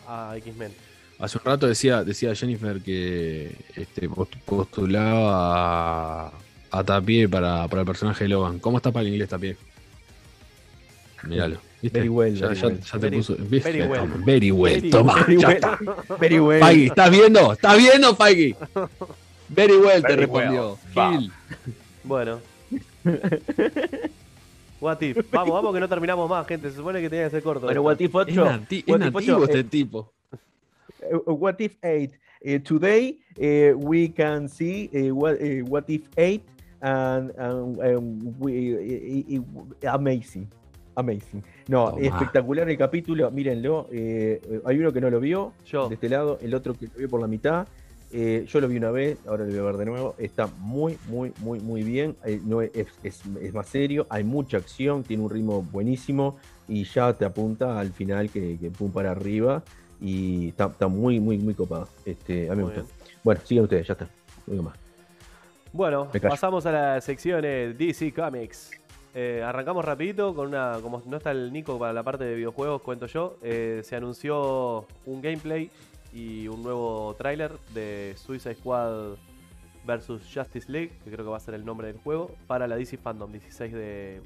a, 0.08 0.30
a 0.32 0.36
X-Men. 0.38 0.72
Hace 1.20 1.38
un 1.38 1.44
rato 1.44 1.66
decía, 1.68 2.02
decía 2.02 2.34
Jennifer 2.34 2.80
que 2.82 3.54
este, 3.76 4.08
post- 4.08 4.34
postulaba 4.46 6.32
a, 6.70 6.84
Tapie 6.84 7.28
para, 7.28 7.66
para 7.68 7.82
el 7.82 7.86
personaje 7.86 8.24
de 8.24 8.28
Logan. 8.30 8.58
¿Cómo 8.58 8.76
está 8.78 8.90
para 8.92 9.02
el 9.06 9.08
inglés 9.12 9.28
Tapie? 9.28 9.56
Míralo. 11.24 11.58
¿viste? 11.82 11.98
Very 11.98 12.08
well, 12.08 12.34
ya, 12.34 12.48
very 12.48 12.60
ya- 12.60 12.66
well. 12.66 12.80
ya 12.80 12.90
te 12.92 12.98
Very- 12.98 13.16
puso. 13.18 13.36
¿viste? 13.38 13.72
very 13.72 13.82
well. 13.90 14.00
Toma, 14.08 14.24
Very 14.24 14.50
well. 14.50 14.72
Very- 14.80 14.90
Toma, 14.90 15.14
Very 15.24 15.40
ya 15.40 15.48
well. 15.48 15.56
está. 15.56 15.78
Very 16.18 16.40
well. 16.40 16.60
Feige, 16.60 16.86
¿estás 16.86 17.10
viendo? 17.10 17.52
¿Estás 17.52 17.78
viendo, 17.78 18.14
Feige? 18.16 18.56
Very 19.48 19.76
well, 19.76 20.02
te 20.02 20.16
respondió. 20.16 20.78
well. 20.94 21.18
Gil. 21.18 21.32
Bueno. 22.04 22.40
What 24.80 25.02
if? 25.02 25.18
Vamos, 25.30 25.52
vamos 25.54 25.74
que 25.74 25.80
no 25.80 25.88
terminamos 25.88 26.28
más, 26.30 26.46
gente. 26.46 26.70
Se 26.70 26.76
supone 26.76 27.02
que 27.02 27.10
tenía 27.10 27.26
que 27.26 27.30
ser 27.32 27.42
corto. 27.42 27.66
Bueno. 27.66 27.82
What 27.82 28.00
If 28.00 28.08
Es, 28.10 28.14
8. 28.14 28.44
nati- 28.46 28.78
es 28.86 28.88
What 28.88 28.98
nativo 29.00 29.36
8, 29.38 29.44
este 29.44 29.58
eh, 29.60 29.64
tipo. 29.64 30.10
uh, 31.26 31.32
What 31.32 31.56
If 31.60 31.74
8. 31.82 32.12
Uh, 32.42 32.58
today 32.60 33.18
uh, 33.36 33.76
we 33.76 34.08
can 34.08 34.48
see 34.48 34.88
uh, 34.94 35.14
what, 35.14 35.34
uh, 35.42 35.62
what 35.68 35.84
If 35.88 36.02
8 36.16 36.40
and, 36.80 37.30
and, 37.38 37.78
um, 37.80 38.34
we, 38.38 39.40
amazing. 39.86 40.48
Amazing. 40.96 41.42
No, 41.68 41.90
Toma. 41.92 42.02
espectacular 42.06 42.68
el 42.68 42.76
capítulo. 42.76 43.30
Mírenlo. 43.30 43.86
eh, 43.92 44.40
hay 44.64 44.78
uno 44.78 44.92
que 44.92 45.00
no 45.00 45.08
lo 45.08 45.20
vio 45.20 45.52
Yo. 45.66 45.88
de 45.88 45.94
este 45.94 46.08
lado, 46.08 46.38
el 46.42 46.54
otro 46.54 46.74
que 46.74 46.86
lo 46.86 46.92
vio 46.98 47.08
por 47.08 47.20
la 47.20 47.26
mitad. 47.26 47.66
Eh, 48.12 48.44
yo 48.48 48.60
lo 48.60 48.66
vi 48.66 48.76
una 48.76 48.90
vez, 48.90 49.18
ahora 49.26 49.44
lo 49.44 49.50
voy 49.50 49.58
a 49.60 49.62
ver 49.62 49.76
de 49.76 49.84
nuevo. 49.86 50.14
Está 50.18 50.48
muy, 50.58 50.98
muy, 51.08 51.32
muy, 51.40 51.60
muy 51.60 51.82
bien. 51.84 52.16
Eh, 52.24 52.40
no 52.44 52.60
es, 52.60 52.72
es- 53.04 53.22
es 53.40 53.54
más 53.54 53.68
serio, 53.68 54.06
hay 54.10 54.24
mucha 54.24 54.56
acción, 54.56 55.04
tiene 55.04 55.22
un 55.22 55.30
ritmo 55.30 55.62
buenísimo 55.62 56.36
y 56.66 56.82
ya 56.84 57.12
te 57.12 57.24
apunta 57.24 57.78
al 57.78 57.92
final 57.92 58.28
que, 58.28 58.58
que 58.58 58.70
pum 58.70 58.90
para 58.90 59.12
arriba. 59.12 59.62
Y 60.00 60.48
está, 60.48 60.66
está 60.66 60.88
muy, 60.88 61.20
muy, 61.20 61.38
muy 61.38 61.54
copado. 61.54 61.86
Este, 62.04 62.48
a 62.50 62.54
mí 62.54 62.58
me 62.58 62.64
gustó. 62.64 62.84
Bueno, 63.22 63.40
sigan 63.44 63.64
ustedes, 63.64 63.86
ya 63.86 63.92
está. 63.92 64.08
No 64.48 64.62
más. 64.64 64.74
Bueno, 65.72 66.08
pasamos 66.22 66.66
a 66.66 66.72
la 66.72 67.00
sección 67.00 67.44
eh, 67.44 67.74
DC 67.78 68.12
Comics. 68.12 68.72
Eh, 69.14 69.42
arrancamos 69.44 69.84
rapidito 69.84 70.34
con 70.34 70.48
una, 70.48 70.78
como 70.82 71.02
no 71.06 71.16
está 71.16 71.30
el 71.30 71.52
Nico 71.52 71.78
para 71.78 71.92
la 71.92 72.02
parte 72.02 72.24
de 72.24 72.34
videojuegos, 72.34 72.82
cuento 72.82 73.06
yo, 73.06 73.36
eh, 73.42 73.80
se 73.84 73.96
anunció 73.96 74.86
un 75.06 75.20
gameplay 75.20 75.70
y 76.12 76.46
un 76.48 76.62
nuevo 76.62 77.14
tráiler 77.18 77.52
de 77.74 78.14
Suicide 78.16 78.54
Squad 78.54 79.16
versus 79.84 80.22
Justice 80.32 80.70
League, 80.70 80.92
que 81.04 81.10
creo 81.10 81.24
que 81.24 81.30
va 81.30 81.36
a 81.36 81.40
ser 81.40 81.54
el 81.54 81.64
nombre 81.64 81.88
del 81.88 81.98
juego, 81.98 82.30
para 82.46 82.66
la 82.68 82.76
DC 82.76 82.98
Fandom, 82.98 83.30
16 83.32 83.72
de, 83.72 84.20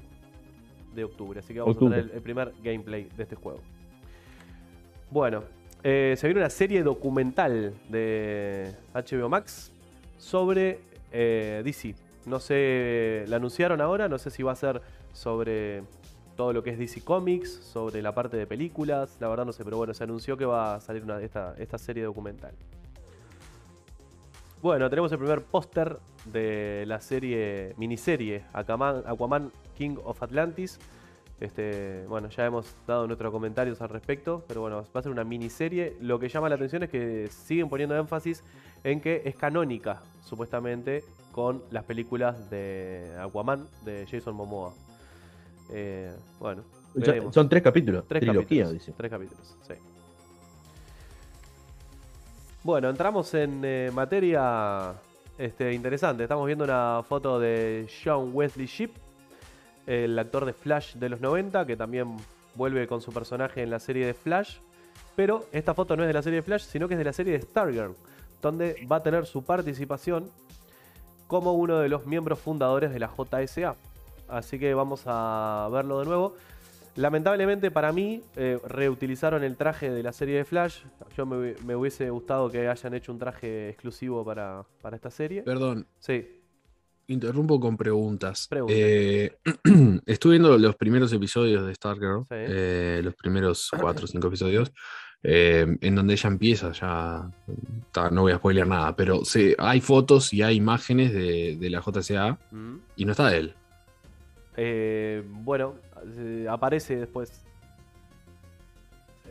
de 0.93 1.03
octubre. 1.03 1.39
Así 1.39 1.53
que 1.53 1.59
vamos 1.59 1.75
Octubre. 1.75 1.95
a 1.95 1.97
tener 1.99 2.11
el, 2.11 2.17
el 2.17 2.23
primer 2.23 2.53
gameplay 2.63 3.07
de 3.15 3.23
este 3.23 3.35
juego. 3.35 3.59
Bueno, 5.09 5.43
eh, 5.83 6.15
se 6.17 6.27
viene 6.27 6.41
una 6.41 6.49
serie 6.49 6.83
documental 6.83 7.73
de 7.89 8.73
HBO 8.93 9.29
Max 9.29 9.71
sobre 10.17 10.79
eh, 11.15 11.61
DC. 11.63 11.95
No 12.25 12.39
sé, 12.39 13.23
la 13.27 13.37
anunciaron 13.37 13.81
ahora, 13.81 14.09
no 14.09 14.17
sé 14.17 14.29
si 14.31 14.43
va 14.43 14.51
a 14.51 14.55
ser 14.55 14.81
sobre 15.13 15.83
todo 16.35 16.51
lo 16.51 16.63
que 16.63 16.71
es 16.71 16.77
DC 16.77 17.01
Comics, 17.01 17.49
sobre 17.49 18.01
la 18.01 18.13
parte 18.13 18.35
de 18.35 18.45
películas, 18.45 19.17
la 19.19 19.27
verdad 19.27 19.45
no 19.45 19.53
sé, 19.53 19.63
pero 19.63 19.77
bueno, 19.77 19.93
se 19.93 20.03
anunció 20.03 20.35
que 20.35 20.45
va 20.45 20.75
a 20.75 20.81
salir 20.81 21.03
esta, 21.21 21.77
serie 21.77 22.03
documental. 22.03 22.53
Bueno, 24.61 24.89
tenemos 24.89 25.11
el 25.11 25.19
primer 25.19 25.43
póster 25.43 25.99
de 26.25 26.83
la 26.87 26.99
serie, 26.99 27.73
miniserie 27.77 28.43
Aquaman 28.53 29.51
King 29.77 29.97
of 30.03 30.21
Atlantis. 30.21 30.79
Este, 31.39 32.05
bueno, 32.07 32.29
ya 32.29 32.45
hemos 32.45 32.75
dado 32.87 33.07
nuestros 33.07 33.31
comentarios 33.31 33.81
al 33.81 33.89
respecto, 33.89 34.43
pero 34.47 34.61
bueno, 34.61 34.85
va 34.95 34.99
a 34.99 35.03
ser 35.03 35.11
una 35.11 35.23
miniserie. 35.25 35.97
Lo 35.99 36.17
que 36.17 36.29
llama 36.29 36.47
la 36.49 36.55
atención 36.55 36.83
es 36.83 36.89
que 36.89 37.27
siguen 37.29 37.67
poniendo 37.67 37.95
énfasis 37.97 38.43
en 38.83 39.01
que 39.01 39.21
es 39.25 39.35
canónica, 39.35 40.01
supuestamente, 40.23 41.03
con 41.33 41.61
las 41.71 41.83
películas 41.83 42.49
de 42.49 43.13
Aquaman 43.19 43.67
de 43.83 44.07
Jason 44.09 44.33
Momoa. 44.35 44.73
Eh, 45.71 46.13
bueno, 46.39 46.63
Ya- 46.95 47.29
son 47.31 47.49
tres 47.49 47.61
capítulos. 47.61 48.05
Tres 48.07 48.21
trilogía, 48.21 48.63
capítulos. 48.63 48.73
dice. 48.73 48.93
Tres 48.95 49.11
capítulos, 49.11 49.57
sí. 49.67 49.73
Bueno, 52.63 52.89
entramos 52.89 53.33
en 53.33 53.61
eh, 53.63 53.91
materia 53.93 54.93
este, 55.37 55.73
interesante. 55.73 56.23
Estamos 56.23 56.45
viendo 56.47 56.63
una 56.63 57.03
foto 57.07 57.39
de 57.39 57.85
Sean 57.89 58.29
Wesley 58.33 58.65
Shipp, 58.65 58.95
el 59.87 60.17
actor 60.17 60.45
de 60.45 60.53
Flash 60.53 60.95
de 60.95 61.09
los 61.09 61.21
90, 61.21 61.65
que 61.65 61.77
también 61.77 62.17
vuelve 62.55 62.87
con 62.87 63.01
su 63.01 63.11
personaje 63.11 63.61
en 63.61 63.69
la 63.69 63.79
serie 63.79 64.05
de 64.05 64.13
Flash. 64.13 64.57
Pero 65.15 65.45
esta 65.51 65.73
foto 65.73 65.95
no 65.95 66.03
es 66.03 66.07
de 66.07 66.13
la 66.13 66.21
serie 66.21 66.37
de 66.37 66.43
Flash, 66.43 66.63
sino 66.63 66.87
que 66.87 66.95
es 66.95 66.97
de 66.97 67.03
la 67.03 67.13
serie 67.13 67.33
de 67.33 67.41
Stargirl, 67.41 67.95
donde 68.41 68.85
va 68.91 68.97
a 68.97 69.03
tener 69.03 69.25
su 69.25 69.43
participación 69.43 70.29
como 71.27 71.53
uno 71.53 71.79
de 71.79 71.89
los 71.89 72.05
miembros 72.05 72.39
fundadores 72.39 72.91
de 72.91 72.99
la 72.99 73.09
JSA. 73.09 73.75
Así 74.27 74.59
que 74.59 74.73
vamos 74.73 75.03
a 75.05 75.69
verlo 75.71 75.99
de 75.99 76.05
nuevo. 76.05 76.35
Lamentablemente 76.95 77.71
para 77.71 77.91
mí 77.91 78.23
eh, 78.37 78.57
reutilizaron 78.67 79.43
el 79.43 79.57
traje 79.57 79.89
de 79.91 80.01
la 80.01 80.13
serie 80.13 80.37
de 80.37 80.45
Flash. 80.45 80.83
Yo 81.17 81.25
me, 81.25 81.55
me 81.65 81.75
hubiese 81.75 82.09
gustado 82.09 82.49
que 82.49 82.67
hayan 82.69 82.93
hecho 82.93 83.11
un 83.11 83.19
traje 83.19 83.69
exclusivo 83.69 84.23
para, 84.23 84.63
para 84.81 84.95
esta 84.95 85.11
serie. 85.11 85.43
Perdón, 85.43 85.87
Sí, 85.99 86.41
interrumpo 87.07 87.59
con 87.59 87.77
preguntas. 87.77 88.47
Eh, 88.69 89.35
estuve 90.05 90.33
viendo 90.33 90.57
los 90.57 90.75
primeros 90.75 91.11
episodios 91.13 91.65
de 91.65 91.73
Stargirl, 91.75 92.21
Sí. 92.23 92.35
eh, 92.35 93.01
los 93.03 93.15
primeros 93.15 93.69
cuatro 93.79 94.05
o 94.05 94.07
cinco 94.07 94.27
episodios, 94.27 94.71
eh, 95.23 95.65
en 95.81 95.95
donde 95.95 96.13
ella 96.13 96.29
empieza 96.29 96.71
ya. 96.71 97.29
ta, 97.91 98.09
no 98.09 98.21
voy 98.21 98.31
a 98.33 98.37
spoilear 98.37 98.67
nada, 98.67 98.95
pero 98.95 99.21
hay 99.57 99.81
fotos 99.81 100.33
y 100.33 100.41
hay 100.41 100.55
imágenes 100.57 101.13
de, 101.13 101.57
de 101.59 101.69
la 101.69 101.81
JCA 101.81 102.37
Mm. 102.51 102.75
y 102.95 103.05
no 103.05 103.11
está 103.11 103.35
él. 103.35 103.53
Bueno, 105.43 105.75
aparece 106.49 106.95
después. 106.97 107.44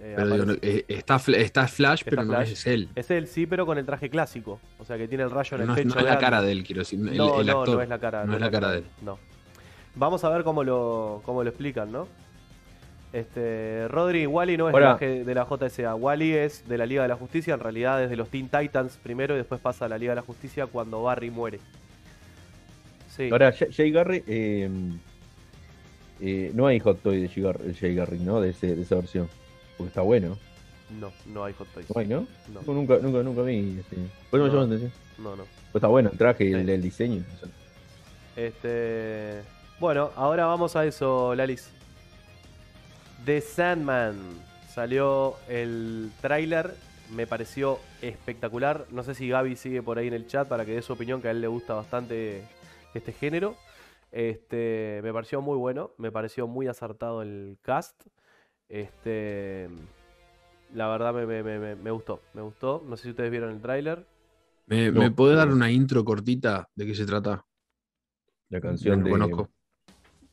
Eh, 0.00 0.12
Pero 0.16 0.44
no, 0.44 0.52
eh, 0.60 0.84
está, 0.88 1.16
está 1.36 1.66
Flash, 1.66 2.00
Está 2.00 2.10
pero 2.10 2.24
no 2.24 2.34
Flash. 2.34 2.52
es 2.52 2.66
él. 2.66 2.88
Es 2.94 3.10
él, 3.10 3.26
sí, 3.26 3.46
pero 3.46 3.64
con 3.64 3.78
el 3.78 3.86
traje 3.86 4.10
clásico. 4.10 4.60
O 4.78 4.84
sea 4.84 4.98
que 4.98 5.08
tiene 5.08 5.24
el 5.24 5.30
rayo 5.30 5.54
en 5.56 5.62
el 5.62 5.66
No, 5.68 5.74
es- 5.74 5.82
pecho. 5.82 5.94
no 5.94 6.00
es 6.00 6.06
la 6.06 6.18
cara 6.18 6.42
de 6.42 6.52
él, 6.52 6.62
quiero 6.64 6.80
decir. 6.80 6.98
El, 7.00 7.16
no, 7.16 7.40
el 7.40 7.46
no, 7.46 7.60
actor. 7.60 7.76
no 7.76 7.82
es 7.82 7.88
la 7.88 7.98
cara. 7.98 8.24
no 8.26 8.34
es 8.34 8.40
la 8.40 8.50
cara 8.50 8.70
de 8.72 8.78
él. 8.78 8.84
No. 9.02 9.18
Vamos 9.94 10.22
a 10.24 10.28
ver 10.28 10.44
cómo 10.44 10.62
lo, 10.64 11.22
cómo 11.24 11.42
lo 11.42 11.48
explican, 11.48 11.90
¿no? 11.92 12.06
Este, 13.12 13.86
Rodri 13.88 14.26
Wally 14.26 14.56
no 14.56 14.68
es 14.68 14.72
de 14.74 14.78
Ahora- 14.84 14.98
la, 15.00 15.06
G- 15.06 15.24
de 15.24 15.34
la 15.34 15.44
JSA. 15.46 15.94
Wally 15.94 16.32
es 16.34 16.68
de 16.68 16.76
la 16.78 16.84
Liga 16.84 17.02
de 17.02 17.08
la 17.08 17.16
Justicia. 17.16 17.54
En 17.54 17.60
realidad 17.60 18.02
es 18.02 18.10
de 18.10 18.16
los 18.16 18.28
Teen 18.28 18.48
Titans 18.48 18.98
primero 19.02 19.34
y 19.34 19.38
después 19.38 19.60
pasa 19.60 19.84
a 19.84 19.88
la 19.88 19.96
Liga 19.96 20.10
de 20.12 20.16
la 20.16 20.22
Justicia 20.22 20.66
cuando 20.66 21.02
Barry 21.02 21.30
muere. 21.30 21.60
Sí. 23.16 23.28
Ahora, 23.30 23.52
Jay 23.52 23.92
Garrick, 23.92 24.24
eh, 24.26 24.68
eh, 26.20 26.50
no 26.54 26.66
hay 26.66 26.80
hot 26.80 27.00
toy 27.02 27.22
de 27.22 27.28
Jay 27.28 27.42
Gar- 27.44 27.74
Jay 27.78 27.94
Garrick, 27.94 28.20
¿no? 28.20 28.40
De, 28.40 28.50
ese- 28.50 28.74
de 28.74 28.82
esa 28.82 28.96
versión. 28.96 29.28
Porque 29.76 29.88
está 29.88 30.02
bueno. 30.02 30.38
No, 31.00 31.12
no 31.26 31.44
hay 31.44 31.52
Hot 31.54 31.68
Toys. 31.74 31.86
No 31.94 32.00
hay, 32.00 32.06
¿no? 32.06 32.26
No, 32.52 32.62
Yo 32.62 32.72
Nunca, 32.74 32.98
nunca, 32.98 33.22
nunca 33.22 33.42
vi. 33.42 33.78
Este. 33.80 33.96
Por 34.30 34.40
me 34.40 34.46
No. 34.46 34.52
llamó 34.52 34.60
la 34.60 34.66
atención. 34.76 34.92
no, 35.18 35.36
no. 35.36 35.44
Pues 35.44 35.74
está 35.76 35.88
bueno 35.88 36.10
el 36.12 36.18
traje 36.18 36.44
y 36.44 36.52
el, 36.52 36.66
Sí. 36.66 36.72
el 36.72 36.82
diseño. 36.82 37.24
o 37.34 37.38
sea. 37.38 37.48
Este, 38.36 39.42
bueno, 39.80 40.10
ahora 40.16 40.46
vamos 40.46 40.76
a 40.76 40.84
eso, 40.84 41.34
Lalis. 41.34 41.70
The 43.24 43.40
Sandman. 43.40 44.16
Salió 44.72 45.36
el 45.48 46.10
tráiler, 46.20 46.74
me 47.12 47.26
pareció 47.28 47.78
espectacular. 48.02 48.86
No 48.90 49.04
sé 49.04 49.14
si 49.14 49.28
Gaby 49.28 49.54
sigue 49.56 49.82
por 49.82 49.98
ahí 49.98 50.08
en 50.08 50.14
el 50.14 50.26
chat 50.26 50.48
para 50.48 50.64
que 50.64 50.72
dé 50.72 50.82
su 50.82 50.92
opinión, 50.92 51.22
que 51.22 51.28
a 51.28 51.30
él 51.30 51.40
le 51.40 51.46
gusta 51.46 51.74
bastante 51.74 52.42
este 52.92 53.12
género. 53.12 53.56
Este, 54.10 55.00
me 55.04 55.12
pareció 55.12 55.40
muy 55.40 55.56
bueno, 55.56 55.92
me 55.96 56.10
pareció 56.10 56.46
muy 56.48 56.66
acertado 56.66 57.22
el 57.22 57.56
cast. 57.62 57.94
Este, 58.68 59.68
la 60.74 60.88
verdad 60.88 61.14
me, 61.14 61.26
me- 61.26 61.42
me- 61.42 61.76
me- 61.76 61.90
gustó, 61.90 62.20
me 62.34 62.42
gustó. 62.42 62.82
No 62.88 62.96
sé 62.96 63.04
si 63.04 63.10
ustedes 63.10 63.30
vieron 63.30 63.50
el 63.50 63.60
tráiler. 63.60 64.06
¿Me, 64.66 64.90
No. 64.90 65.00
me 65.00 65.10
puede 65.10 65.36
dar 65.36 65.48
una 65.52 65.70
intro 65.70 66.04
cortita 66.04 66.68
de 66.74 66.86
qué 66.86 66.94
se 66.94 67.04
trata? 67.06 67.44
La 68.48 68.60
canción 68.60 69.00
no 69.00 69.04
de. 69.06 69.10
conozco. 69.10 69.50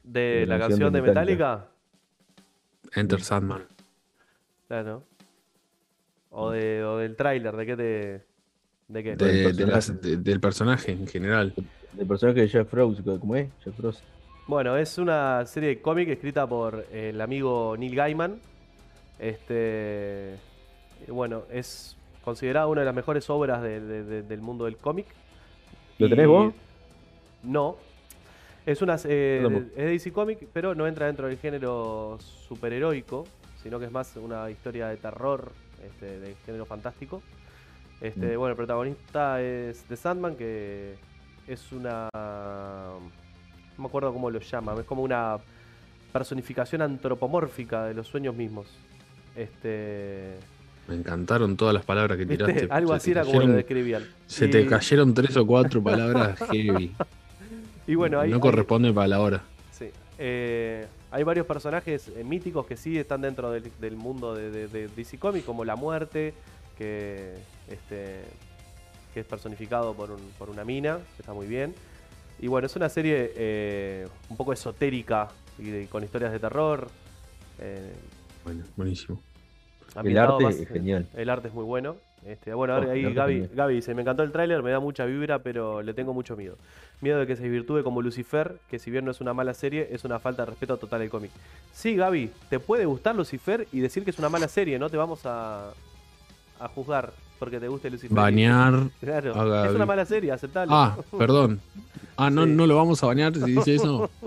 De 0.04 0.46
La 0.48 0.56
la 0.56 0.60
canción 0.68 0.80
canción 0.92 0.94
de 0.94 1.02
Metallica. 1.10 1.68
Enter 2.96 3.22
Sandman. 3.22 3.64
Claro. 4.68 5.04
O, 6.30 6.50
de, 6.52 6.84
o 6.84 6.98
del 6.98 7.16
tráiler, 7.16 7.56
¿de 7.56 7.66
qué 7.66 7.76
te...? 7.76 8.26
¿De 8.88 9.04
qué? 9.04 9.16
Del 9.16 9.18
De- 9.18 9.28
de 9.28 9.44
personaje. 9.44 9.72
las- 9.72 10.02
de- 10.02 10.18
del 10.18 10.40
personaje 10.40 10.92
en 10.94 11.08
general. 11.08 11.54
del 11.94 12.08
personaje 12.08 12.42
de 12.42 12.48
Jeff 12.50 12.74
Rose. 12.74 13.04
¿Cómo 13.04 13.36
es? 13.36 13.50
Jeff 13.64 13.78
Rose. 13.80 14.02
Bueno, 14.48 14.76
es 14.76 14.98
una 14.98 15.46
serie 15.46 15.70
de 15.70 15.82
cómic 15.82 16.10
escrita 16.10 16.48
por 16.48 16.86
el 16.92 17.20
amigo 17.22 17.76
Neil 17.78 17.96
Gaiman. 17.96 18.40
Este... 19.20 20.36
y 21.08 21.12
Bueno, 21.12 21.44
es 21.52 21.96
considerada 22.24 22.68
una 22.68 22.82
de 22.82 22.86
las 22.86 22.96
mejores 22.96 23.30
obras 23.30 23.62
de- 23.62 23.80
de- 23.80 24.04
de- 24.04 24.24
del 24.24 24.42
mundo 24.42 24.66
del 24.66 24.78
cómic. 24.78 25.06
¿Lo 26.00 26.08
Y- 26.08 26.10
tenés 26.10 26.28
vos? 26.28 26.54
No. 27.44 27.76
Es 28.66 28.82
una 28.84 28.96
eh, 29.06 29.66
es 29.76 29.86
DC 29.86 30.12
Comic, 30.14 30.48
pero 30.54 30.76
no 30.76 30.86
entra 30.86 31.08
dentro 31.08 31.28
del 31.28 31.38
género 31.40 32.20
superheroico, 32.48 33.26
sino 33.64 33.80
que 33.80 33.86
es 33.86 33.92
más 33.92 34.16
una 34.18 34.50
historia 34.52 34.88
de 34.88 34.98
terror, 34.98 35.52
este, 35.84 36.20
de 36.20 36.36
género 36.46 36.66
fantástico. 36.66 37.24
Este, 38.02 38.36
Mm. 38.36 38.40
bueno, 38.40 38.52
el 38.52 38.56
protagonista 38.58 39.42
es 39.42 39.84
The 39.86 39.96
Sandman, 39.96 40.36
que 40.36 40.96
es 41.48 41.72
una 41.72 42.08
me 43.82 43.88
acuerdo 43.88 44.14
cómo 44.14 44.30
lo 44.30 44.40
llaman, 44.40 44.80
es 44.80 44.86
como 44.86 45.02
una 45.04 45.38
personificación 46.14 46.82
antropomórfica 46.82 47.86
de 47.86 47.94
los 47.94 48.08
sueños 48.08 48.36
mismos. 48.36 48.68
Este, 49.36 50.36
Me 50.88 50.96
encantaron 50.96 51.56
todas 51.58 51.74
las 51.74 51.86
palabras 51.86 52.18
que 52.18 52.26
¿viste? 52.26 52.46
tiraste. 52.46 52.68
Algo 52.74 52.92
Se 52.92 52.96
así 52.98 53.12
era 53.12 53.24
como 53.24 53.42
lo 53.42 53.48
describían. 53.54 54.04
Se 54.28 54.46
Y- 54.48 54.50
te 54.52 54.66
cayeron 54.66 55.14
tres 55.14 55.36
o 55.38 55.46
cuatro 55.46 55.82
palabras 55.84 56.38
heavy. 56.52 56.94
Y 57.88 57.96
bueno, 57.96 58.20
ahí, 58.20 58.30
no 58.30 58.40
corresponde 58.40 58.92
para 58.94 59.08
la 59.08 59.20
hora. 59.22 59.42
Sí. 59.72 59.90
Eh, 60.20 60.86
hay 61.12 61.24
varios 61.24 61.46
personajes 61.46 62.10
eh, 62.16 62.24
míticos 62.24 62.66
que 62.66 62.78
sí 62.78 62.98
están 62.98 63.22
dentro 63.22 63.52
del, 63.52 63.72
del 63.80 63.96
mundo 63.96 64.36
de, 64.36 64.52
de- 64.52 64.68
de 64.68 64.88
DC 64.90 65.18
Comics, 65.18 65.46
como 65.46 65.66
la 65.66 65.76
muerte, 65.76 66.34
que, 66.78 67.36
este, 67.70 68.22
que 69.14 69.22
es 69.22 69.26
personificado 69.26 69.94
por, 69.94 70.12
un- 70.12 70.30
por 70.38 70.50
una 70.50 70.64
mina, 70.66 70.98
que 71.16 71.22
está 71.22 71.34
muy 71.34 71.48
bien. 71.48 71.74
Y 72.42 72.48
bueno, 72.48 72.66
es 72.66 72.76
una 72.76 72.90
serie 72.90 73.32
eh, 73.36 74.08
un 74.30 74.36
poco 74.38 74.52
esotérica 74.54 75.30
y 75.60 75.86
con 75.86 76.04
historias 76.04 76.32
de 76.32 76.40
terror. 76.40 76.88
eh, 77.60 77.94
Bueno, 78.44 78.64
buenísimo. 78.76 79.22
El 80.04 80.18
arte 80.18 80.44
más- 80.44 80.56
es 80.56 80.68
genial. 80.68 81.08
El 81.16 81.30
arte 81.30 81.50
es 81.50 81.54
muy 81.54 81.64
bueno. 81.66 81.98
Este, 82.26 82.54
bueno, 82.54 82.76
ahora 82.76 82.88
Oh, 82.88 82.92
ahí 82.92 83.14
Gaby. 83.14 83.50
Gaby 83.54 83.74
dice, 83.76 83.94
me 83.96 84.02
encantó 84.04 84.22
el 84.24 84.32
tráiler, 84.32 84.62
me 84.62 84.70
da 84.72 84.80
mucha 84.80 85.06
vibra, 85.06 85.40
pero 85.40 85.82
le 85.82 85.94
tengo 85.94 86.14
mucho 86.14 86.36
miedo. 86.38 86.56
Miedo 87.02 87.20
de 87.20 87.26
que 87.28 87.36
se 87.36 87.48
virtúe 87.50 87.84
como 87.84 88.02
Lucifer, 88.02 88.58
que 88.70 88.78
si 88.78 88.92
bien 88.92 89.06
no 89.06 89.12
es 89.12 89.22
una 89.22 89.34
mala 89.34 89.54
serie, 89.56 89.88
es 89.92 90.04
una 90.04 90.20
falta 90.20 90.44
de 90.46 90.52
respeto 90.52 90.78
total 90.78 91.02
al 91.02 91.10
cómic. 91.10 91.32
Sí, 91.74 91.96
Gaby, 91.96 92.30
te 92.50 92.60
puede 92.60 92.86
gustar 92.86 93.16
Lucifer 93.16 93.68
y 93.72 93.80
decir 93.80 94.04
que 94.04 94.12
es 94.12 94.20
una 94.20 94.30
mala 94.30 94.48
serie, 94.48 94.78
no 94.78 94.90
te 94.90 94.98
vamos 94.98 95.26
a, 95.26 95.72
a 96.60 96.68
juzgar 96.70 97.12
porque 97.42 97.60
te 97.60 97.68
guste 97.68 97.90
Lucifer. 97.90 98.16
Bañar. 98.16 98.92
Claro, 99.00 99.34
a 99.34 99.44
Gaby. 99.46 99.70
es 99.70 99.76
una 99.76 99.86
mala 99.88 100.06
serie, 100.06 100.32
aceptalo. 100.32 100.72
Ah, 100.72 100.96
perdón. 101.18 101.60
Ah, 102.16 102.30
no, 102.30 102.44
Sí. 102.46 102.52
no 102.52 102.68
lo 102.68 102.76
vamos 102.76 103.02
a 103.04 103.08
bañar 103.08 103.34
si 103.34 103.42
dice 103.52 103.74
eso. 103.76 104.10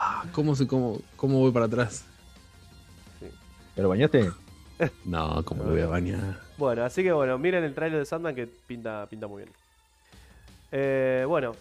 Ah, 0.00 0.24
¿cómo, 0.32 0.54
se, 0.54 0.66
cómo, 0.68 1.00
¿Cómo 1.16 1.38
voy 1.40 1.50
para 1.52 1.66
atrás? 1.66 2.04
¿Te 3.74 3.82
lo 3.82 3.88
bañaste? 3.88 4.30
No, 5.04 5.44
¿cómo 5.44 5.62
lo 5.64 5.70
voy 5.70 5.80
a 5.80 5.86
bañar? 5.86 6.40
Bueno, 6.56 6.84
así 6.84 7.02
que 7.04 7.10
bueno, 7.12 7.36
miren 7.38 7.62
el 7.64 7.74
tráiler 7.74 7.98
de 8.00 8.04
Sandman 8.04 8.34
que 8.34 8.46
pinta, 8.46 9.06
pinta 9.10 9.26
muy 9.28 9.42
bien. 9.42 9.54
Eh, 10.72 11.24
bueno, 11.26 11.52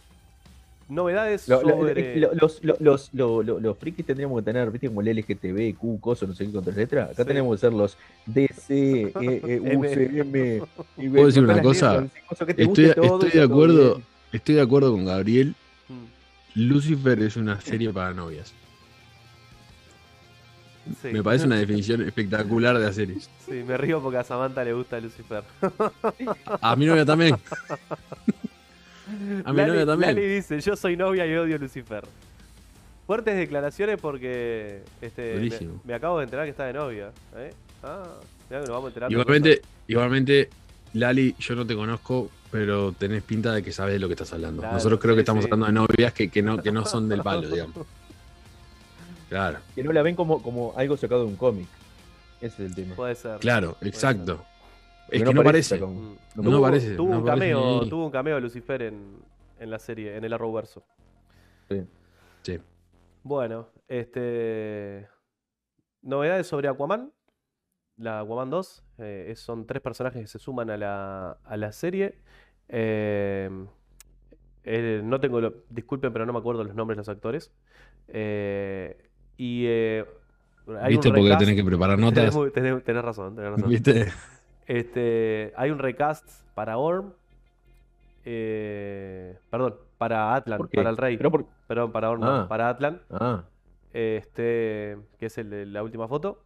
novedades 0.90 1.48
Lo- 1.50 1.62
lo- 1.62 1.70
sobre... 1.70 2.16
lo- 2.18 2.34
los, 2.34 2.64
lo- 2.64 2.78
los, 2.80 3.10
lo- 3.14 3.44
lo- 3.44 3.60
los 3.60 3.78
frikis 3.78 4.06
tendríamos 4.06 4.40
que 4.42 4.46
tener, 4.46 4.72
viste, 4.72 4.88
como 4.88 5.02
el 5.02 5.08
LGTB, 5.18 5.76
Q, 5.78 6.00
coso, 6.00 6.26
no 6.28 6.34
sé 6.34 6.46
qué 6.46 6.52
con 6.54 6.64
tres 6.64 6.78
letras. 6.78 7.10
Acá 7.12 7.24
Sí. 7.24 7.28
tenemos 7.28 7.56
que 7.56 7.60
ser 7.62 7.74
los 7.74 7.98
DC, 8.26 8.74
E, 8.74 9.12
E, 9.14 9.78
U, 9.78 9.84
C, 9.84 10.20
M. 10.20 10.62
y 10.98 11.10
¿Puedo 11.10 11.26
decir 11.28 11.44
una 11.44 11.62
cosa? 11.62 12.02
letras, 12.02 12.50
Estoy, 12.58 12.86
estoy 12.86 13.30
de 13.32 13.42
acuerdo. 13.44 13.96
bien. 13.96 14.06
Estoy 14.32 14.56
de 14.56 14.62
acuerdo 14.62 14.92
con 14.92 15.06
Gabriel. 15.06 15.56
Mm, 15.90 16.60
Lucifer 16.68 17.22
es 17.22 17.36
una 17.38 17.60
serie 17.62 17.92
para 17.92 18.14
novias. 18.14 18.54
sí. 21.02 21.10
Me 21.12 21.22
parece 21.24 21.46
una 21.46 21.58
definición 21.58 22.02
espectacular 22.02 22.78
de 22.78 22.86
la 22.86 22.94
serie. 22.94 23.18
Sí, 23.46 23.64
me 23.66 23.78
río 23.78 24.02
porque 24.02 24.18
a 24.18 24.24
Samantha 24.24 24.64
le 24.64 24.74
gusta 24.74 25.00
Lucifer. 25.00 25.44
A 26.62 26.76
mi 26.76 26.86
novia 26.86 27.06
también. 27.06 27.36
A 29.45 29.51
mi 29.51 29.58
Lali, 29.58 29.72
novia 29.72 29.86
también. 29.86 30.16
Lali 30.16 30.28
dice, 30.28 30.60
yo 30.60 30.76
soy 30.76 30.97
novia 30.97 31.26
y 31.26 31.36
odio 31.36 31.58
Lucifer. 31.58 32.03
Fuertes 33.05 33.38
declaraciones 33.38 33.99
porque 34.01 34.82
este, 35.01 35.49
me, 35.86 35.93
acabo 35.93 36.18
de 36.18 36.26
enterar 36.26 36.45
que 36.45 36.51
está 36.51 36.66
de 36.66 36.74
novia. 36.74 37.12
¿eh? 37.38 37.53
Ah, 37.84 38.03
mirá 38.49 38.62
que 38.62 38.68
nos 38.68 38.76
vamos 38.76 38.86
a 38.86 38.88
enterar. 38.89 39.12
Igualmente, 39.12 39.62
igualmente, 39.88 40.49
Lali, 40.93 41.36
yo 41.39 41.55
no 41.55 41.66
te 41.66 41.76
conozco, 41.76 42.30
pero 42.51 42.91
tenés 42.91 43.24
pinta 43.24 43.53
de 43.53 43.64
que 43.64 43.72
sabes 43.72 43.93
de 43.93 43.99
lo 43.99 44.08
que 44.08 44.16
estás 44.16 44.34
hablando. 44.34 44.62
Claro, 44.62 44.76
Nosotros 44.76 44.99
creo 44.99 45.14
sí, 45.14 45.18
que 45.18 45.22
estamos 45.22 45.45
sí. 45.45 45.49
hablando 45.49 45.68
de 45.68 45.88
novias 45.88 46.14
que, 46.14 46.30
que 46.30 46.41
no, 46.41 46.62
que 46.62 46.72
no 46.72 46.86
son 46.86 47.08
del 47.08 47.22
palo, 47.22 47.49
digamos. 47.49 47.76
Claro, 49.30 49.60
Que 49.76 49.84
no 49.84 49.91
la 49.91 50.01
ven 50.03 50.16
como, 50.16 50.41
como 50.41 50.74
algo 50.78 50.95
sacado 50.95 51.24
de 51.24 51.28
un 51.28 51.36
cómic. 51.36 51.68
Ese 52.39 52.64
es 52.64 52.70
el 52.70 52.76
tema. 52.76 52.95
Puede 52.95 53.14
ser. 53.14 53.39
claro, 53.39 53.76
exacto. 53.82 54.45
Es 55.10 55.24
que 55.24 55.34
no 55.34 55.43
parece. 55.43 55.80
No 55.80 56.18
tuvo, 56.36 56.62
parece, 56.62 56.95
tuvo 56.95 57.12
no 57.12 57.20
un 57.20 57.26
parece 57.26 57.51
cameo, 57.51 57.82
ni- 57.84 57.89
tuvo 57.89 58.05
un 58.05 58.12
cameo 58.12 58.36
de 58.36 58.41
Lucifer 58.41 58.82
en, 58.84 59.18
en 59.60 59.70
la 59.72 59.80
serie, 59.80 60.16
en 60.18 60.24
el 60.24 60.34
Arrowverso. 60.34 60.86
Sí. 61.70 61.84
Sí. 62.43 62.60
Bueno, 63.24 63.70
este. 63.88 65.08
Novedades 66.01 66.47
sobre 66.47 66.68
Aquaman. 66.68 67.12
La 67.97 68.20
Aquaman 68.20 68.49
2. 68.49 68.84
eh, 68.99 69.28
es- 69.32 69.39
son 69.39 69.66
tres 69.66 69.82
personajes 69.82 70.22
que 70.22 70.28
se 70.28 70.39
suman 70.39 70.70
a 70.70 70.78
la, 70.78 71.32
a 71.43 71.58
la 71.58 71.72
serie. 71.72 72.20
Eh, 72.70 73.49
eh, 74.64 75.01
no 75.03 75.20
tengo. 75.20 75.41
lo- 75.41 75.53
disculpen, 75.70 76.14
pero 76.14 76.26
no 76.26 76.34
me 76.34 76.39
acuerdo 76.39 76.64
los 76.64 76.76
nombres 76.76 76.97
de 76.97 76.99
los 76.99 77.10
actores. 77.10 77.51
Eh, 78.10 78.97
y. 79.38 79.66
eh, 79.68 80.05
hay 80.82 80.91
¿Viste? 80.93 81.08
un 81.10 81.16
Porque 81.16 81.36
tenés 81.38 81.55
que 81.55 81.64
preparar 81.64 81.97
notas. 81.99 82.36
Tenés- 82.53 82.84
tenés 82.84 83.03
razón, 83.03 83.36
tenés 83.36 83.51
razón. 83.51 83.70
¿Viste? 83.70 84.08
Este, 84.68 85.53
hay 85.55 85.72
un 85.72 85.80
recast 85.80 86.30
para 86.53 86.78
Orm. 86.78 87.13
eh, 88.30 89.38
perdón, 89.49 89.76
para 89.97 90.36
Atlan, 90.36 90.59
para 90.74 90.89
el 90.89 90.97
rey. 90.97 91.15
Pero 91.18 91.32
por- 91.32 91.45
Perdón, 91.65 91.91
para 91.93 92.09
Orm, 92.09 92.20
no, 92.22 92.28
Ah. 92.41 92.47
para 92.49 92.68
Atlan. 92.70 93.01
Ah, 93.09 93.43
Este, 93.93 94.97
que 95.18 95.28
es 95.28 95.38
el 95.38 95.49
de 95.49 95.65
la 95.65 95.82
última 95.82 96.07
foto. 96.09 96.43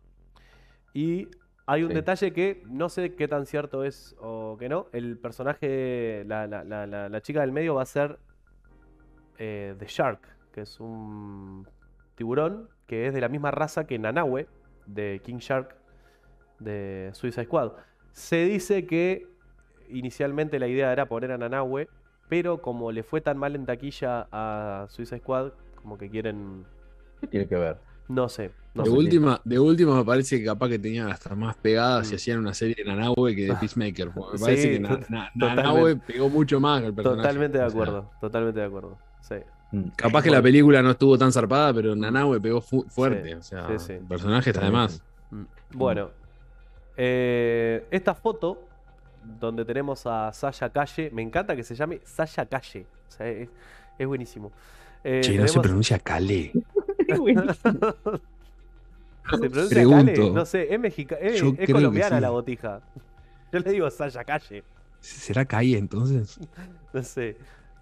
Y 0.93 1.27
hay 1.65 1.81
un 1.83 1.89
Sí. 1.89 1.95
detalle 1.95 2.33
que 2.33 2.63
no 2.67 2.87
sé 2.87 3.15
qué 3.15 3.27
tan 3.27 3.45
cierto 3.47 3.83
es 3.83 4.15
o 4.19 4.57
que 4.59 4.69
no. 4.69 4.85
El 4.93 5.17
personaje, 5.17 6.23
la, 6.27 6.45
la- 6.47 6.63
la- 6.63 6.85
la- 6.87 7.09
la 7.09 7.21
chica 7.21 7.41
del 7.41 7.51
medio 7.51 7.75
va 7.75 7.81
a 7.81 7.85
ser 7.85 8.19
eh, 9.39 9.73
The 9.79 9.85
Shark, 9.87 10.21
que 10.53 10.61
es 10.61 10.79
un 10.79 11.67
tiburón 12.15 12.69
que 12.85 13.07
es 13.07 13.13
de 13.15 13.21
la 13.21 13.27
misma 13.27 13.49
raza 13.49 13.87
que 13.87 13.97
Nanaue, 13.97 14.47
de 14.85 15.19
King 15.23 15.37
Shark, 15.39 15.75
de 16.59 17.09
Suicide 17.13 17.45
Squad. 17.45 17.71
Se 18.13 18.45
dice 18.45 18.85
que 18.85 19.27
inicialmente 19.89 20.59
la 20.59 20.67
idea 20.67 20.91
era 20.91 21.05
poner 21.07 21.31
a 21.31 21.37
Nanaue, 21.37 21.87
pero 22.29 22.61
como 22.61 22.91
le 22.91 23.03
fue 23.03 23.21
tan 23.21 23.37
mal 23.37 23.55
en 23.55 23.65
taquilla 23.65 24.27
a 24.31 24.85
Suicide 24.89 25.19
Squad, 25.19 25.51
como 25.81 25.97
que 25.97 26.09
quieren 26.09 26.65
¿qué 27.19 27.27
tiene 27.27 27.47
que 27.47 27.55
ver? 27.55 27.77
no 28.07 28.27
sé. 28.29 28.51
No 28.73 28.83
de, 28.83 28.89
sé. 28.89 28.95
última, 28.95 29.41
de 29.43 29.59
última 29.59 29.95
me 29.97 30.05
parece 30.05 30.39
que 30.39 30.45
capaz 30.45 30.69
que 30.69 30.79
tenían 30.79 31.09
hasta 31.09 31.35
más 31.35 31.55
pegadas 31.57 32.07
si 32.07 32.13
Mm. 32.13 32.15
hacían 32.15 32.39
una 32.39 32.53
serie 32.53 32.75
de 32.75 32.85
Nanahue 32.85 33.35
que 33.35 33.47
de 33.47 33.55
Peacemaker. 33.59 34.07
Me 34.07 34.37
Sí, 34.37 34.43
parece 34.43 34.71
que 34.71 34.79
Na- 34.79 34.99
Na-. 35.09 35.31
Nanahue 35.35 35.97
pegó 35.97 36.29
mucho 36.29 36.59
más 36.61 36.79
que 36.81 36.87
el 36.87 36.93
personaje. 36.93 37.21
Totalmente 37.21 37.57
de 37.57 37.63
O 37.65 37.69
sea, 37.69 37.73
acuerdo, 37.81 38.11
totalmente 38.21 38.59
de 38.61 38.65
acuerdo. 38.65 38.97
Sí. 39.21 39.35
Mm. 39.73 39.89
Capaz 39.97 40.23
que 40.23 40.29
la 40.29 40.41
película 40.41 40.81
no 40.81 40.91
estuvo 40.91 41.17
tan 41.17 41.31
zarpada, 41.33 41.73
pero 41.73 41.95
Nanahue 41.95 42.39
pegó 42.39 42.61
fu- 42.61 42.85
fuerte. 42.87 43.27
Sí, 43.29 43.33
o 43.33 43.43
sea, 43.43 43.67
sí, 43.67 43.73
sí. 43.87 43.93
el 43.93 44.05
personaje 44.05 44.49
está 44.51 44.63
de 44.65 44.71
más. 44.71 45.03
Mm. 45.31 45.43
Bueno, 45.73 46.11
eh, 46.97 47.85
esta 47.91 48.15
foto 48.15 48.67
donde 49.39 49.63
tenemos 49.65 50.05
a 50.05 50.31
Sasha 50.33 50.69
Calle, 50.69 51.09
me 51.11 51.21
encanta 51.21 51.55
que 51.55 51.63
se 51.63 51.75
llame 51.75 52.01
Sasha 52.03 52.45
Calle. 52.45 52.85
O 53.07 53.11
sea, 53.11 53.27
es, 53.27 53.49
es 53.97 54.07
buenísimo. 54.07 54.51
Eh, 55.03 55.21
Che, 55.23 55.37
no 55.37 55.47
se 55.47 55.59
pronuncia 55.59 55.99
Calé. 55.99 56.51
¿Se 57.07 57.15
pronuncia 59.37 59.69
Pregunto. 59.69 60.13
Cale? 60.13 60.29
No 60.31 60.45
sé, 60.45 60.73
es, 60.73 60.79
mexica 60.79 61.15
es, 61.15 61.41
colombiana 61.71 62.17
sí. 62.17 62.21
la 62.21 62.29
botija. 62.29 62.81
Yo 63.51 63.59
le 63.59 63.71
digo 63.71 63.89
Sasha 63.89 64.23
Calle. 64.23 64.63
¿Será 64.99 65.45
Calle 65.45 65.77
entonces? 65.77 66.39
No 66.93 67.03
sé. 67.03 67.37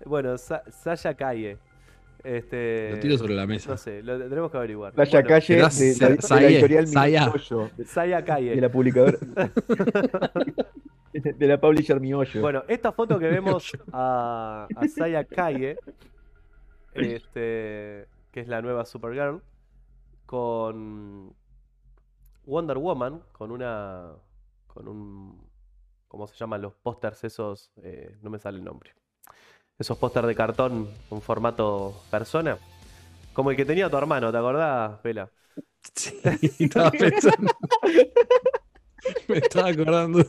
Bueno, 0.06 0.38
Sa- 0.38 0.64
Sasha 0.70 1.14
Calle. 1.16 1.58
Este, 2.24 2.92
Lo 2.92 3.00
tiro 3.00 3.18
sobre 3.18 3.34
la 3.34 3.48
mesa. 3.48 3.72
No 3.72 3.78
sé, 3.78 4.04
lo 4.04 4.20
tenemos 4.20 4.52
que 4.52 4.58
averiguar. 4.58 4.94
Vaya 4.94 5.12
Bueno, 5.22 5.28
calle 5.30 5.56
de, 5.56 5.62
la 5.62 5.70
Saya- 6.22 6.48
editorial 6.50 6.88
Saya. 6.88 7.26
Miollo, 7.28 7.70
de, 7.78 7.86
Saya 7.86 8.26
Calle. 8.26 8.56
de 8.56 8.62
la 8.62 8.70
publicadora. 8.70 9.18
de 11.14 11.48
la 11.48 11.60
publisher 11.60 12.00
Miollo. 12.00 12.42
Bueno, 12.42 12.64
esta 12.68 12.92
foto 12.92 13.18
que 13.20 13.28
vemos 13.28 13.72
a, 13.94 14.68
a 14.76 14.88
Saya 14.88 15.24
Kaye, 15.24 15.78
este, 16.94 18.08
que 18.32 18.40
es 18.42 18.48
la 18.48 18.62
nueva 18.62 18.86
Supergirl, 18.86 19.42
con 20.26 21.34
Wonder 22.46 22.78
Woman, 22.78 23.22
con 23.32 23.52
una. 23.52 24.12
con 24.68 24.88
un. 24.88 25.48
¿Cómo 26.08 26.28
se 26.28 26.36
llaman 26.36 26.62
los 26.64 26.74
pósters 26.74 27.24
esos? 27.24 27.72
Eh, 27.84 28.18
no 28.22 28.30
me 28.30 28.40
sale 28.40 28.58
el 28.58 28.64
nombre. 28.66 28.94
Esos 29.80 29.98
pósters 29.98 30.28
de 30.28 30.36
cartón 30.36 30.90
con 31.08 31.22
formato 31.22 32.04
persona. 32.12 32.58
Como 33.34 33.52
el 33.52 33.58
que 33.58 33.66
tenía 33.66 33.90
tu 33.90 33.96
hermano, 33.98 34.32
¿te 34.32 34.38
acordás, 34.38 35.02
Vela? 35.04 35.30
Sí, 35.96 36.20
estaba 36.60 36.92
pensando. 36.92 37.52
Me 39.30 39.38
estaba 39.38 39.70
acordando. 39.70 40.26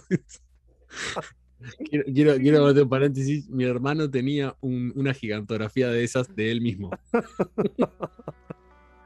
Quiero, 1.90 2.05
quiero, 2.14 2.35
quiero 2.36 2.64
meter 2.66 2.85
un 2.85 2.89
paréntesis. 2.89 3.48
Mi 3.51 3.64
hermano 3.64 4.09
tenía 4.10 4.55
un- 4.60 4.93
una 4.94 5.12
gigantografía 5.12 5.89
de 5.89 6.05
esas 6.05 6.35
de 6.35 6.51
él 6.52 6.60
mismo. 6.60 6.90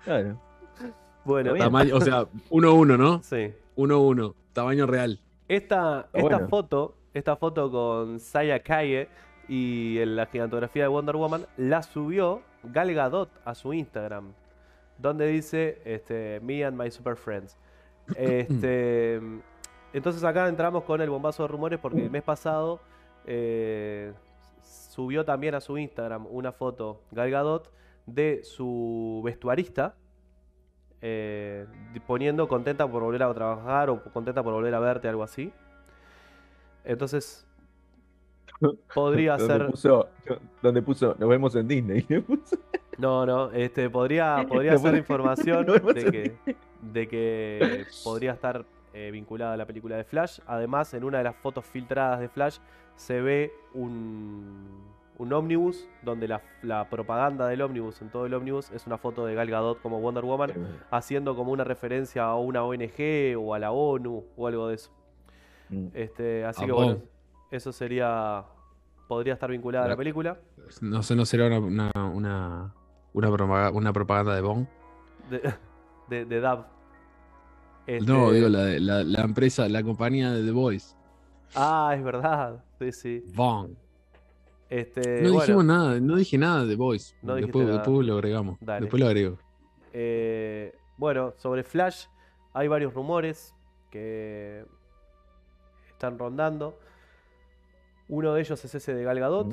Claro. 0.04 0.40
Bueno. 1.24 1.54
Tamaño, 1.56 1.96
o 1.96 2.00
sea, 2.00 2.26
1-1, 2.50 2.98
¿no? 2.98 3.22
sí. 3.22 3.52
1-1. 3.76 4.34
Tamaño 4.52 4.86
real. 4.86 5.20
Esta, 5.48 6.08
esta 6.12 6.36
bueno. 6.36 6.48
foto, 6.48 6.96
esta 7.14 7.36
foto 7.36 7.70
con 7.70 8.20
Saya 8.20 8.62
Kaye 8.62 9.08
y 9.48 9.98
en 9.98 10.16
la 10.16 10.26
gigantografía 10.26 10.84
de 10.84 10.88
Wonder 10.88 11.16
Woman 11.16 11.46
la 11.56 11.82
subió 11.82 12.42
Gal 12.62 12.92
Gadot 12.94 13.30
a 13.44 13.54
su 13.54 13.72
Instagram, 13.72 14.32
donde 14.98 15.26
dice 15.26 15.80
este, 15.84 16.40
Me 16.42 16.64
and 16.64 16.80
my 16.80 16.90
super 16.90 17.16
friends. 17.16 17.56
Este, 18.16 19.18
entonces 19.94 20.22
acá 20.24 20.46
entramos 20.46 20.84
con 20.84 21.00
el 21.00 21.08
bombazo 21.08 21.44
de 21.44 21.48
rumores 21.48 21.78
porque 21.78 22.02
el 22.02 22.10
mes 22.10 22.22
pasado 22.22 22.80
eh, 23.24 24.12
subió 24.62 25.24
también 25.24 25.54
a 25.54 25.60
su 25.60 25.78
Instagram 25.78 26.26
una 26.30 26.52
foto 26.52 27.00
Gal 27.12 27.30
Gadot 27.30 27.72
de 28.04 28.44
su 28.44 29.22
vestuarista 29.24 29.94
eh, 31.06 31.66
poniendo 32.06 32.48
contenta 32.48 32.90
por 32.90 33.02
volver 33.02 33.22
a 33.22 33.34
trabajar 33.34 33.90
o 33.90 34.02
contenta 34.04 34.42
por 34.42 34.54
volver 34.54 34.74
a 34.74 34.80
verte, 34.80 35.06
algo 35.06 35.22
así. 35.22 35.52
Entonces, 36.82 37.46
podría 38.94 39.36
Donde 39.36 39.54
ser. 39.54 39.66
puso, 39.70 40.08
donde 40.62 40.82
puso, 40.82 41.14
nos 41.18 41.28
vemos 41.28 41.54
en 41.54 41.68
Disney. 41.68 42.06
No, 42.96 43.26
no, 43.26 43.50
este, 43.50 43.90
podría, 43.90 44.46
podría 44.48 44.78
ser 44.78 44.94
información 44.94 45.66
de 45.94 46.04
que, 46.12 46.54
de 46.80 47.08
que 47.08 47.84
podría 48.04 48.32
estar 48.32 48.64
eh, 48.92 49.10
vinculada 49.10 49.54
a 49.54 49.56
la 49.56 49.66
película 49.66 49.96
de 49.96 50.04
Flash. 50.04 50.38
Además, 50.46 50.94
en 50.94 51.02
una 51.02 51.18
de 51.18 51.24
las 51.24 51.34
fotos 51.34 51.64
filtradas 51.64 52.20
de 52.20 52.28
Flash 52.28 52.58
se 52.94 53.20
ve 53.20 53.52
un, 53.72 54.84
un 55.18 55.32
ómnibus, 55.32 55.88
donde 56.02 56.28
la, 56.28 56.40
la 56.62 56.88
propaganda 56.88 57.48
del 57.48 57.62
ómnibus, 57.62 58.00
en 58.00 58.10
todo 58.10 58.26
el 58.26 58.34
ómnibus, 58.34 58.70
es 58.70 58.86
una 58.86 58.98
foto 58.98 59.26
de 59.26 59.34
Gal 59.34 59.50
Gadot 59.50 59.80
como 59.82 60.00
Wonder 60.00 60.24
Woman, 60.24 60.52
haciendo 60.90 61.34
como 61.34 61.50
una 61.50 61.64
referencia 61.64 62.24
a 62.24 62.36
una 62.36 62.62
ONG 62.62 63.36
o 63.36 63.54
a 63.54 63.58
la 63.58 63.72
ONU 63.72 64.24
o 64.36 64.46
algo 64.46 64.68
de 64.68 64.76
eso. 64.76 64.92
Mm. 65.68 65.88
Este, 65.94 66.44
así 66.44 66.62
A 66.62 66.66
que 66.66 66.72
bueno. 66.72 66.98
Eso 67.56 67.72
sería. 67.72 68.44
Podría 69.08 69.34
estar 69.34 69.50
vinculada 69.50 69.84
a 69.84 69.88
la 69.88 69.92
La- 69.94 69.98
película. 69.98 70.38
No 70.80 71.02
sé, 71.02 71.14
no 71.14 71.26
será 71.26 71.46
una, 71.46 71.58
una, 71.58 71.90
una, 72.08 72.74
una 73.12 73.28
propaga- 73.30 73.70
una 73.72 73.92
propaganda 73.92 74.34
de 74.34 74.40
Bond. 74.40 74.66
De, 75.30 75.54
de, 76.08 76.24
de 76.24 76.40
Dab. 76.40 76.66
Este- 77.86 78.10
No, 78.10 78.30
digo, 78.30 78.48
la, 78.48 78.64
la, 78.78 79.04
la 79.04 79.20
empresa, 79.22 79.68
la 79.68 79.82
compañía 79.82 80.32
de 80.32 80.42
The 80.42 80.50
Voice. 80.52 80.96
Ah, 81.54 81.92
es 81.96 82.02
verdad. 82.02 82.64
Sí, 82.78 82.92
sí. 82.92 83.24
Bond. 83.34 83.76
Este, 84.70 85.20
No 85.22 85.28
bueno, 85.28 85.40
dijimos 85.40 85.64
nada, 85.66 86.00
no 86.00 86.16
dije 86.16 86.38
nada 86.38 86.62
de 86.62 86.68
The 86.70 86.76
Voice. 86.76 87.14
No 87.22 87.34
después, 87.34 87.66
lo 88.06 88.14
agregamos. 88.14 88.56
Dale. 88.60 88.80
Después 88.80 89.00
lo 89.00 89.06
agrego. 89.06 89.38
eh, 89.92 90.74
bueno, 90.96 91.34
sobre 91.36 91.62
Flash 91.62 92.06
hay 92.54 92.68
varios 92.68 92.94
rumores 92.94 93.54
que 93.90 94.64
están 95.90 96.18
rondando. 96.18 96.78
Uno 98.08 98.34
de 98.34 98.40
ellos 98.40 98.64
es 98.64 98.74
ese 98.74 98.94
de 98.94 99.04
Gal 99.04 99.18
Gadot. 99.20 99.52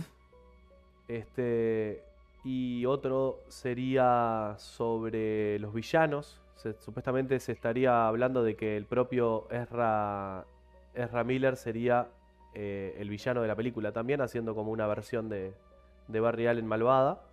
Este, 1.08 2.04
y 2.44 2.86
otro 2.86 3.40
sería 3.48 4.56
sobre 4.58 5.60
los 5.60 5.74
villanos. 5.74 6.42
Se- 6.56 6.74
supuestamente 6.80 7.40
se 7.40 7.52
estaría 7.52 8.08
hablando 8.08 8.44
de 8.44 8.56
que 8.56 8.78
el 8.78 8.86
propio 8.86 9.48
Ezra, 9.52 10.46
Ezra 10.94 11.24
Miller 11.24 11.56
sería 11.58 12.10
eh, 12.54 12.96
el 13.00 13.10
villano 13.10 13.42
de 13.42 13.48
la 13.48 13.56
película 13.56 13.92
también, 13.92 14.22
haciendo 14.22 14.54
como 14.56 14.72
una 14.72 14.88
versión 14.88 15.30
de, 15.30 15.54
de 16.08 16.20
Barry 16.20 16.48
Allen 16.48 16.68
malvada. 16.68 17.24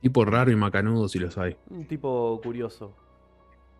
Tipo 0.00 0.24
raro 0.24 0.50
y 0.50 0.56
macanudo 0.56 1.08
si 1.08 1.18
los 1.18 1.36
hay. 1.38 1.56
Un 1.70 1.86
tipo 1.86 2.38
curioso. 2.42 2.92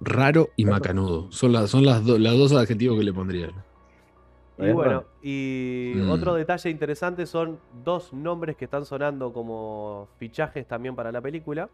Raro 0.00 0.50
y 0.56 0.64
macanudo. 0.64 1.30
Son, 1.30 1.52
las 1.52 1.70
son 1.70 1.84
las, 1.84 2.04
do- 2.04 2.18
dos 2.18 2.52
adjetivos 2.52 2.98
que 2.98 3.04
le 3.04 3.12
pondría. 3.12 3.50
Y 4.58 4.72
bueno, 4.72 5.04
y 5.22 5.92
Mm. 5.96 6.10
otro 6.10 6.34
detalle 6.34 6.70
interesante 6.70 7.26
son 7.26 7.58
dos 7.84 8.12
nombres 8.12 8.56
que 8.56 8.64
están 8.64 8.84
sonando 8.86 9.32
como 9.32 10.08
fichajes 10.18 10.66
también 10.66 10.94
para 10.96 11.12
la 11.12 11.20
película. 11.20 11.68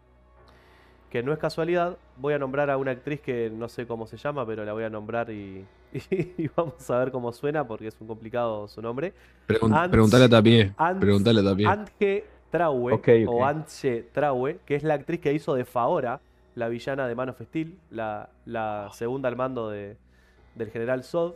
Que 1.09 1.21
no 1.21 1.31
es 1.31 1.37
casualidad. 1.39 1.97
Voy 2.17 2.33
a 2.33 2.39
nombrar 2.39 2.69
a 2.71 2.77
una 2.77 2.91
actriz 2.91 3.21
que 3.21 3.51
no 3.53 3.69
sé 3.69 3.85
cómo 3.85 4.07
se 4.07 4.17
llama, 4.17 4.45
pero 4.45 4.65
la 4.65 4.73
voy 4.73 4.83
a 4.83 4.89
nombrar 4.89 5.29
y, 5.29 5.63
y 6.37 6.49
vamos 6.55 6.89
a 6.89 6.97
ver 6.99 7.11
cómo 7.11 7.31
suena 7.31 7.65
porque 7.67 7.87
es 7.87 7.95
un 8.01 8.07
complicado 8.07 8.67
su 8.67 8.81
nombre. 8.81 9.13
Pregun- 9.47 9.71
Ants- 9.73 9.91
preguntale 9.91 10.25
a 10.25 10.29
Tapie. 10.29 10.73
Ants- 10.75 10.99
Preguntale 10.99 11.39
a 11.39 11.43
Tapie. 11.43 11.67
Antje 11.67 12.25
Traue, 12.49 12.99
o 13.27 13.45
Antje 13.45 14.09
Traue, 14.11 14.59
que 14.65 14.75
es 14.75 14.83
la 14.83 14.95
actriz 14.95 15.19
que 15.21 15.31
hizo 15.33 15.53
de 15.55 15.65
Faora, 15.65 16.19
la 16.55 16.67
villana 16.67 17.07
de 17.07 17.15
Man 17.15 17.29
of 17.29 17.41
Steel, 17.41 17.75
la, 17.91 18.29
la 18.45 18.89
segunda 18.91 19.29
al 19.29 19.35
mando 19.35 19.69
de, 19.69 19.97
del 20.55 20.69
general 20.71 21.03
Zod. 21.03 21.33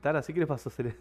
¿Tan 0.00 0.16
así 0.16 0.32
que 0.32 0.40
le 0.40 0.46
pasó? 0.46 0.70
Se 0.70 0.82
le- 0.82 0.96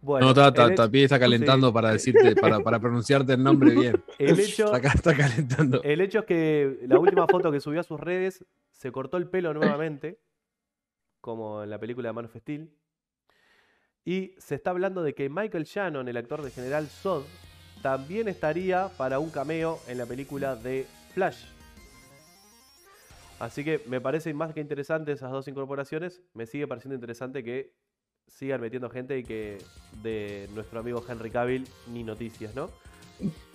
bueno, 0.00 0.26
no, 0.32 0.48
hecho- 0.48 0.74
Tapie 0.74 1.04
está 1.04 1.18
calentando 1.18 1.68
sí. 1.68 1.72
para 1.74 1.90
decirte, 1.92 2.36
para, 2.36 2.60
para 2.60 2.78
pronunciarte 2.78 3.32
el 3.34 3.42
nombre 3.42 3.72
bien. 3.74 4.02
El 4.18 4.38
hecho, 4.38 4.72
acá- 4.74 4.92
está 4.94 5.16
calentando. 5.16 5.82
el 5.82 6.00
hecho 6.00 6.20
es 6.20 6.24
que 6.24 6.78
la 6.86 6.98
última 6.98 7.26
foto 7.26 7.50
que 7.50 7.60
subió 7.60 7.80
a 7.80 7.84
sus 7.84 7.98
redes 7.98 8.44
se 8.70 8.92
cortó 8.92 9.16
el 9.16 9.28
pelo 9.28 9.52
nuevamente, 9.54 10.20
como 11.20 11.62
en 11.64 11.70
la 11.70 11.78
película 11.80 12.08
de 12.08 12.12
Man 12.12 12.24
of 12.26 12.36
Steel. 12.36 12.70
Y 14.04 14.34
se 14.38 14.54
está 14.54 14.70
hablando 14.70 15.02
de 15.02 15.14
que 15.14 15.28
Michael 15.28 15.64
Shannon, 15.64 16.08
el 16.08 16.16
actor 16.16 16.42
de 16.42 16.50
General 16.50 16.86
Zod, 16.86 17.24
también 17.82 18.28
estaría 18.28 18.88
para 18.96 19.18
un 19.18 19.30
cameo 19.30 19.80
en 19.88 19.98
la 19.98 20.06
película 20.06 20.54
de 20.56 20.86
Flash. 21.12 21.44
Así 23.38 23.64
que 23.64 23.82
me 23.86 24.00
parece 24.00 24.32
más 24.34 24.52
que 24.52 24.60
interesante 24.60 25.12
esas 25.12 25.30
dos 25.30 25.46
incorporaciones. 25.48 26.22
Me 26.34 26.46
sigue 26.46 26.66
pareciendo 26.66 26.94
interesante 26.94 27.44
que 27.44 27.72
sigan 28.28 28.60
metiendo 28.60 28.90
gente 28.90 29.18
y 29.18 29.24
que 29.24 29.58
de 30.02 30.48
nuestro 30.54 30.80
amigo 30.80 31.04
Henry 31.06 31.30
Cavill 31.30 31.68
ni 31.88 32.04
noticias, 32.04 32.54
¿no? 32.54 32.70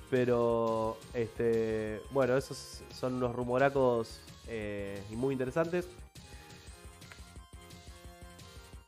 Pero, 0.10 0.98
este, 1.14 2.02
bueno, 2.12 2.38
esos 2.38 2.84
son 2.94 3.16
unos 3.16 3.36
rumoracos 3.36 4.20
eh, 4.48 5.02
muy 5.10 5.34
interesantes. 5.34 5.88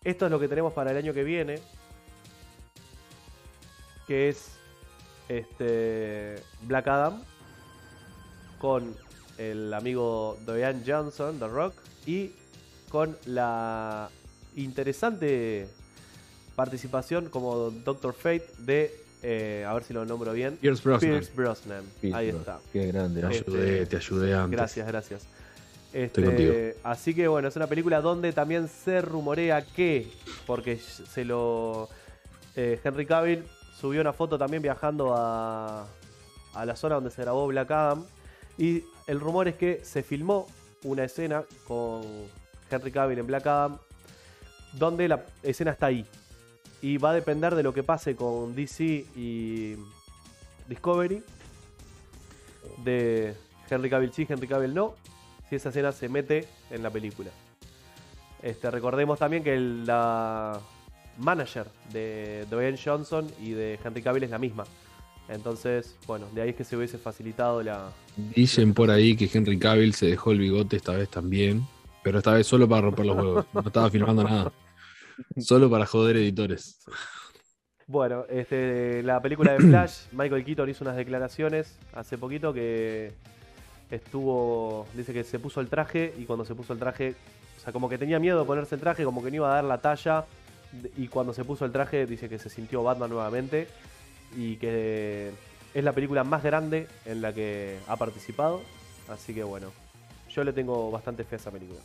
Esto 0.03 0.25
es 0.25 0.31
lo 0.31 0.39
que 0.39 0.47
tenemos 0.47 0.71
para 0.73 0.91
el 0.91 0.97
año 0.97 1.13
que 1.13 1.23
viene. 1.23 1.59
Que 4.05 4.29
es 4.29 4.51
este 5.27 6.43
Black 6.61 6.87
Adam. 6.87 7.23
Con 8.59 8.95
el 9.39 9.73
amigo 9.73 10.37
Dwayne 10.45 10.83
Johnson, 10.85 11.39
The 11.39 11.47
Rock. 11.47 11.73
Y 12.05 12.33
con 12.89 13.17
la 13.25 14.11
interesante 14.55 15.67
participación 16.55 17.29
como 17.29 17.69
Doctor 17.71 18.13
Fate 18.13 18.47
de, 18.59 18.95
eh, 19.23 19.65
a 19.67 19.73
ver 19.73 19.83
si 19.83 19.93
lo 19.93 20.05
nombro 20.05 20.33
bien, 20.33 20.57
Pierce 20.57 20.81
Brosnan. 20.83 21.11
Pierce 21.11 21.31
Brosnan. 21.35 21.83
Pierce 22.01 22.17
Ahí 22.17 22.29
está. 22.29 22.59
Qué 22.71 22.87
grande. 22.87 23.21
Te. 23.21 23.27
Este, 23.37 23.51
ayudé, 23.51 23.85
te 23.85 23.95
ayudé 23.97 24.33
antes. 24.33 24.51
Gracias, 24.57 24.87
gracias. 24.87 25.27
Estoy 25.93 26.25
contigo. 26.25 26.51
Este, 26.53 26.77
así 26.83 27.13
que 27.13 27.27
bueno, 27.27 27.47
es 27.47 27.55
una 27.55 27.67
película 27.67 28.01
donde 28.01 28.33
también 28.33 28.67
se 28.67 29.01
rumorea 29.01 29.65
que, 29.65 30.11
porque 30.45 30.77
se 30.77 31.23
lo. 31.25 31.89
eh, 32.55 32.79
Henry 32.83 33.05
Cavill 33.05 33.43
subió 33.79 34.01
una 34.01 34.13
foto 34.13 34.37
también 34.37 34.61
viajando 34.61 35.13
a, 35.15 35.87
a 36.53 36.65
la 36.65 36.75
zona 36.75 36.95
donde 36.95 37.11
se 37.11 37.21
grabó 37.21 37.47
Black 37.47 37.71
Adam. 37.71 38.05
Y 38.57 38.83
el 39.07 39.19
rumor 39.19 39.47
es 39.47 39.55
que 39.55 39.81
se 39.83 40.03
filmó 40.03 40.47
una 40.83 41.03
escena 41.03 41.43
con 41.67 42.03
Henry 42.69 42.91
Cavill 42.91 43.19
en 43.19 43.27
Black 43.27 43.47
Adam, 43.47 43.77
donde 44.73 45.07
la 45.07 45.25
escena 45.43 45.71
está 45.71 45.87
ahí. 45.87 46.05
Y 46.85 46.99
va 46.99 47.09
a 47.09 47.13
depender 47.13 47.55
de 47.55 47.63
lo 47.63 47.73
que 47.73 47.81
pase 47.81 48.15
con 48.15 48.53
DC 48.53 48.83
y 49.15 49.73
Discovery. 50.69 51.19
De 52.83 53.33
Henry 53.67 53.89
Cavill 53.89 54.13
sí, 54.13 54.27
Henry 54.29 54.47
Cavill 54.47 54.75
no. 54.75 54.93
Si 55.49 55.55
esa 55.55 55.69
escena 55.69 55.91
se 55.91 56.09
mete 56.09 56.47
en 56.69 56.83
la 56.83 56.91
película. 56.91 57.31
Este, 58.43 58.69
recordemos 58.69 59.17
también 59.17 59.43
que 59.43 59.57
la 59.57 60.59
manager 61.17 61.65
de 61.91 62.45
Dwayne 62.51 62.77
Johnson 62.77 63.31
y 63.41 63.53
de 63.53 63.79
Henry 63.83 64.03
Cavill 64.03 64.25
es 64.25 64.29
la 64.29 64.37
misma. 64.37 64.65
Entonces, 65.27 65.95
bueno, 66.05 66.27
de 66.35 66.43
ahí 66.43 66.49
es 66.49 66.55
que 66.55 66.63
se 66.63 66.77
hubiese 66.77 66.99
facilitado 66.99 67.63
la. 67.63 67.89
Dicen 68.15 68.75
por 68.75 68.91
ahí 68.91 69.15
que 69.15 69.27
Henry 69.33 69.57
Cavill 69.57 69.95
se 69.95 70.05
dejó 70.05 70.33
el 70.33 70.37
bigote 70.37 70.75
esta 70.75 70.91
vez 70.91 71.09
también, 71.09 71.65
pero 72.03 72.19
esta 72.19 72.33
vez 72.33 72.45
solo 72.45 72.69
para 72.69 72.81
romper 72.81 73.07
los 73.07 73.17
huevos. 73.17 73.45
No 73.55 73.61
estaba 73.61 73.89
filmando 73.89 74.23
nada. 74.23 74.51
Solo 75.37 75.69
para 75.69 75.85
joder 75.85 76.17
editores. 76.17 76.83
Bueno, 77.87 78.25
este, 78.29 79.03
la 79.03 79.21
película 79.21 79.53
de 79.53 79.59
Flash, 79.59 80.07
Michael 80.11 80.43
Keaton 80.43 80.69
hizo 80.69 80.83
unas 80.83 80.95
declaraciones 80.95 81.77
hace 81.93 82.17
poquito 82.17 82.51
que 82.53 83.13
estuvo, 83.91 84.87
dice 84.95 85.13
que 85.13 85.23
se 85.23 85.37
puso 85.37 85.61
el 85.61 85.67
traje 85.67 86.13
y 86.17 86.25
cuando 86.25 86.45
se 86.45 86.55
puso 86.55 86.73
el 86.73 86.79
traje, 86.79 87.15
o 87.57 87.59
sea, 87.59 87.71
como 87.71 87.87
que 87.87 87.97
tenía 87.97 88.19
miedo 88.19 88.39
de 88.39 88.45
ponerse 88.45 88.75
el 88.75 88.81
traje, 88.81 89.03
como 89.03 89.23
que 89.23 89.29
no 89.29 89.35
iba 89.35 89.51
a 89.51 89.55
dar 89.55 89.63
la 89.63 89.77
talla 89.79 90.25
y 90.97 91.07
cuando 91.07 91.33
se 91.33 91.45
puso 91.45 91.63
el 91.63 91.71
traje 91.71 92.05
dice 92.05 92.27
que 92.27 92.39
se 92.39 92.49
sintió 92.49 92.83
Batman 92.83 93.09
nuevamente 93.09 93.67
y 94.35 94.57
que 94.57 95.31
es 95.73 95.83
la 95.83 95.93
película 95.93 96.23
más 96.23 96.43
grande 96.43 96.87
en 97.05 97.21
la 97.21 97.33
que 97.33 97.77
ha 97.87 97.95
participado, 97.97 98.61
así 99.09 99.33
que 99.33 99.43
bueno, 99.43 99.67
yo 100.29 100.43
le 100.43 100.53
tengo 100.53 100.89
bastante 100.89 101.23
fe 101.23 101.35
a 101.35 101.37
esa 101.37 101.51
película. 101.51 101.79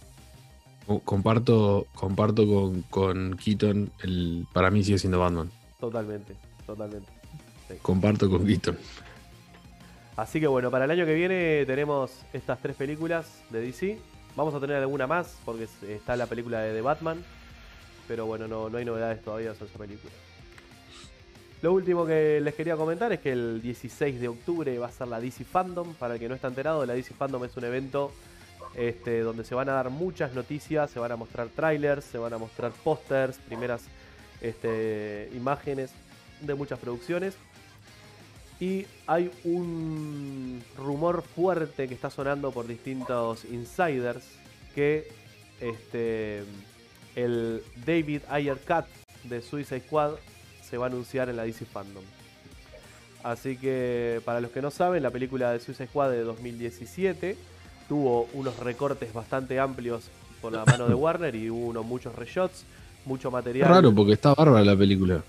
Co- 0.91 0.99
Comparto, 1.05 1.87
comparto 1.95 2.45
con, 2.49 2.83
con 2.91 3.37
Keaton, 3.37 3.93
el, 4.03 4.45
para 4.53 4.73
mí 4.73 4.83
sigue 4.83 4.99
siendo 4.99 5.21
Batman. 5.21 5.49
Totalmente, 5.79 6.35
totalmente. 6.67 7.09
Comparto 7.81 8.29
con 8.29 8.45
Keaton. 8.45 8.77
Así 10.17 10.41
que 10.41 10.49
bueno, 10.49 10.69
para 10.73 10.87
el 10.87 10.91
año 10.91 11.07
que 11.07 11.15
viene 11.15 11.65
tenemos 11.65 12.11
estas 12.33 12.59
tres 12.61 12.75
películas 12.75 13.41
de 13.51 13.61
DC. 13.61 13.99
Vamos 14.35 14.53
a 14.53 14.59
tener 14.59 14.77
alguna 14.79 15.07
más 15.07 15.37
porque 15.45 15.65
es- 15.65 15.83
está 15.85 16.17
la 16.17 16.27
película 16.27 16.59
de 16.61 16.75
The 16.75 16.81
Batman. 16.81 17.23
Pero 18.09 18.27
bueno, 18.27 18.49
no, 18.49 18.69
no 18.69 18.79
hay 18.79 18.85
novedades 18.85 19.23
todavía 19.23 19.55
sobre 19.55 19.71
esa 19.71 19.79
película. 19.79 20.13
Lo 21.63 21.73
último 21.73 22.05
que 22.05 22.41
les 22.41 22.55
quería 22.55 22.75
comentar 22.75 23.13
es 23.13 23.21
que 23.21 23.31
el 23.31 23.63
16 23.63 24.21
de 24.21 24.27
octubre 24.27 24.77
va 24.81 24.89
a 24.89 24.91
ser 24.91 25.07
la 25.07 25.21
DC 25.21 25.45
Fandom. 25.45 25.95
Para 25.95 26.15
el 26.15 26.21
que 26.21 26.29
no 26.29 26.35
está 26.35 26.49
enterado, 26.49 26.85
la 26.85 26.95
DC 26.95 27.15
Fandom 27.15 27.45
es 27.45 27.57
un 27.57 27.63
evento 27.65 28.11
este, 28.75 29.21
donde 29.21 29.45
se 29.45 29.55
van 29.55 29.69
a 29.69 29.73
dar 29.73 29.91
muchas 29.91 30.33
noticias, 30.35 30.91
se 30.91 30.99
van 30.99 31.13
a 31.13 31.17
mostrar 31.17 31.49
trailers, 31.49 32.05
se 32.05 32.19
van 32.19 32.33
a 32.33 32.39
mostrar 32.39 32.73
pósters, 32.73 33.39
primeras 33.39 33.83
este, 34.41 35.29
imágenes 35.35 35.91
de 36.41 36.55
muchas 36.55 36.79
producciones. 36.79 37.35
Y 38.61 38.87
hay 39.07 39.31
un 39.45 40.63
rumor 40.77 41.23
fuerte 41.23 41.89
que 41.89 41.95
está 41.95 42.11
sonando 42.11 42.53
por 42.53 42.67
distintos 42.67 43.45
insiders 43.47 44.25
que 44.75 45.09
este, 45.61 46.45
el 47.17 47.63
David 47.87 48.23
Ayer 48.29 48.59
Cut 48.59 48.85
de 49.25 49.43
Suicide 49.43 49.81
Squad 49.81 50.15
se 50.63 50.77
va 50.77 50.87
a 50.87 50.89
anunciar 50.89 51.29
en 51.29 51.37
la 51.37 51.45
DC 51.45 51.65
Fandom. 51.65 52.05
Así 53.23 53.57
que 53.57 54.21
para 54.25 54.41
los 54.41 54.51
que 54.51 54.63
no 54.63 54.71
saben, 54.71 55.03
la 55.03 55.11
película 55.11 55.53
de 55.53 55.61
Suicide 55.61 55.89
Squad 55.89 56.11
de 56.11 56.23
2017 56.23 57.37
tuvo 57.91 58.29
unos 58.35 58.57
recortes 58.61 59.13
bastante 59.13 59.59
amplios 59.59 60.09
por 60.41 60.53
la 60.53 60.65
mano 60.65 60.87
de 60.87 60.95
Warner 60.95 61.35
y 61.35 61.51
hubo 61.51 61.67
unos 61.67 61.85
muchos 61.85 62.15
reshots, 62.15 62.65
mucho 63.05 63.33
material. 63.33 63.69
Raro 63.69 63.93
porque 63.93 64.13
está 64.13 64.33
bárbara 64.33 64.65
la 64.65 64.77
película. 64.77 65.21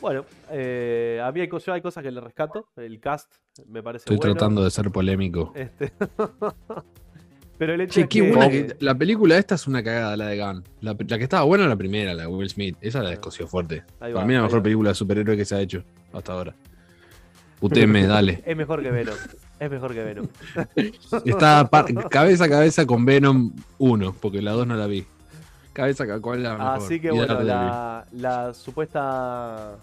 Bueno, 0.00 0.24
eh, 0.52 1.20
a 1.20 1.32
mí 1.32 1.40
hay, 1.40 1.48
yo 1.50 1.72
hay 1.72 1.82
cosas 1.82 2.04
que 2.04 2.12
le 2.12 2.20
rescato. 2.20 2.68
El 2.76 3.00
cast 3.00 3.28
me 3.66 3.82
parece 3.82 4.04
Estoy 4.04 4.18
bueno. 4.18 4.34
tratando 4.34 4.62
de 4.62 4.70
ser 4.70 4.88
polémico. 4.92 5.52
Este, 5.56 5.92
Pero 7.58 7.74
el 7.74 7.80
hecho 7.80 7.94
Che, 7.94 8.00
es 8.02 8.06
qué 8.08 8.20
que... 8.22 8.28
buena 8.30 8.48
que- 8.48 8.76
La 8.78 8.94
película 8.94 9.36
esta 9.36 9.56
es 9.56 9.66
una 9.66 9.82
cagada, 9.82 10.16
la 10.16 10.28
de 10.28 10.38
Gunn. 10.38 10.64
La, 10.80 10.96
la 10.96 11.18
que 11.18 11.24
estaba 11.24 11.42
buena 11.42 11.66
la 11.66 11.74
primera, 11.76 12.14
la 12.14 12.22
de 12.22 12.28
Will 12.28 12.48
Smith. 12.48 12.76
Esa 12.80 13.02
la 13.02 13.10
descoció 13.10 13.48
fuerte. 13.48 13.82
Va, 14.00 14.12
Para 14.12 14.24
mí 14.24 14.32
la 14.32 14.42
mejor 14.42 14.60
va. 14.60 14.62
película 14.62 14.90
de 14.90 14.94
superhéroe 14.94 15.36
que 15.36 15.44
se 15.44 15.56
ha 15.56 15.60
hecho 15.60 15.82
hasta 16.12 16.32
ahora. 16.34 16.54
Uteme, 17.60 18.06
dale. 18.06 18.42
Es 18.46 18.56
mejor 18.56 18.80
que 18.80 18.90
Venom. 18.92 19.16
Es 19.60 19.70
mejor 19.70 19.92
que 19.94 20.02
Venom. 20.02 20.26
Está 21.24 21.68
cabeza 22.10 22.44
a 22.44 22.48
cabeza 22.48 22.86
con 22.86 23.04
Venom 23.04 23.52
1, 23.78 24.14
porque 24.20 24.40
la 24.42 24.52
2 24.52 24.66
no 24.66 24.74
la 24.74 24.86
vi. 24.88 25.06
Cabeza 25.74 26.04
a 26.04 26.06
cabeza. 26.20 26.74
Así 26.74 26.98
que 26.98 27.10
bueno, 27.12 27.40
la, 27.42 28.04
la 28.12 28.54
supuesta. 28.54 29.76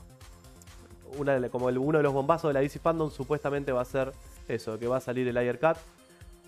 Una 1.18 1.34
de 1.36 1.40
la- 1.40 1.50
como 1.50 1.70
el- 1.70 1.78
uno 1.78 2.00
de 2.00 2.04
los 2.04 2.12
bombazos 2.14 2.50
de 2.50 2.54
la 2.56 2.60
DC 2.60 2.80
Fandom 2.80 3.10
supuestamente 3.12 3.72
va 3.72 3.82
a 3.82 3.86
ser 3.86 4.12
eso, 4.50 4.78
que 4.78 4.88
va 4.88 4.98
a 4.98 5.00
salir 5.02 5.28
el 5.28 5.38
Ayer 5.38 5.60
Cut. 5.60 5.78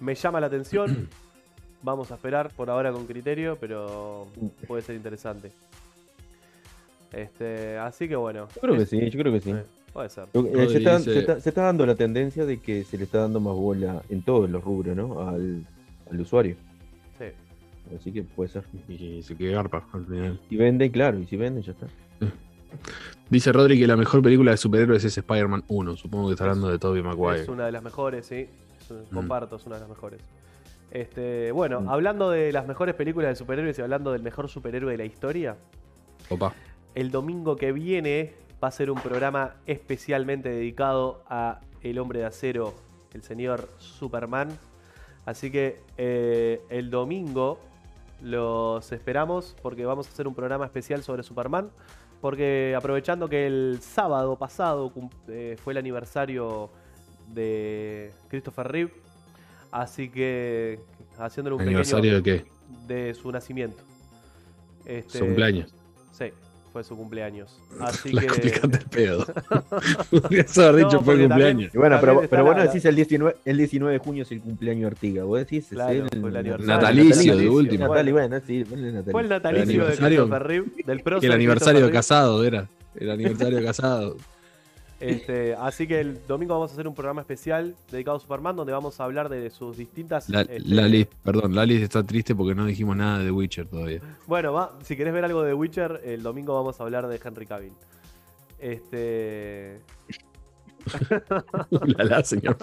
Me 0.02 0.16
llama 0.16 0.40
la 0.42 0.48
atención. 0.48 1.08
Vamos 1.82 2.12
a 2.12 2.16
esperar 2.16 2.50
por 2.50 2.70
ahora 2.70 2.92
con 2.92 3.06
criterio, 3.06 3.58
pero 3.62 4.28
puede 4.68 4.82
ser 4.82 4.96
interesante. 4.96 5.52
Este, 7.14 7.78
así 7.78 8.08
que 8.10 8.16
bueno. 8.16 8.48
Yo 8.56 8.62
creo 8.62 8.78
que 8.78 8.86
sí, 8.86 9.10
yo 9.10 9.20
creo 9.20 9.32
que 9.34 9.40
sí. 9.42 9.52
eh, 9.52 9.64
puede 9.94 10.10
ser. 10.10 10.26
Eh, 10.34 10.68
se, 10.70 10.78
está, 10.78 10.98
dice- 10.98 11.14
se 11.14 11.20
está- 11.20 11.40
se 11.40 11.50
está 11.50 11.62
dando 11.64 11.86
la 11.86 11.96
tendencia 11.96 12.46
de 12.46 12.60
que 12.60 12.84
se 12.84 12.98
le 12.98 13.04
está 13.06 13.20
dando 13.20 13.40
más 13.40 13.54
bola 13.56 14.02
en 14.10 14.22
todos 14.22 14.50
los 14.50 14.64
rubros, 14.64 14.96
¿no? 14.96 15.28
Al, 15.28 15.66
al 16.12 16.22
usuario. 16.22 16.56
Sí. 17.18 17.26
Así 18.00 18.12
que 18.12 18.24
puede 18.24 18.50
ser. 18.50 18.64
Y 18.88 19.22
se 19.24 19.36
quedó 19.36 19.54
garpa 19.56 19.86
al 19.94 20.06
final. 20.06 20.40
Si 20.50 20.56
venden, 20.58 20.92
claro, 20.92 21.20
y 21.20 21.26
si 21.26 21.36
venden, 21.38 21.64
ya 21.64 21.72
está. 21.72 21.88
Dice 23.30 23.52
Rodri 23.52 23.80
que 23.80 23.88
la 23.88 23.96
mejor 23.98 24.22
película 24.22 24.52
de 24.52 24.58
superhéroes 24.58 25.04
es 25.04 25.18
Spider-Man 25.18 25.64
1. 25.68 25.96
Supongo 25.98 26.28
que 26.28 26.34
está 26.34 26.46
hablando 26.46 26.70
de 26.70 26.80
Tobey 26.80 27.02
Maguire. 27.04 27.42
Es 27.44 27.50
una 27.50 27.66
de 27.66 27.72
las 27.72 27.84
mejores, 27.84 28.26
sí. 28.26 28.48
Es 28.82 28.92
un- 28.92 29.02
Mm. 29.12 29.14
Comparto, 29.16 29.56
es 29.58 29.66
una 29.66 29.76
de 29.76 29.82
las 29.82 29.90
mejores. 29.90 30.20
Este, 30.92 31.52
bueno, 31.52 31.82
Mm. 31.82 31.90
hablando 31.90 32.32
de 32.32 32.52
las 32.52 32.68
mejores 32.68 32.96
películas 32.96 33.30
de 33.30 33.36
superhéroes 33.36 33.78
y 33.78 33.82
hablando 33.84 34.12
del 34.12 34.24
mejor 34.24 34.50
superhéroe 34.50 34.92
de 34.92 34.98
la 34.98 35.06
historia, 35.06 35.56
Opa. 36.30 36.54
el 36.96 37.12
domingo 37.12 37.56
que 37.56 37.72
viene 37.72 38.34
va 38.64 38.68
a 38.68 38.72
ser 38.72 38.92
un 38.92 39.00
programa 39.00 39.56
especialmente 39.66 40.50
dedicado 40.50 41.24
a 41.28 41.62
El 41.82 42.00
Hombre 42.00 42.20
de 42.20 42.26
Acero, 42.26 42.74
el 43.14 43.24
señor 43.24 43.70
Superman. 43.78 44.50
Así 45.26 45.52
que 45.52 45.80
eh, 45.98 46.62
el 46.70 46.90
domingo 46.90 47.60
los 48.22 48.92
esperamos 48.92 49.56
porque 49.62 49.86
vamos 49.86 50.08
a 50.08 50.10
hacer 50.10 50.28
un 50.28 50.36
programa 50.36 50.66
especial 50.66 51.04
sobre 51.04 51.24
Superman. 51.24 51.70
Porque 52.22 52.76
aprovechando 52.78 53.30
que 53.30 53.48
el 53.48 53.80
sábado 53.82 54.38
pasado 54.38 54.92
eh, 55.30 55.56
fue 55.64 55.72
el 55.72 55.78
aniversario 55.78 56.70
de 57.34 58.12
Christopher 58.28 58.68
Reeve, 58.68 58.94
así 59.72 60.10
que 60.10 60.80
haciéndole 61.18 61.56
un 61.56 61.62
¿Aniversario 61.62 62.16
de 62.16 62.22
pequeño 62.22 62.44
qué? 62.88 62.94
de 62.94 63.14
su 63.14 63.32
nacimiento. 63.32 63.82
Este, 64.86 65.20
Su 65.20 65.26
cumpleaños. 65.26 65.74
Sí, 66.12 66.26
fue 66.72 66.84
su 66.84 66.96
cumpleaños. 66.96 67.60
Así 67.80 68.12
La 68.12 68.22
que. 68.22 68.50
el 68.50 68.70
pedo. 68.90 69.26
Eso 70.32 70.64
haber 70.68 70.86
dicho 70.86 70.98
No, 70.98 71.04
fue 71.04 71.14
el 71.16 71.20
también- 71.28 71.30
cumpleaños. 71.30 71.76
Y 71.76 71.78
bueno, 71.78 71.96
También 72.00 72.18
pero, 72.18 72.30
pero 72.30 72.44
vos 72.46 72.56
no 72.56 72.64
decís 72.64 72.86
el 72.86 72.96
19, 72.96 73.36
el 73.46 73.58
19 73.58 73.94
de 73.94 74.00
junio 74.00 74.24
es 74.24 74.32
el 74.32 74.42
cumpleaños 74.42 74.82
de 74.82 74.88
Artiga. 74.88 75.24
Vos 75.24 75.40
decís 75.40 75.66
es 75.66 75.70
Claro, 75.72 75.92
el, 75.92 76.20
fue 76.22 76.30
el 76.30 76.38
aniversario. 76.38 76.76
Natalicio, 76.76 77.38
de 77.38 77.50
último. 77.50 77.88
Natali, 77.88 78.12
bueno, 78.12 78.40
sí, 78.46 78.64
natalicio. 78.64 79.12
Fue 79.12 79.22
el 79.22 79.30
natalicio 79.30 79.66
de 79.66 79.74
aniversario- 79.74 80.18
Christopher 80.26 80.44
Reeve, 80.48 80.66
del 80.86 81.00
prócer 81.02 81.30
el 81.30 81.36
aniversario 81.36 81.86
de 81.86 81.92
casado 81.92 82.44
era. 82.44 82.68
El 82.96 83.12
aniversario 83.12 83.58
de 83.58 83.64
casado. 83.64 84.18
Este, 85.00 85.56
así 85.56 85.88
que 85.88 86.02
el 86.02 86.26
domingo 86.28 86.56
vamos 86.56 86.72
a 86.72 86.74
hacer 86.74 86.88
un 86.88 86.94
programa 86.94 87.22
especial 87.22 87.76
dedicado 87.90 88.18
a 88.18 88.20
Superman, 88.20 88.56
donde 88.56 88.74
vamos 88.74 89.00
a 89.00 89.06
hablar 89.06 89.30
de 89.30 89.50
sus 89.50 89.78
distintas. 89.78 90.30
La, 90.30 90.42
este, 90.42 90.60
Lali, 90.60 91.08
perdón, 91.24 91.56
Lali 91.56 91.82
está 91.82 92.04
triste 92.04 92.36
porque 92.36 92.54
no 92.54 92.66
dijimos 92.66 92.98
nada 92.98 93.20
de 93.20 93.32
Witcher 93.32 93.68
todavía. 93.68 94.02
Bueno, 94.28 94.54
va, 94.54 94.78
si 94.84 94.98
querés 94.98 95.14
ver 95.14 95.26
algo 95.26 95.44
de 95.44 95.54
Witcher, 95.54 96.02
el 96.04 96.22
domingo 96.22 96.54
vamos 96.54 96.80
a 96.80 96.84
hablar 96.84 97.08
de 97.08 97.20
Henry 97.24 97.46
Cavill. 97.46 97.74
Este. 98.60 99.82
la, 101.82 102.04
la, 102.04 102.24
señor. 102.24 102.58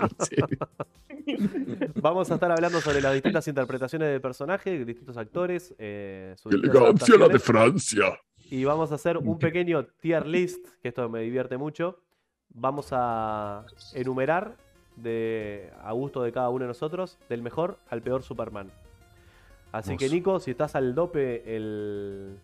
Vamos 2.01 2.31
a 2.31 2.35
estar 2.35 2.53
hablando 2.53 2.81
sobre 2.81 3.01
las 3.01 3.15
distintas 3.15 3.49
interpretaciones 3.49 4.09
del 4.09 4.21
personaje, 4.21 4.85
distintos 4.85 5.17
actores. 5.17 5.75
eh, 5.79 6.35
sus 6.37 6.53
distintas 6.53 6.83
adaptaciones. 6.83 7.43
Francia. 7.43 8.21
Y 8.51 8.65
vamos 8.65 8.93
a 8.93 8.97
hacer 8.97 9.17
un 9.17 9.39
pequeño 9.39 9.87
tier 10.01 10.27
list, 10.27 10.65
que 10.83 10.89
esto 10.89 11.09
me 11.09 11.21
divierte 11.23 11.57
mucho. 11.57 11.99
Vamos 12.57 12.89
a 12.91 13.65
enumerar 13.95 14.55
de, 14.97 15.70
a 15.85 15.93
gusto 15.93 16.23
de 16.23 16.33
cada 16.33 16.49
uno 16.49 16.65
de 16.65 16.69
nosotros, 16.69 17.19
del 17.28 17.43
mejor 17.43 17.78
al 17.91 18.03
peor 18.03 18.23
Superman. 18.23 18.70
Así 19.73 19.97
que. 19.97 20.09
Nico, 20.09 20.41
si 20.41 20.53
estás 20.53 20.74
al 20.74 20.95
dope, 20.95 21.55
el... 21.55 22.37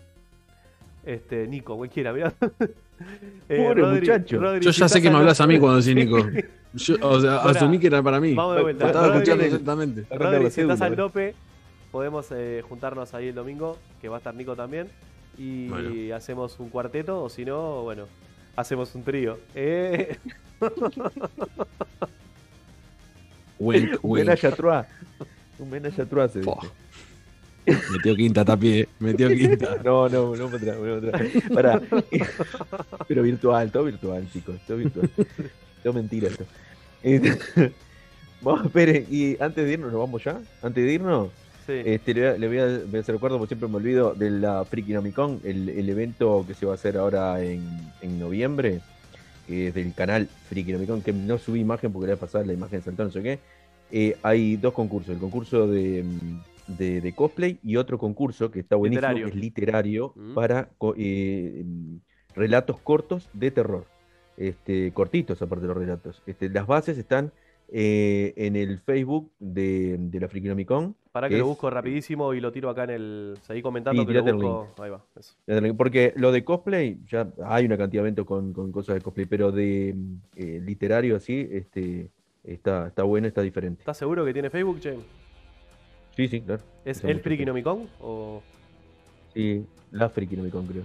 Este, 1.04 1.46
Nico, 1.48 1.76
cualquiera, 1.76 2.12
mirá. 2.12 2.32
Eh, 3.48 3.56
Pobre 3.56 3.82
muchacho. 3.82 4.38
Rodri, 4.38 4.64
Yo 4.64 4.72
si 4.72 4.78
ya 4.78 4.88
sé 4.88 5.02
que 5.02 5.10
me 5.10 5.16
hablas 5.16 5.40
a 5.40 5.46
mí 5.48 5.58
cuando 5.58 5.80
decís 5.80 5.96
Nico. 5.96 6.18
Yo, 6.74 6.94
o 7.02 7.20
sea, 7.20 7.38
asumí 7.38 7.80
que 7.80 7.88
era 7.88 8.00
para 8.00 8.20
mí. 8.20 8.32
Vamos 8.32 8.54
de 8.54 8.62
vuelta. 8.62 8.86
Estaba 8.86 9.06
Rodri, 9.08 9.18
escuchando 9.18 9.44
exactamente. 9.44 10.06
Rodri, 10.08 10.50
si 10.52 10.60
estás 10.60 10.80
al 10.82 10.92
eh. 10.92 10.96
dope, 10.96 11.34
podemos 11.90 12.28
eh, 12.30 12.62
juntarnos 12.68 13.12
ahí 13.14 13.28
el 13.28 13.34
domingo, 13.34 13.76
que 14.00 14.08
va 14.08 14.16
a 14.16 14.18
estar 14.18 14.34
Nico 14.36 14.54
también. 14.54 14.88
Y 15.36 15.66
Bueno. 15.68 16.14
hacemos 16.14 16.60
un 16.60 16.68
cuarteto, 16.68 17.24
o 17.24 17.28
si 17.28 17.44
no, 17.44 17.82
bueno, 17.82 18.06
hacemos 18.56 18.94
un 18.94 19.02
trío. 19.04 19.38
Eh, 19.54 20.16
Wink, 23.58 23.98
Un 24.02 24.10
wink. 24.10 24.24
menage 24.26 24.46
a 24.46 24.50
trois. 24.52 24.86
Un 25.58 25.70
menage 25.70 26.02
a 26.02 26.06
trois 26.06 26.32
se 26.32 26.40
dice. 26.40 26.50
Metió 27.92 28.16
quinta, 28.16 28.44
tapie. 28.44 28.88
Metió 28.98 29.28
quinta. 29.28 29.76
No, 29.84 30.08
no, 30.08 30.34
no 30.34 30.46
para 30.48 30.72
atrás, 30.72 30.76
no 31.48 31.54
para. 31.54 31.80
Pero 33.08 33.22
virtual, 33.22 33.70
todo 33.70 33.84
virtual, 33.84 34.28
chicos, 34.32 34.60
todo 34.66 34.78
virtual. 34.78 35.08
Todo 35.82 35.92
mentira 35.92 36.28
esto. 36.28 36.44
Este, 37.02 37.72
Vamos, 38.40 38.66
esperen, 38.66 39.06
y 39.08 39.40
antes 39.40 39.64
de 39.64 39.72
irnos, 39.74 39.92
¿nos 39.92 40.00
vamos 40.00 40.24
ya? 40.24 40.40
Antes 40.62 40.84
de 40.84 40.92
irnos, 40.94 41.28
sí. 41.66 41.72
este, 41.84 42.14
le, 42.14 42.20
voy 42.20 42.28
a- 42.30 42.38
le 42.38 42.48
voy 42.48 42.58
a, 42.58 42.66
voy 42.86 42.96
a 42.96 43.00
hacer 43.00 43.14
recuerdo, 43.14 43.38
porque 43.38 43.48
siempre 43.54 43.68
me 43.68 43.76
olvido, 43.76 44.14
de 44.14 44.30
la 44.30 44.64
Frikinomicon, 44.64 45.40
el, 45.44 45.68
el 45.68 45.88
evento 45.88 46.44
que 46.46 46.54
se 46.54 46.66
va 46.66 46.72
a 46.72 46.74
hacer 46.76 46.96
ahora 46.96 47.42
en, 47.42 47.62
en 48.00 48.18
noviembre, 48.18 48.80
que 49.46 49.68
es 49.68 49.74
del 49.74 49.92
canal 49.94 50.28
Frikinomicon, 50.48 51.02
que 51.02 51.12
no 51.12 51.38
subí 51.38 51.60
imagen 51.60 51.92
porque 51.92 52.06
le 52.08 52.12
voy 52.14 52.18
a 52.18 52.20
pasar 52.20 52.46
la 52.46 52.52
imagen 52.52 52.78
de 52.80 52.84
Santón, 52.84 53.06
no 53.06 53.12
sé 53.12 53.22
qué. 53.22 53.38
Eh, 53.90 54.16
hay 54.22 54.56
dos 54.56 54.72
concursos, 54.72 55.14
el 55.14 55.20
concurso 55.20 55.66
de, 55.66 56.04
de, 56.66 57.00
de 57.00 57.12
cosplay 57.14 57.58
y 57.62 57.76
otro 57.76 57.98
concurso 57.98 58.50
que 58.50 58.60
está 58.60 58.76
buenísimo, 58.76 59.08
Literario. 59.08 59.26
que 59.26 59.32
es 59.32 59.36
literario, 59.44 60.12
Mm. 60.16 60.34
para 60.34 60.68
eh, 60.96 61.64
relatos 62.34 62.78
cortos 62.78 63.28
de 63.32 63.50
terror. 63.50 63.84
Este, 64.38 64.92
cortitos 64.92 65.42
aparte 65.42 65.62
de 65.62 65.68
los 65.68 65.76
relatos. 65.76 66.22
Este, 66.26 66.48
las 66.48 66.66
bases 66.66 66.96
están 66.96 67.32
eh, 67.74 68.34
en 68.36 68.54
el 68.54 68.78
Facebook 68.80 69.32
de, 69.38 69.96
de 69.98 70.20
la 70.20 70.28
Frikinomicon. 70.28 70.94
Para 71.10 71.28
que 71.28 71.34
que 71.34 71.38
lo 71.38 71.44
es- 71.44 71.48
busco 71.48 71.70
rapidísimo 71.70 72.34
y 72.34 72.40
lo 72.40 72.52
tiro 72.52 72.68
acá 72.70 72.84
en 72.84 72.90
el. 72.90 73.38
Seguí 73.42 73.62
comentando 73.62 74.02
Sí, 74.02 74.06
que 74.06 74.12
lo 74.14 74.22
busco. 74.24 74.68
Ahí 74.82 74.90
va. 74.90 75.02
eso. 75.18 75.34
Porque 75.76 76.12
lo 76.16 76.32
de 76.32 76.44
cosplay, 76.44 77.00
ya 77.06 77.28
hay 77.44 77.64
una 77.64 77.78
cantidad 77.78 78.02
de 78.02 78.08
eventos 78.08 78.26
con, 78.26 78.52
con 78.52 78.70
cosas 78.72 78.96
de 78.96 79.00
cosplay, 79.00 79.26
pero 79.26 79.52
de 79.52 79.94
eh, 80.36 80.60
literario 80.64 81.16
así, 81.16 81.48
este, 81.50 82.10
está, 82.44 82.88
está 82.88 83.02
bueno, 83.04 83.26
está 83.26 83.40
diferente. 83.42 83.80
¿Estás 83.80 83.96
seguro 83.98 84.24
que 84.24 84.32
tiene 84.34 84.50
Facebook, 84.50 84.80
Che? 84.80 84.96
Sí, 86.16 86.28
sí, 86.28 86.40
claro. 86.42 86.62
¿Es 86.84 87.02
el 87.04 87.20
Frikinomicon? 87.20 87.88
O. 88.02 88.42
Sí, 89.32 89.64
la 89.92 90.10
Frikinomicon 90.10 90.66
creo. 90.66 90.82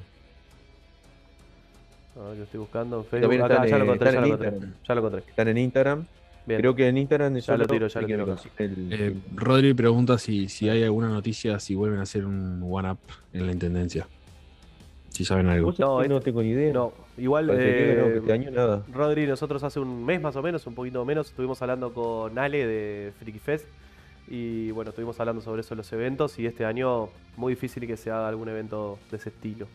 A 2.16 2.30
ver, 2.30 2.38
lo 2.38 2.44
estoy 2.46 2.60
buscando 2.60 2.98
en 3.00 3.06
Facebook. 3.06 3.42
Acá, 3.44 3.66
ya 3.68 3.78
lo 3.78 3.84
eh, 3.84 3.88
encontré, 3.88 4.12
ya 4.14 4.20
lo 4.22 4.26
en 4.26 4.34
encontré. 4.34 4.70
Ya 4.88 4.96
lo 4.96 5.00
encontré. 5.02 5.30
Están 5.30 5.48
en 5.50 5.58
Instagram. 5.58 6.06
Bien. 6.48 6.62
Creo 6.62 6.74
que 6.76 6.88
en 6.88 6.98
Instagram 6.98 7.36
Ya 7.38 7.58
lo 7.58 7.68
tiro, 7.68 7.88
ya 7.88 8.02
lo 8.02 8.08
tiro 8.08 8.36
el- 8.58 8.88
Eh, 8.94 9.16
Rodri 9.36 9.74
pregunta 9.74 10.18
si, 10.18 10.48
si 10.48 10.70
hay 10.70 10.82
alguna 10.82 11.10
noticia, 11.10 11.60
si 11.60 11.76
vuelven 11.76 12.00
a 12.00 12.04
hacer 12.04 12.26
un 12.26 12.66
one-up 12.68 12.98
en 13.34 13.46
la 13.46 13.52
intendencia. 13.52 14.08
Si 15.10 15.26
saben 15.26 15.48
algo. 15.48 15.74
No, 15.78 16.02
este- 16.02 16.14
no 16.14 16.22
tengo 16.22 16.42
ni 16.42 16.50
idea. 16.50 16.72
No, 16.72 16.94
igual. 17.18 17.48
Parece 17.48 17.66
que 17.66 17.96
no, 18.00 18.08
eh, 18.08 18.12
que 18.14 18.18
este 18.20 18.34
año 18.34 18.52
nada. 18.52 18.84
Rodri, 18.94 19.28
nosotros 19.28 19.62
hace 19.64 19.80
un 19.82 20.06
mes 20.06 20.22
más 20.22 20.36
o 20.38 20.42
menos, 20.42 20.66
un 20.68 20.74
poquito 20.76 21.04
menos, 21.04 21.28
estuvimos 21.28 21.62
hablando 21.62 21.94
con 21.94 22.38
Ale 22.40 22.66
de 22.66 23.12
Freaky 23.20 23.40
Fest 23.40 23.66
Y 24.30 24.72
bueno, 24.72 24.90
estuvimos 24.90 25.18
hablando 25.22 25.42
sobre 25.42 25.62
eso 25.62 25.74
en 25.74 25.78
los 25.78 25.92
eventos 25.94 26.38
y 26.38 26.46
este 26.46 26.66
año 26.66 27.08
muy 27.38 27.54
difícil 27.54 27.88
que 27.88 27.96
se 27.96 28.12
haga 28.12 28.28
algún 28.28 28.50
evento 28.50 29.00
de 29.10 29.16
ese 29.18 29.30
estilo. 29.30 29.68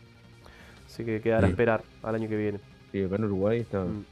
Así 0.85 1.03
que 1.03 1.21
quedará 1.21 1.47
a 1.47 1.49
esperar 1.49 1.81
al 2.03 2.13
año 2.15 2.29
que 2.29 2.37
viene. 2.37 2.59
Sí, 2.91 3.01
acá 3.03 3.15
en 3.15 3.23
Uruguay 3.25 3.61
está. 3.61 3.83
Mm. 3.83 4.05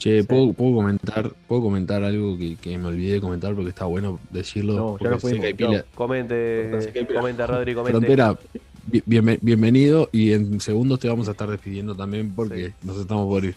Che, 0.00 0.22
Sí. 0.22 0.26
¿puedo, 0.26 0.54
comentar, 0.54 1.30
puedo 1.46 1.60
comentar 1.62 2.02
algo 2.02 2.36
que, 2.38 2.56
que 2.56 2.76
me 2.78 2.86
olvidé 2.88 3.12
de 3.14 3.20
comentar 3.20 3.54
porque 3.54 3.68
está 3.68 3.84
bueno 3.84 4.18
decirlo. 4.30 4.74
No, 4.74 4.98
ya 4.98 5.20
sé 5.20 5.38
que 5.38 5.46
hay 5.48 5.54
Comente, 5.94 6.90
que- 6.92 7.06
comente 7.14 7.46
Rodri, 7.46 7.74
comente. 7.74 7.98
Frontera, 7.98 8.38
bi- 8.86 9.02
bienve- 9.06 9.38
bienvenido 9.42 10.08
y 10.10 10.32
en 10.32 10.58
segundos 10.60 11.00
te 11.00 11.08
vamos 11.08 11.28
a 11.28 11.32
estar 11.32 11.50
despidiendo 11.50 11.94
también 11.94 12.32
porque 12.34 12.68
Sí. 12.68 12.74
nos 12.82 12.98
estamos 12.98 13.26
por 13.28 13.44
ir. 13.44 13.54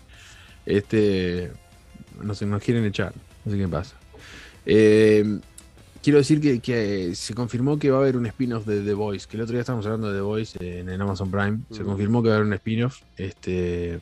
Este, 0.65 1.49
no 2.21 2.35
sé, 2.35 2.45
nos 2.45 2.61
quieren 2.61 2.83
echar, 2.85 3.13
no 3.45 3.51
sé 3.51 3.57
qué 3.57 3.67
pasa. 3.69 3.95
Eh, 4.65 5.39
quiero 6.01 6.19
decir 6.19 6.41
que, 6.41 6.59
que 6.59 7.15
se 7.15 7.33
confirmó 7.33 7.79
que 7.79 7.89
va 7.89 7.99
a 7.99 8.01
haber 8.01 8.17
un 8.17 8.25
spin-off 8.25 8.65
de 8.65 8.81
The 8.81 8.93
Voice, 8.93 9.27
que 9.29 9.37
el 9.37 9.43
otro 9.43 9.53
día 9.53 9.61
estábamos 9.61 9.85
hablando 9.85 10.09
de 10.09 10.15
The 10.17 10.21
Voice 10.21 10.57
en, 10.79 10.89
en 10.89 11.01
Amazon 11.01 11.31
Prime. 11.31 11.59
Se 11.71 11.83
confirmó 11.83 12.21
que 12.21 12.27
va 12.27 12.35
a 12.35 12.37
haber 12.39 12.47
un 12.47 12.53
spin-off. 12.53 12.99
Este, 13.17 13.99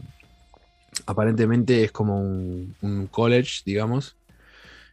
aparentemente 1.06 1.84
es 1.84 1.92
como 1.92 2.22
un, 2.22 2.76
un 2.82 3.08
college, 3.08 3.62
digamos. 3.66 4.16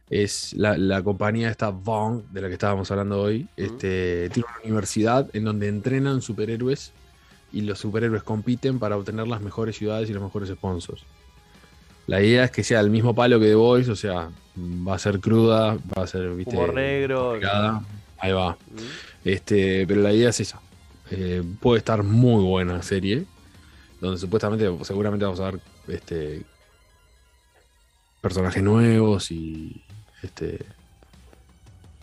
Es 0.09 0.53
la, 0.53 0.75
la 0.77 1.03
compañía 1.03 1.49
esta 1.49 1.69
Vong, 1.69 2.23
de 2.31 2.41
la 2.41 2.47
que 2.47 2.53
estábamos 2.53 2.89
hablando 2.89 3.21
hoy. 3.21 3.47
Este, 3.55 4.29
tiene 4.29 4.47
una 4.49 4.63
universidad 4.65 5.29
en 5.33 5.43
donde 5.43 5.67
entrenan 5.67 6.21
superhéroes 6.21 6.91
y 7.51 7.61
los 7.61 7.79
superhéroes 7.79 8.23
compiten 8.23 8.79
para 8.79 8.97
obtener 8.97 9.27
las 9.27 9.41
mejores 9.41 9.75
ciudades 9.77 10.09
y 10.09 10.13
los 10.13 10.23
mejores 10.23 10.49
sponsors. 10.49 11.03
La 12.07 12.23
idea 12.23 12.43
es 12.43 12.51
que 12.51 12.63
sea 12.63 12.79
el 12.79 12.89
mismo 12.89 13.13
palo 13.13 13.39
que 13.39 13.45
The 13.45 13.55
Voice, 13.55 13.91
o 13.91 13.95
sea, 13.95 14.31
va 14.57 14.95
a 14.95 14.99
ser 14.99 15.19
cruda, 15.19 15.75
va 15.75 16.03
a 16.03 16.07
ser, 16.07 16.31
viste, 16.31 16.55
Humor 16.55 16.73
negro. 16.73 17.29
complicada. 17.29 17.83
Ahí 18.17 18.31
va. 18.31 18.57
Este, 19.23 19.85
pero 19.85 20.01
la 20.01 20.11
idea 20.11 20.29
es 20.29 20.39
esa. 20.39 20.59
Eh, 21.11 21.43
puede 21.59 21.77
estar 21.77 22.01
muy 22.01 22.43
buena 22.43 22.81
serie. 22.81 23.25
Donde 24.01 24.17
supuestamente, 24.17 24.65
seguramente 24.83 25.23
vamos 25.25 25.39
a 25.39 25.51
ver 25.51 25.59
este, 25.89 26.43
personajes 28.21 28.61
nuevos 28.63 29.31
y 29.31 29.81
este, 30.23 30.59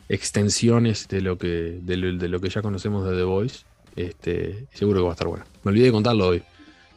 extensiones 0.08 1.08
de 1.08 1.20
lo 1.20 1.36
que 1.38 1.78
de 1.82 1.96
lo, 1.96 2.16
de 2.18 2.28
lo 2.28 2.40
que 2.40 2.48
ya 2.48 2.62
conocemos 2.62 3.08
de 3.08 3.16
The 3.16 3.22
Voice. 3.22 3.64
Este, 3.96 4.66
seguro 4.74 4.98
que 5.00 5.04
va 5.04 5.10
a 5.10 5.12
estar 5.12 5.26
buena. 5.28 5.46
Me 5.64 5.70
olvidé 5.70 5.86
de 5.86 5.92
contarlo 5.92 6.28
hoy. 6.28 6.42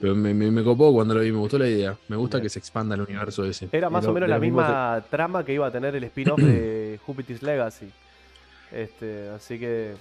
Pero 0.01 0.15
me, 0.15 0.33
me- 0.33 0.51
me 0.51 0.63
copó 0.63 0.93
cuando 0.93 1.13
lo 1.13 1.21
vi, 1.21 1.31
me 1.31 1.37
gustó 1.39 1.57
la 1.57 1.67
idea. 1.67 1.97
Me 2.07 2.15
gusta 2.17 2.37
Bien. 2.37 2.43
que 2.45 2.49
se 2.49 2.59
expanda 2.59 2.95
el 2.95 3.01
universo 3.01 3.43
ese. 3.45 3.69
Era 3.71 3.89
más 3.89 4.05
o 4.05 4.13
menos 4.13 4.29
la 4.29 4.39
misma 4.39 5.03
trama 5.09 5.43
que 5.45 5.53
iba 5.53 5.67
a 5.67 5.71
tener 5.71 5.95
el 5.95 6.03
spin-off 6.05 6.39
de 6.39 6.99
Jupiter's 7.05 7.41
Legacy. 7.41 7.89
Este, 8.71 9.29
así 9.29 9.57
que 9.59 9.93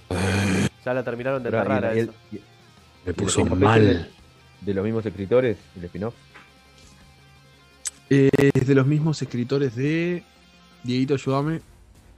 ya 0.85 0.93
la 0.95 1.03
terminaron 1.03 1.43
de 1.43 1.49
enterrar 1.49 1.85
a 1.87 1.93
el- 1.95 2.11
Me 3.07 3.15
puso 3.15 3.45
mal. 3.45 4.09
de 4.61 4.75
los 4.75 4.85
mismos 4.85 5.07
escritores, 5.07 5.57
el 5.77 5.85
spin-off. 5.85 6.15
Eh, 8.11 8.31
es 8.55 8.67
de 8.67 8.75
los 8.75 8.87
mismos 8.87 9.21
escritores 9.23 9.75
de. 9.77 10.23
Dieguito, 10.83 11.15
ayúdame. 11.15 11.61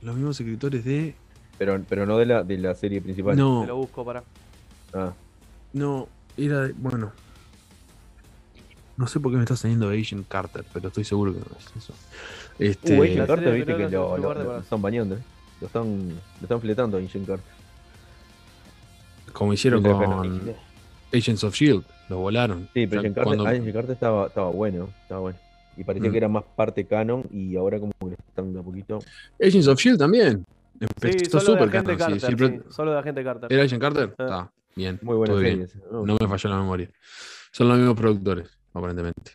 Los 0.03 0.15
mismos 0.15 0.39
escritores 0.41 0.85
de. 0.85 1.15
Pero, 1.59 1.81
pero 1.89 2.07
no 2.07 2.17
de 2.17 2.27
la, 2.27 2.43
de 2.45 2.59
la 2.59 2.75
serie 2.75 3.01
principal. 3.01 3.35
Te 3.35 3.41
lo 3.43 3.67
No, 3.67 3.77
busco 3.77 4.05
para. 4.05 4.23
Ah, 4.95 5.13
no, 5.73 6.09
era 6.37 6.63
de. 6.63 6.73
Bueno. 6.75 7.13
No 8.97 9.07
sé 9.07 9.19
por 9.19 9.31
qué 9.33 9.39
me 9.39 9.45
está 9.45 9.57
saliendo 9.57 9.89
Agent 9.89 10.29
Carter, 10.29 10.63
pero 10.75 10.89
estoy 10.89 11.05
seguro 11.05 11.33
que 11.33 11.39
no 11.41 11.47
es 11.59 11.77
eso. 11.85 11.95
Este, 12.59 12.99
Uh, 12.99 13.03
Agent 13.03 13.27
Carter, 13.27 13.55
viste 13.55 13.77
que 13.77 13.89
lo, 13.89 14.59
están 14.61 14.83
bañando, 14.83 15.15
¿eh? 15.15 15.21
Lo 15.63 15.67
están, 15.69 16.09
lo 16.11 16.43
están 16.43 16.61
fletando 16.61 16.99
a 16.99 17.01
Agent 17.01 17.27
Carter. 17.27 17.53
como 19.33 19.53
hicieron 19.55 19.83
Sí, 19.83 19.89
con. 19.89 20.55
Agents 21.15 21.45
of 21.45 21.55
Shield, 21.55 21.83
lo 22.11 22.19
volaron. 22.19 22.69
Sí, 22.75 22.87
pero 22.87 22.87
O 22.87 22.91
sea, 22.91 23.01
Agent 23.01 23.15
Carter, 23.15 23.25
cuando- 23.25 23.47
Agent 23.47 23.73
Carter 23.73 23.91
estaba, 23.93 24.27
estaba 24.27 24.51
bueno, 24.51 24.91
estaba 25.03 25.21
bueno. 25.23 25.39
Y 25.77 25.85
parecía 25.85 26.09
Mm. 26.09 26.13
que 26.13 26.19
era 26.19 26.29
más 26.29 26.45
parte 26.57 26.85
canon 26.87 27.23
y 27.31 27.57
ahora 27.57 27.79
como 27.79 27.93
que 28.01 28.15
están 28.29 28.53
de 28.53 28.61
a 28.61 28.63
poquito. 28.63 28.99
Agents 29.41 29.67
of 29.69 29.79
Shield 29.79 29.99
también. 29.99 30.45
Sí, 30.79 30.87
Empezó 31.03 31.41
solo 31.41 31.53
de 31.57 31.65
súper 31.67 31.71
canon. 31.71 31.93
sí, 31.93 31.99
Carter. 31.99 32.21
siempre- 32.21 32.49
sí, 32.49 32.65
Solo 32.75 32.93
de 32.93 32.99
Agente 32.99 33.25
Carter. 33.25 33.53
¿Era 33.53 33.63
Agent 33.65 33.83
Carter? 33.83 34.15
Ah. 34.19 34.23
Está, 34.25 34.53
bien. 34.77 34.99
Muy 35.03 35.17
buena 35.17 35.35
serie. 35.35 35.67
¿no? 35.93 36.07
No 36.07 36.17
me 36.21 36.29
falló 36.29 36.51
la 36.51 36.57
memoria. 36.59 36.91
Son 37.53 37.69
los 37.69 37.77
mismos 37.79 37.97
productores, 37.97 38.59
aparentemente. 38.73 39.33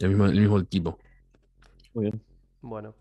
El 0.00 0.08
mismo, 0.10 0.26
el 0.26 0.40
mismo 0.40 0.58
equipo. 0.58 0.98
Muy 1.94 2.04
bien. 2.06 2.20
Bueno. 2.60 2.94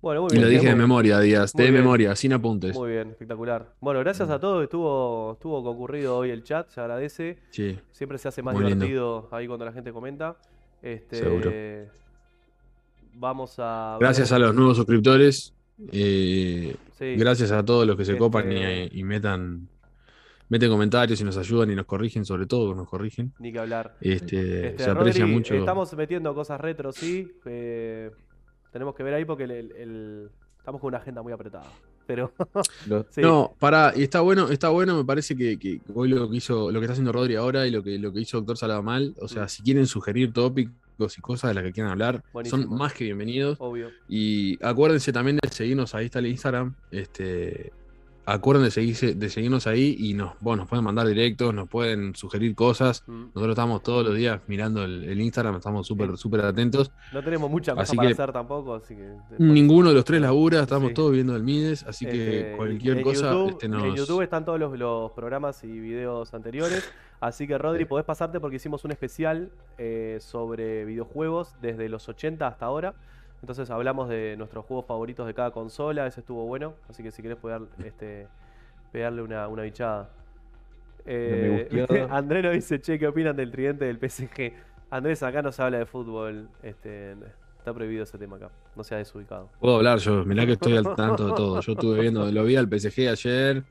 Bueno, 0.00 0.22
muy 0.22 0.28
Y 0.30 0.32
bien. 0.34 0.42
lo 0.44 0.48
dije 0.48 0.68
de 0.68 0.74
memoria, 0.76 1.18
Díaz. 1.18 1.52
De 1.52 1.64
bien. 1.64 1.74
memoria, 1.74 2.14
sin 2.14 2.32
apuntes. 2.32 2.74
Muy 2.76 2.92
bien, 2.92 3.10
espectacular. 3.10 3.74
Bueno, 3.80 3.98
gracias 4.00 4.30
a 4.30 4.38
todos. 4.38 4.62
Estuvo, 4.62 5.32
estuvo 5.32 5.62
concurrido 5.64 6.16
hoy 6.16 6.30
el 6.30 6.44
chat, 6.44 6.68
se 6.70 6.80
agradece. 6.80 7.38
Sí. 7.50 7.76
Siempre 7.92 8.16
se 8.18 8.28
hace 8.28 8.40
más 8.42 8.54
Muy 8.54 8.64
lindo. 8.64 8.84
divertido 8.84 9.28
ahí 9.32 9.46
cuando 9.48 9.64
la 9.64 9.72
gente 9.72 9.92
comenta. 9.92 10.36
Este, 10.82 11.16
Seguro. 11.16 11.50
Vamos 13.14 13.56
a. 13.58 13.96
Gracias 14.00 14.30
a 14.32 14.38
los 14.38 14.54
nuevos 14.54 14.76
suscriptores. 14.76 15.54
eh, 15.92 16.76
Sí, 16.98 17.14
gracias 17.16 17.52
a 17.52 17.64
todos 17.64 17.86
los 17.86 17.96
que 17.96 18.04
se 18.04 18.12
Este- 18.12 18.18
copan 18.18 18.50
y, 18.50 18.88
y 18.98 19.04
metan, 19.04 19.68
meten 20.48 20.68
comentarios 20.70 21.20
y 21.20 21.24
nos 21.24 21.36
ayudan 21.36 21.70
y 21.70 21.76
nos 21.76 21.86
corrigen, 21.86 22.24
sobre 22.24 22.46
todo 22.46 22.74
nos 22.74 22.88
corrigen. 22.88 23.32
ni 23.38 23.52
que 23.52 23.58
hablar. 23.60 23.96
Este, 24.00 24.68
Este, 24.70 24.84
se 24.84 24.90
aprecia 24.90 25.22
Rodri, 25.22 25.34
mucho. 25.36 25.54
Estamos 25.54 25.92
metiendo 25.94 26.34
cosas 26.34 26.60
retro, 26.60 26.90
sí. 26.92 27.30
eh, 27.44 28.10
tenemos 28.72 28.94
que 28.96 29.02
ver 29.04 29.14
ahí 29.14 29.24
porque 29.24 29.44
el- 29.44 29.50
el- 29.52 29.72
el- 29.76 30.30
estamos 30.58 30.80
con 30.80 30.88
una 30.88 30.98
agenda 30.98 31.22
muy 31.22 31.32
apretada. 31.32 31.70
Pero 32.08 32.32
sí, 33.10 33.20
No, 33.20 33.54
pará, 33.60 33.92
y 33.94 34.02
está 34.02 34.20
bueno, 34.22 34.48
está 34.48 34.70
bueno, 34.70 34.96
me 34.96 35.04
parece 35.04 35.36
que, 35.36 35.58
que 35.58 35.80
hoy 35.94 36.08
lo 36.08 36.28
que 36.28 36.38
hizo, 36.38 36.72
lo 36.72 36.80
que 36.80 36.86
está 36.86 36.92
haciendo 36.94 37.12
Rodri 37.12 37.36
ahora 37.36 37.66
y 37.66 37.70
lo 37.70 37.82
que, 37.84 37.98
lo 37.98 38.12
que 38.12 38.20
hizo 38.20 38.38
Doctor 38.38 38.56
Salamal, 38.56 39.14
o 39.20 39.28
sea, 39.28 39.44
Mm. 39.44 39.48
si 39.50 39.62
quieren 39.62 39.86
sugerir 39.86 40.32
tópicos 40.32 41.16
y 41.16 41.20
cosas 41.20 41.50
de 41.50 41.54
las 41.54 41.64
que 41.64 41.72
quieran 41.72 41.92
hablar, 41.92 42.24
Buenísimo. 42.32 42.62
son 42.62 42.76
más 42.76 42.92
que 42.94 43.04
bienvenidos. 43.04 43.58
obvio. 43.60 43.90
Y 44.08 44.58
acuérdense 44.64 45.12
también 45.12 45.36
de 45.40 45.48
seguirnos, 45.50 45.94
ahí 45.94 46.06
está 46.06 46.18
el 46.18 46.26
Instagram. 46.26 46.74
Este, 46.90 47.72
acuérdense 48.32 48.80
de, 49.14 49.28
seguirnos 49.30 49.66
ahí 49.66 49.96
y 49.98 50.14
nos, 50.14 50.32
bueno, 50.40 50.62
nos 50.62 50.68
pueden 50.68 50.84
mandar 50.84 51.06
directos, 51.06 51.54
nos 51.54 51.68
pueden 51.68 52.14
sugerir 52.14 52.54
cosas. 52.54 53.02
Mm. 53.06 53.26
Nosotros 53.34 53.48
estamos 53.50 53.82
todos 53.82 54.04
los 54.04 54.14
días 54.14 54.40
mirando 54.46 54.84
el, 54.84 55.04
el 55.04 55.20
Instagram, 55.20 55.56
estamos 55.56 55.86
súper 55.86 56.10
Sí. 56.10 56.16
súper 56.18 56.40
atentos. 56.44 56.90
No 57.12 57.22
tenemos 57.22 57.50
mucha 57.50 57.74
cosa 57.74 57.94
para 57.94 58.08
que- 58.08 58.12
hacer 58.14 58.32
tampoco, 58.32 58.74
así 58.74 58.94
que. 58.94 59.12
Ninguno 59.38 59.88
de 59.88 59.94
los 59.94 60.04
tres 60.04 60.20
labura, 60.20 60.60
estamos 60.62 60.88
Sí. 60.88 60.94
todos 60.94 61.12
viendo 61.12 61.34
el 61.34 61.42
Mides, 61.42 61.84
así 61.84 62.04
que 62.06 62.40
Este, 62.40 62.56
cualquier 62.56 62.98
en 62.98 63.02
cosa 63.02 63.30
YouTube, 63.32 63.50
este, 63.50 63.66
En 63.66 63.72
nos... 63.72 63.94
YouTube 63.96 64.22
están 64.22 64.44
todos 64.44 64.60
los, 64.60 64.78
los 64.78 65.10
programas 65.12 65.64
y 65.64 65.68
videos 65.68 66.34
anteriores. 66.34 66.90
Así 67.20 67.48
que, 67.48 67.58
Rodri, 67.58 67.84
podés 67.84 68.04
pasarte 68.04 68.38
porque 68.38 68.56
hicimos 68.56 68.84
un 68.84 68.92
especial 68.92 69.50
eh, 69.76 70.18
sobre 70.20 70.84
videojuegos 70.84 71.54
desde 71.60 71.88
los 71.88 72.08
80 72.08 72.46
hasta 72.46 72.66
ahora. 72.66 72.94
Entonces 73.40 73.70
hablamos 73.70 74.08
de 74.08 74.36
nuestros 74.36 74.64
juegos 74.64 74.86
favoritos 74.86 75.26
de 75.26 75.34
cada 75.34 75.50
consola. 75.50 76.06
Ese 76.06 76.20
estuvo 76.20 76.44
bueno. 76.46 76.74
Así 76.88 77.02
que 77.02 77.10
si 77.10 77.22
querés 77.22 77.38
poder 77.38 77.62
este, 77.84 78.26
pegarle 78.92 79.22
una, 79.22 79.48
una 79.48 79.62
bichada. 79.62 80.10
Eh, 81.06 81.68
gusteada. 81.70 82.08
Andrés 82.16 82.42
nos 82.42 82.52
dice, 82.52 82.80
che, 82.80 82.98
¿qué 82.98 83.06
opinan 83.06 83.36
del 83.36 83.50
tridente 83.50 83.84
del 83.84 83.98
PSG? 83.98 84.52
Andrés, 84.90 85.22
acá 85.22 85.42
no 85.42 85.52
se 85.52 85.62
habla 85.62 85.78
de 85.78 85.86
fútbol. 85.86 86.48
Este, 86.62 87.14
está 87.58 87.72
prohibido 87.72 88.04
ese 88.04 88.18
tema 88.18 88.36
acá. 88.36 88.50
No 88.74 88.82
sea 88.82 88.98
desubicado. 88.98 89.50
Puedo 89.60 89.76
hablar 89.76 89.98
yo, 89.98 90.24
mirá 90.24 90.46
que 90.46 90.52
estoy 90.52 90.76
al 90.76 90.94
tanto 90.94 91.26
de 91.28 91.32
todo. 91.34 91.60
Yo 91.60 91.72
estuve 91.72 92.00
viendo, 92.00 92.30
lo 92.30 92.44
vi 92.44 92.56
al 92.56 92.66
PSG 92.66 93.08
ayer, 93.08 93.62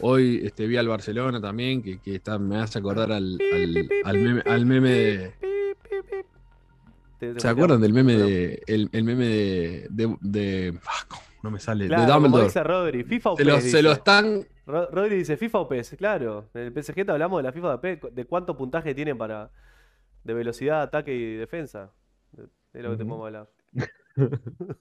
hoy 0.00 0.40
este, 0.44 0.66
vi 0.66 0.76
al 0.76 0.88
Barcelona 0.88 1.40
también, 1.40 1.82
que, 1.82 1.98
que 2.00 2.16
está, 2.16 2.38
me 2.38 2.58
hace 2.58 2.78
acordar 2.78 3.12
al, 3.12 3.38
al, 3.52 3.88
al 4.04 4.18
meme, 4.18 4.42
al 4.46 4.66
meme 4.66 4.90
de... 4.90 5.34
¿Se 7.36 7.48
acuerdan 7.48 7.80
del 7.80 7.92
meme 7.92 8.14
de. 8.14 8.62
El, 8.66 8.88
el 8.92 9.04
meme 9.04 9.26
de. 9.26 9.86
de, 9.90 10.16
de- 10.20 10.78
ah, 10.86 11.04
¿cómo? 11.08 11.22
no 11.42 11.50
me 11.50 11.60
sale. 11.60 11.86
Claro, 11.88 12.06
de 12.06 12.12
Dumbledore. 12.12 12.44
dice 12.44 12.62
Rodri, 12.64 13.04
FIFA 13.04 13.30
o 13.32 13.36
Se 13.36 13.44
lo, 13.44 13.54
PES, 13.56 13.70
se 13.70 13.82
lo 13.82 13.92
están. 13.92 14.46
Ro- 14.66 14.88
Rodri 14.90 15.16
dice 15.16 15.36
FIFA 15.36 15.58
o 15.58 15.68
PES, 15.68 15.94
claro. 15.98 16.48
En 16.54 16.62
el 16.62 16.72
PSG 16.82 17.04
te 17.04 17.10
hablamos 17.12 17.38
de 17.38 17.42
la 17.42 17.52
FIFA 17.52 17.76
de 17.76 17.78
PES, 17.96 18.14
de 18.14 18.24
cuánto 18.24 18.56
puntaje 18.56 18.94
tienen 18.94 19.18
para 19.18 19.50
de 20.24 20.32
velocidad, 20.34 20.80
ataque 20.82 21.14
y 21.14 21.34
defensa. 21.36 21.90
De, 22.32 22.44
de 22.72 22.82
lo 22.82 22.90
que 22.92 22.96
te 22.96 23.04
podemos 23.04 23.26
hablar. 23.26 23.48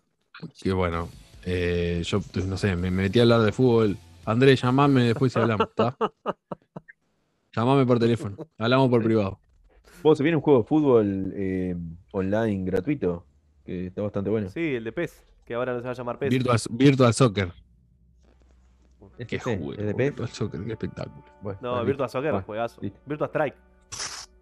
Que 0.61 0.71
bueno. 0.73 1.09
eh, 1.45 2.01
yo 2.05 2.19
no 2.47 2.57
sé, 2.57 2.75
me 2.75 2.89
metí 2.89 3.19
a 3.19 3.23
hablar 3.23 3.41
de 3.41 3.51
fútbol. 3.51 3.97
Andrés, 4.25 4.61
llamame 4.61 5.03
después 5.03 5.35
y 5.35 5.39
hablamos, 5.39 5.67
¿está? 5.69 5.95
Llamame 7.55 7.85
por 7.85 7.99
teléfono. 7.99 8.35
Hablamos 8.57 8.89
por 8.89 9.03
privado. 9.03 9.39
Vos, 10.03 10.17
se 10.17 10.23
viene 10.23 10.35
un 10.35 10.41
juego 10.43 10.59
de 10.61 10.65
fútbol 10.65 11.31
eh, 11.35 11.75
online 12.11 12.65
gratuito, 12.65 13.25
que 13.65 13.87
está 13.87 14.01
bastante 14.01 14.29
bueno. 14.29 14.49
Sí, 14.49 14.75
el 14.75 14.83
de 14.83 14.91
PES, 14.91 15.23
que 15.45 15.53
ahora 15.53 15.73
no 15.73 15.79
se 15.79 15.85
va 15.85 15.91
a 15.91 15.95
llamar 15.95 16.19
PES. 16.19 16.29
Virtual, 16.29 16.59
Virtual 16.71 17.13
Soccer. 17.13 17.53
Es 19.17 19.27
Qué 19.27 19.37
PC, 19.37 19.57
juego. 19.57 19.71
es 19.73 19.77
de 19.85 19.93
PC. 19.93 20.03
Virtual 20.09 20.29
Soccer, 20.29 20.63
qué 20.65 20.71
espectáculo. 20.73 21.23
Bueno, 21.41 21.59
No, 21.61 21.71
dale. 21.75 21.85
Virtua 21.85 22.07
Soccer, 22.09 22.31
Bueno, 22.31 22.45
juegazo. 22.45 22.81
listo. 22.81 22.99
Virtua 23.05 23.27
Strike. 23.27 23.55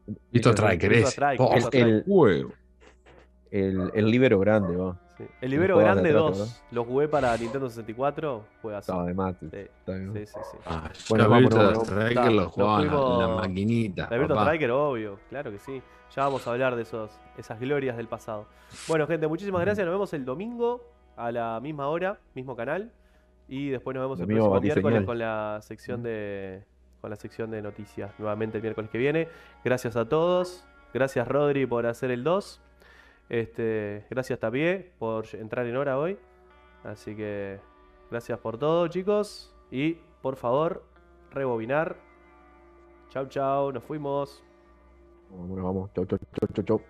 Virtual 0.07 0.25
Virtual 0.31 0.55
Striker 0.55 0.89
Virtua. 0.89 1.09
Strike, 1.11 1.39
qué 1.53 1.59
Strike. 1.61 2.05
juego. 2.05 2.53
El, 3.51 3.91
el 3.93 4.05
libero 4.09 4.39
grande, 4.39 4.75
va. 4.75 4.99
El 5.41 5.51
Libero 5.51 5.75
juegos 5.75 5.91
Grande 5.93 6.11
de 6.13 6.17
atrás, 6.19 6.37
2 6.37 6.61
lo 6.71 6.83
jugué 6.85 7.07
para 7.07 7.35
Nintendo 7.37 7.69
64. 7.69 8.43
Juega 8.61 8.77
así. 8.79 8.91
Estaba 8.91 9.05
de 9.07 9.13
mate. 9.13 9.49
Sí, 9.49 9.57
Está 9.57 9.91
bien. 9.93 10.13
sí, 10.13 10.25
sí. 10.25 10.39
sí. 10.51 10.57
Ah, 10.65 10.89
Bueno, 11.09 11.29
vamos, 11.29 11.53
Striker 11.87 12.31
lo 12.31 12.49
jugaba 12.49 12.81
en 12.81 12.87
la- 13.19 13.27
maquinita. 13.35 14.07
La 14.09 14.17
Virtua 14.17 14.35
papá. 14.37 14.45
Striker, 14.51 14.71
obvio, 14.71 15.19
claro 15.29 15.51
que 15.51 15.59
sí. 15.59 15.81
Ya 16.15 16.23
vamos 16.23 16.45
a 16.47 16.51
hablar 16.51 16.75
de 16.75 16.81
esos, 16.81 17.09
esas 17.37 17.59
glorias 17.59 17.95
del 17.97 18.07
pasado. 18.07 18.45
Bueno, 18.87 19.07
gente, 19.07 19.27
muchísimas 19.27 19.61
gracias. 19.61 19.85
Nos 19.85 19.93
vemos 19.93 20.13
el 20.13 20.25
domingo 20.25 20.83
a 21.15 21.31
la 21.31 21.59
misma 21.61 21.87
hora, 21.87 22.19
mismo 22.35 22.55
canal. 22.55 22.91
Y 23.47 23.69
después 23.69 23.93
nos 23.95 24.03
vemos 24.03 24.19
el 24.19 24.25
Domingo 24.27 24.49
próximo 24.51 24.61
miércoles 24.73 25.03
con 25.05 25.19
la 25.19 25.59
sección 25.61 26.03
de 26.03 26.63
con 27.01 27.09
la 27.09 27.15
sección 27.15 27.49
de 27.49 27.61
noticias. 27.61 28.11
Nuevamente 28.19 28.57
el 28.57 28.61
miércoles 28.61 28.89
que 28.91 28.97
viene. 28.97 29.27
Gracias 29.65 29.95
a 29.95 30.07
todos. 30.07 30.65
Gracias 30.93 31.27
Rodri 31.27 31.65
por 31.65 31.85
hacer 31.87 32.11
el 32.11 32.23
2. 32.23 32.61
Este, 33.31 34.05
gracias 34.09 34.39
Tapie 34.39 34.91
por 34.99 35.23
entrar 35.31 35.65
en 35.65 35.77
hora 35.77 35.97
hoy. 35.97 36.19
Así 36.83 37.15
que 37.15 37.61
gracias 38.09 38.37
por 38.39 38.57
todo, 38.57 38.89
chicos. 38.89 39.55
Y 39.71 39.93
por 40.21 40.35
favor, 40.35 40.83
rebobinar. 41.31 41.95
Chau, 43.07 43.27
chau, 43.27 43.71
nos 43.71 43.85
fuimos. 43.85 44.43
Bueno, 45.29 45.63
vamos. 45.63 45.93
Chau, 45.93 46.05
chau, 46.05 46.19
chau, 46.19 46.49
chau, 46.55 46.63
chau. 46.65 46.81